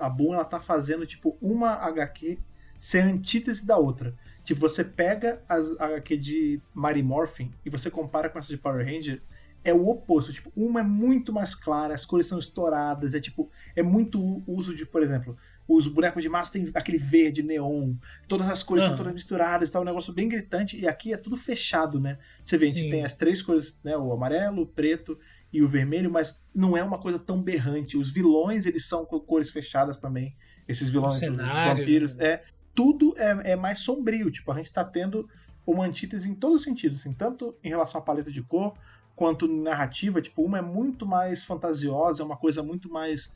a, 0.00 0.06
a 0.06 0.10
Boom 0.10 0.34
ela 0.34 0.44
tá 0.44 0.60
fazendo, 0.60 1.06
tipo, 1.06 1.36
uma 1.40 1.72
HQ 1.74 2.38
ser 2.78 3.00
antítese 3.00 3.66
da 3.66 3.76
outra. 3.76 4.14
Tipo, 4.44 4.60
você 4.60 4.82
pega 4.82 5.42
as 5.48 5.78
HQ 5.78 6.16
de 6.16 6.62
Mary 6.74 7.02
Morphin 7.02 7.50
e 7.64 7.70
você 7.70 7.90
compara 7.90 8.28
com 8.28 8.38
essa 8.38 8.48
de 8.48 8.56
Power 8.56 8.84
Ranger, 8.84 9.22
é 9.62 9.74
o 9.74 9.88
oposto. 9.88 10.32
Tipo, 10.32 10.50
uma 10.56 10.80
é 10.80 10.82
muito 10.82 11.32
mais 11.32 11.54
clara, 11.54 11.94
as 11.94 12.04
cores 12.06 12.26
são 12.26 12.38
estouradas, 12.38 13.14
é 13.14 13.20
tipo, 13.20 13.50
é 13.76 13.82
muito 13.82 14.42
uso 14.46 14.74
de, 14.74 14.86
por 14.86 15.02
exemplo, 15.02 15.36
os 15.68 15.86
bonecos 15.86 16.22
de 16.22 16.28
massa 16.28 16.52
tem 16.54 16.70
aquele 16.74 16.98
verde 16.98 17.42
neon, 17.42 17.94
todas 18.26 18.48
as 18.50 18.62
cores 18.62 18.84
são 18.84 18.94
Aham. 18.94 19.02
todas 19.04 19.14
misturadas, 19.14 19.70
tá 19.70 19.80
um 19.80 19.84
negócio 19.84 20.12
bem 20.12 20.28
gritante, 20.28 20.78
e 20.78 20.88
aqui 20.88 21.12
é 21.12 21.16
tudo 21.16 21.36
fechado, 21.36 22.00
né? 22.00 22.16
Você 22.42 22.56
vê, 22.56 22.66
a 22.66 22.68
gente 22.70 22.82
Sim. 22.82 22.90
tem 22.90 23.04
as 23.04 23.14
três 23.14 23.42
cores, 23.42 23.74
né? 23.84 23.96
O 23.96 24.12
amarelo, 24.12 24.62
o 24.62 24.66
preto 24.66 25.18
e 25.52 25.62
o 25.62 25.68
vermelho, 25.68 26.10
mas 26.10 26.40
não 26.54 26.76
é 26.76 26.82
uma 26.82 26.98
coisa 26.98 27.18
tão 27.18 27.42
berrante. 27.42 27.96
Os 27.96 28.10
vilões, 28.10 28.66
eles 28.66 28.86
são 28.86 29.04
com 29.04 29.18
cores 29.18 29.50
fechadas 29.50 29.98
também. 29.98 30.36
Esses 30.68 30.88
vilões, 30.88 31.18
cenário, 31.18 31.80
vampiros, 31.80 32.16
né? 32.16 32.26
é. 32.26 32.44
Tudo 32.72 33.14
é, 33.18 33.52
é 33.52 33.56
mais 33.56 33.80
sombrio, 33.80 34.30
tipo, 34.30 34.50
a 34.52 34.56
gente 34.56 34.72
tá 34.72 34.84
tendo 34.84 35.28
uma 35.66 35.84
antítese 35.84 36.30
em 36.30 36.34
todos 36.34 36.58
os 36.58 36.64
sentidos, 36.64 37.00
assim, 37.00 37.12
tanto 37.12 37.54
em 37.62 37.68
relação 37.68 38.00
à 38.00 38.04
paleta 38.04 38.30
de 38.30 38.42
cor, 38.42 38.74
quanto 39.14 39.46
narrativa, 39.46 40.22
tipo, 40.22 40.42
uma 40.42 40.58
é 40.58 40.62
muito 40.62 41.04
mais 41.04 41.44
fantasiosa, 41.44 42.22
é 42.22 42.24
uma 42.26 42.36
coisa 42.36 42.62
muito 42.62 42.90
mais 42.90 43.30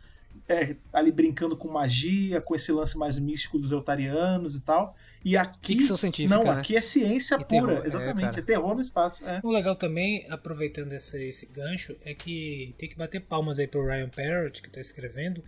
é, 0.48 0.76
ali 0.92 1.10
brincando 1.10 1.56
com 1.56 1.68
magia, 1.68 2.40
com 2.40 2.54
esse 2.54 2.70
lance 2.70 2.96
mais 2.98 3.18
místico 3.18 3.58
dos 3.58 3.70
eutarianos 3.70 4.54
e 4.54 4.60
tal. 4.60 4.94
E 5.24 5.36
aqui 5.36 5.74
Ficção 5.74 5.96
científica, 5.96 6.36
não, 6.36 6.44
né? 6.44 6.60
aqui 6.60 6.76
é 6.76 6.80
ciência 6.80 7.36
E 7.36 7.44
pura, 7.44 7.46
terror, 7.46 7.84
é, 7.84 7.86
exatamente, 7.86 8.24
cara. 8.24 8.40
é, 8.40 8.42
terror 8.42 8.74
no 8.74 8.80
espaço, 8.80 9.26
é. 9.26 9.40
O 9.42 9.50
legal 9.50 9.74
também, 9.74 10.26
aproveitando 10.28 10.92
esse, 10.92 11.28
esse 11.28 11.46
gancho, 11.46 11.96
é 12.04 12.14
que 12.14 12.74
tem 12.76 12.88
que 12.88 12.96
bater 12.96 13.20
palmas 13.20 13.58
aí 13.58 13.66
pro 13.66 13.86
Ryan 13.86 14.08
Parrott, 14.08 14.60
que 14.60 14.68
tá 14.68 14.80
escrevendo, 14.80 15.42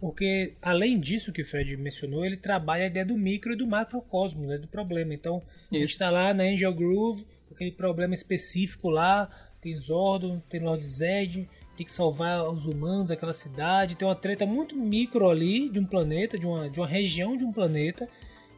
porque 0.00 0.54
além 0.62 1.00
disso 1.00 1.32
que 1.32 1.42
o 1.42 1.44
Fred 1.44 1.76
mencionou, 1.76 2.24
ele 2.24 2.36
trabalha 2.36 2.84
a 2.84 2.86
ideia 2.86 3.06
do 3.06 3.16
micro 3.16 3.52
e 3.52 3.56
do 3.56 3.66
macrocosmo, 3.66 4.46
né, 4.46 4.58
do 4.58 4.68
problema. 4.68 5.12
Então, 5.14 5.42
a 5.72 5.74
gente 5.74 5.90
Isso. 5.90 5.98
tá 5.98 6.10
lá 6.10 6.32
na 6.32 6.44
Angel 6.44 6.72
Groove, 6.72 7.26
aquele 7.50 7.72
problema 7.72 8.14
específico 8.14 8.90
lá, 8.90 9.28
tem 9.60 9.76
Zordon, 9.76 10.40
tem 10.48 10.60
Lord 10.60 10.86
Zed, 10.86 11.48
tem 11.78 11.86
que 11.86 11.92
salvar 11.92 12.42
os 12.50 12.66
humanos 12.66 13.08
daquela 13.08 13.32
cidade, 13.32 13.94
tem 13.94 14.06
uma 14.06 14.16
treta 14.16 14.44
muito 14.44 14.74
micro 14.76 15.30
ali 15.30 15.68
de 15.70 15.78
um 15.78 15.86
planeta, 15.86 16.36
de 16.36 16.44
uma, 16.44 16.68
de 16.68 16.80
uma 16.80 16.86
região 16.88 17.36
de 17.36 17.44
um 17.44 17.52
planeta, 17.52 18.08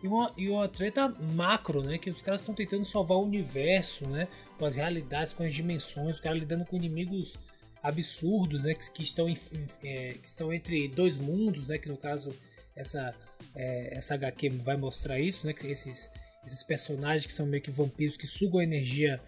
e 0.02 0.08
uma, 0.08 0.32
e 0.38 0.48
uma 0.48 0.66
treta 0.66 1.14
macro, 1.34 1.82
né? 1.82 1.98
Que 1.98 2.08
os 2.08 2.22
caras 2.22 2.40
estão 2.40 2.54
tentando 2.54 2.86
salvar 2.86 3.18
o 3.18 3.22
universo, 3.22 4.06
né? 4.08 4.26
Com 4.58 4.64
as 4.64 4.76
realidades, 4.76 5.34
com 5.34 5.42
as 5.42 5.52
dimensões, 5.52 6.14
os 6.14 6.20
caras 6.20 6.38
lidando 6.38 6.64
com 6.64 6.74
inimigos 6.74 7.36
absurdos, 7.82 8.62
né? 8.62 8.72
Que, 8.72 8.90
que 8.90 9.02
estão, 9.02 9.28
em- 9.28 9.36
é, 9.84 10.14
que 10.14 10.26
estão 10.26 10.50
entre 10.54 10.88
dois 10.88 11.18
mundos, 11.18 11.66
né? 11.66 11.76
Que 11.76 11.90
no 11.90 11.98
caso 11.98 12.32
essa, 12.74 13.14
é, 13.54 13.94
essa 13.98 14.14
HQ 14.14 14.48
vai 14.64 14.78
mostrar 14.78 15.20
isso, 15.20 15.46
né? 15.46 15.52
Que 15.52 15.66
esses, 15.66 16.10
esses 16.46 16.62
personagens 16.62 17.26
que 17.26 17.32
são 17.34 17.44
meio 17.44 17.62
que 17.62 17.70
vampiros 17.70 18.16
que 18.16 18.26
sugam 18.26 18.60
a 18.60 18.64
energia 18.64 19.20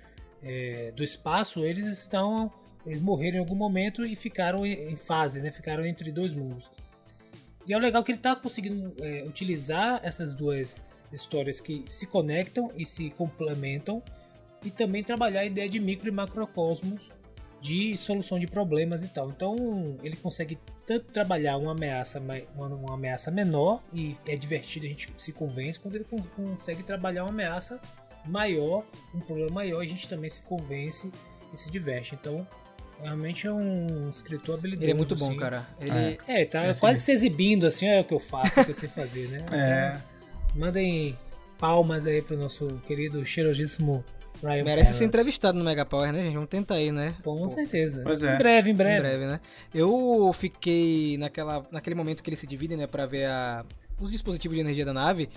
é, 0.43 0.91
do 0.97 1.05
espaço, 1.05 1.63
eles 1.67 1.87
estão. 1.87 2.51
Eles 2.85 3.01
morreram 3.01 3.37
em 3.37 3.41
algum 3.41 3.55
momento 3.55 4.05
e 4.05 4.17
ficaram 4.17 4.67
em 4.67 4.97
fase, 4.97 5.41
né? 5.41 5.51
Ficaram 5.51 5.87
entre 5.87 6.11
dois 6.11 6.35
mundos. 6.35 6.71
E 7.67 7.73
é 7.73 7.79
legal 7.79 8.03
que 8.03 8.11
ele 8.11 8.19
está 8.19 8.35
conseguindo 8.35 8.95
é, 9.01 9.23
utilizar 9.25 10.01
essas 10.03 10.33
duas 10.33 10.85
histórias 11.13 11.61
que 11.61 11.85
se 11.89 12.07
conectam 12.07 12.73
e 12.77 12.85
se 12.85 13.11
complementam 13.11 14.03
e 14.65 14.71
também 14.71 15.05
trabalhar 15.05 15.41
a 15.41 15.45
ideia 15.45 15.69
de 15.69 15.79
micro 15.79 16.09
e 16.09 16.13
macrocosmos 16.13 17.11
de 17.61 17.97
solução 17.97 18.41
de 18.41 18.49
problemas 18.49 19.05
e 19.05 19.09
tal. 19.09 19.31
Então 19.31 19.97
ele 20.03 20.17
consegue 20.17 20.59
tanto 20.85 21.07
trabalhar 21.13 21.57
uma 21.57 21.71
ameaça, 21.71 22.21
uma, 22.57 22.93
ameaça 22.93 23.31
menor 23.31 23.81
e 23.93 24.17
é 24.27 24.35
divertido, 24.35 24.87
a 24.87 24.89
gente 24.89 25.09
se 25.17 25.33
convence, 25.33 25.79
quando 25.79 25.95
ele 25.95 26.05
con- 26.05 26.23
consegue 26.35 26.83
trabalhar 26.83 27.23
uma 27.23 27.31
ameaça 27.31 27.81
maior, 28.27 28.85
um 29.15 29.21
problema 29.21 29.51
maior, 29.51 29.81
a 29.81 29.87
gente 29.87 30.09
também 30.09 30.29
se 30.29 30.43
convence 30.43 31.13
e 31.53 31.57
se 31.57 31.71
diverte. 31.71 32.17
Então 32.21 32.45
realmente 33.03 33.47
é 33.47 33.53
um 33.53 34.09
escritor 34.11 34.57
habilidoso. 34.59 34.85
Ele 34.85 34.93
é 34.93 34.95
muito 34.95 35.17
bom, 35.17 35.29
assim. 35.29 35.37
cara. 35.37 35.67
Ele, 35.81 36.19
É. 36.27 36.43
É, 36.43 36.45
tá 36.45 36.63
É 36.63 36.71
assim 36.71 36.81
quase 36.81 36.95
mesmo. 36.95 37.05
se 37.05 37.13
exibindo, 37.13 37.67
assim, 37.67 37.87
é 37.87 38.01
o 38.01 38.05
que 38.05 38.15
eu 38.15 38.21
faço, 38.21 38.59
é 38.59 38.63
o 38.63 38.65
que 38.65 38.71
eu 38.71 38.75
sei 38.75 38.89
fazer, 38.89 39.29
né? 39.29 39.45
É. 39.53 39.97
Então, 39.97 40.61
mandem 40.61 41.17
palmas 41.59 42.07
aí 42.07 42.21
pro 42.23 42.37
nosso 42.37 42.81
querido 42.87 43.25
cheirosíssimo 43.25 44.05
Ryan 44.43 44.65
merece 44.65 44.87
ser 44.91 44.93
Parrott. 44.95 45.05
entrevistado 45.05 45.59
no 45.59 45.65
Mega 45.65 45.85
Power, 45.85 46.13
né, 46.13 46.19
gente? 46.25 46.35
Vamos 46.35 46.49
tentar 46.49 46.75
aí, 46.75 46.91
né? 46.91 47.15
Com 47.23 47.49
certeza. 47.49 48.03
Pois 48.03 48.23
é. 48.25 48.35
Em 48.35 48.39
breve, 48.39 48.71
em 48.71 48.75
breve. 48.75 48.97
Em 48.99 49.01
breve, 49.01 49.27
né? 49.27 49.41
Eu 49.73 50.33
fiquei 50.35 51.17
naquela, 51.19 51.65
naquele 51.71 51.95
momento 51.95 52.23
que 52.23 52.29
eles 52.31 52.41
se 52.41 52.47
dividem, 52.47 52.77
né, 52.77 52.89
pra 52.89 53.07
ver 53.07 53.27
a, 53.27 53.65
os 54.01 54.11
dispositivos 54.11 54.57
de 54.57 54.61
energia 54.61 54.85
da 54.85 54.93
nave. 54.93 55.29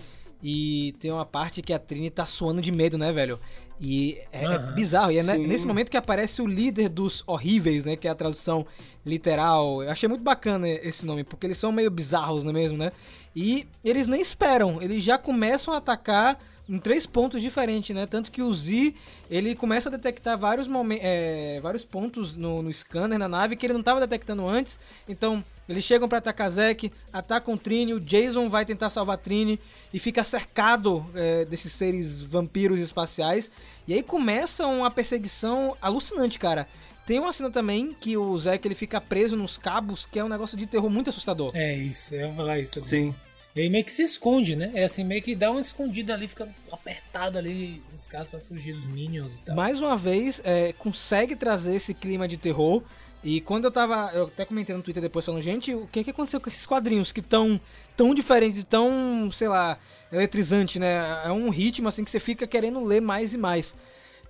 E 0.43 0.93
tem 0.99 1.11
uma 1.11 1.25
parte 1.25 1.61
que 1.61 1.73
a 1.73 1.79
Trini 1.79 2.09
tá 2.09 2.25
suando 2.25 2.61
de 2.61 2.71
medo, 2.71 2.97
né, 2.97 3.11
velho? 3.11 3.39
E 3.79 4.19
é, 4.31 4.45
é 4.45 4.59
bizarro. 4.73 5.11
E 5.11 5.17
é 5.17 5.23
Sim. 5.23 5.47
nesse 5.47 5.65
momento 5.65 5.89
que 5.89 5.97
aparece 5.97 6.41
o 6.41 6.47
líder 6.47 6.89
dos 6.89 7.23
horríveis, 7.27 7.83
né? 7.83 7.95
Que 7.95 8.07
é 8.07 8.11
a 8.11 8.15
tradução 8.15 8.65
literal. 9.05 9.83
Eu 9.83 9.89
achei 9.89 10.07
muito 10.07 10.23
bacana 10.23 10.67
esse 10.69 11.05
nome, 11.05 11.23
porque 11.23 11.47
eles 11.47 11.57
são 11.57 11.71
meio 11.71 11.89
bizarros, 11.91 12.43
não 12.43 12.51
é 12.51 12.53
mesmo, 12.53 12.77
né? 12.77 12.91
E 13.35 13.67
eles 13.83 14.07
nem 14.07 14.21
esperam, 14.21 14.81
eles 14.81 15.03
já 15.03 15.17
começam 15.17 15.73
a 15.73 15.77
atacar 15.77 16.39
em 16.67 16.79
três 16.79 17.05
pontos 17.05 17.41
diferentes, 17.41 17.95
né? 17.95 18.05
Tanto 18.07 18.31
que 18.31 18.41
o 18.41 18.53
Z, 18.53 18.93
ele 19.29 19.55
começa 19.55 19.87
a 19.87 19.91
detectar 19.91 20.37
vários, 20.37 20.67
momen- 20.67 20.99
é, 21.01 21.59
vários 21.61 21.83
pontos 21.85 22.35
no, 22.35 22.61
no 22.63 22.73
scanner, 22.73 23.19
na 23.19 23.27
nave, 23.27 23.55
que 23.55 23.65
ele 23.65 23.73
não 23.73 23.81
estava 23.81 23.99
detectando 23.99 24.47
antes. 24.47 24.79
Então, 25.07 25.43
eles 25.69 25.83
chegam 25.83 26.07
para 26.09 26.17
atacar 26.17 26.49
Zack, 26.49 26.91
atacam 27.13 27.53
o 27.53 27.57
Trini, 27.57 27.93
o 27.93 27.99
Jason 27.99 28.49
vai 28.49 28.65
tentar 28.65 28.89
salvar 28.89 29.17
Trini 29.17 29.59
e 29.93 29.99
fica 29.99 30.23
cercado 30.23 31.05
é, 31.13 31.45
desses 31.45 31.71
seres 31.71 32.19
vampiros 32.21 32.79
espaciais. 32.79 33.51
E 33.87 33.93
aí 33.93 34.01
começa 34.01 34.65
uma 34.65 34.89
perseguição 34.89 35.77
alucinante, 35.81 36.39
cara. 36.39 36.67
Tem 37.05 37.19
uma 37.19 37.31
cena 37.31 37.51
também 37.51 37.95
que 37.99 38.17
o 38.17 38.35
Zack 38.39 38.67
ele 38.67 38.73
fica 38.73 38.99
preso 38.99 39.35
nos 39.37 39.57
cabos, 39.57 40.07
que 40.07 40.17
é 40.17 40.23
um 40.23 40.29
negócio 40.29 40.57
de 40.57 40.65
terror 40.65 40.89
muito 40.89 41.11
assustador. 41.11 41.51
É 41.53 41.75
isso, 41.75 42.15
eu 42.15 42.27
ia 42.27 42.33
falar 42.33 42.59
isso. 42.59 42.73
também. 42.81 42.89
Sim. 42.89 43.15
Ele 43.55 43.69
meio 43.69 43.85
que 43.85 43.91
se 43.91 44.03
esconde, 44.03 44.55
né? 44.55 44.71
É 44.73 44.83
assim, 44.83 45.03
meio 45.03 45.21
que 45.21 45.33
dá 45.35 45.49
uma 45.49 45.61
escondida 45.61 46.13
ali, 46.13 46.27
fica 46.27 46.47
apertado 46.71 47.37
ali 47.37 47.81
nos 47.91 48.05
casos 48.05 48.27
pra 48.27 48.39
fugir 48.39 48.73
dos 48.75 48.85
minions 48.85 49.37
e 49.37 49.41
tal. 49.43 49.55
mais 49.55 49.81
uma 49.81 49.95
vez, 49.95 50.41
é, 50.43 50.73
consegue 50.73 51.35
trazer 51.35 51.75
esse 51.75 51.93
clima 51.93 52.27
de 52.27 52.37
terror. 52.37 52.83
E 53.23 53.41
quando 53.41 53.63
eu 53.65 53.71
tava. 53.71 54.11
Eu 54.13 54.25
até 54.25 54.45
comentei 54.45 54.75
no 54.75 54.83
Twitter 54.83 55.01
depois 55.01 55.25
falando, 55.25 55.41
gente, 55.41 55.73
o 55.73 55.87
que, 55.87 56.03
que 56.03 56.11
aconteceu 56.11 56.39
com 56.39 56.47
esses 56.47 56.65
quadrinhos 56.65 57.11
que 57.11 57.21
tão 57.23 57.59
tão 57.97 58.13
diferentes, 58.13 58.63
tão, 58.65 59.31
sei 59.31 59.47
lá, 59.47 59.79
eletrizante, 60.11 60.77
né? 60.77 61.23
É 61.25 61.31
um 61.31 61.49
ritmo 61.49 61.87
assim 61.87 62.03
que 62.03 62.11
você 62.11 62.19
fica 62.19 62.45
querendo 62.45 62.83
ler 62.83 63.01
mais 63.01 63.33
e 63.33 63.37
mais. 63.37 63.75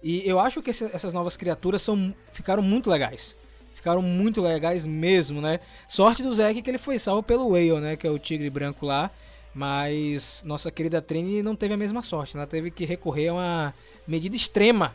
E 0.02 0.22
eu 0.26 0.40
acho 0.40 0.62
que 0.62 0.70
esse- 0.70 0.90
essas 0.94 1.12
novas 1.14 1.36
criaturas 1.36 1.82
são, 1.82 2.16
ficaram 2.32 2.62
muito 2.64 2.90
legais. 2.90 3.36
Ficaram 3.86 4.02
muito 4.02 4.42
legais 4.42 4.88
mesmo, 4.88 5.40
né? 5.40 5.60
Sorte 5.88 6.24
do 6.24 6.34
Zack 6.34 6.60
que 6.60 6.72
ele 6.72 6.80
foi 6.80 6.98
salvo 6.98 7.22
pelo 7.22 7.50
Whale, 7.50 7.80
né? 7.80 7.96
Que 7.96 8.08
é 8.08 8.10
o 8.10 8.18
tigre 8.18 8.50
branco 8.50 8.84
lá. 8.84 9.12
Mas 9.54 10.42
nossa 10.44 10.72
querida 10.72 11.04
Trini 11.04 11.44
não 11.44 11.56
teve 11.56 11.76
a 11.76 11.78
mesma 11.78 12.02
sorte. 12.02 12.36
né? 12.36 12.42
Ela 12.42 12.50
teve 12.50 12.72
que 12.72 12.84
recorrer 12.84 13.28
a 13.28 13.34
uma 13.34 13.74
medida 14.08 14.36
extrema 14.36 14.92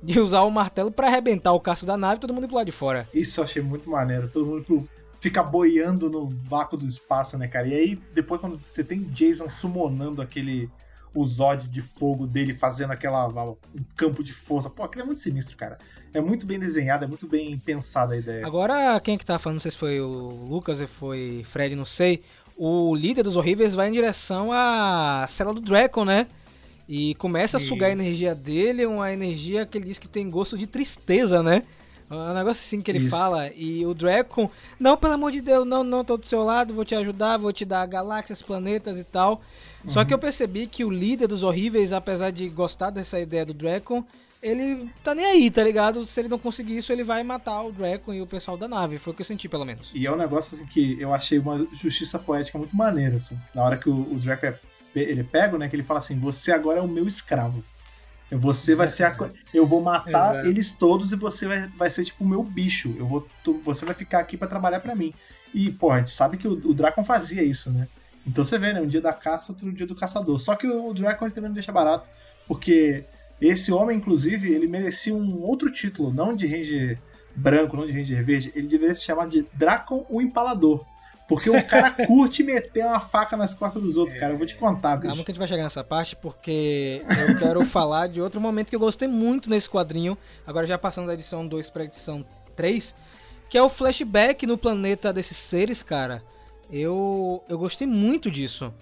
de 0.00 0.20
usar 0.20 0.42
o 0.42 0.50
martelo 0.52 0.92
pra 0.92 1.08
arrebentar 1.08 1.52
o 1.52 1.58
casco 1.58 1.84
da 1.84 1.96
nave 1.96 2.18
e 2.18 2.20
todo 2.20 2.32
mundo 2.32 2.46
pro 2.46 2.54
lado 2.54 2.66
de 2.66 2.70
fora. 2.70 3.08
Isso 3.12 3.40
eu 3.40 3.44
achei 3.44 3.60
muito 3.60 3.90
maneiro. 3.90 4.28
Todo 4.28 4.46
mundo 4.46 4.88
fica 5.18 5.42
boiando 5.42 6.08
no 6.08 6.28
vácuo 6.28 6.78
do 6.78 6.86
espaço, 6.86 7.36
né, 7.36 7.48
cara? 7.48 7.66
E 7.66 7.74
aí, 7.74 8.00
depois, 8.14 8.40
quando 8.40 8.60
você 8.64 8.84
tem 8.84 9.02
Jason 9.02 9.50
summonando 9.50 10.22
aquele. 10.22 10.70
O 11.12 11.24
Zod 11.24 11.66
de 11.66 11.82
fogo 11.82 12.24
dele 12.24 12.54
fazendo 12.54 12.92
aquela. 12.92 13.26
um 13.26 13.56
campo 13.96 14.22
de 14.22 14.32
força. 14.32 14.70
Pô, 14.70 14.84
aquilo 14.84 15.02
é 15.02 15.06
muito 15.06 15.18
sinistro, 15.18 15.56
cara. 15.56 15.76
É 16.12 16.20
muito 16.20 16.46
bem 16.46 16.58
desenhado, 16.58 17.04
é 17.04 17.08
muito 17.08 17.26
bem 17.26 17.58
pensada 17.58 18.14
a 18.14 18.16
ideia. 18.16 18.46
Agora, 18.46 18.98
quem 19.00 19.14
é 19.14 19.18
que 19.18 19.26
tá 19.26 19.38
falando? 19.38 19.56
Não 19.56 19.60
sei 19.60 19.70
se 19.70 19.76
foi 19.76 20.00
o 20.00 20.46
Lucas 20.48 20.80
ou 20.80 20.88
foi 20.88 21.44
Fred, 21.50 21.76
não 21.76 21.84
sei. 21.84 22.22
O 22.56 22.94
líder 22.94 23.22
dos 23.22 23.36
horríveis 23.36 23.74
vai 23.74 23.88
em 23.88 23.92
direção 23.92 24.50
à 24.52 25.26
cela 25.28 25.52
do 25.52 25.60
Draco, 25.60 26.04
né? 26.04 26.26
E 26.88 27.14
começa 27.16 27.58
a 27.58 27.60
sugar 27.60 27.90
a 27.90 27.92
Isso. 27.92 28.02
energia 28.02 28.34
dele, 28.34 28.86
uma 28.86 29.12
energia 29.12 29.66
que 29.66 29.76
ele 29.76 29.86
diz 29.86 29.98
que 29.98 30.08
tem 30.08 30.28
gosto 30.30 30.56
de 30.56 30.66
tristeza, 30.66 31.42
né? 31.42 31.62
Um 32.10 32.32
negócio 32.32 32.62
assim 32.62 32.80
que 32.80 32.90
ele 32.90 33.00
Isso. 33.00 33.10
fala. 33.10 33.50
E 33.54 33.84
o 33.84 33.92
Draco, 33.92 34.50
não, 34.80 34.96
pelo 34.96 35.12
amor 35.12 35.30
de 35.30 35.42
Deus, 35.42 35.66
não, 35.66 35.84
não, 35.84 36.02
tô 36.02 36.16
do 36.16 36.26
seu 36.26 36.42
lado, 36.42 36.72
vou 36.72 36.84
te 36.84 36.94
ajudar, 36.94 37.36
vou 37.36 37.52
te 37.52 37.66
dar 37.66 37.86
galáxias, 37.86 38.40
planetas 38.40 38.98
e 38.98 39.04
tal. 39.04 39.42
Só 39.86 40.04
que 40.04 40.12
eu 40.12 40.18
percebi 40.18 40.66
que 40.66 40.84
o 40.84 40.90
líder 40.90 41.28
dos 41.28 41.42
horríveis, 41.42 41.92
apesar 41.92 42.30
de 42.30 42.48
gostar 42.48 42.90
dessa 42.90 43.20
ideia 43.20 43.46
do 43.46 43.54
Draco, 43.54 44.04
ele 44.42 44.88
tá 45.02 45.14
nem 45.14 45.24
aí, 45.24 45.50
tá 45.50 45.62
ligado? 45.62 46.06
Se 46.06 46.20
ele 46.20 46.28
não 46.28 46.38
conseguir 46.38 46.76
isso, 46.76 46.92
ele 46.92 47.02
vai 47.04 47.22
matar 47.22 47.62
o 47.62 47.72
Draco 47.72 48.12
e 48.12 48.20
o 48.22 48.26
pessoal 48.26 48.56
da 48.56 48.68
nave. 48.68 48.98
Foi 48.98 49.12
o 49.12 49.16
que 49.16 49.22
eu 49.22 49.26
senti, 49.26 49.48
pelo 49.48 49.64
menos. 49.64 49.90
E 49.94 50.06
é 50.06 50.12
um 50.12 50.16
negócio 50.16 50.54
assim 50.56 50.66
que 50.66 51.00
eu 51.00 51.12
achei 51.12 51.38
uma 51.38 51.66
justiça 51.72 52.18
poética 52.18 52.56
muito 52.58 52.76
maneira, 52.76 53.16
assim. 53.16 53.38
Na 53.54 53.64
hora 53.64 53.76
que 53.76 53.88
o, 53.88 54.12
o 54.12 54.18
Draco 54.18 54.46
é, 54.46 54.58
ele 54.94 55.20
é 55.20 55.24
pego, 55.24 55.58
né? 55.58 55.68
Que 55.68 55.76
ele 55.76 55.82
fala 55.82 55.98
assim: 55.98 56.18
Você 56.20 56.52
agora 56.52 56.78
é 56.78 56.82
o 56.82 56.88
meu 56.88 57.06
escravo. 57.06 57.62
Você 58.30 58.74
vai 58.74 58.88
ser 58.88 59.04
a. 59.04 59.16
Eu 59.54 59.66
vou 59.66 59.80
matar 59.80 60.32
Exato. 60.34 60.46
eles 60.48 60.72
todos 60.74 61.12
e 61.12 61.16
você 61.16 61.46
vai, 61.46 61.66
vai 61.68 61.90
ser 61.90 62.04
tipo 62.04 62.22
o 62.22 62.28
meu 62.28 62.42
bicho. 62.42 62.94
Eu 62.98 63.06
vou, 63.06 63.26
tu- 63.42 63.60
você 63.64 63.86
vai 63.86 63.94
ficar 63.94 64.18
aqui 64.20 64.36
pra 64.36 64.46
trabalhar 64.46 64.80
pra 64.80 64.94
mim. 64.94 65.14
E, 65.54 65.70
pô, 65.70 65.90
a 65.90 65.98
gente 65.98 66.10
sabe 66.10 66.36
que 66.36 66.46
o, 66.46 66.52
o 66.52 66.74
Dracon 66.74 67.02
fazia 67.02 67.42
isso, 67.42 67.72
né? 67.72 67.88
Então 68.26 68.44
você 68.44 68.58
vê, 68.58 68.74
né? 68.74 68.82
Um 68.82 68.86
dia 68.86 69.00
da 69.00 69.14
caça, 69.14 69.50
outro 69.50 69.72
dia 69.72 69.86
do 69.86 69.94
caçador. 69.94 70.38
Só 70.38 70.54
que 70.54 70.66
o, 70.66 70.88
o 70.88 70.94
Dracon 70.94 71.30
também 71.30 71.48
não 71.48 71.54
deixa 71.54 71.72
barato, 71.72 72.10
porque 72.46 73.04
esse 73.40 73.70
homem, 73.72 73.96
inclusive, 73.96 74.52
ele 74.52 74.66
merecia 74.66 75.14
um 75.14 75.42
outro 75.42 75.70
título, 75.70 76.12
não 76.12 76.34
de 76.34 76.46
Ranger 76.46 76.98
branco, 77.38 77.76
não 77.76 77.86
de 77.86 77.92
Ranger 77.92 78.24
verde. 78.24 78.52
Ele 78.54 78.66
deveria 78.66 78.94
se 78.94 79.04
chamar 79.04 79.28
de 79.28 79.46
Dracon 79.54 80.04
o 80.08 80.20
Empalador. 80.20 80.84
Porque 81.28 81.50
o 81.50 81.64
cara 81.66 81.90
curte 82.06 82.42
meter 82.42 82.84
uma 82.84 83.00
faca 83.00 83.36
nas 83.36 83.52
costas 83.54 83.82
dos 83.82 83.96
outros, 83.96 84.18
cara. 84.18 84.32
Eu 84.32 84.38
vou 84.38 84.46
te 84.46 84.56
contar, 84.56 84.96
bicho. 84.96 85.08
Calma 85.08 85.24
que 85.24 85.30
a 85.30 85.32
gente 85.32 85.38
vai 85.38 85.48
chegar 85.48 85.62
nessa 85.62 85.84
parte, 85.84 86.16
porque 86.16 87.02
eu 87.28 87.38
quero 87.38 87.64
falar 87.66 88.08
de 88.08 88.20
outro 88.20 88.40
momento 88.40 88.70
que 88.70 88.76
eu 88.76 88.80
gostei 88.80 89.06
muito 89.06 89.50
nesse 89.50 89.68
quadrinho, 89.68 90.16
agora 90.46 90.66
já 90.66 90.78
passando 90.78 91.06
da 91.06 91.14
edição 91.14 91.46
2 91.46 91.70
pra 91.70 91.84
edição 91.84 92.24
3, 92.56 92.96
que 93.48 93.58
é 93.58 93.62
o 93.62 93.68
flashback 93.68 94.46
no 94.46 94.56
planeta 94.56 95.12
desses 95.12 95.36
seres, 95.36 95.82
cara. 95.82 96.22
Eu, 96.70 97.42
eu 97.48 97.58
gostei 97.58 97.86
muito 97.86 98.30
disso. 98.30 98.72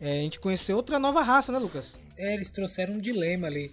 É, 0.00 0.18
a 0.18 0.22
gente 0.22 0.40
conheceu 0.40 0.76
outra 0.76 0.98
nova 0.98 1.22
raça, 1.22 1.52
né, 1.52 1.58
Lucas? 1.58 1.98
É, 2.18 2.34
eles 2.34 2.50
trouxeram 2.50 2.94
um 2.94 2.98
dilema 2.98 3.46
ali. 3.46 3.72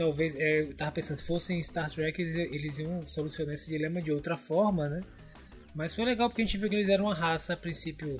Talvez, 0.00 0.34
é, 0.34 0.62
eu 0.62 0.72
tava 0.72 0.92
pensando, 0.92 1.18
se 1.18 1.24
fossem 1.24 1.62
Star 1.62 1.90
Trek, 1.90 2.22
eles, 2.22 2.78
iam 2.78 3.06
solucionar 3.06 3.52
esse 3.52 3.70
dilema 3.70 4.00
de 4.00 4.10
outra 4.10 4.34
forma, 4.34 4.88
né? 4.88 5.02
Mas 5.74 5.94
foi 5.94 6.06
legal 6.06 6.30
porque 6.30 6.40
a 6.40 6.44
gente 6.46 6.56
viu 6.56 6.70
que 6.70 6.74
eles 6.74 6.88
eram 6.88 7.04
uma 7.04 7.14
raça, 7.14 7.52
a 7.52 7.56
princípio, 7.56 8.18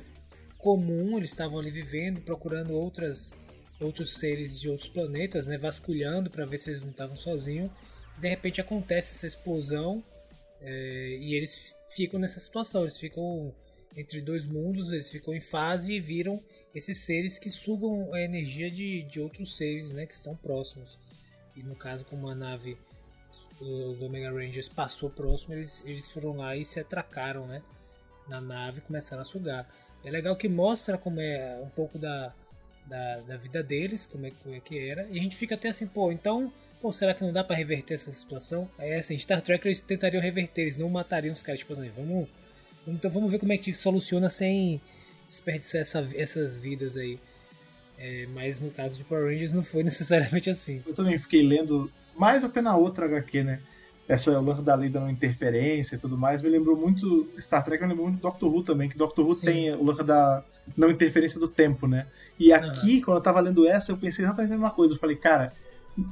comum, 0.59 1.17
eles 1.17 1.31
estavam 1.31 1.59
ali 1.59 1.71
vivendo, 1.71 2.21
procurando 2.21 2.75
outras, 2.75 3.33
outros 3.81 4.13
seres 4.13 4.61
de 4.61 4.69
outros 4.69 4.91
planetas, 4.91 5.47
né? 5.47 5.57
Vasculhando 5.57 6.29
para 6.29 6.45
ver 6.45 6.59
se 6.59 6.69
eles 6.69 6.83
não 6.83 6.91
estavam 6.91 7.17
sozinhos. 7.17 7.71
De 8.19 8.29
repente 8.29 8.61
acontece 8.61 9.15
essa 9.15 9.27
explosão 9.27 10.05
é, 10.61 11.17
e 11.19 11.35
eles 11.35 11.75
ficam 11.89 12.21
nessa 12.21 12.41
situação, 12.41 12.83
eles 12.83 12.99
ficam 12.99 13.55
entre 13.97 14.21
dois 14.21 14.45
mundos, 14.45 14.93
eles 14.93 15.09
ficam 15.09 15.33
em 15.33 15.41
fase 15.41 15.95
e 15.95 15.99
viram 15.99 16.45
esses 16.75 16.99
seres 16.99 17.39
que 17.39 17.49
sugam 17.49 18.13
a 18.13 18.21
energia 18.21 18.71
de, 18.71 19.01
de 19.05 19.19
outros 19.19 19.57
seres 19.57 19.93
né, 19.93 20.05
que 20.05 20.13
estão 20.13 20.37
próximos. 20.37 21.00
E 21.61 21.63
no 21.63 21.75
caso, 21.77 22.05
como 22.07 22.29
a 22.29 22.35
nave 22.35 22.77
os 23.61 24.01
Omega 24.01 24.31
Rangers 24.31 24.69
passou 24.69 25.11
próximo, 25.11 25.55
eles, 25.55 25.85
eles 25.87 26.09
foram 26.09 26.37
lá 26.37 26.57
e 26.57 26.65
se 26.65 26.81
atracaram 26.81 27.47
né, 27.47 27.63
na 28.27 28.41
nave 28.41 28.79
e 28.79 28.81
começaram 28.81 29.23
a 29.23 29.25
sugar. 29.25 29.69
É 30.05 30.11
legal 30.11 30.35
que 30.35 30.49
mostra 30.49 30.97
como 30.97 31.21
é 31.21 31.61
um 31.63 31.69
pouco 31.69 31.99
da, 31.99 32.33
da, 32.87 33.21
da 33.21 33.37
vida 33.37 33.63
deles, 33.63 34.07
como 34.07 34.27
é, 34.27 34.33
como 34.43 34.55
é 34.55 34.61
que 34.61 34.79
era, 34.79 35.07
e 35.11 35.19
a 35.19 35.23
gente 35.23 35.37
fica 35.37 35.55
até 35.55 35.69
assim, 35.69 35.87
pô, 35.87 36.11
então, 36.11 36.51
pô, 36.81 36.91
será 36.93 37.13
que 37.13 37.23
não 37.23 37.33
dá 37.33 37.45
pra 37.45 37.55
reverter 37.55 37.95
essa 37.95 38.11
situação? 38.11 38.69
É 38.79 38.97
assim, 38.99 39.17
Star 39.19 39.43
Trek 39.43 39.67
eles 39.67 39.83
tentariam 39.83 40.23
reverter, 40.23 40.63
eles 40.63 40.77
não 40.79 40.89
matariam 40.89 41.33
os 41.35 41.43
caras, 41.43 41.59
tipo 41.61 41.75
assim, 41.75 41.91
vamos- 41.91 42.29
então 42.87 43.11
vamos 43.11 43.31
ver 43.31 43.39
como 43.39 43.53
é 43.53 43.59
que 43.59 43.75
soluciona 43.75 44.31
sem 44.31 44.81
desperdiçar 45.29 45.83
essa, 45.83 46.09
essas 46.15 46.57
vidas 46.57 46.97
aí. 46.97 47.21
É, 48.01 48.27
mas 48.35 48.63
no 48.63 48.71
caso 48.71 48.97
de 48.97 49.05
Power 49.05 49.27
Rangers 49.27 49.53
não 49.53 49.63
foi 49.63 49.83
necessariamente 49.85 50.49
assim. 50.49 50.83
Eu 50.87 50.95
também 50.95 51.19
fiquei 51.19 51.43
lendo, 51.43 51.93
mais 52.17 52.43
até 52.43 52.63
na 52.63 52.75
outra 52.75 53.05
HQ, 53.05 53.45
né? 53.45 53.61
Essa 54.09 54.41
lance 54.41 54.63
da 54.63 54.75
lei 54.75 54.89
da 54.89 54.99
não 54.99 55.11
interferência 55.11 55.95
e 55.95 55.99
tudo 55.99 56.19
mais, 56.19 56.43
me 56.43 56.49
lembrou 56.49 56.77
muito. 56.77 57.29
Star 57.39 57.65
Trek 57.65 57.81
me 57.83 57.91
lembrou 57.91 58.09
muito 58.09 58.21
Doctor 58.21 58.53
Who 58.53 58.65
também, 58.65 58.89
que 58.89 58.97
Doctor 58.97 59.25
Who 59.25 59.35
Sim. 59.37 59.47
tem 59.47 59.73
o 59.73 59.85
lance 59.85 60.03
da 60.03 60.43
não 60.77 60.91
interferência 60.91 61.39
do 61.39 61.47
tempo, 61.47 61.87
né? 61.87 62.07
E 62.37 62.53
aqui, 62.53 63.03
quando 63.03 63.19
eu 63.19 63.23
tava 63.23 63.41
lendo 63.41 63.69
essa, 63.69 63.93
eu 63.93 63.97
pensei 63.97 64.25
exatamente 64.25 64.53
a 64.53 64.57
mesma 64.57 64.71
coisa. 64.71 64.95
Eu 64.95 64.99
falei, 64.99 65.15
cara, 65.15 65.53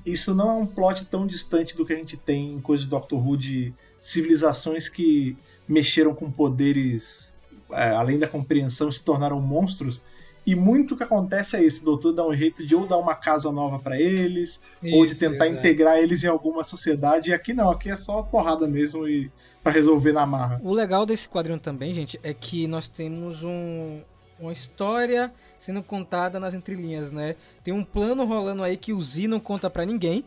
isso 0.06 0.32
não 0.32 0.48
é 0.48 0.54
um 0.54 0.66
plot 0.66 1.06
tão 1.06 1.26
distante 1.26 1.76
do 1.76 1.84
que 1.84 1.92
a 1.92 1.96
gente 1.96 2.16
tem 2.16 2.52
em 2.52 2.60
coisas 2.60 2.84
de 2.84 2.90
Doctor 2.90 3.18
Who 3.18 3.36
de 3.36 3.74
civilizações 3.98 4.88
que 4.88 5.36
mexeram 5.66 6.14
com 6.14 6.30
poderes 6.30 7.32
é, 7.70 7.90
além 7.90 8.18
da 8.18 8.26
compreensão, 8.26 8.90
se 8.90 9.02
tornaram 9.02 9.40
monstros. 9.40 10.00
E 10.48 10.54
muito 10.54 10.96
que 10.96 11.02
acontece 11.02 11.56
é 11.56 11.62
isso, 11.62 11.82
o 11.82 11.84
doutor 11.84 12.14
dá 12.14 12.26
um 12.26 12.34
jeito 12.34 12.66
de 12.66 12.74
ou 12.74 12.86
dar 12.86 12.96
uma 12.96 13.14
casa 13.14 13.52
nova 13.52 13.78
pra 13.78 14.00
eles, 14.00 14.62
ou 14.82 15.04
de 15.04 15.12
Isso, 15.12 15.20
tentar 15.20 15.44
exato. 15.46 15.58
integrar 15.58 15.98
eles 15.98 16.24
em 16.24 16.26
alguma 16.26 16.64
sociedade. 16.64 17.28
E 17.28 17.34
aqui 17.34 17.52
não, 17.52 17.68
aqui 17.68 17.90
é 17.90 17.96
só 17.96 18.22
porrada 18.22 18.66
mesmo 18.66 19.06
e 19.06 19.30
para 19.62 19.72
resolver 19.72 20.14
na 20.14 20.24
marra. 20.24 20.58
O 20.64 20.72
legal 20.72 21.04
desse 21.04 21.28
quadrinho 21.28 21.60
também, 21.60 21.92
gente, 21.92 22.18
é 22.22 22.32
que 22.32 22.66
nós 22.66 22.88
temos 22.88 23.42
um, 23.42 24.00
uma 24.40 24.50
história 24.50 25.30
sendo 25.58 25.82
contada 25.82 26.40
nas 26.40 26.54
entrelinhas, 26.54 27.12
né? 27.12 27.36
Tem 27.62 27.74
um 27.74 27.84
plano 27.84 28.24
rolando 28.24 28.62
aí 28.62 28.78
que 28.78 28.94
o 28.94 29.02
Z 29.02 29.28
não 29.28 29.40
conta 29.40 29.68
pra 29.68 29.84
ninguém, 29.84 30.24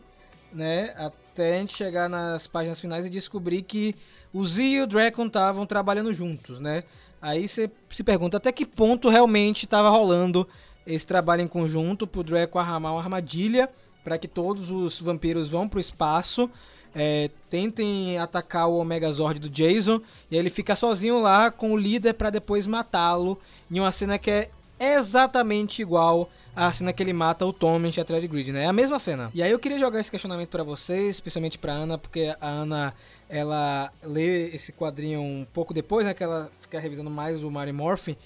né? 0.52 0.94
Até 0.96 1.56
a 1.56 1.58
gente 1.58 1.76
chegar 1.76 2.08
nas 2.08 2.46
páginas 2.46 2.78
finais 2.78 3.04
e 3.04 3.10
descobrir 3.10 3.62
que 3.62 3.96
o 4.32 4.44
Z 4.44 4.62
e 4.62 4.80
o 4.82 4.86
Dracon 4.86 5.26
estavam 5.26 5.66
trabalhando 5.66 6.14
juntos, 6.14 6.60
né? 6.60 6.84
Aí 7.22 7.46
você 7.46 7.70
se 7.88 8.02
pergunta 8.02 8.36
até 8.36 8.50
que 8.50 8.66
ponto 8.66 9.08
realmente 9.08 9.64
estava 9.64 9.88
rolando 9.88 10.46
esse 10.84 11.06
trabalho 11.06 11.40
em 11.42 11.46
conjunto 11.46 12.04
pro 12.04 12.24
Draco 12.24 12.58
armar 12.58 12.92
uma 12.92 13.00
armadilha 13.00 13.70
para 14.02 14.18
que 14.18 14.26
todos 14.26 14.68
os 14.68 15.00
vampiros 15.00 15.48
vão 15.48 15.68
pro 15.68 15.78
espaço, 15.78 16.50
é, 16.92 17.30
tentem 17.48 18.18
atacar 18.18 18.68
o 18.68 18.82
Megazord 18.82 19.38
do 19.38 19.48
Jason 19.48 20.00
e 20.28 20.36
ele 20.36 20.50
fica 20.50 20.74
sozinho 20.74 21.20
lá 21.20 21.48
com 21.52 21.72
o 21.72 21.76
líder 21.76 22.14
para 22.14 22.28
depois 22.28 22.66
matá-lo 22.66 23.38
em 23.70 23.78
uma 23.78 23.92
cena 23.92 24.18
que 24.18 24.30
é 24.30 24.50
exatamente 24.80 25.80
igual 25.80 26.28
a 26.54 26.72
cena 26.72 26.92
que 26.92 27.02
ele 27.02 27.12
mata 27.12 27.46
o 27.46 27.52
Tom 27.52 27.84
em 27.84 27.92
Shattered 27.92 28.28
Grid, 28.28 28.52
né? 28.52 28.64
É 28.64 28.66
a 28.66 28.72
mesma 28.72 28.98
cena. 28.98 29.30
E 29.34 29.42
aí 29.42 29.50
eu 29.50 29.58
queria 29.58 29.78
jogar 29.78 30.00
esse 30.00 30.10
questionamento 30.10 30.50
pra 30.50 30.62
vocês, 30.62 31.16
especialmente 31.16 31.58
pra 31.58 31.72
Ana, 31.72 31.96
porque 31.96 32.34
a 32.40 32.48
Ana, 32.48 32.94
ela 33.28 33.92
lê 34.02 34.48
esse 34.54 34.72
quadrinho 34.72 35.20
um 35.20 35.46
pouco 35.52 35.72
depois, 35.72 36.04
né? 36.04 36.12
Que 36.14 36.22
ela 36.22 36.50
fica 36.60 36.78
revisando 36.78 37.10
mais 37.10 37.42
o 37.42 37.50
Mary 37.50 37.72
Morphin. 37.72 38.16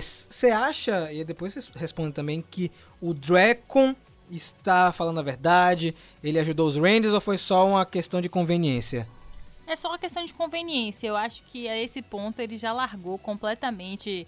Você 0.00 0.50
acha, 0.50 1.12
e 1.12 1.24
depois 1.24 1.52
vocês 1.52 1.70
respondem 1.74 2.12
também, 2.12 2.40
que 2.40 2.70
o 3.00 3.12
Dracon 3.12 3.94
está 4.30 4.92
falando 4.92 5.20
a 5.20 5.22
verdade? 5.22 5.94
Ele 6.22 6.38
ajudou 6.38 6.66
os 6.66 6.76
Rangers 6.76 7.12
ou 7.12 7.20
foi 7.20 7.36
só 7.36 7.66
uma 7.66 7.84
questão 7.84 8.20
de 8.20 8.28
conveniência? 8.28 9.06
É 9.66 9.74
só 9.74 9.88
uma 9.88 9.98
questão 9.98 10.24
de 10.24 10.32
conveniência. 10.32 11.08
Eu 11.08 11.16
acho 11.16 11.42
que 11.42 11.68
a 11.68 11.76
esse 11.76 12.00
ponto 12.00 12.40
ele 12.40 12.56
já 12.56 12.72
largou 12.72 13.18
completamente 13.18 14.26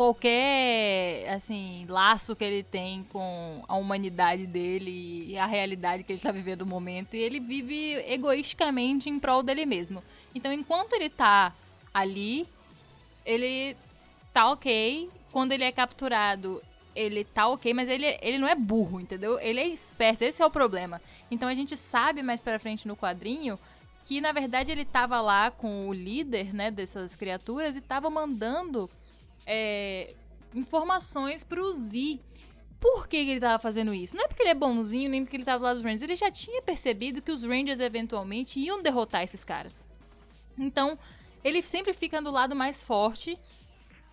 qualquer 0.00 1.28
assim 1.28 1.84
laço 1.86 2.34
que 2.34 2.42
ele 2.42 2.62
tem 2.62 3.04
com 3.12 3.62
a 3.68 3.76
humanidade 3.76 4.46
dele 4.46 5.26
e 5.28 5.36
a 5.36 5.44
realidade 5.44 6.04
que 6.04 6.10
ele 6.10 6.18
está 6.18 6.32
vivendo 6.32 6.64
no 6.64 6.70
momento. 6.70 7.14
E 7.16 7.18
ele 7.18 7.38
vive 7.38 7.96
egoisticamente 8.10 9.10
em 9.10 9.18
prol 9.18 9.42
dele 9.42 9.66
mesmo. 9.66 10.02
Então, 10.34 10.50
enquanto 10.54 10.94
ele 10.94 11.10
tá 11.10 11.52
ali, 11.92 12.48
ele 13.26 13.76
tá 14.32 14.50
ok. 14.50 15.10
Quando 15.30 15.52
ele 15.52 15.64
é 15.64 15.70
capturado, 15.70 16.62
ele 16.96 17.22
tá 17.22 17.48
ok, 17.48 17.74
mas 17.74 17.86
ele, 17.86 18.06
ele 18.22 18.38
não 18.38 18.48
é 18.48 18.54
burro, 18.54 19.00
entendeu? 19.00 19.38
Ele 19.38 19.60
é 19.60 19.68
esperto, 19.68 20.24
esse 20.24 20.40
é 20.40 20.46
o 20.46 20.50
problema. 20.50 20.98
Então 21.30 21.46
a 21.46 21.52
gente 21.52 21.76
sabe 21.76 22.22
mais 22.22 22.40
pra 22.40 22.58
frente 22.58 22.88
no 22.88 22.96
quadrinho 22.96 23.58
que 24.02 24.18
na 24.18 24.32
verdade 24.32 24.72
ele 24.72 24.86
tava 24.86 25.20
lá 25.20 25.50
com 25.50 25.86
o 25.86 25.92
líder, 25.92 26.54
né, 26.54 26.70
dessas 26.70 27.14
criaturas 27.14 27.76
e 27.76 27.82
tava 27.82 28.08
mandando 28.08 28.88
é, 29.46 30.14
informações 30.54 31.44
pro 31.44 31.70
Z. 31.70 32.18
Por 32.78 33.06
que, 33.06 33.24
que 33.24 33.30
ele 33.30 33.40
tava 33.40 33.58
fazendo 33.58 33.92
isso? 33.92 34.16
Não 34.16 34.24
é 34.24 34.28
porque 34.28 34.42
ele 34.42 34.50
é 34.50 34.54
bonzinho, 34.54 35.10
nem 35.10 35.22
porque 35.22 35.36
ele 35.36 35.44
tava 35.44 35.64
lado 35.64 35.76
dos 35.76 35.84
Rangers. 35.84 36.02
Ele 36.02 36.16
já 36.16 36.30
tinha 36.30 36.62
percebido 36.62 37.20
que 37.20 37.30
os 37.30 37.42
Rangers 37.42 37.78
eventualmente 37.78 38.58
iam 38.58 38.82
derrotar 38.82 39.22
esses 39.22 39.44
caras. 39.44 39.84
Então, 40.58 40.98
ele 41.44 41.62
sempre 41.62 41.92
fica 41.92 42.22
do 42.22 42.30
lado 42.30 42.56
mais 42.56 42.82
forte 42.82 43.38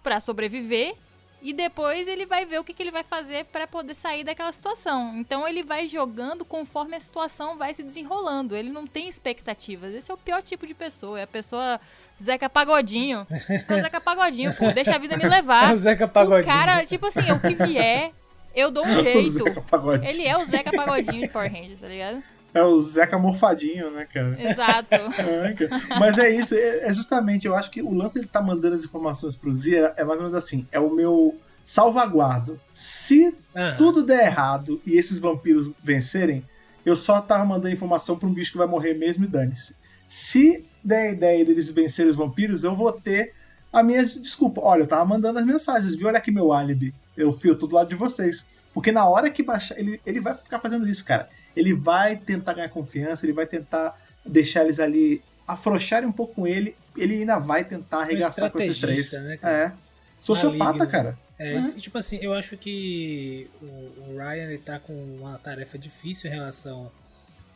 pra 0.03 0.19
sobreviver 0.19 0.95
e 1.41 1.53
depois 1.53 2.07
ele 2.07 2.25
vai 2.25 2.45
ver 2.45 2.59
o 2.59 2.63
que, 2.63 2.73
que 2.73 2.81
ele 2.81 2.91
vai 2.91 3.03
fazer 3.03 3.45
pra 3.45 3.67
poder 3.67 3.93
sair 3.93 4.23
daquela 4.23 4.51
situação. 4.51 5.15
Então 5.17 5.47
ele 5.47 5.61
vai 5.61 5.87
jogando 5.87 6.43
conforme 6.43 6.95
a 6.95 6.99
situação 6.99 7.57
vai 7.57 7.73
se 7.73 7.83
desenrolando. 7.83 8.55
Ele 8.55 8.69
não 8.69 8.87
tem 8.87 9.07
expectativas. 9.07 9.93
Esse 9.93 10.09
é 10.09 10.13
o 10.13 10.17
pior 10.17 10.41
tipo 10.41 10.65
de 10.65 10.73
pessoa. 10.73 11.19
É 11.19 11.23
a 11.23 11.27
pessoa 11.27 11.79
Zeca 12.21 12.49
Pagodinho. 12.49 13.25
É 13.69 13.73
o 13.73 13.81
Zeca 13.81 14.01
Pagodinho, 14.01 14.53
pô. 14.53 14.71
Deixa 14.71 14.95
a 14.95 14.97
vida 14.97 15.17
me 15.17 15.27
levar. 15.27 15.69
É 15.71 15.73
o 15.75 15.77
Zeca 15.77 16.05
O 16.05 16.09
Pagodinho. 16.09 16.45
cara, 16.53 16.85
tipo 16.85 17.05
assim, 17.07 17.31
o 17.31 17.39
que 17.39 17.53
vier, 17.65 18.11
eu 18.55 18.71
dou 18.71 18.85
um 18.85 18.93
O 18.97 19.01
jeito. 19.03 19.29
Zeca 19.43 19.61
Pagodinho. 19.61 20.09
Ele 20.09 20.25
é 20.25 20.37
o 20.37 20.45
Zeca 20.45 20.71
Pagodinho 20.71 21.21
de 21.21 21.27
Power 21.29 21.51
Rangers, 21.51 21.79
tá 21.79 21.87
ligado? 21.87 22.23
É 22.53 22.63
o 22.63 22.79
Zeca 22.81 23.19
Morfadinho, 23.19 23.91
né, 23.91 24.07
cara? 24.11 24.35
Exato. 24.41 24.87
É, 24.95 25.53
cara. 25.53 25.99
Mas 25.99 26.17
é 26.17 26.29
isso, 26.29 26.55
é, 26.55 26.87
é 26.89 26.93
justamente, 26.93 27.45
eu 27.45 27.55
acho 27.55 27.69
que 27.69 27.81
o 27.83 27.93
lance 27.93 28.17
ele 28.17 28.25
tá 28.27 28.41
mandando 28.41 28.75
as 28.75 28.83
informações 28.83 29.35
pro 29.35 29.53
Zia 29.53 29.93
é 29.95 30.03
mais 30.03 30.17
ou 30.19 30.25
menos 30.25 30.33
assim, 30.37 30.65
é 30.71 30.79
o 30.79 30.89
meu 30.89 31.37
salvaguardo. 31.63 32.59
Se 32.73 33.35
Ah, 33.53 33.75
tudo 33.77 34.03
der 34.03 34.25
errado 34.25 34.81
e 34.85 34.97
esses 34.97 35.19
vampiros 35.19 35.71
vencerem, 35.83 36.43
eu 36.85 36.95
só 36.95 37.21
tava 37.21 37.45
mandando 37.45 37.73
informação 37.73 38.17
pra 38.17 38.27
um 38.27 38.33
bicho 38.33 38.51
que 38.53 38.57
vai 38.57 38.65
morrer 38.67 38.93
mesmo 38.95 39.25
e 39.25 39.27
dane-se. 39.27 39.75
Se 40.07 40.65
der 40.87 41.09
a 41.09 41.11
ideia 41.11 41.45
deles 41.45 41.69
vencerem 41.69 42.11
os 42.11 42.17
vampiros, 42.17 42.63
eu 42.63 42.75
vou 42.75 42.91
ter 42.91 43.33
a 43.71 43.83
minha 43.83 44.05
desculpa. 44.05 44.61
Olha, 44.61 44.81
eu 44.83 44.87
tava 44.87 45.05
mandando 45.05 45.39
as 45.39 45.45
mensagens, 45.45 45.95
viu? 45.95 46.07
Olha 46.07 46.17
aqui 46.17 46.31
meu 46.31 46.53
álibi. 46.53 46.93
Eu 47.15 47.33
fio 47.33 47.53
tudo 47.55 47.71
do 47.71 47.75
lado 47.75 47.89
de 47.89 47.95
vocês. 47.95 48.45
Porque 48.73 48.91
na 48.91 49.07
hora 49.07 49.29
que 49.29 49.41
baixar. 49.43 49.77
Ele, 49.79 49.99
ele 50.05 50.19
vai 50.19 50.35
ficar 50.35 50.59
fazendo 50.59 50.87
isso, 50.87 51.03
cara. 51.03 51.29
Ele 51.55 51.73
vai 51.73 52.15
tentar 52.15 52.53
ganhar 52.53 52.69
confiança, 52.69 53.25
ele 53.25 53.33
vai 53.33 53.45
tentar 53.47 53.99
deixar 54.25 54.63
eles 54.63 54.79
ali 54.79 55.21
afrouxarem 55.47 56.07
um 56.07 56.11
pouco 56.11 56.35
com 56.35 56.47
ele. 56.47 56.75
Ele 56.95 57.15
ainda 57.15 57.39
vai 57.39 57.63
tentar 57.63 58.01
arregaçar 58.01 58.51
com 58.51 58.59
esses 58.59 58.79
três. 58.79 59.11
né, 59.13 59.37
cara? 59.37 59.57
É. 59.57 59.71
Sociopata, 60.21 60.63
Maligno. 60.63 60.87
cara. 60.87 61.17
É, 61.39 61.53
É. 61.53 61.59
e, 61.75 61.81
tipo 61.81 61.97
assim, 61.97 62.17
eu 62.21 62.33
acho 62.33 62.57
que 62.57 63.47
o, 63.61 63.65
o 63.65 64.17
Ryan 64.17 64.45
ele 64.45 64.57
tá 64.57 64.79
com 64.79 64.93
uma 64.93 65.37
tarefa 65.37 65.77
difícil 65.77 66.29
em 66.29 66.33
relação 66.33 66.91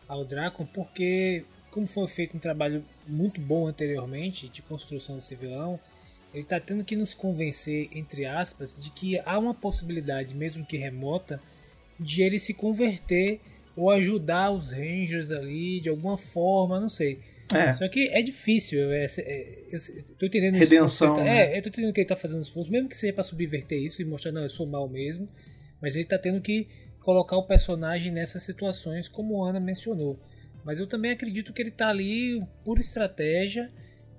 ao 0.08 0.24
Draco, 0.26 0.68
porque 0.74 1.44
como 1.72 1.88
foi 1.88 2.08
feito 2.08 2.36
um 2.38 2.40
trabalho 2.40 2.84
muito 3.08 3.40
bom 3.42 3.68
anteriormente 3.68 4.48
de 4.50 4.62
construção 4.62 5.16
desse 5.16 5.36
vilão, 5.36 5.80
ele 6.34 6.44
tá 6.44 6.60
tendo 6.60 6.84
que 6.84 6.96
nos 6.96 7.14
convencer, 7.14 7.90
entre 7.94 8.26
aspas, 8.26 8.82
de 8.82 8.92
que 8.92 9.20
há 9.26 9.38
uma 9.40 9.54
possibilidade, 9.54 10.36
mesmo 10.36 10.66
que 10.66 10.78
remota, 10.78 11.42
de 12.00 12.22
ele 12.22 12.40
se 12.40 12.54
converter 12.54 13.40
ou 13.76 13.90
ajudar 13.90 14.52
os 14.52 14.72
Rangers 14.72 15.32
ali 15.32 15.80
de 15.80 15.90
alguma 15.90 16.18
forma, 16.18 16.80
não 16.80 16.90
sei. 16.90 17.20
É. 17.54 17.74
Só 17.74 17.88
que 17.90 18.08
é 18.10 18.22
difícil. 18.22 18.92
É, 18.92 19.06
é, 19.06 19.58
eu 19.72 19.80
tô 20.18 20.26
entendendo 20.26 20.56
Redenção, 20.56 20.86
esforço 20.86 21.14
que 21.16 21.20
ele 21.22 21.30
tá- 21.30 21.36
né? 21.36 21.54
É, 21.54 21.58
eu 21.58 21.62
tô 21.62 21.70
entendendo 21.70 21.94
que 21.94 22.00
ele 22.02 22.08
tá 22.08 22.16
fazendo 22.16 22.40
um 22.40 22.44
esforço, 22.44 22.72
mesmo 22.72 22.88
que 22.88 22.96
seja 22.96 23.12
pra 23.14 23.24
subverter 23.24 23.78
isso 23.82 24.02
e 24.02 24.06
mostrar, 24.06 24.32
não, 24.32 24.44
eu 24.44 24.50
sou 24.50 24.66
mal 24.66 24.88
mesmo. 24.88 25.28
Mas 25.82 25.96
ele 25.96 26.06
tá 26.06 26.18
tendo 26.18 26.40
que 26.40 26.68
colocar 27.02 27.36
o 27.36 27.44
personagem 27.44 28.12
nessas 28.12 28.44
situações, 28.44 29.08
como 29.08 29.44
a 29.44 29.50
Ana 29.50 29.60
mencionou. 29.60 30.18
Mas 30.64 30.80
eu 30.80 30.88
também 30.88 31.12
acredito 31.12 31.54
que 31.54 31.62
ele 31.62 31.72
tá 31.72 31.90
ali 31.90 32.46
por 32.64 32.80
estratégia 32.80 33.72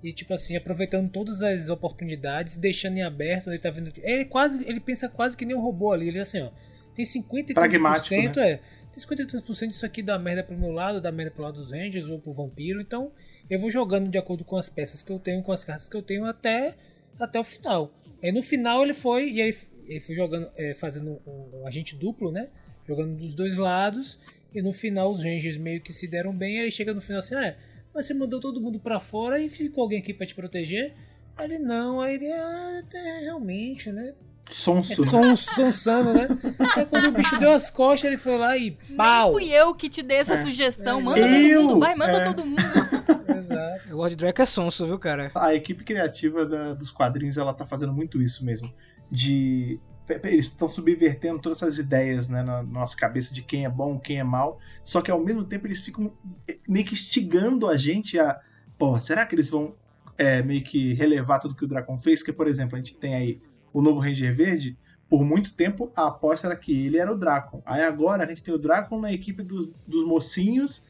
e, 0.03 0.11
tipo 0.11 0.33
assim, 0.33 0.57
aproveitando 0.57 1.09
todas 1.09 1.41
as 1.41 1.69
oportunidades, 1.69 2.57
deixando 2.57 2.97
em 2.97 3.03
aberto. 3.03 3.49
Ele 3.49 3.59
tá 3.59 3.71
vendo. 3.71 3.93
Ele 3.97 4.25
quase. 4.25 4.67
Ele 4.67 4.79
pensa 4.79 5.07
quase 5.07 5.37
que 5.37 5.45
nem 5.45 5.55
um 5.55 5.61
robô 5.61 5.93
ali. 5.93 6.09
Ele 6.09 6.19
assim, 6.19 6.41
ó. 6.41 6.51
Tem 6.93 7.05
50 7.05 7.51
e 7.51 7.55
tantos 7.55 7.55
por 7.55 7.69
Pragmático, 7.69 8.07
cento, 8.07 8.39
é. 8.39 8.57
Tem 8.91 8.99
50 8.99 9.21
e 9.21 9.25
tantos 9.25 9.41
por 9.41 9.55
cento 9.55 9.71
disso 9.71 9.85
aqui 9.85 10.03
dá 10.03 10.19
merda 10.19 10.43
pro 10.43 10.57
meu 10.57 10.71
lado, 10.71 11.01
dá 11.01 11.11
merda 11.11 11.31
pro 11.31 11.43
lado 11.43 11.59
dos 11.59 11.71
Rangers 11.71 12.05
ou 12.05 12.19
pro 12.19 12.31
vampiro. 12.31 12.79
Então 12.79 13.11
eu 13.49 13.59
vou 13.59 13.71
jogando 13.71 14.09
de 14.09 14.17
acordo 14.17 14.43
com 14.43 14.57
as 14.57 14.69
peças 14.69 15.01
que 15.01 15.11
eu 15.11 15.17
tenho, 15.17 15.41
com 15.41 15.51
as 15.51 15.63
cartas 15.63 15.89
que 15.89 15.95
eu 15.95 16.01
tenho 16.01 16.25
até, 16.25 16.75
até 17.19 17.39
o 17.39 17.43
final. 17.43 17.91
Aí 18.21 18.31
no 18.31 18.43
final 18.43 18.83
ele 18.83 18.93
foi 18.93 19.29
e 19.29 19.41
ele, 19.41 19.57
ele 19.87 19.99
foi 19.99 20.15
jogando, 20.15 20.51
é, 20.55 20.73
fazendo 20.75 21.19
um, 21.25 21.61
um 21.61 21.67
agente 21.67 21.95
duplo, 21.95 22.31
né? 22.31 22.49
Jogando 22.87 23.15
dos 23.15 23.33
dois 23.33 23.57
lados. 23.57 24.19
E 24.53 24.61
no 24.61 24.71
final 24.73 25.11
os 25.11 25.23
Rangers 25.23 25.57
meio 25.57 25.81
que 25.81 25.91
se 25.93 26.07
deram 26.07 26.33
bem. 26.35 26.55
E 26.55 26.59
ele 26.59 26.71
chega 26.71 26.93
no 26.93 27.01
final 27.01 27.19
assim, 27.19 27.35
ah, 27.35 27.55
mas 27.93 28.05
você 28.05 28.13
mandou 28.13 28.39
todo 28.39 28.61
mundo 28.61 28.79
pra 28.79 28.99
fora 28.99 29.39
e 29.39 29.49
ficou 29.49 29.83
alguém 29.83 29.99
aqui 29.99 30.13
pra 30.13 30.25
te 30.27 30.35
proteger? 30.35 30.93
Aí 31.37 31.45
ele 31.45 31.59
não, 31.59 31.99
aí 32.01 32.15
ele, 32.15 32.31
ah, 32.31 32.79
até 32.83 33.19
realmente, 33.21 33.91
né? 33.91 34.13
É 34.45 34.53
Sonso. 34.53 35.01
né? 35.05 35.09
son, 35.09 35.35
sonsano, 35.35 36.13
né? 36.13 36.27
Aí 36.75 36.85
quando 36.85 37.05
o 37.07 37.11
bicho 37.11 37.39
deu 37.39 37.51
as 37.51 37.69
costas, 37.71 38.09
ele 38.09 38.17
foi 38.17 38.37
lá 38.37 38.55
e 38.57 38.77
Nem 38.87 38.97
pau! 38.97 39.31
fui 39.31 39.49
eu 39.49 39.73
que 39.73 39.89
te 39.89 40.03
dei 40.03 40.17
essa 40.17 40.35
sugestão. 40.37 41.01
Manda 41.01 41.21
todo 41.21 41.31
Eu? 41.33 41.63
mundo, 41.63 41.79
vai, 41.79 41.95
manda 41.95 42.11
É. 42.11 42.25
todo 42.25 42.45
mundo. 42.45 42.61
Exato. 43.37 43.93
O 43.93 43.97
Lord 43.97 44.15
Draco 44.17 44.41
é 44.41 44.45
sonso, 44.45 44.85
viu, 44.85 44.99
cara? 44.99 45.31
A 45.33 45.55
equipe 45.55 45.83
criativa 45.83 46.45
da- 46.45 46.73
dos 46.73 46.91
quadrinhos 46.91 47.37
ela 47.37 47.53
tá 47.53 47.65
fazendo 47.65 47.93
muito 47.93 48.21
isso 48.21 48.43
mesmo. 48.45 48.71
De. 49.09 49.79
Eles 50.23 50.47
estão 50.47 50.67
subvertendo 50.67 51.39
todas 51.39 51.61
essas 51.61 51.77
ideias 51.77 52.27
né, 52.27 52.43
na 52.43 52.61
nossa 52.61 52.95
cabeça 52.95 53.33
de 53.33 53.41
quem 53.41 53.65
é 53.65 53.69
bom, 53.69 53.97
quem 53.97 54.19
é 54.19 54.23
mal. 54.23 54.59
Só 54.83 55.01
que 55.01 55.09
ao 55.09 55.23
mesmo 55.23 55.43
tempo 55.43 55.67
eles 55.67 55.79
ficam 55.79 56.13
eh, 56.47 56.57
meio 56.67 56.85
que 56.85 56.93
instigando 56.93 57.67
a 57.67 57.77
gente 57.77 58.19
a. 58.19 58.39
Pô, 58.77 58.99
será 58.99 59.25
que 59.25 59.33
eles 59.33 59.49
vão 59.49 59.75
é, 60.17 60.41
meio 60.41 60.61
que 60.63 60.93
relevar 60.93 61.39
tudo 61.39 61.55
que 61.55 61.63
o 61.63 61.67
Dracon 61.67 61.97
fez? 61.97 62.19
Porque, 62.19 62.33
por 62.33 62.47
exemplo, 62.47 62.75
a 62.75 62.79
gente 62.79 62.95
tem 62.95 63.15
aí 63.15 63.41
o 63.71 63.81
novo 63.81 63.99
Ranger 63.99 64.35
Verde. 64.35 64.77
Por 65.09 65.23
muito 65.23 65.53
tempo 65.53 65.91
a 65.95 66.07
aposta 66.07 66.47
era 66.47 66.55
que 66.55 66.85
ele 66.85 66.97
era 66.97 67.11
o 67.11 67.17
Dracon. 67.17 67.61
Aí 67.65 67.83
agora 67.83 68.23
a 68.23 68.27
gente 68.27 68.43
tem 68.43 68.53
o 68.53 68.57
Dracon 68.57 68.99
na 68.99 69.13
equipe 69.13 69.43
dos, 69.43 69.73
dos 69.87 70.05
mocinhos 70.07 70.83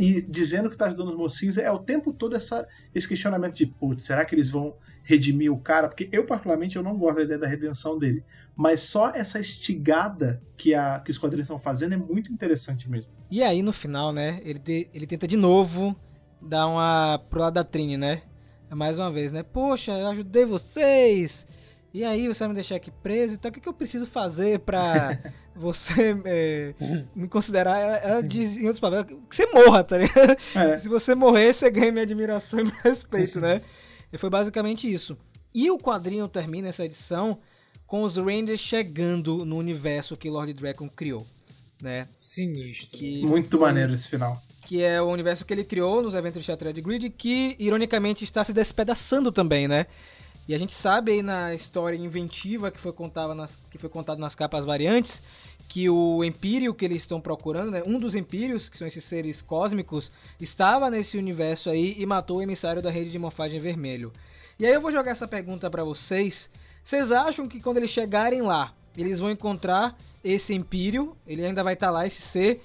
e 0.00 0.22
dizendo 0.22 0.70
que 0.70 0.78
tá 0.78 0.86
ajudando 0.86 1.10
os 1.10 1.16
mocinhos. 1.16 1.58
É 1.58 1.70
o 1.70 1.78
tempo 1.78 2.10
todo 2.10 2.34
essa, 2.34 2.66
esse 2.94 3.06
questionamento 3.06 3.54
de, 3.54 3.66
putz, 3.66 4.04
será 4.04 4.24
que 4.24 4.34
eles 4.34 4.48
vão 4.48 4.74
redimir 5.02 5.52
o 5.52 5.60
cara? 5.60 5.88
Porque 5.88 6.08
eu, 6.10 6.24
particularmente, 6.24 6.76
eu 6.76 6.82
não 6.82 6.96
gosto 6.96 7.16
da 7.16 7.24
ideia 7.24 7.38
da 7.38 7.46
redenção 7.46 7.98
dele. 7.98 8.24
Mas 8.56 8.80
só 8.80 9.10
essa 9.10 9.38
estigada 9.38 10.42
que, 10.56 10.72
a, 10.72 11.00
que 11.00 11.10
os 11.10 11.18
quadrinhos 11.18 11.44
estão 11.44 11.60
fazendo 11.60 11.92
é 11.92 11.98
muito 11.98 12.32
interessante 12.32 12.88
mesmo. 12.88 13.12
E 13.30 13.42
aí, 13.42 13.60
no 13.60 13.74
final, 13.74 14.10
né, 14.10 14.40
ele, 14.42 14.88
ele 14.94 15.06
tenta 15.06 15.28
de 15.28 15.36
novo 15.36 15.94
dar 16.40 16.66
uma 16.66 17.18
pro 17.28 17.40
lado 17.40 17.54
da 17.54 17.64
Trini, 17.64 17.98
né? 17.98 18.22
Mais 18.70 18.98
uma 18.98 19.12
vez, 19.12 19.32
né? 19.32 19.42
Poxa, 19.42 19.92
eu 19.92 20.06
ajudei 20.06 20.46
vocês! 20.46 21.46
E 21.92 22.04
aí, 22.04 22.28
você 22.28 22.38
vai 22.40 22.48
me 22.48 22.54
deixar 22.54 22.76
aqui 22.76 22.90
preso? 22.90 23.34
Então, 23.34 23.50
o 23.50 23.52
que, 23.54 23.60
que 23.60 23.68
eu 23.68 23.72
preciso 23.74 24.06
fazer 24.06 24.60
pra 24.60 25.18
você 25.56 26.14
é, 26.24 26.74
me 27.16 27.26
considerar? 27.28 27.78
Ela, 27.78 27.96
ela 27.96 28.22
diz 28.22 28.56
em 28.56 28.62
outros 28.66 28.78
papéis 28.80 29.04
que 29.04 29.18
você 29.36 29.46
morra, 29.52 29.82
tá 29.82 29.98
ligado? 29.98 30.36
É. 30.54 30.78
Se 30.78 30.88
você 30.88 31.14
morrer, 31.16 31.52
você 31.52 31.68
ganha 31.70 31.90
minha 31.90 32.04
admiração 32.04 32.60
e 32.60 32.64
meu 32.64 32.74
respeito, 32.84 33.40
né? 33.40 33.60
E 34.12 34.18
foi 34.18 34.30
basicamente 34.30 34.92
isso. 34.92 35.16
E 35.52 35.68
o 35.70 35.78
quadrinho 35.78 36.28
termina 36.28 36.68
essa 36.68 36.84
edição 36.84 37.38
com 37.86 38.02
os 38.02 38.16
Rangers 38.16 38.60
chegando 38.60 39.44
no 39.44 39.56
universo 39.56 40.16
que 40.16 40.30
Lord 40.30 40.52
Dragon 40.52 40.88
criou, 40.88 41.26
né? 41.82 42.06
Sinistro. 42.16 42.90
Que 42.96 43.26
Muito 43.26 43.58
foi- 43.58 43.66
maneiro 43.66 43.92
esse 43.92 44.08
final. 44.08 44.40
que 44.62 44.80
é 44.80 45.02
o 45.02 45.06
universo 45.08 45.44
que 45.44 45.52
ele 45.52 45.64
criou 45.64 46.00
nos 46.00 46.14
eventos 46.14 46.40
de 46.40 46.46
Shattered 46.46 46.80
Grid, 46.80 47.10
que 47.10 47.56
ironicamente 47.58 48.22
está 48.22 48.44
se 48.44 48.52
despedaçando 48.52 49.32
também, 49.32 49.66
né? 49.66 49.86
E 50.50 50.54
a 50.54 50.58
gente 50.58 50.74
sabe 50.74 51.12
aí 51.12 51.22
na 51.22 51.54
história 51.54 51.96
inventiva 51.96 52.72
que 52.72 52.78
foi 52.80 52.92
contada 52.92 53.36
nas, 53.36 53.54
que 53.70 53.78
foi 53.78 53.88
contado 53.88 54.18
nas 54.18 54.34
capas 54.34 54.64
variantes 54.64 55.22
que 55.68 55.88
o 55.88 56.24
Empírio 56.24 56.74
que 56.74 56.84
eles 56.84 57.02
estão 57.02 57.20
procurando, 57.20 57.70
né, 57.70 57.84
um 57.86 58.00
dos 58.00 58.16
Empírios, 58.16 58.68
que 58.68 58.76
são 58.76 58.84
esses 58.84 59.04
seres 59.04 59.40
cósmicos, 59.40 60.10
estava 60.40 60.90
nesse 60.90 61.16
universo 61.16 61.70
aí 61.70 61.94
e 61.96 62.04
matou 62.04 62.38
o 62.38 62.42
emissário 62.42 62.82
da 62.82 62.90
rede 62.90 63.12
de 63.12 63.18
morfagem 63.20 63.60
vermelho. 63.60 64.12
E 64.58 64.66
aí 64.66 64.74
eu 64.74 64.80
vou 64.80 64.90
jogar 64.90 65.12
essa 65.12 65.28
pergunta 65.28 65.70
pra 65.70 65.84
vocês. 65.84 66.50
Vocês 66.82 67.12
acham 67.12 67.46
que 67.46 67.60
quando 67.60 67.76
eles 67.76 67.90
chegarem 67.90 68.42
lá, 68.42 68.74
eles 68.98 69.20
vão 69.20 69.30
encontrar 69.30 69.96
esse 70.24 70.52
Empírio, 70.52 71.16
ele 71.28 71.46
ainda 71.46 71.62
vai 71.62 71.74
estar 71.74 71.92
lá, 71.92 72.08
esse 72.08 72.22
ser, 72.22 72.60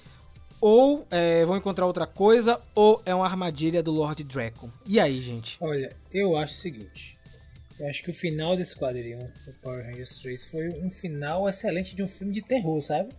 ou 0.60 1.06
é, 1.08 1.44
vão 1.44 1.56
encontrar 1.56 1.86
outra 1.86 2.04
coisa, 2.04 2.60
ou 2.74 3.00
é 3.06 3.14
uma 3.14 3.26
armadilha 3.26 3.80
do 3.80 3.92
Lord 3.92 4.24
Draco? 4.24 4.68
E 4.84 4.98
aí, 4.98 5.22
gente? 5.22 5.56
Olha, 5.60 5.94
eu 6.10 6.36
acho 6.36 6.54
o 6.54 6.56
seguinte. 6.56 7.15
Eu 7.78 7.88
acho 7.88 8.02
que 8.02 8.10
o 8.10 8.14
final 8.14 8.56
desse 8.56 8.74
quadrinho, 8.74 9.18
do 9.18 9.52
Power 9.60 9.84
Rangers 9.84 10.18
3, 10.20 10.44
foi 10.46 10.68
um 10.82 10.90
final 10.90 11.48
excelente 11.48 11.94
de 11.94 12.02
um 12.02 12.08
filme 12.08 12.32
de 12.32 12.40
terror, 12.42 12.82
sabe? 12.82 13.10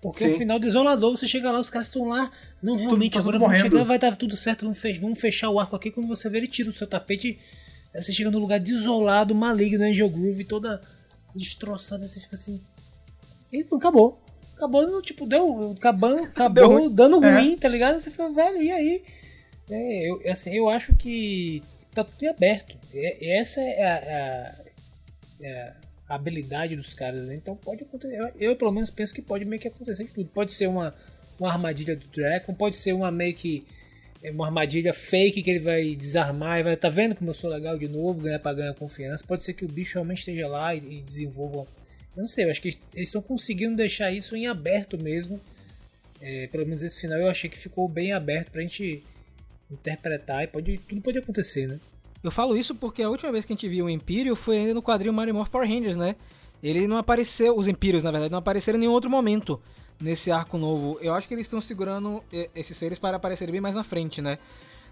Porque 0.00 0.24
é 0.24 0.30
Sim. 0.30 0.38
final 0.38 0.58
desolador, 0.58 1.16
você 1.16 1.26
chega 1.26 1.50
lá, 1.50 1.60
os 1.60 1.68
caras 1.68 1.88
estão 1.88 2.04
lá. 2.06 2.30
Não, 2.62 2.76
realmente, 2.76 3.12
tá 3.14 3.18
tudo 3.20 3.28
agora 3.36 3.38
vamos 3.38 3.58
chegar, 3.62 3.84
vai 3.84 3.98
dar 3.98 4.16
tudo 4.16 4.36
certo, 4.36 4.62
vamos, 4.64 4.78
fe- 4.78 4.98
vamos 4.98 5.18
fechar 5.18 5.50
o 5.50 5.58
arco 5.60 5.74
aqui. 5.76 5.90
Quando 5.90 6.06
você 6.06 6.30
vê, 6.30 6.38
ele 6.38 6.46
tira 6.46 6.70
o 6.70 6.72
seu 6.74 6.86
tapete. 6.86 7.38
Você 7.94 8.12
chega 8.12 8.30
num 8.30 8.38
lugar 8.38 8.60
desolado, 8.60 9.34
maligno, 9.34 9.82
Angel 9.84 10.08
Groove, 10.08 10.44
toda 10.44 10.80
destroçada, 11.34 12.06
você 12.06 12.20
fica 12.20 12.36
assim. 12.36 12.60
E 13.52 13.66
acabou. 13.72 14.20
Acabou, 14.56 15.02
tipo, 15.02 15.26
deu. 15.26 15.72
Acabando, 15.76 16.22
acabou 16.22 16.66
ruim. 16.78 16.94
dando 16.94 17.22
É. 17.24 17.34
ruim, 17.34 17.56
tá 17.58 17.68
ligado? 17.68 18.00
Você 18.00 18.10
fica, 18.10 18.30
velho, 18.30 18.62
e 18.62 18.70
aí? 18.70 19.02
É, 19.70 20.10
eu, 20.10 20.32
assim, 20.32 20.54
eu 20.54 20.68
acho 20.68 20.94
que 20.96 21.62
tá 21.94 22.04
tudo 22.04 22.22
em 22.22 22.28
aberto. 22.28 22.76
E- 22.92 23.30
essa 23.32 23.60
é 23.60 23.82
a, 23.84 23.96
a- 23.96 24.54
é 25.42 25.72
a 26.08 26.14
habilidade 26.14 26.74
dos 26.76 26.94
caras, 26.94 27.26
né? 27.26 27.34
Então 27.34 27.54
pode 27.56 27.82
acontecer. 27.82 28.16
Eu, 28.18 28.32
eu, 28.38 28.56
pelo 28.56 28.72
menos 28.72 28.90
penso 28.90 29.12
que 29.14 29.22
pode 29.22 29.44
meio 29.44 29.60
que 29.60 29.68
acontecer 29.68 30.04
de 30.04 30.10
tudo. 30.10 30.30
Pode 30.30 30.52
ser 30.52 30.66
uma, 30.68 30.94
uma 31.38 31.50
armadilha 31.50 31.94
do 31.96 32.06
Dragon, 32.08 32.54
pode 32.54 32.76
ser 32.76 32.92
uma 32.92 33.10
meio 33.10 33.34
que 33.34 33.64
é 34.22 34.30
uma 34.32 34.46
armadilha 34.46 34.92
fake 34.92 35.42
que 35.42 35.50
ele 35.50 35.60
vai 35.60 35.94
desarmar 35.94 36.58
e 36.58 36.62
vai 36.64 36.76
tá 36.76 36.90
vendo 36.90 37.14
como 37.14 37.30
eu 37.30 37.34
sou 37.34 37.48
legal 37.48 37.78
de 37.78 37.86
novo, 37.86 38.20
ganhar 38.20 38.40
para 38.40 38.56
ganhar 38.56 38.74
confiança. 38.74 39.22
Pode 39.26 39.44
ser 39.44 39.52
que 39.54 39.64
o 39.64 39.68
bicho 39.68 39.94
realmente 39.94 40.18
esteja 40.20 40.48
lá 40.48 40.74
e, 40.74 40.78
e 40.98 41.02
desenvolva. 41.02 41.66
Eu 42.16 42.22
não 42.22 42.26
sei, 42.28 42.46
eu 42.46 42.50
acho 42.50 42.60
que 42.60 42.68
eles 42.68 42.80
estão 43.08 43.22
conseguindo 43.22 43.76
deixar 43.76 44.10
isso 44.10 44.34
em 44.34 44.48
aberto 44.48 44.98
mesmo. 45.00 45.40
É, 46.20 46.48
pelo 46.48 46.66
menos 46.66 46.82
esse 46.82 46.98
final 46.98 47.16
eu 47.16 47.28
achei 47.28 47.48
que 47.48 47.56
ficou 47.56 47.88
bem 47.88 48.12
aberto 48.12 48.50
pra 48.50 48.60
gente 48.60 49.04
interpretar 49.70 50.44
e 50.44 50.46
pode, 50.46 50.78
tudo 50.78 51.00
pode 51.00 51.18
acontecer, 51.18 51.66
né? 51.66 51.78
Eu 52.22 52.30
falo 52.30 52.56
isso 52.56 52.74
porque 52.74 53.02
a 53.02 53.10
última 53.10 53.30
vez 53.30 53.44
que 53.44 53.52
a 53.52 53.56
gente 53.56 53.68
viu 53.68 53.86
o 53.86 53.90
Empírio 53.90 54.34
foi 54.34 54.58
ainda 54.58 54.74
no 54.74 54.82
quadrinho 54.82 55.12
Mario 55.12 55.34
Morph 55.34 55.50
Power 55.50 55.68
Rangers, 55.68 55.96
né? 55.96 56.16
Ele 56.62 56.88
não 56.88 56.96
apareceu, 56.96 57.56
os 57.56 57.68
Empírios 57.68 58.02
na 58.02 58.10
verdade, 58.10 58.32
não 58.32 58.38
apareceram 58.38 58.76
em 58.76 58.80
nenhum 58.80 58.92
outro 58.92 59.08
momento 59.08 59.60
nesse 60.00 60.30
arco 60.30 60.58
novo. 60.58 60.98
Eu 61.00 61.14
acho 61.14 61.28
que 61.28 61.34
eles 61.34 61.46
estão 61.46 61.60
segurando 61.60 62.22
eh, 62.32 62.50
esses 62.54 62.76
seres 62.76 62.98
para 62.98 63.16
aparecerem 63.16 63.52
bem 63.52 63.60
mais 63.60 63.74
na 63.74 63.84
frente, 63.84 64.20
né? 64.20 64.38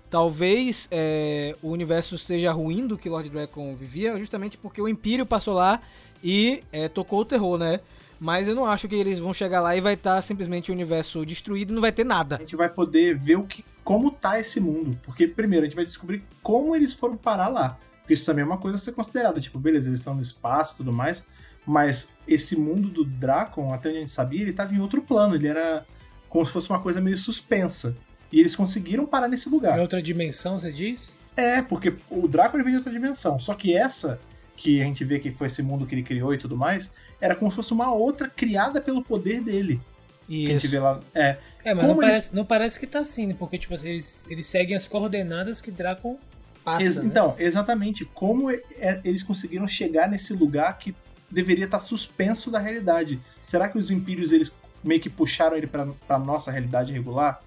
Talvez 0.09 0.89
eh, 0.93 1.57
o 1.61 1.71
universo 1.71 2.15
esteja 2.15 2.53
ruim 2.53 2.87
do 2.87 2.97
que 2.97 3.09
Lord 3.09 3.29
Dragon 3.29 3.75
vivia, 3.75 4.17
justamente 4.19 4.57
porque 4.57 4.81
o 4.81 4.89
Empírio 4.89 5.27
passou 5.27 5.55
lá 5.55 5.83
e 6.23 6.63
eh, 6.73 6.89
tocou 6.89 7.21
o 7.21 7.25
terror, 7.25 7.59
né? 7.59 7.81
Mas 8.21 8.47
eu 8.49 8.55
não 8.55 8.65
acho 8.65 8.89
que 8.89 8.95
eles 8.95 9.19
vão 9.19 9.35
chegar 9.35 9.61
lá 9.61 9.77
e 9.77 9.81
vai 9.81 9.95
estar 9.95 10.23
simplesmente 10.23 10.71
o 10.71 10.75
universo 10.75 11.27
destruído 11.27 11.73
e 11.73 11.75
não 11.75 11.83
vai 11.83 11.93
ter 11.93 12.05
nada. 12.05 12.37
A 12.37 12.41
gente 12.41 12.57
vai 12.57 12.69
poder 12.69 13.17
ver 13.17 13.37
o 13.37 13.43
que, 13.43 13.65
como 13.87 14.11
tá 14.11 14.41
esse 14.41 14.59
mundo. 14.59 14.99
Porque, 15.05 15.29
primeiro, 15.29 15.65
a 15.65 15.69
gente 15.69 15.77
vai 15.77 15.85
descobrir 15.85 16.25
como 16.43 16.75
eles 16.75 16.93
foram 16.93 17.17
parar 17.17 17.47
lá. 17.47 17.79
Porque 18.01 18.15
isso 18.15 18.27
também 18.27 18.43
é 18.43 18.45
uma 18.45 18.59
coisa 18.59 18.75
a 18.75 18.79
ser 18.81 18.91
considerada. 18.91 19.41
Tipo, 19.41 19.61
beleza, 19.61 19.89
eles 19.89 20.01
estão 20.01 20.17
no 20.17 20.23
espaço 20.23 20.75
e 20.75 20.77
tudo 20.79 20.93
mais. 20.93 21.23
Mas 21.65 22.09
esse 22.27 22.57
mundo 22.57 22.89
do 22.89 23.05
Dracon, 23.05 23.73
até 23.73 23.89
onde 23.89 23.99
a 23.99 24.01
gente 24.01 24.11
sabia, 24.11 24.43
ele 24.43 24.53
tava 24.53 24.75
em 24.75 24.81
outro 24.81 25.01
plano. 25.01 25.37
Ele 25.37 25.47
era 25.47 25.87
como 26.29 26.45
se 26.45 26.53
fosse 26.53 26.69
uma 26.69 26.81
coisa 26.81 27.01
meio 27.01 27.17
suspensa. 27.17 27.97
E 28.33 28.41
eles 28.41 28.57
conseguiram 28.57 29.07
parar 29.07 29.29
nesse 29.29 29.49
lugar. 29.49 29.79
Em 29.79 29.83
outra 29.83 30.03
dimensão, 30.03 30.59
você 30.59 30.73
diz? 30.73 31.15
É, 31.37 31.63
porque 31.63 31.95
o 32.11 32.27
Draco 32.27 32.57
ele 32.57 32.65
vem 32.65 32.73
de 32.73 32.79
outra 32.79 32.93
dimensão. 32.93 33.39
Só 33.39 33.55
que 33.55 33.73
essa, 33.73 34.21
que 34.57 34.83
a 34.83 34.85
gente 34.85 35.05
vê 35.05 35.21
que 35.21 35.31
foi 35.31 35.47
esse 35.47 35.63
mundo 35.63 35.87
que 35.87 35.95
ele 35.95 36.03
criou 36.03 36.35
e 36.35 36.39
tudo 36.39 36.57
mais, 36.57 36.91
era 37.21 37.37
como 37.37 37.53
se 37.53 37.55
fosse 37.55 37.73
uma 37.73 37.95
outra 37.95 38.29
criada 38.29 38.81
pelo 38.81 39.01
poder 39.05 39.41
dele. 39.41 39.81
Que 40.27 40.47
a 40.47 40.49
gente 40.55 40.63
Isso. 40.65 40.71
vê 40.71 40.79
lá. 40.81 41.01
É, 41.15 41.37
É, 41.65 41.75
mas 41.75 41.85
não 41.85 41.95
eles- 41.95 42.01
parece, 42.11 42.37
não 42.37 42.45
parece 42.45 42.81
que 42.81 42.87
tá 42.87 42.99
assim, 43.01 43.27
né? 43.29 43.37
Porque, 43.39 43.59
tipo 43.59 43.75
assim, 43.75 43.89
eles, 43.91 44.27
eles 44.29 44.47
seguem 44.47 44.77
as 44.77 44.87
coordenadas 44.87 45.61
que 45.61 45.71
Draco 45.71 46.19
passa, 46.65 46.83
Ex- 46.83 46.97
né? 46.97 47.05
Então, 47.05 47.35
exatamente. 47.39 48.05
Como 48.07 48.51
é- 48.51 48.61
é- 48.79 49.01
eles 49.05 49.23
conseguiram 49.23 49.69
chegar 49.69 50.09
nesse 50.09 50.33
lugar 50.33 50.77
que 50.79 50.95
deveria 51.31 51.65
estar 51.67 51.81
suspenso 51.81 52.51
da 52.51 52.59
realidade? 52.59 53.21
Será 53.45 53.69
que 53.69 53.79
os 53.79 53.91
Impérios 53.91 54.33
eles 54.33 54.51
meio 54.83 55.01
que 55.01 55.09
puxaram 55.11 55.57
ele 55.57 55.67
pra, 55.67 55.87
pra 56.07 56.19
nossa 56.19 56.51
realidade 56.51 56.93
regular? 56.93 57.41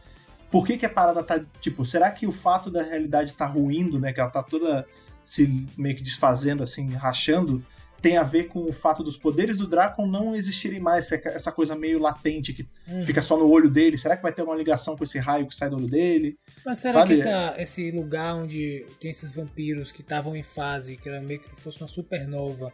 Por 0.51 0.65
que, 0.65 0.77
que 0.77 0.85
a 0.85 0.89
parada 0.89 1.21
tá. 1.21 1.39
Tipo, 1.61 1.85
será 1.85 2.09
que 2.09 2.25
o 2.25 2.31
fato 2.31 2.71
da 2.71 2.81
realidade 2.81 3.33
tá 3.33 3.45
ruindo, 3.45 3.99
né? 3.99 4.11
Que 4.13 4.19
ela 4.19 4.29
tá 4.29 4.41
toda 4.41 4.85
se 5.23 5.67
meio 5.77 5.95
que 5.95 6.01
desfazendo, 6.01 6.63
assim, 6.63 6.89
rachando, 6.93 7.63
tem 8.01 8.17
a 8.17 8.23
ver 8.23 8.45
com 8.45 8.61
o 8.63 8.71
fato 8.71 9.03
dos 9.03 9.17
poderes 9.17 9.57
do 9.57 9.67
Dracon 9.67 10.07
não 10.07 10.35
existirem 10.35 10.79
mais, 10.79 11.11
essa- 11.11 11.51
coisa 11.51 11.75
meio 11.75 11.99
latente 11.99 12.53
que 12.53 12.67
Hum. 12.87 13.05
fica 13.05 13.21
só 13.21 13.37
no 13.37 13.49
olho 13.49 13.69
dele. 13.69 13.97
Será 13.97 14.15
que 14.15 14.23
vai 14.23 14.31
ter 14.31 14.41
uma 14.41 14.55
ligação 14.55 14.95
com 14.95 15.03
esse 15.03 15.19
raio 15.19 15.47
que 15.47 15.55
sai 15.55 15.69
do 15.69 15.75
olho 15.77 15.87
dele? 15.87 16.37
Mas 16.65 16.77
será 16.77 16.99
Sabe? 17.01 17.15
que 17.15 17.21
essa- 17.21 17.55
esse 17.61 17.91
lugar 17.91 18.35
onde 18.35 18.85
tem 18.99 19.11
esses 19.11 19.33
vampiros 19.35 19.91
que 19.91 20.01
estavam 20.01 20.35
em 20.35 20.43
fase, 20.43 20.95
que 20.97 21.09
era 21.09 21.19
meio 21.21 21.39
que 21.41 21.49
fosse 21.59 21.81
uma 21.81 21.87
supernova, 21.87 22.71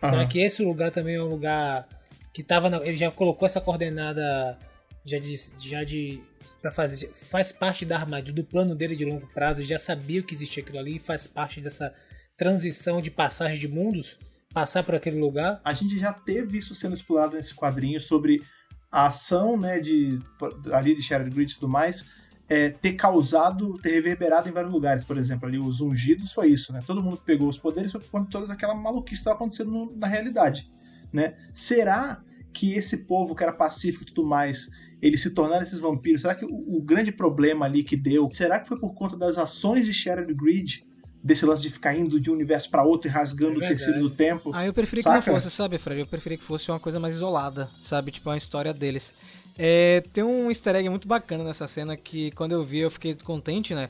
será 0.00 0.26
que 0.26 0.40
esse 0.40 0.62
lugar 0.62 0.90
também 0.90 1.16
é 1.16 1.22
um 1.22 1.28
lugar 1.28 1.86
que 2.32 2.42
tava 2.42 2.70
na- 2.70 2.78
ele 2.86 2.96
já 2.96 3.10
colocou 3.10 3.44
essa 3.46 3.60
coordenada 3.60 4.58
já 5.04 5.18
de 5.18 5.34
já 5.60 5.84
de 5.84 6.20
para 6.62 6.70
fazer 6.70 7.08
faz 7.08 7.50
parte 7.52 7.84
da 7.84 7.96
armadilha 7.98 8.32
do 8.34 8.44
plano 8.44 8.74
dele 8.74 8.94
de 8.96 9.04
longo 9.04 9.26
prazo, 9.34 9.60
ele 9.60 9.68
já 9.68 9.78
sabia 9.78 10.22
que 10.22 10.32
existia 10.32 10.62
aquilo 10.62 10.78
ali, 10.78 10.98
faz 11.00 11.26
parte 11.26 11.60
dessa 11.60 11.92
transição 12.36 13.02
de 13.02 13.10
passagem 13.10 13.58
de 13.58 13.68
mundos, 13.68 14.16
passar 14.52 14.82
por 14.82 14.94
aquele 14.94 15.18
lugar. 15.18 15.60
a 15.64 15.72
gente 15.72 15.98
já 15.98 16.12
teve 16.12 16.58
isso 16.58 16.74
sendo 16.74 16.94
explorado 16.94 17.36
nesse 17.36 17.54
quadrinho 17.54 18.00
sobre 18.00 18.42
a 18.90 19.06
ação 19.06 19.56
né, 19.58 19.80
de, 19.80 20.18
ali 20.72 20.94
de 20.94 21.02
Shattered 21.02 21.34
Grid 21.34 21.52
e 21.52 21.54
tudo 21.54 21.68
mais 21.68 22.04
é, 22.52 22.68
ter 22.68 22.92
causado, 22.92 23.78
ter 23.78 23.92
reverberado 23.92 24.46
em 24.46 24.52
vários 24.52 24.70
lugares. 24.70 25.04
Por 25.04 25.16
exemplo, 25.16 25.48
ali 25.48 25.58
os 25.58 25.80
ungidos 25.80 26.32
foi 26.32 26.48
isso, 26.48 26.70
né? 26.70 26.82
Todo 26.86 27.02
mundo 27.02 27.16
pegou 27.24 27.48
os 27.48 27.56
poderes, 27.56 27.94
quando 28.10 28.28
toda 28.28 28.52
aquela 28.52 28.74
maluquice 28.74 29.20
estava 29.20 29.36
acontecendo 29.36 29.90
na 29.96 30.06
realidade. 30.06 30.70
Né? 31.10 31.34
Será 31.50 32.22
que 32.52 32.74
esse 32.74 33.06
povo 33.06 33.34
que 33.34 33.42
era 33.42 33.54
pacífico 33.54 34.02
e 34.02 34.06
tudo 34.06 34.26
mais, 34.26 34.68
eles 35.00 35.22
se 35.22 35.30
tornaram 35.30 35.62
esses 35.62 35.78
vampiros? 35.78 36.20
Será 36.20 36.34
que 36.34 36.44
o, 36.44 36.76
o 36.76 36.82
grande 36.82 37.10
problema 37.10 37.64
ali 37.64 37.82
que 37.82 37.96
deu, 37.96 38.28
será 38.30 38.60
que 38.60 38.68
foi 38.68 38.78
por 38.78 38.94
conta 38.94 39.16
das 39.16 39.38
ações 39.38 39.86
de 39.86 39.92
Shattered 39.94 40.34
Grid? 40.34 40.84
Desse 41.22 41.46
lance 41.46 41.62
de 41.62 41.70
ficar 41.70 41.96
indo 41.96 42.18
de 42.20 42.30
um 42.30 42.32
universo 42.34 42.68
para 42.68 42.82
outro 42.82 43.08
e 43.08 43.10
rasgando 43.12 43.62
É 43.62 43.66
o 43.66 43.68
tecido 43.68 44.00
do 44.00 44.10
tempo? 44.10 44.50
Ah, 44.52 44.66
eu 44.66 44.72
preferi 44.72 45.02
que 45.02 45.08
Saca? 45.08 45.30
não 45.30 45.36
fosse, 45.40 45.50
sabe, 45.50 45.78
Fred? 45.78 46.00
Eu 46.00 46.06
preferi 46.06 46.36
que 46.36 46.42
fosse 46.44 46.68
uma 46.70 46.80
coisa 46.80 46.98
mais 46.98 47.14
isolada, 47.14 47.70
sabe? 47.80 48.10
Tipo, 48.10 48.30
uma 48.30 48.36
história 48.36 48.74
deles. 48.74 49.14
É, 49.56 50.02
tem 50.12 50.24
um 50.24 50.48
easter 50.48 50.74
egg 50.74 50.88
muito 50.88 51.06
bacana 51.06 51.44
nessa 51.44 51.68
cena 51.68 51.96
que 51.96 52.30
quando 52.32 52.52
eu 52.52 52.64
vi 52.64 52.80
eu 52.80 52.90
fiquei 52.90 53.14
contente, 53.14 53.74
né? 53.74 53.88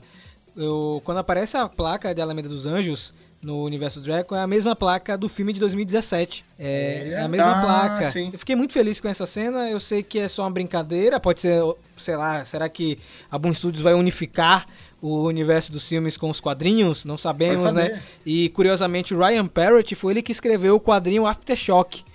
Eu, 0.55 1.01
quando 1.03 1.17
aparece 1.17 1.57
a 1.57 1.67
placa 1.67 2.13
de 2.13 2.21
Alameda 2.21 2.47
dos 2.47 2.67
Anjos 2.67 3.11
no 3.41 3.63
universo 3.63 3.99
Draco, 3.99 4.35
é 4.35 4.39
a 4.39 4.47
mesma 4.47 4.75
placa 4.75 5.17
do 5.17 5.27
filme 5.27 5.51
de 5.51 5.59
2017. 5.59 6.45
É, 6.59 7.09
é 7.13 7.21
a 7.21 7.27
mesma 7.27 7.51
Ah, 7.51 7.61
placa. 7.61 8.11
sim. 8.11 8.29
Eu 8.31 8.37
fiquei 8.39 8.55
muito 8.55 8.71
feliz 8.73 9.01
com 9.01 9.07
essa 9.07 9.25
cena. 9.25 9.69
Eu 9.69 9.79
sei 9.79 10.03
que 10.03 10.19
é 10.19 10.27
só 10.27 10.43
uma 10.43 10.51
brincadeira, 10.51 11.19
pode 11.19 11.39
ser, 11.41 11.59
sei 11.97 12.15
lá, 12.15 12.45
será 12.45 12.69
que 12.69 12.99
a 13.31 13.37
Boom 13.39 13.53
Studios 13.53 13.81
vai 13.81 13.93
unificar 13.95 14.67
o 15.03 15.27
universo 15.27 15.69
dos 15.69 15.85
filmes 15.87 16.15
com 16.15 16.29
os 16.29 16.39
quadrinhos? 16.39 17.03
Não 17.03 17.17
sabemos, 17.17 17.73
né? 17.73 18.01
E 18.25 18.47
curiosamente, 18.49 19.13
o 19.13 19.19
Ryan 19.19 19.45
Parrott 19.45 19.93
foi 19.95 20.13
ele 20.13 20.21
que 20.21 20.31
escreveu 20.31 20.75
o 20.75 20.79
quadrinho 20.79 21.25
Aftershock, 21.25 22.05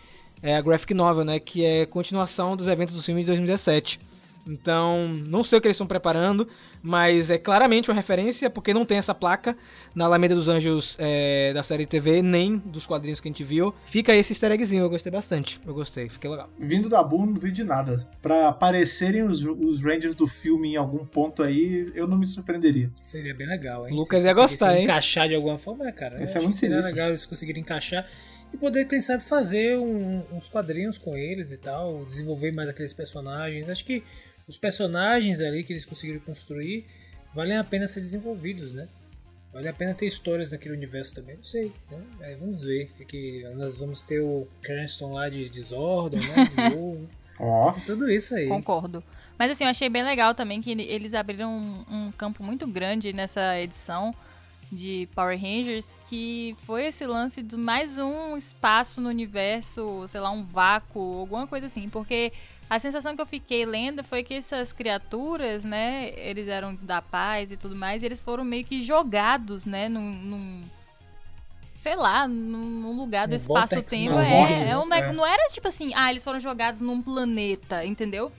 é 0.42 0.56
a 0.56 0.60
graphic 0.62 0.94
novel, 0.94 1.24
né, 1.24 1.38
que 1.38 1.64
é 1.64 1.84
continuação 1.84 2.56
dos 2.56 2.66
eventos 2.66 2.94
do 2.94 3.02
filme 3.02 3.20
de 3.20 3.26
2017. 3.26 4.00
Então, 4.48 5.08
não 5.26 5.42
sei 5.44 5.58
o 5.58 5.60
que 5.60 5.68
eles 5.68 5.74
estão 5.76 5.86
preparando, 5.86 6.48
mas 6.82 7.30
é 7.30 7.36
claramente 7.38 7.90
uma 7.90 7.94
referência, 7.94 8.48
porque 8.48 8.72
não 8.72 8.86
tem 8.86 8.96
essa 8.98 9.14
placa 9.14 9.56
na 9.94 10.06
Alameda 10.06 10.34
dos 10.34 10.48
Anjos 10.48 10.96
é, 10.98 11.52
da 11.52 11.62
série 11.62 11.82
de 11.84 11.88
TV, 11.90 12.22
nem 12.22 12.56
dos 12.58 12.86
quadrinhos 12.86 13.20
que 13.20 13.28
a 13.28 13.30
gente 13.30 13.44
viu. 13.44 13.74
Fica 13.86 14.14
esse 14.14 14.32
easter 14.32 14.50
eggzinho, 14.52 14.82
eu 14.84 14.90
gostei 14.90 15.12
bastante. 15.12 15.60
Eu 15.66 15.74
gostei, 15.74 16.08
fiquei 16.08 16.30
legal. 16.30 16.48
Vindo 16.58 16.88
da 16.88 17.02
Boom, 17.02 17.26
não 17.26 17.32
duvido 17.34 17.54
de 17.56 17.64
nada. 17.64 18.08
Pra 18.22 18.48
aparecerem 18.48 19.22
os, 19.22 19.42
os 19.42 19.82
Rangers 19.82 20.14
do 20.14 20.26
filme 20.26 20.72
em 20.72 20.76
algum 20.76 21.04
ponto 21.04 21.42
aí, 21.42 21.90
eu 21.94 22.06
não 22.06 22.16
me 22.16 22.26
surpreenderia. 22.26 22.90
Seria 23.04 23.34
bem 23.34 23.46
legal, 23.46 23.86
hein? 23.86 23.94
Lucas 23.94 24.20
Se 24.22 24.26
ia 24.26 24.34
gostar, 24.34 24.76
hein? 24.76 24.84
encaixar 24.84 25.28
de 25.28 25.34
alguma 25.34 25.58
forma, 25.58 25.86
é, 25.88 25.92
cara. 25.92 26.14
Eu 26.16 26.20
é 26.20 26.40
muito 26.40 26.56
seria 26.56 26.76
sinistro. 26.76 26.86
legal 26.86 27.08
eles 27.10 27.26
conseguirem 27.26 27.60
encaixar 27.62 28.06
e 28.52 28.56
poder, 28.56 28.86
quem 28.86 29.00
sabe, 29.02 29.22
fazer 29.22 29.76
um- 29.78 30.22
uns 30.32 30.48
quadrinhos 30.48 30.96
com 30.96 31.14
eles 31.16 31.50
e 31.50 31.58
tal, 31.58 32.04
desenvolver 32.06 32.50
mais 32.50 32.68
aqueles 32.68 32.92
personagens. 32.94 33.68
Acho 33.68 33.84
que 33.84 34.02
os 34.48 34.56
personagens 34.56 35.40
ali 35.40 35.62
que 35.62 35.72
eles 35.72 35.84
conseguiram 35.84 36.20
construir 36.20 36.86
valem 37.34 37.56
a 37.56 37.62
pena 37.64 37.86
ser 37.86 38.00
desenvolvidos, 38.00 38.72
né? 38.74 38.88
Vale 39.52 39.68
a 39.68 39.72
pena 39.72 39.94
ter 39.94 40.06
histórias 40.06 40.50
naquele 40.52 40.74
universo 40.74 41.14
também, 41.14 41.36
não 41.36 41.44
sei, 41.44 41.72
né? 41.90 42.02
Aí 42.20 42.34
vamos 42.34 42.62
ver. 42.62 42.90
Que, 42.98 43.04
que 43.04 43.42
nós 43.56 43.76
vamos 43.78 44.02
ter 44.02 44.20
o 44.20 44.46
Cranston 44.62 45.12
lá 45.12 45.28
de 45.28 45.48
Desordem, 45.48 46.20
né? 46.20 46.44
De 46.44 46.56
novo. 46.76 47.08
Ó, 47.38 47.72
Tudo 47.86 48.10
isso 48.10 48.34
aí. 48.34 48.46
Concordo. 48.48 49.02
Mas 49.38 49.50
assim, 49.52 49.64
eu 49.64 49.70
achei 49.70 49.88
bem 49.88 50.02
legal 50.04 50.34
também 50.34 50.60
que 50.60 50.70
ele- 50.72 50.82
eles 50.82 51.14
abriram 51.14 51.50
um, 51.50 51.84
um 52.08 52.12
campo 52.12 52.42
muito 52.42 52.66
grande 52.66 53.12
nessa 53.12 53.58
edição 53.60 54.14
de 54.70 55.08
Power 55.14 55.40
Rangers, 55.40 55.98
que 56.10 56.54
foi 56.66 56.86
esse 56.86 57.06
lance 57.06 57.42
de 57.42 57.56
mais 57.56 57.96
um 57.96 58.36
espaço 58.36 59.00
no 59.00 59.08
universo, 59.08 60.06
sei 60.08 60.20
lá, 60.20 60.30
um 60.30 60.44
vácuo, 60.44 61.20
alguma 61.20 61.46
coisa 61.46 61.66
assim, 61.66 61.88
porque 61.88 62.32
a 62.70 62.78
sensação 62.78 63.16
que 63.16 63.22
eu 63.22 63.26
fiquei 63.26 63.64
lendo 63.64 64.04
foi 64.04 64.22
que 64.22 64.34
essas 64.34 64.72
criaturas, 64.72 65.64
né, 65.64 66.10
eles 66.16 66.48
eram 66.48 66.74
da 66.76 67.00
paz 67.00 67.50
e 67.50 67.56
tudo 67.56 67.74
mais, 67.74 68.02
e 68.02 68.06
eles 68.06 68.22
foram 68.22 68.44
meio 68.44 68.64
que 68.64 68.80
jogados, 68.80 69.64
né, 69.64 69.88
num, 69.88 70.00
num- 70.00 70.64
sei 71.76 71.96
lá, 71.96 72.28
num, 72.28 72.96
lugar 72.96 73.26
do 73.26 73.34
espaço-tempo. 73.34 74.12
vortex, 74.14 74.60
É, 74.60 74.70
é 74.70 74.76
um 74.78 74.82
é. 75.10 75.12
não 75.12 75.26
era 75.26 75.48
tipo 75.48 75.68
assim, 75.68 75.92
ah, 75.94 76.10
eles 76.10 76.22
foram 76.22 76.38
jogados 76.40 76.80
num 76.80 77.00
planeta, 77.00 77.84
entendeu? 77.84 78.30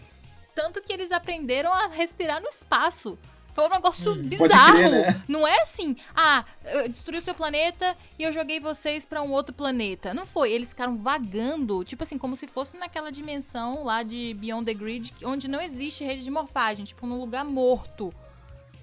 Tanto 0.53 0.81
que 0.81 0.91
eles 0.93 1.11
aprenderam 1.11 1.73
a 1.73 1.88
respirar 1.88 2.41
no 2.41 2.49
espaço. 2.49 3.18
Foi 3.53 3.65
um 3.65 3.69
negócio 3.69 4.11
Hum. 4.13 4.23
Bizarro. 4.23 4.73
crer, 4.73 4.91
né? 4.91 5.23
Não 5.27 5.47
é 5.47 5.61
assim, 5.61 5.95
ah, 6.15 6.45
eu 6.65 6.88
destruí 6.88 7.17
o 7.17 7.21
seu 7.21 7.34
planeta 7.35 7.95
e 8.17 8.23
eu 8.23 8.31
joguei 8.31 8.59
vocês 8.59 9.05
pra 9.05 9.21
um 9.21 9.31
outro 9.31 9.53
planeta. 9.53 10.13
Não 10.13 10.26
foi, 10.26 10.51
eles 10.51 10.69
ficaram 10.69 10.97
vagando, 10.97 11.84
tipo 11.84 12.03
assim, 12.03 12.17
como 12.17 12.35
se 12.35 12.47
fosse 12.47 12.77
naquela 12.77 13.11
dimensão 13.11 13.84
lá 13.84 14.03
de 14.03 14.34
Beyond 14.39 14.65
the 14.65 14.73
Grid, 14.73 15.13
onde 15.23 15.47
não 15.47 15.59
existe 15.61 16.03
rede 16.03 16.23
de 16.23 16.31
morfagem, 16.31 16.85
tipo 16.85 17.05
num 17.07 17.19
lugar 17.19 17.43
morto. 17.43 18.13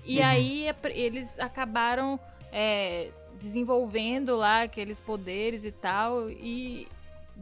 E 0.05 0.19
Uhum. 0.19 0.25
aí 0.27 0.69
ap- 0.69 0.85
eles 0.87 1.39
acabaram 1.39 2.19
é, 2.53 3.11
desenvolvendo 3.39 4.37
lá 4.37 4.63
aqueles 4.63 5.01
poderes 5.01 5.65
e 5.65 5.71
tal 5.73 6.31
e 6.31 6.87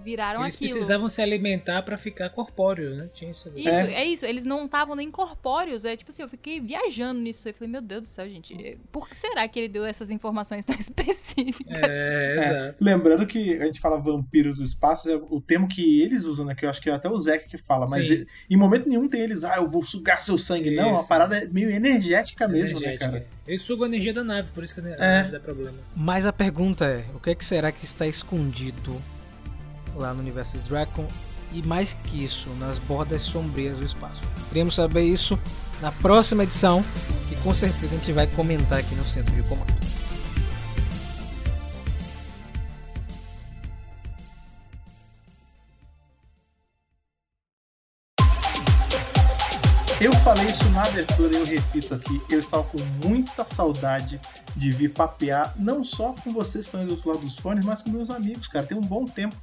viraram 0.03 0.43
Eles 0.43 0.55
aquilo. 0.55 0.71
precisavam 0.71 1.09
se 1.09 1.23
alimentar 1.23 1.83
pra 1.83 1.97
ficar 1.97 2.29
corpóreo, 2.31 2.95
né? 2.97 3.09
Tinha 3.15 3.31
isso. 3.31 3.51
Isso, 3.55 3.69
É. 3.69 3.93
é. 3.95 4.05
isso. 4.05 4.27
Eles 4.27 4.45
não 4.45 4.65
estavam 4.65 4.95
nem 4.97 5.11
corpóreos. 5.11 5.85
É 5.85 5.97
tipo 5.97 6.11
assim, 6.11 6.23
eu 6.23 6.29
fiquei 6.29 6.61
viajando 6.61 7.21
nisso. 7.21 7.49
Eu 7.49 7.55
falei, 7.55 7.71
meu 7.71 7.81
Deus 7.81 8.03
do 8.03 8.07
céu, 8.09 8.29
gente. 8.29 8.79
Por 8.91 9.09
que 9.09 9.17
será 9.17 9.47
que 9.47 9.59
ele 9.59 9.69
deu 9.69 9.85
essas 9.85 10.11
informações 10.11 10.65
tão 10.65 10.75
específicas? 10.79 11.67
É, 11.79 12.37
exato. 12.67 12.85
lembrando 12.85 13.27
que 13.27 13.57
a 13.61 13.67
gente 13.67 13.81
fala 13.81 13.99
vampiros 13.99 14.57
do 14.59 14.65
espaço, 14.65 15.09
é 15.11 15.17
o 15.17 15.41
termo 15.41 15.69
que 15.69 16.01
eles 16.03 16.25
usam, 16.25 16.45
né? 16.47 16.55
Que 16.55 16.67
eu 16.67 16.71
acho 16.71 16.81
que 16.81 16.91
é 16.91 16.93
até 16.93 17.09
o 17.09 17.19
Zeke 17.19 17.49
que 17.49 17.59
fala, 17.59 17.87
mas 17.89 18.09
ele- 18.11 18.27
em 18.51 18.57
momento 18.57 18.89
nenhum 18.89 19.09
tem 19.09 19.21
eles, 19.21 19.45
ah, 19.45 19.57
eu 19.57 19.69
vou 19.69 19.83
sugar 19.83 20.21
seu 20.23 20.37
sangue. 20.39 20.75
Não, 20.75 20.97
a 20.97 20.99
Isso. 21.01 21.09
parada 21.09 21.39
é 21.39 21.47
meio 21.47 21.71
energética 21.71 22.47
mesmo, 22.49 22.71
Energética. 22.79 23.07
né, 23.07 23.21
cara? 23.21 23.27
Eles 23.47 23.63
sugam 23.63 23.85
a 23.85 23.89
energia 23.89 24.13
da 24.13 24.25
nave, 24.25 24.51
por 24.53 24.65
isso 24.65 24.75
que 24.75 24.81
a 24.81 24.85
É. 24.95 24.97
nave 25.19 25.31
dá 25.33 25.41
problema. 25.41 25.77
Mas 25.95 26.27
a 26.27 26.33
pergunta 26.33 26.87
é, 26.87 27.05
o 27.15 27.21
que, 27.21 27.31
é 27.31 27.35
que 27.35 27.45
será 27.45 27.71
que 27.71 27.85
está 27.85 28.07
escondido 28.07 29.01
lá 29.97 30.13
no 30.13 30.21
universo 30.21 30.59
de 30.59 30.69
Dragon 30.69 31.07
e 31.53 31.63
mais 31.63 31.95
que 32.05 32.25
isso, 32.25 32.49
nas 32.59 32.79
bordas 32.79 33.23
sombrias 33.23 33.79
do 33.79 33.85
espaço? 33.85 34.21
Queremos 34.49 34.75
saber 34.75 35.03
isso 35.03 35.39
na 35.81 35.93
próxima 35.93 36.43
edição, 36.43 36.85
que 37.29 37.37
com 37.37 37.55
certeza 37.55 37.87
a 37.87 37.97
gente 37.99 38.13
vai 38.13 38.27
comentar 38.27 38.79
aqui 38.79 38.95
no 38.95 39.05
centro 39.05 39.35
de 39.35 39.43
comando. 39.43 39.75
Eu 50.01 50.13
falei 50.17 50.45
isso 50.47 50.69
na 50.71 50.83
abertura 50.83 51.33
e 51.33 51.37
eu 51.37 51.47
repito 51.47 51.95
aqui, 51.95 52.21
eu 52.29 52.41
estava 52.41 52.63
com 52.65 52.79
muita 53.03 53.43
saudade 53.43 54.21
de 54.55 54.71
vir 54.71 54.93
papear, 54.93 55.55
não 55.57 55.83
só 55.83 56.13
com 56.23 56.31
vocês 56.31 56.67
que 56.67 56.69
estão 56.69 56.81
aí 56.81 56.87
do 56.87 56.93
outro 56.93 57.09
lado 57.09 57.21
dos 57.21 57.39
fones, 57.39 57.65
mas 57.65 57.81
com 57.81 57.89
meus 57.89 58.11
amigos, 58.11 58.47
cara. 58.47 58.67
Tem 58.67 58.77
um 58.77 58.83
bom 58.83 59.07
tempo 59.07 59.35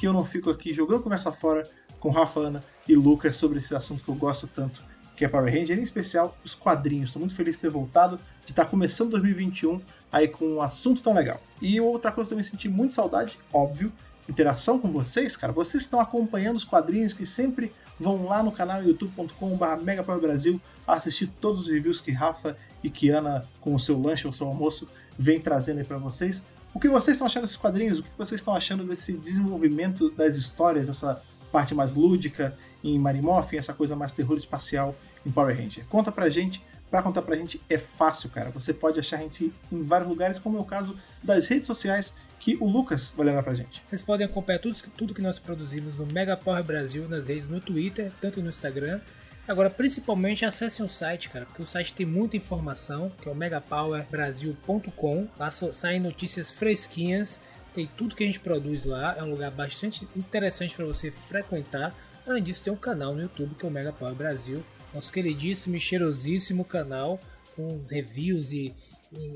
que 0.00 0.06
eu 0.06 0.14
não 0.14 0.24
fico 0.24 0.48
aqui 0.48 0.72
jogando 0.72 1.02
conversa 1.02 1.30
fora 1.30 1.68
com 1.98 2.08
Rafa, 2.08 2.40
Ana 2.40 2.64
e 2.88 2.96
Lucas 2.96 3.36
sobre 3.36 3.58
esse 3.58 3.74
assunto 3.74 4.02
que 4.02 4.08
eu 4.08 4.14
gosto 4.14 4.46
tanto, 4.46 4.82
que 5.14 5.26
é 5.26 5.28
Power 5.28 5.52
Ranger, 5.52 5.78
em 5.78 5.82
especial 5.82 6.34
os 6.42 6.54
quadrinhos. 6.54 7.10
Estou 7.10 7.20
muito 7.20 7.34
feliz 7.34 7.56
de 7.56 7.60
ter 7.60 7.68
voltado, 7.68 8.18
de 8.46 8.52
estar 8.52 8.64
começando 8.64 9.10
2021 9.10 9.78
aí 10.10 10.26
com 10.26 10.54
um 10.54 10.62
assunto 10.62 11.02
tão 11.02 11.12
legal. 11.12 11.38
E 11.60 11.78
outra 11.82 12.10
coisa 12.10 12.28
que 12.28 12.32
eu 12.32 12.36
também 12.38 12.50
senti 12.50 12.66
muito 12.66 12.94
saudade, 12.94 13.38
óbvio, 13.52 13.92
interação 14.26 14.78
com 14.78 14.90
vocês, 14.90 15.36
cara. 15.36 15.52
Vocês 15.52 15.82
estão 15.82 16.00
acompanhando 16.00 16.56
os 16.56 16.64
quadrinhos 16.64 17.12
que 17.12 17.26
sempre 17.26 17.70
vão 17.98 18.24
lá 18.24 18.42
no 18.42 18.50
canal 18.50 18.82
youtube.com.br 18.82 19.82
megapowerbrasil 19.82 20.58
assistir 20.88 21.26
todos 21.42 21.60
os 21.60 21.68
reviews 21.68 22.00
que 22.00 22.10
Rafa 22.10 22.56
e 22.82 22.88
Kiana, 22.88 23.46
com 23.60 23.74
o 23.74 23.78
seu 23.78 24.00
lanche 24.00 24.26
ou 24.26 24.32
seu 24.32 24.46
almoço, 24.46 24.88
vem 25.18 25.38
trazendo 25.38 25.80
aí 25.80 25.84
pra 25.84 25.98
vocês. 25.98 26.42
O 26.72 26.80
que 26.80 26.88
vocês 26.88 27.16
estão 27.16 27.26
achando 27.26 27.42
desses 27.42 27.56
quadrinhos? 27.56 27.98
O 27.98 28.02
que 28.02 28.10
vocês 28.16 28.40
estão 28.40 28.54
achando 28.54 28.84
desse 28.84 29.12
desenvolvimento 29.12 30.10
das 30.10 30.36
histórias, 30.36 30.88
essa 30.88 31.22
parte 31.50 31.74
mais 31.74 31.92
lúdica 31.92 32.56
em 32.82 32.98
Marimorphin, 32.98 33.56
essa 33.56 33.74
coisa 33.74 33.96
mais 33.96 34.12
terror 34.12 34.36
espacial 34.36 34.94
em 35.26 35.30
Power 35.30 35.56
Ranger? 35.56 35.84
Conta 35.86 36.12
pra 36.12 36.30
gente. 36.30 36.62
Pra 36.90 37.02
contar 37.02 37.22
pra 37.22 37.36
gente 37.36 37.60
é 37.70 37.78
fácil, 37.78 38.28
cara. 38.30 38.50
Você 38.50 38.74
pode 38.74 38.98
achar 38.98 39.18
a 39.18 39.20
gente 39.20 39.52
em 39.70 39.82
vários 39.82 40.08
lugares, 40.08 40.38
como 40.38 40.58
é 40.58 40.60
o 40.60 40.64
caso 40.64 40.96
das 41.22 41.46
redes 41.46 41.66
sociais 41.66 42.12
que 42.40 42.56
o 42.60 42.68
Lucas 42.68 43.12
vai 43.16 43.26
levar 43.26 43.44
pra 43.44 43.54
gente. 43.54 43.80
Vocês 43.84 44.02
podem 44.02 44.26
acompanhar 44.26 44.58
tudo, 44.58 44.76
tudo 44.96 45.14
que 45.14 45.22
nós 45.22 45.38
produzimos 45.38 45.96
no 45.96 46.06
Mega 46.06 46.36
Power 46.36 46.64
Brasil 46.64 47.08
nas 47.08 47.28
redes, 47.28 47.46
no 47.46 47.60
Twitter, 47.60 48.10
tanto 48.20 48.42
no 48.42 48.48
Instagram. 48.48 49.00
Agora, 49.48 49.68
principalmente, 49.68 50.44
acessem 50.44 50.84
o 50.84 50.88
site, 50.88 51.28
cara, 51.28 51.44
porque 51.44 51.62
o 51.62 51.66
site 51.66 51.92
tem 51.92 52.06
muita 52.06 52.36
informação, 52.36 53.10
que 53.20 53.28
é 53.28 53.32
o 53.32 53.34
megapowerbrasil.com. 53.34 55.28
Lá 55.38 55.50
saem 55.50 55.98
notícias 55.98 56.50
fresquinhas, 56.50 57.40
tem 57.72 57.90
tudo 57.96 58.14
que 58.14 58.22
a 58.22 58.26
gente 58.26 58.40
produz 58.40 58.84
lá. 58.84 59.16
É 59.18 59.22
um 59.22 59.30
lugar 59.30 59.50
bastante 59.50 60.06
interessante 60.14 60.76
para 60.76 60.84
você 60.84 61.10
frequentar. 61.10 61.94
Além 62.26 62.42
disso, 62.42 62.62
tem 62.62 62.72
um 62.72 62.76
canal 62.76 63.14
no 63.14 63.22
YouTube 63.22 63.54
que 63.56 63.64
é 63.64 63.68
o 63.68 63.72
Mega 63.72 63.92
Power 63.92 64.14
Brasil, 64.14 64.64
nosso 64.94 65.12
queridíssimo 65.12 65.74
e 65.74 65.80
cheirosíssimo 65.80 66.64
canal 66.64 67.18
com 67.56 67.80
reviews 67.90 68.52
e 68.52 68.74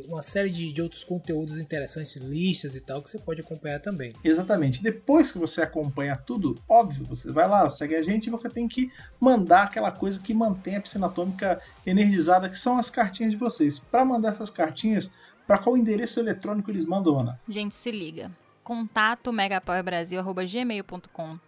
uma 0.09 0.23
série 0.23 0.51
de, 0.51 0.73
de 0.73 0.81
outros 0.81 1.03
conteúdos 1.03 1.59
interessantes, 1.59 2.15
listas 2.17 2.77
e 2.77 2.81
tal, 2.81 3.03
que 3.03 3.11
você 3.11 3.19
pode 3.19 3.41
acompanhar 3.41 3.81
também. 3.81 4.13
Exatamente. 4.23 4.81
Depois 4.83 5.33
que 5.33 5.39
você 5.39 5.63
acompanha 5.63 6.17
tudo, 6.17 6.57
óbvio, 6.69 7.05
você 7.05 7.33
vai 7.33 7.49
lá, 7.49 7.69
segue 7.69 7.97
a 7.97 8.03
gente 8.03 8.27
e 8.27 8.31
você 8.31 8.49
tem 8.49 8.69
que 8.69 8.93
mandar 9.19 9.65
aquela 9.65 9.91
coisa 9.91 10.21
que 10.21 10.33
mantém 10.33 10.77
a 10.77 10.81
piscina 10.81 11.07
atômica 11.07 11.61
energizada, 11.85 12.49
que 12.49 12.59
são 12.59 12.79
as 12.79 12.89
cartinhas 12.89 13.33
de 13.33 13.37
vocês. 13.37 13.79
Para 13.79 14.05
mandar 14.05 14.35
essas 14.35 14.51
cartinhas, 14.51 15.11
para 15.47 15.59
qual 15.59 15.77
endereço 15.77 16.21
eletrônico 16.21 16.71
eles 16.71 16.87
mandam, 16.87 17.19
Ana? 17.19 17.41
Gente, 17.49 17.75
se 17.75 17.91
liga. 17.91 18.31
Contato 18.63 19.33
megapowerbrasil.gmail.com 19.33 21.39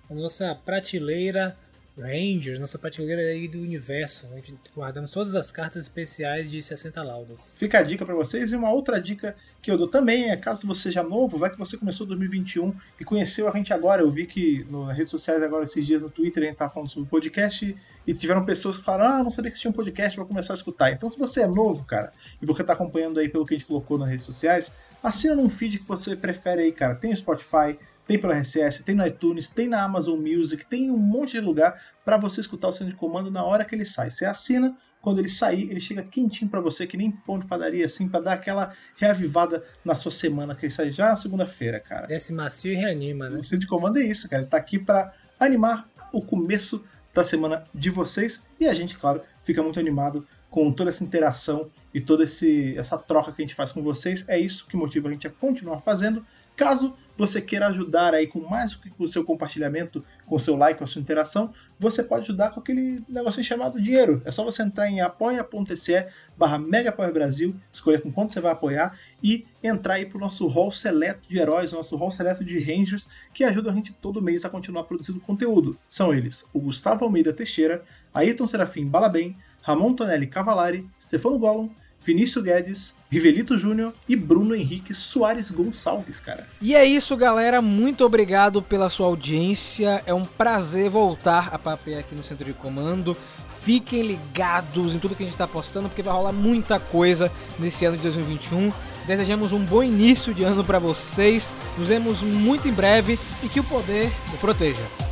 na 0.09 0.15
nossa 0.15 0.55
prateleira 0.55 1.57
Rangers, 1.99 2.59
nossa 2.59 2.77
prateleira 2.77 3.23
aí 3.23 3.47
do 3.47 3.59
universo. 3.59 4.27
A 4.31 4.35
gente 4.35 4.53
guardamos 4.75 5.09
todas 5.09 5.33
as 5.33 5.51
cartas 5.51 5.81
especiais 5.81 6.47
de 6.49 6.61
60 6.61 7.01
laudas. 7.03 7.55
Fica 7.57 7.79
a 7.79 7.81
dica 7.81 8.05
para 8.05 8.13
vocês. 8.13 8.51
E 8.51 8.55
uma 8.55 8.71
outra 8.71 9.01
dica 9.01 9.35
que 9.63 9.71
eu 9.71 9.77
dou 9.79 9.87
também 9.87 10.29
é, 10.29 10.37
caso 10.37 10.67
você 10.67 10.83
seja 10.83 11.01
novo, 11.01 11.39
vai 11.39 11.49
que 11.49 11.57
você 11.57 11.75
começou 11.75 12.05
2021 12.05 12.71
e 12.99 13.03
conheceu 13.03 13.49
a 13.49 13.51
gente 13.57 13.73
agora. 13.73 14.03
Eu 14.03 14.11
vi 14.11 14.27
que 14.27 14.63
no- 14.69 14.85
nas 14.85 14.95
redes 14.95 15.09
sociais 15.09 15.41
agora, 15.41 15.63
esses 15.63 15.83
dias 15.83 15.99
no 15.99 16.07
Twitter, 16.11 16.43
a 16.43 16.45
gente 16.45 16.55
tava 16.57 16.71
falando 16.71 16.87
sobre 16.89 17.09
podcast 17.09 17.75
e 18.05 18.13
tiveram 18.13 18.45
pessoas 18.45 18.77
que 18.77 18.83
falaram, 18.83 19.15
ah, 19.15 19.23
não 19.23 19.31
sabia 19.31 19.49
que 19.49 19.57
tinha 19.59 19.71
um 19.71 19.73
podcast, 19.73 20.15
vou 20.17 20.27
começar 20.27 20.53
a 20.53 20.55
escutar. 20.55 20.91
Então, 20.91 21.09
se 21.09 21.17
você 21.17 21.41
é 21.41 21.47
novo, 21.47 21.83
cara, 21.83 22.13
e 22.39 22.45
você 22.45 22.63
tá 22.63 22.73
acompanhando 22.73 23.19
aí 23.19 23.27
pelo 23.27 23.43
que 23.43 23.55
a 23.55 23.57
gente 23.57 23.65
colocou 23.67 23.97
nas 23.97 24.07
redes 24.07 24.25
sociais, 24.27 24.71
assina 25.01 25.33
num 25.33 25.49
feed 25.49 25.79
que 25.79 25.87
você 25.87 26.15
prefere 26.15 26.61
aí, 26.61 26.71
cara. 26.71 26.93
Tem 26.93 27.11
o 27.11 27.17
Spotify, 27.17 27.75
tem 28.07 28.17
pelo 28.17 28.33
RSS, 28.33 28.83
tem 28.83 28.95
no 28.95 29.05
iTunes, 29.05 29.49
tem 29.49 29.67
na 29.67 29.83
Amazon 29.83 30.17
Music, 30.19 30.65
tem 30.65 30.89
um 30.89 30.97
monte 30.97 31.33
de 31.33 31.41
lugar 31.41 31.79
para 32.05 32.17
você 32.17 32.39
escutar 32.39 32.69
o 32.69 32.71
centro 32.71 32.87
de 32.87 32.95
comando 32.95 33.29
na 33.29 33.43
hora 33.43 33.65
que 33.65 33.75
ele 33.75 33.83
sai. 33.83 34.09
Você 34.09 34.25
assina, 34.25 34.75
quando 35.01 35.19
ele 35.19 35.27
sair, 35.27 35.69
ele 35.69 35.79
chega 35.79 36.01
quentinho 36.01 36.49
para 36.49 36.61
você, 36.61 36.87
que 36.87 36.95
nem 36.95 37.11
pão 37.11 37.37
de 37.37 37.45
padaria, 37.45 37.85
assim, 37.85 38.07
para 38.07 38.21
dar 38.21 38.33
aquela 38.33 38.73
reavivada 38.95 39.63
na 39.83 39.93
sua 39.93 40.11
semana, 40.11 40.55
que 40.55 40.65
ele 40.65 40.73
sai 40.73 40.89
já 40.89 41.09
na 41.09 41.15
segunda-feira, 41.17 41.79
cara. 41.79 42.07
Desce 42.07 42.33
macio 42.33 42.71
e 42.71 42.75
reanima, 42.75 43.29
né? 43.29 43.39
O 43.39 43.43
centro 43.43 43.59
de 43.59 43.67
comando 43.67 43.99
é 43.99 44.03
isso, 44.03 44.29
cara. 44.29 44.43
Ele 44.43 44.49
tá 44.49 44.57
aqui 44.57 44.79
para 44.79 45.13
animar 45.37 45.89
o 46.13 46.21
começo 46.21 46.83
da 47.13 47.23
semana 47.23 47.65
de 47.73 47.89
vocês 47.89 48.41
e 48.59 48.67
a 48.67 48.73
gente, 48.73 48.97
claro, 48.97 49.21
fica 49.43 49.61
muito 49.61 49.79
animado 49.79 50.25
com 50.49 50.71
toda 50.71 50.89
essa 50.89 51.03
interação 51.03 51.69
e 51.93 51.99
toda 51.99 52.23
esse, 52.23 52.77
essa 52.77 52.97
troca 52.97 53.31
que 53.31 53.41
a 53.41 53.45
gente 53.45 53.55
faz 53.55 53.71
com 53.71 53.81
vocês. 53.83 54.23
É 54.29 54.39
isso 54.39 54.65
que 54.67 54.77
motiva 54.77 55.09
a 55.09 55.11
gente 55.11 55.27
a 55.27 55.29
continuar 55.29 55.81
fazendo. 55.81 56.25
Caso 56.55 56.95
você 57.17 57.41
queira 57.41 57.67
ajudar 57.67 58.13
aí 58.13 58.27
com 58.27 58.39
mais 58.39 58.75
que 58.75 58.91
o 58.97 59.07
seu 59.07 59.23
compartilhamento, 59.23 60.03
com 60.25 60.35
o 60.35 60.39
seu 60.39 60.55
like, 60.55 60.77
com 60.77 60.83
a 60.83 60.87
sua 60.87 61.01
interação, 61.01 61.53
você 61.79 62.03
pode 62.03 62.23
ajudar 62.23 62.51
com 62.51 62.59
aquele 62.59 63.03
negocinho 63.09 63.43
chamado 63.43 63.81
dinheiro. 63.81 64.21
É 64.23 64.31
só 64.31 64.43
você 64.43 64.61
entrar 64.63 64.87
em 64.87 65.01
apoia.se 65.01 66.07
barra 66.37 66.59
Brasil, 67.11 67.55
escolher 67.71 68.01
com 68.01 68.11
quanto 68.11 68.33
você 68.33 68.39
vai 68.39 68.51
apoiar 68.51 68.97
e 69.23 69.45
entrar 69.63 69.95
aí 69.95 70.05
pro 70.05 70.19
nosso 70.19 70.47
hall 70.47 70.71
seleto 70.71 71.27
de 71.27 71.37
heróis, 71.39 71.71
nosso 71.71 71.95
hall 71.95 72.11
seleto 72.11 72.43
de 72.43 72.59
rangers, 72.59 73.09
que 73.33 73.43
ajudam 73.43 73.71
a 73.71 73.75
gente 73.75 73.93
todo 73.93 74.21
mês 74.21 74.45
a 74.45 74.49
continuar 74.49 74.83
produzindo 74.83 75.19
conteúdo. 75.19 75.77
São 75.87 76.13
eles 76.13 76.45
o 76.53 76.59
Gustavo 76.59 77.03
Almeida 77.03 77.33
Teixeira, 77.33 77.83
Ayrton 78.13 78.47
Serafim 78.47 78.85
Balabem, 78.85 79.35
Ramon 79.61 79.93
Tonelli 79.93 80.27
Cavalari, 80.27 80.87
Stefano 81.01 81.37
Gollum, 81.37 81.69
Vinícius 82.07 82.41
Guedes, 82.41 82.95
Rivelito 83.11 83.57
Júnior 83.57 83.93
e 84.07 84.15
Bruno 84.15 84.55
Henrique 84.55 84.93
Soares 84.93 85.51
Gonçalves, 85.51 86.21
cara. 86.21 86.47
E 86.61 86.73
é 86.73 86.85
isso, 86.85 87.17
galera. 87.17 87.61
Muito 87.61 88.05
obrigado 88.05 88.61
pela 88.61 88.89
sua 88.89 89.07
audiência. 89.07 90.01
É 90.05 90.13
um 90.13 90.23
prazer 90.23 90.89
voltar 90.89 91.49
a 91.51 91.59
papear 91.59 91.99
aqui 91.99 92.15
no 92.15 92.23
Centro 92.23 92.45
de 92.45 92.53
Comando. 92.53 93.15
Fiquem 93.61 94.03
ligados 94.03 94.95
em 94.95 94.99
tudo 94.99 95.15
que 95.15 95.23
a 95.23 95.25
gente 95.25 95.33
está 95.33 95.45
postando, 95.45 95.89
porque 95.89 96.01
vai 96.01 96.13
rolar 96.13 96.31
muita 96.31 96.79
coisa 96.79 97.29
nesse 97.59 97.83
ano 97.83 97.97
de 97.97 98.03
2021. 98.03 98.71
Desejamos 99.05 99.51
um 99.51 99.59
bom 99.65 99.83
início 99.83 100.33
de 100.33 100.45
ano 100.45 100.63
para 100.63 100.79
vocês. 100.79 101.51
Nos 101.77 101.89
vemos 101.89 102.21
muito 102.21 102.69
em 102.69 102.73
breve 102.73 103.19
e 103.43 103.49
que 103.49 103.59
o 103.59 103.63
poder 103.65 104.09
o 104.33 104.37
proteja. 104.37 105.06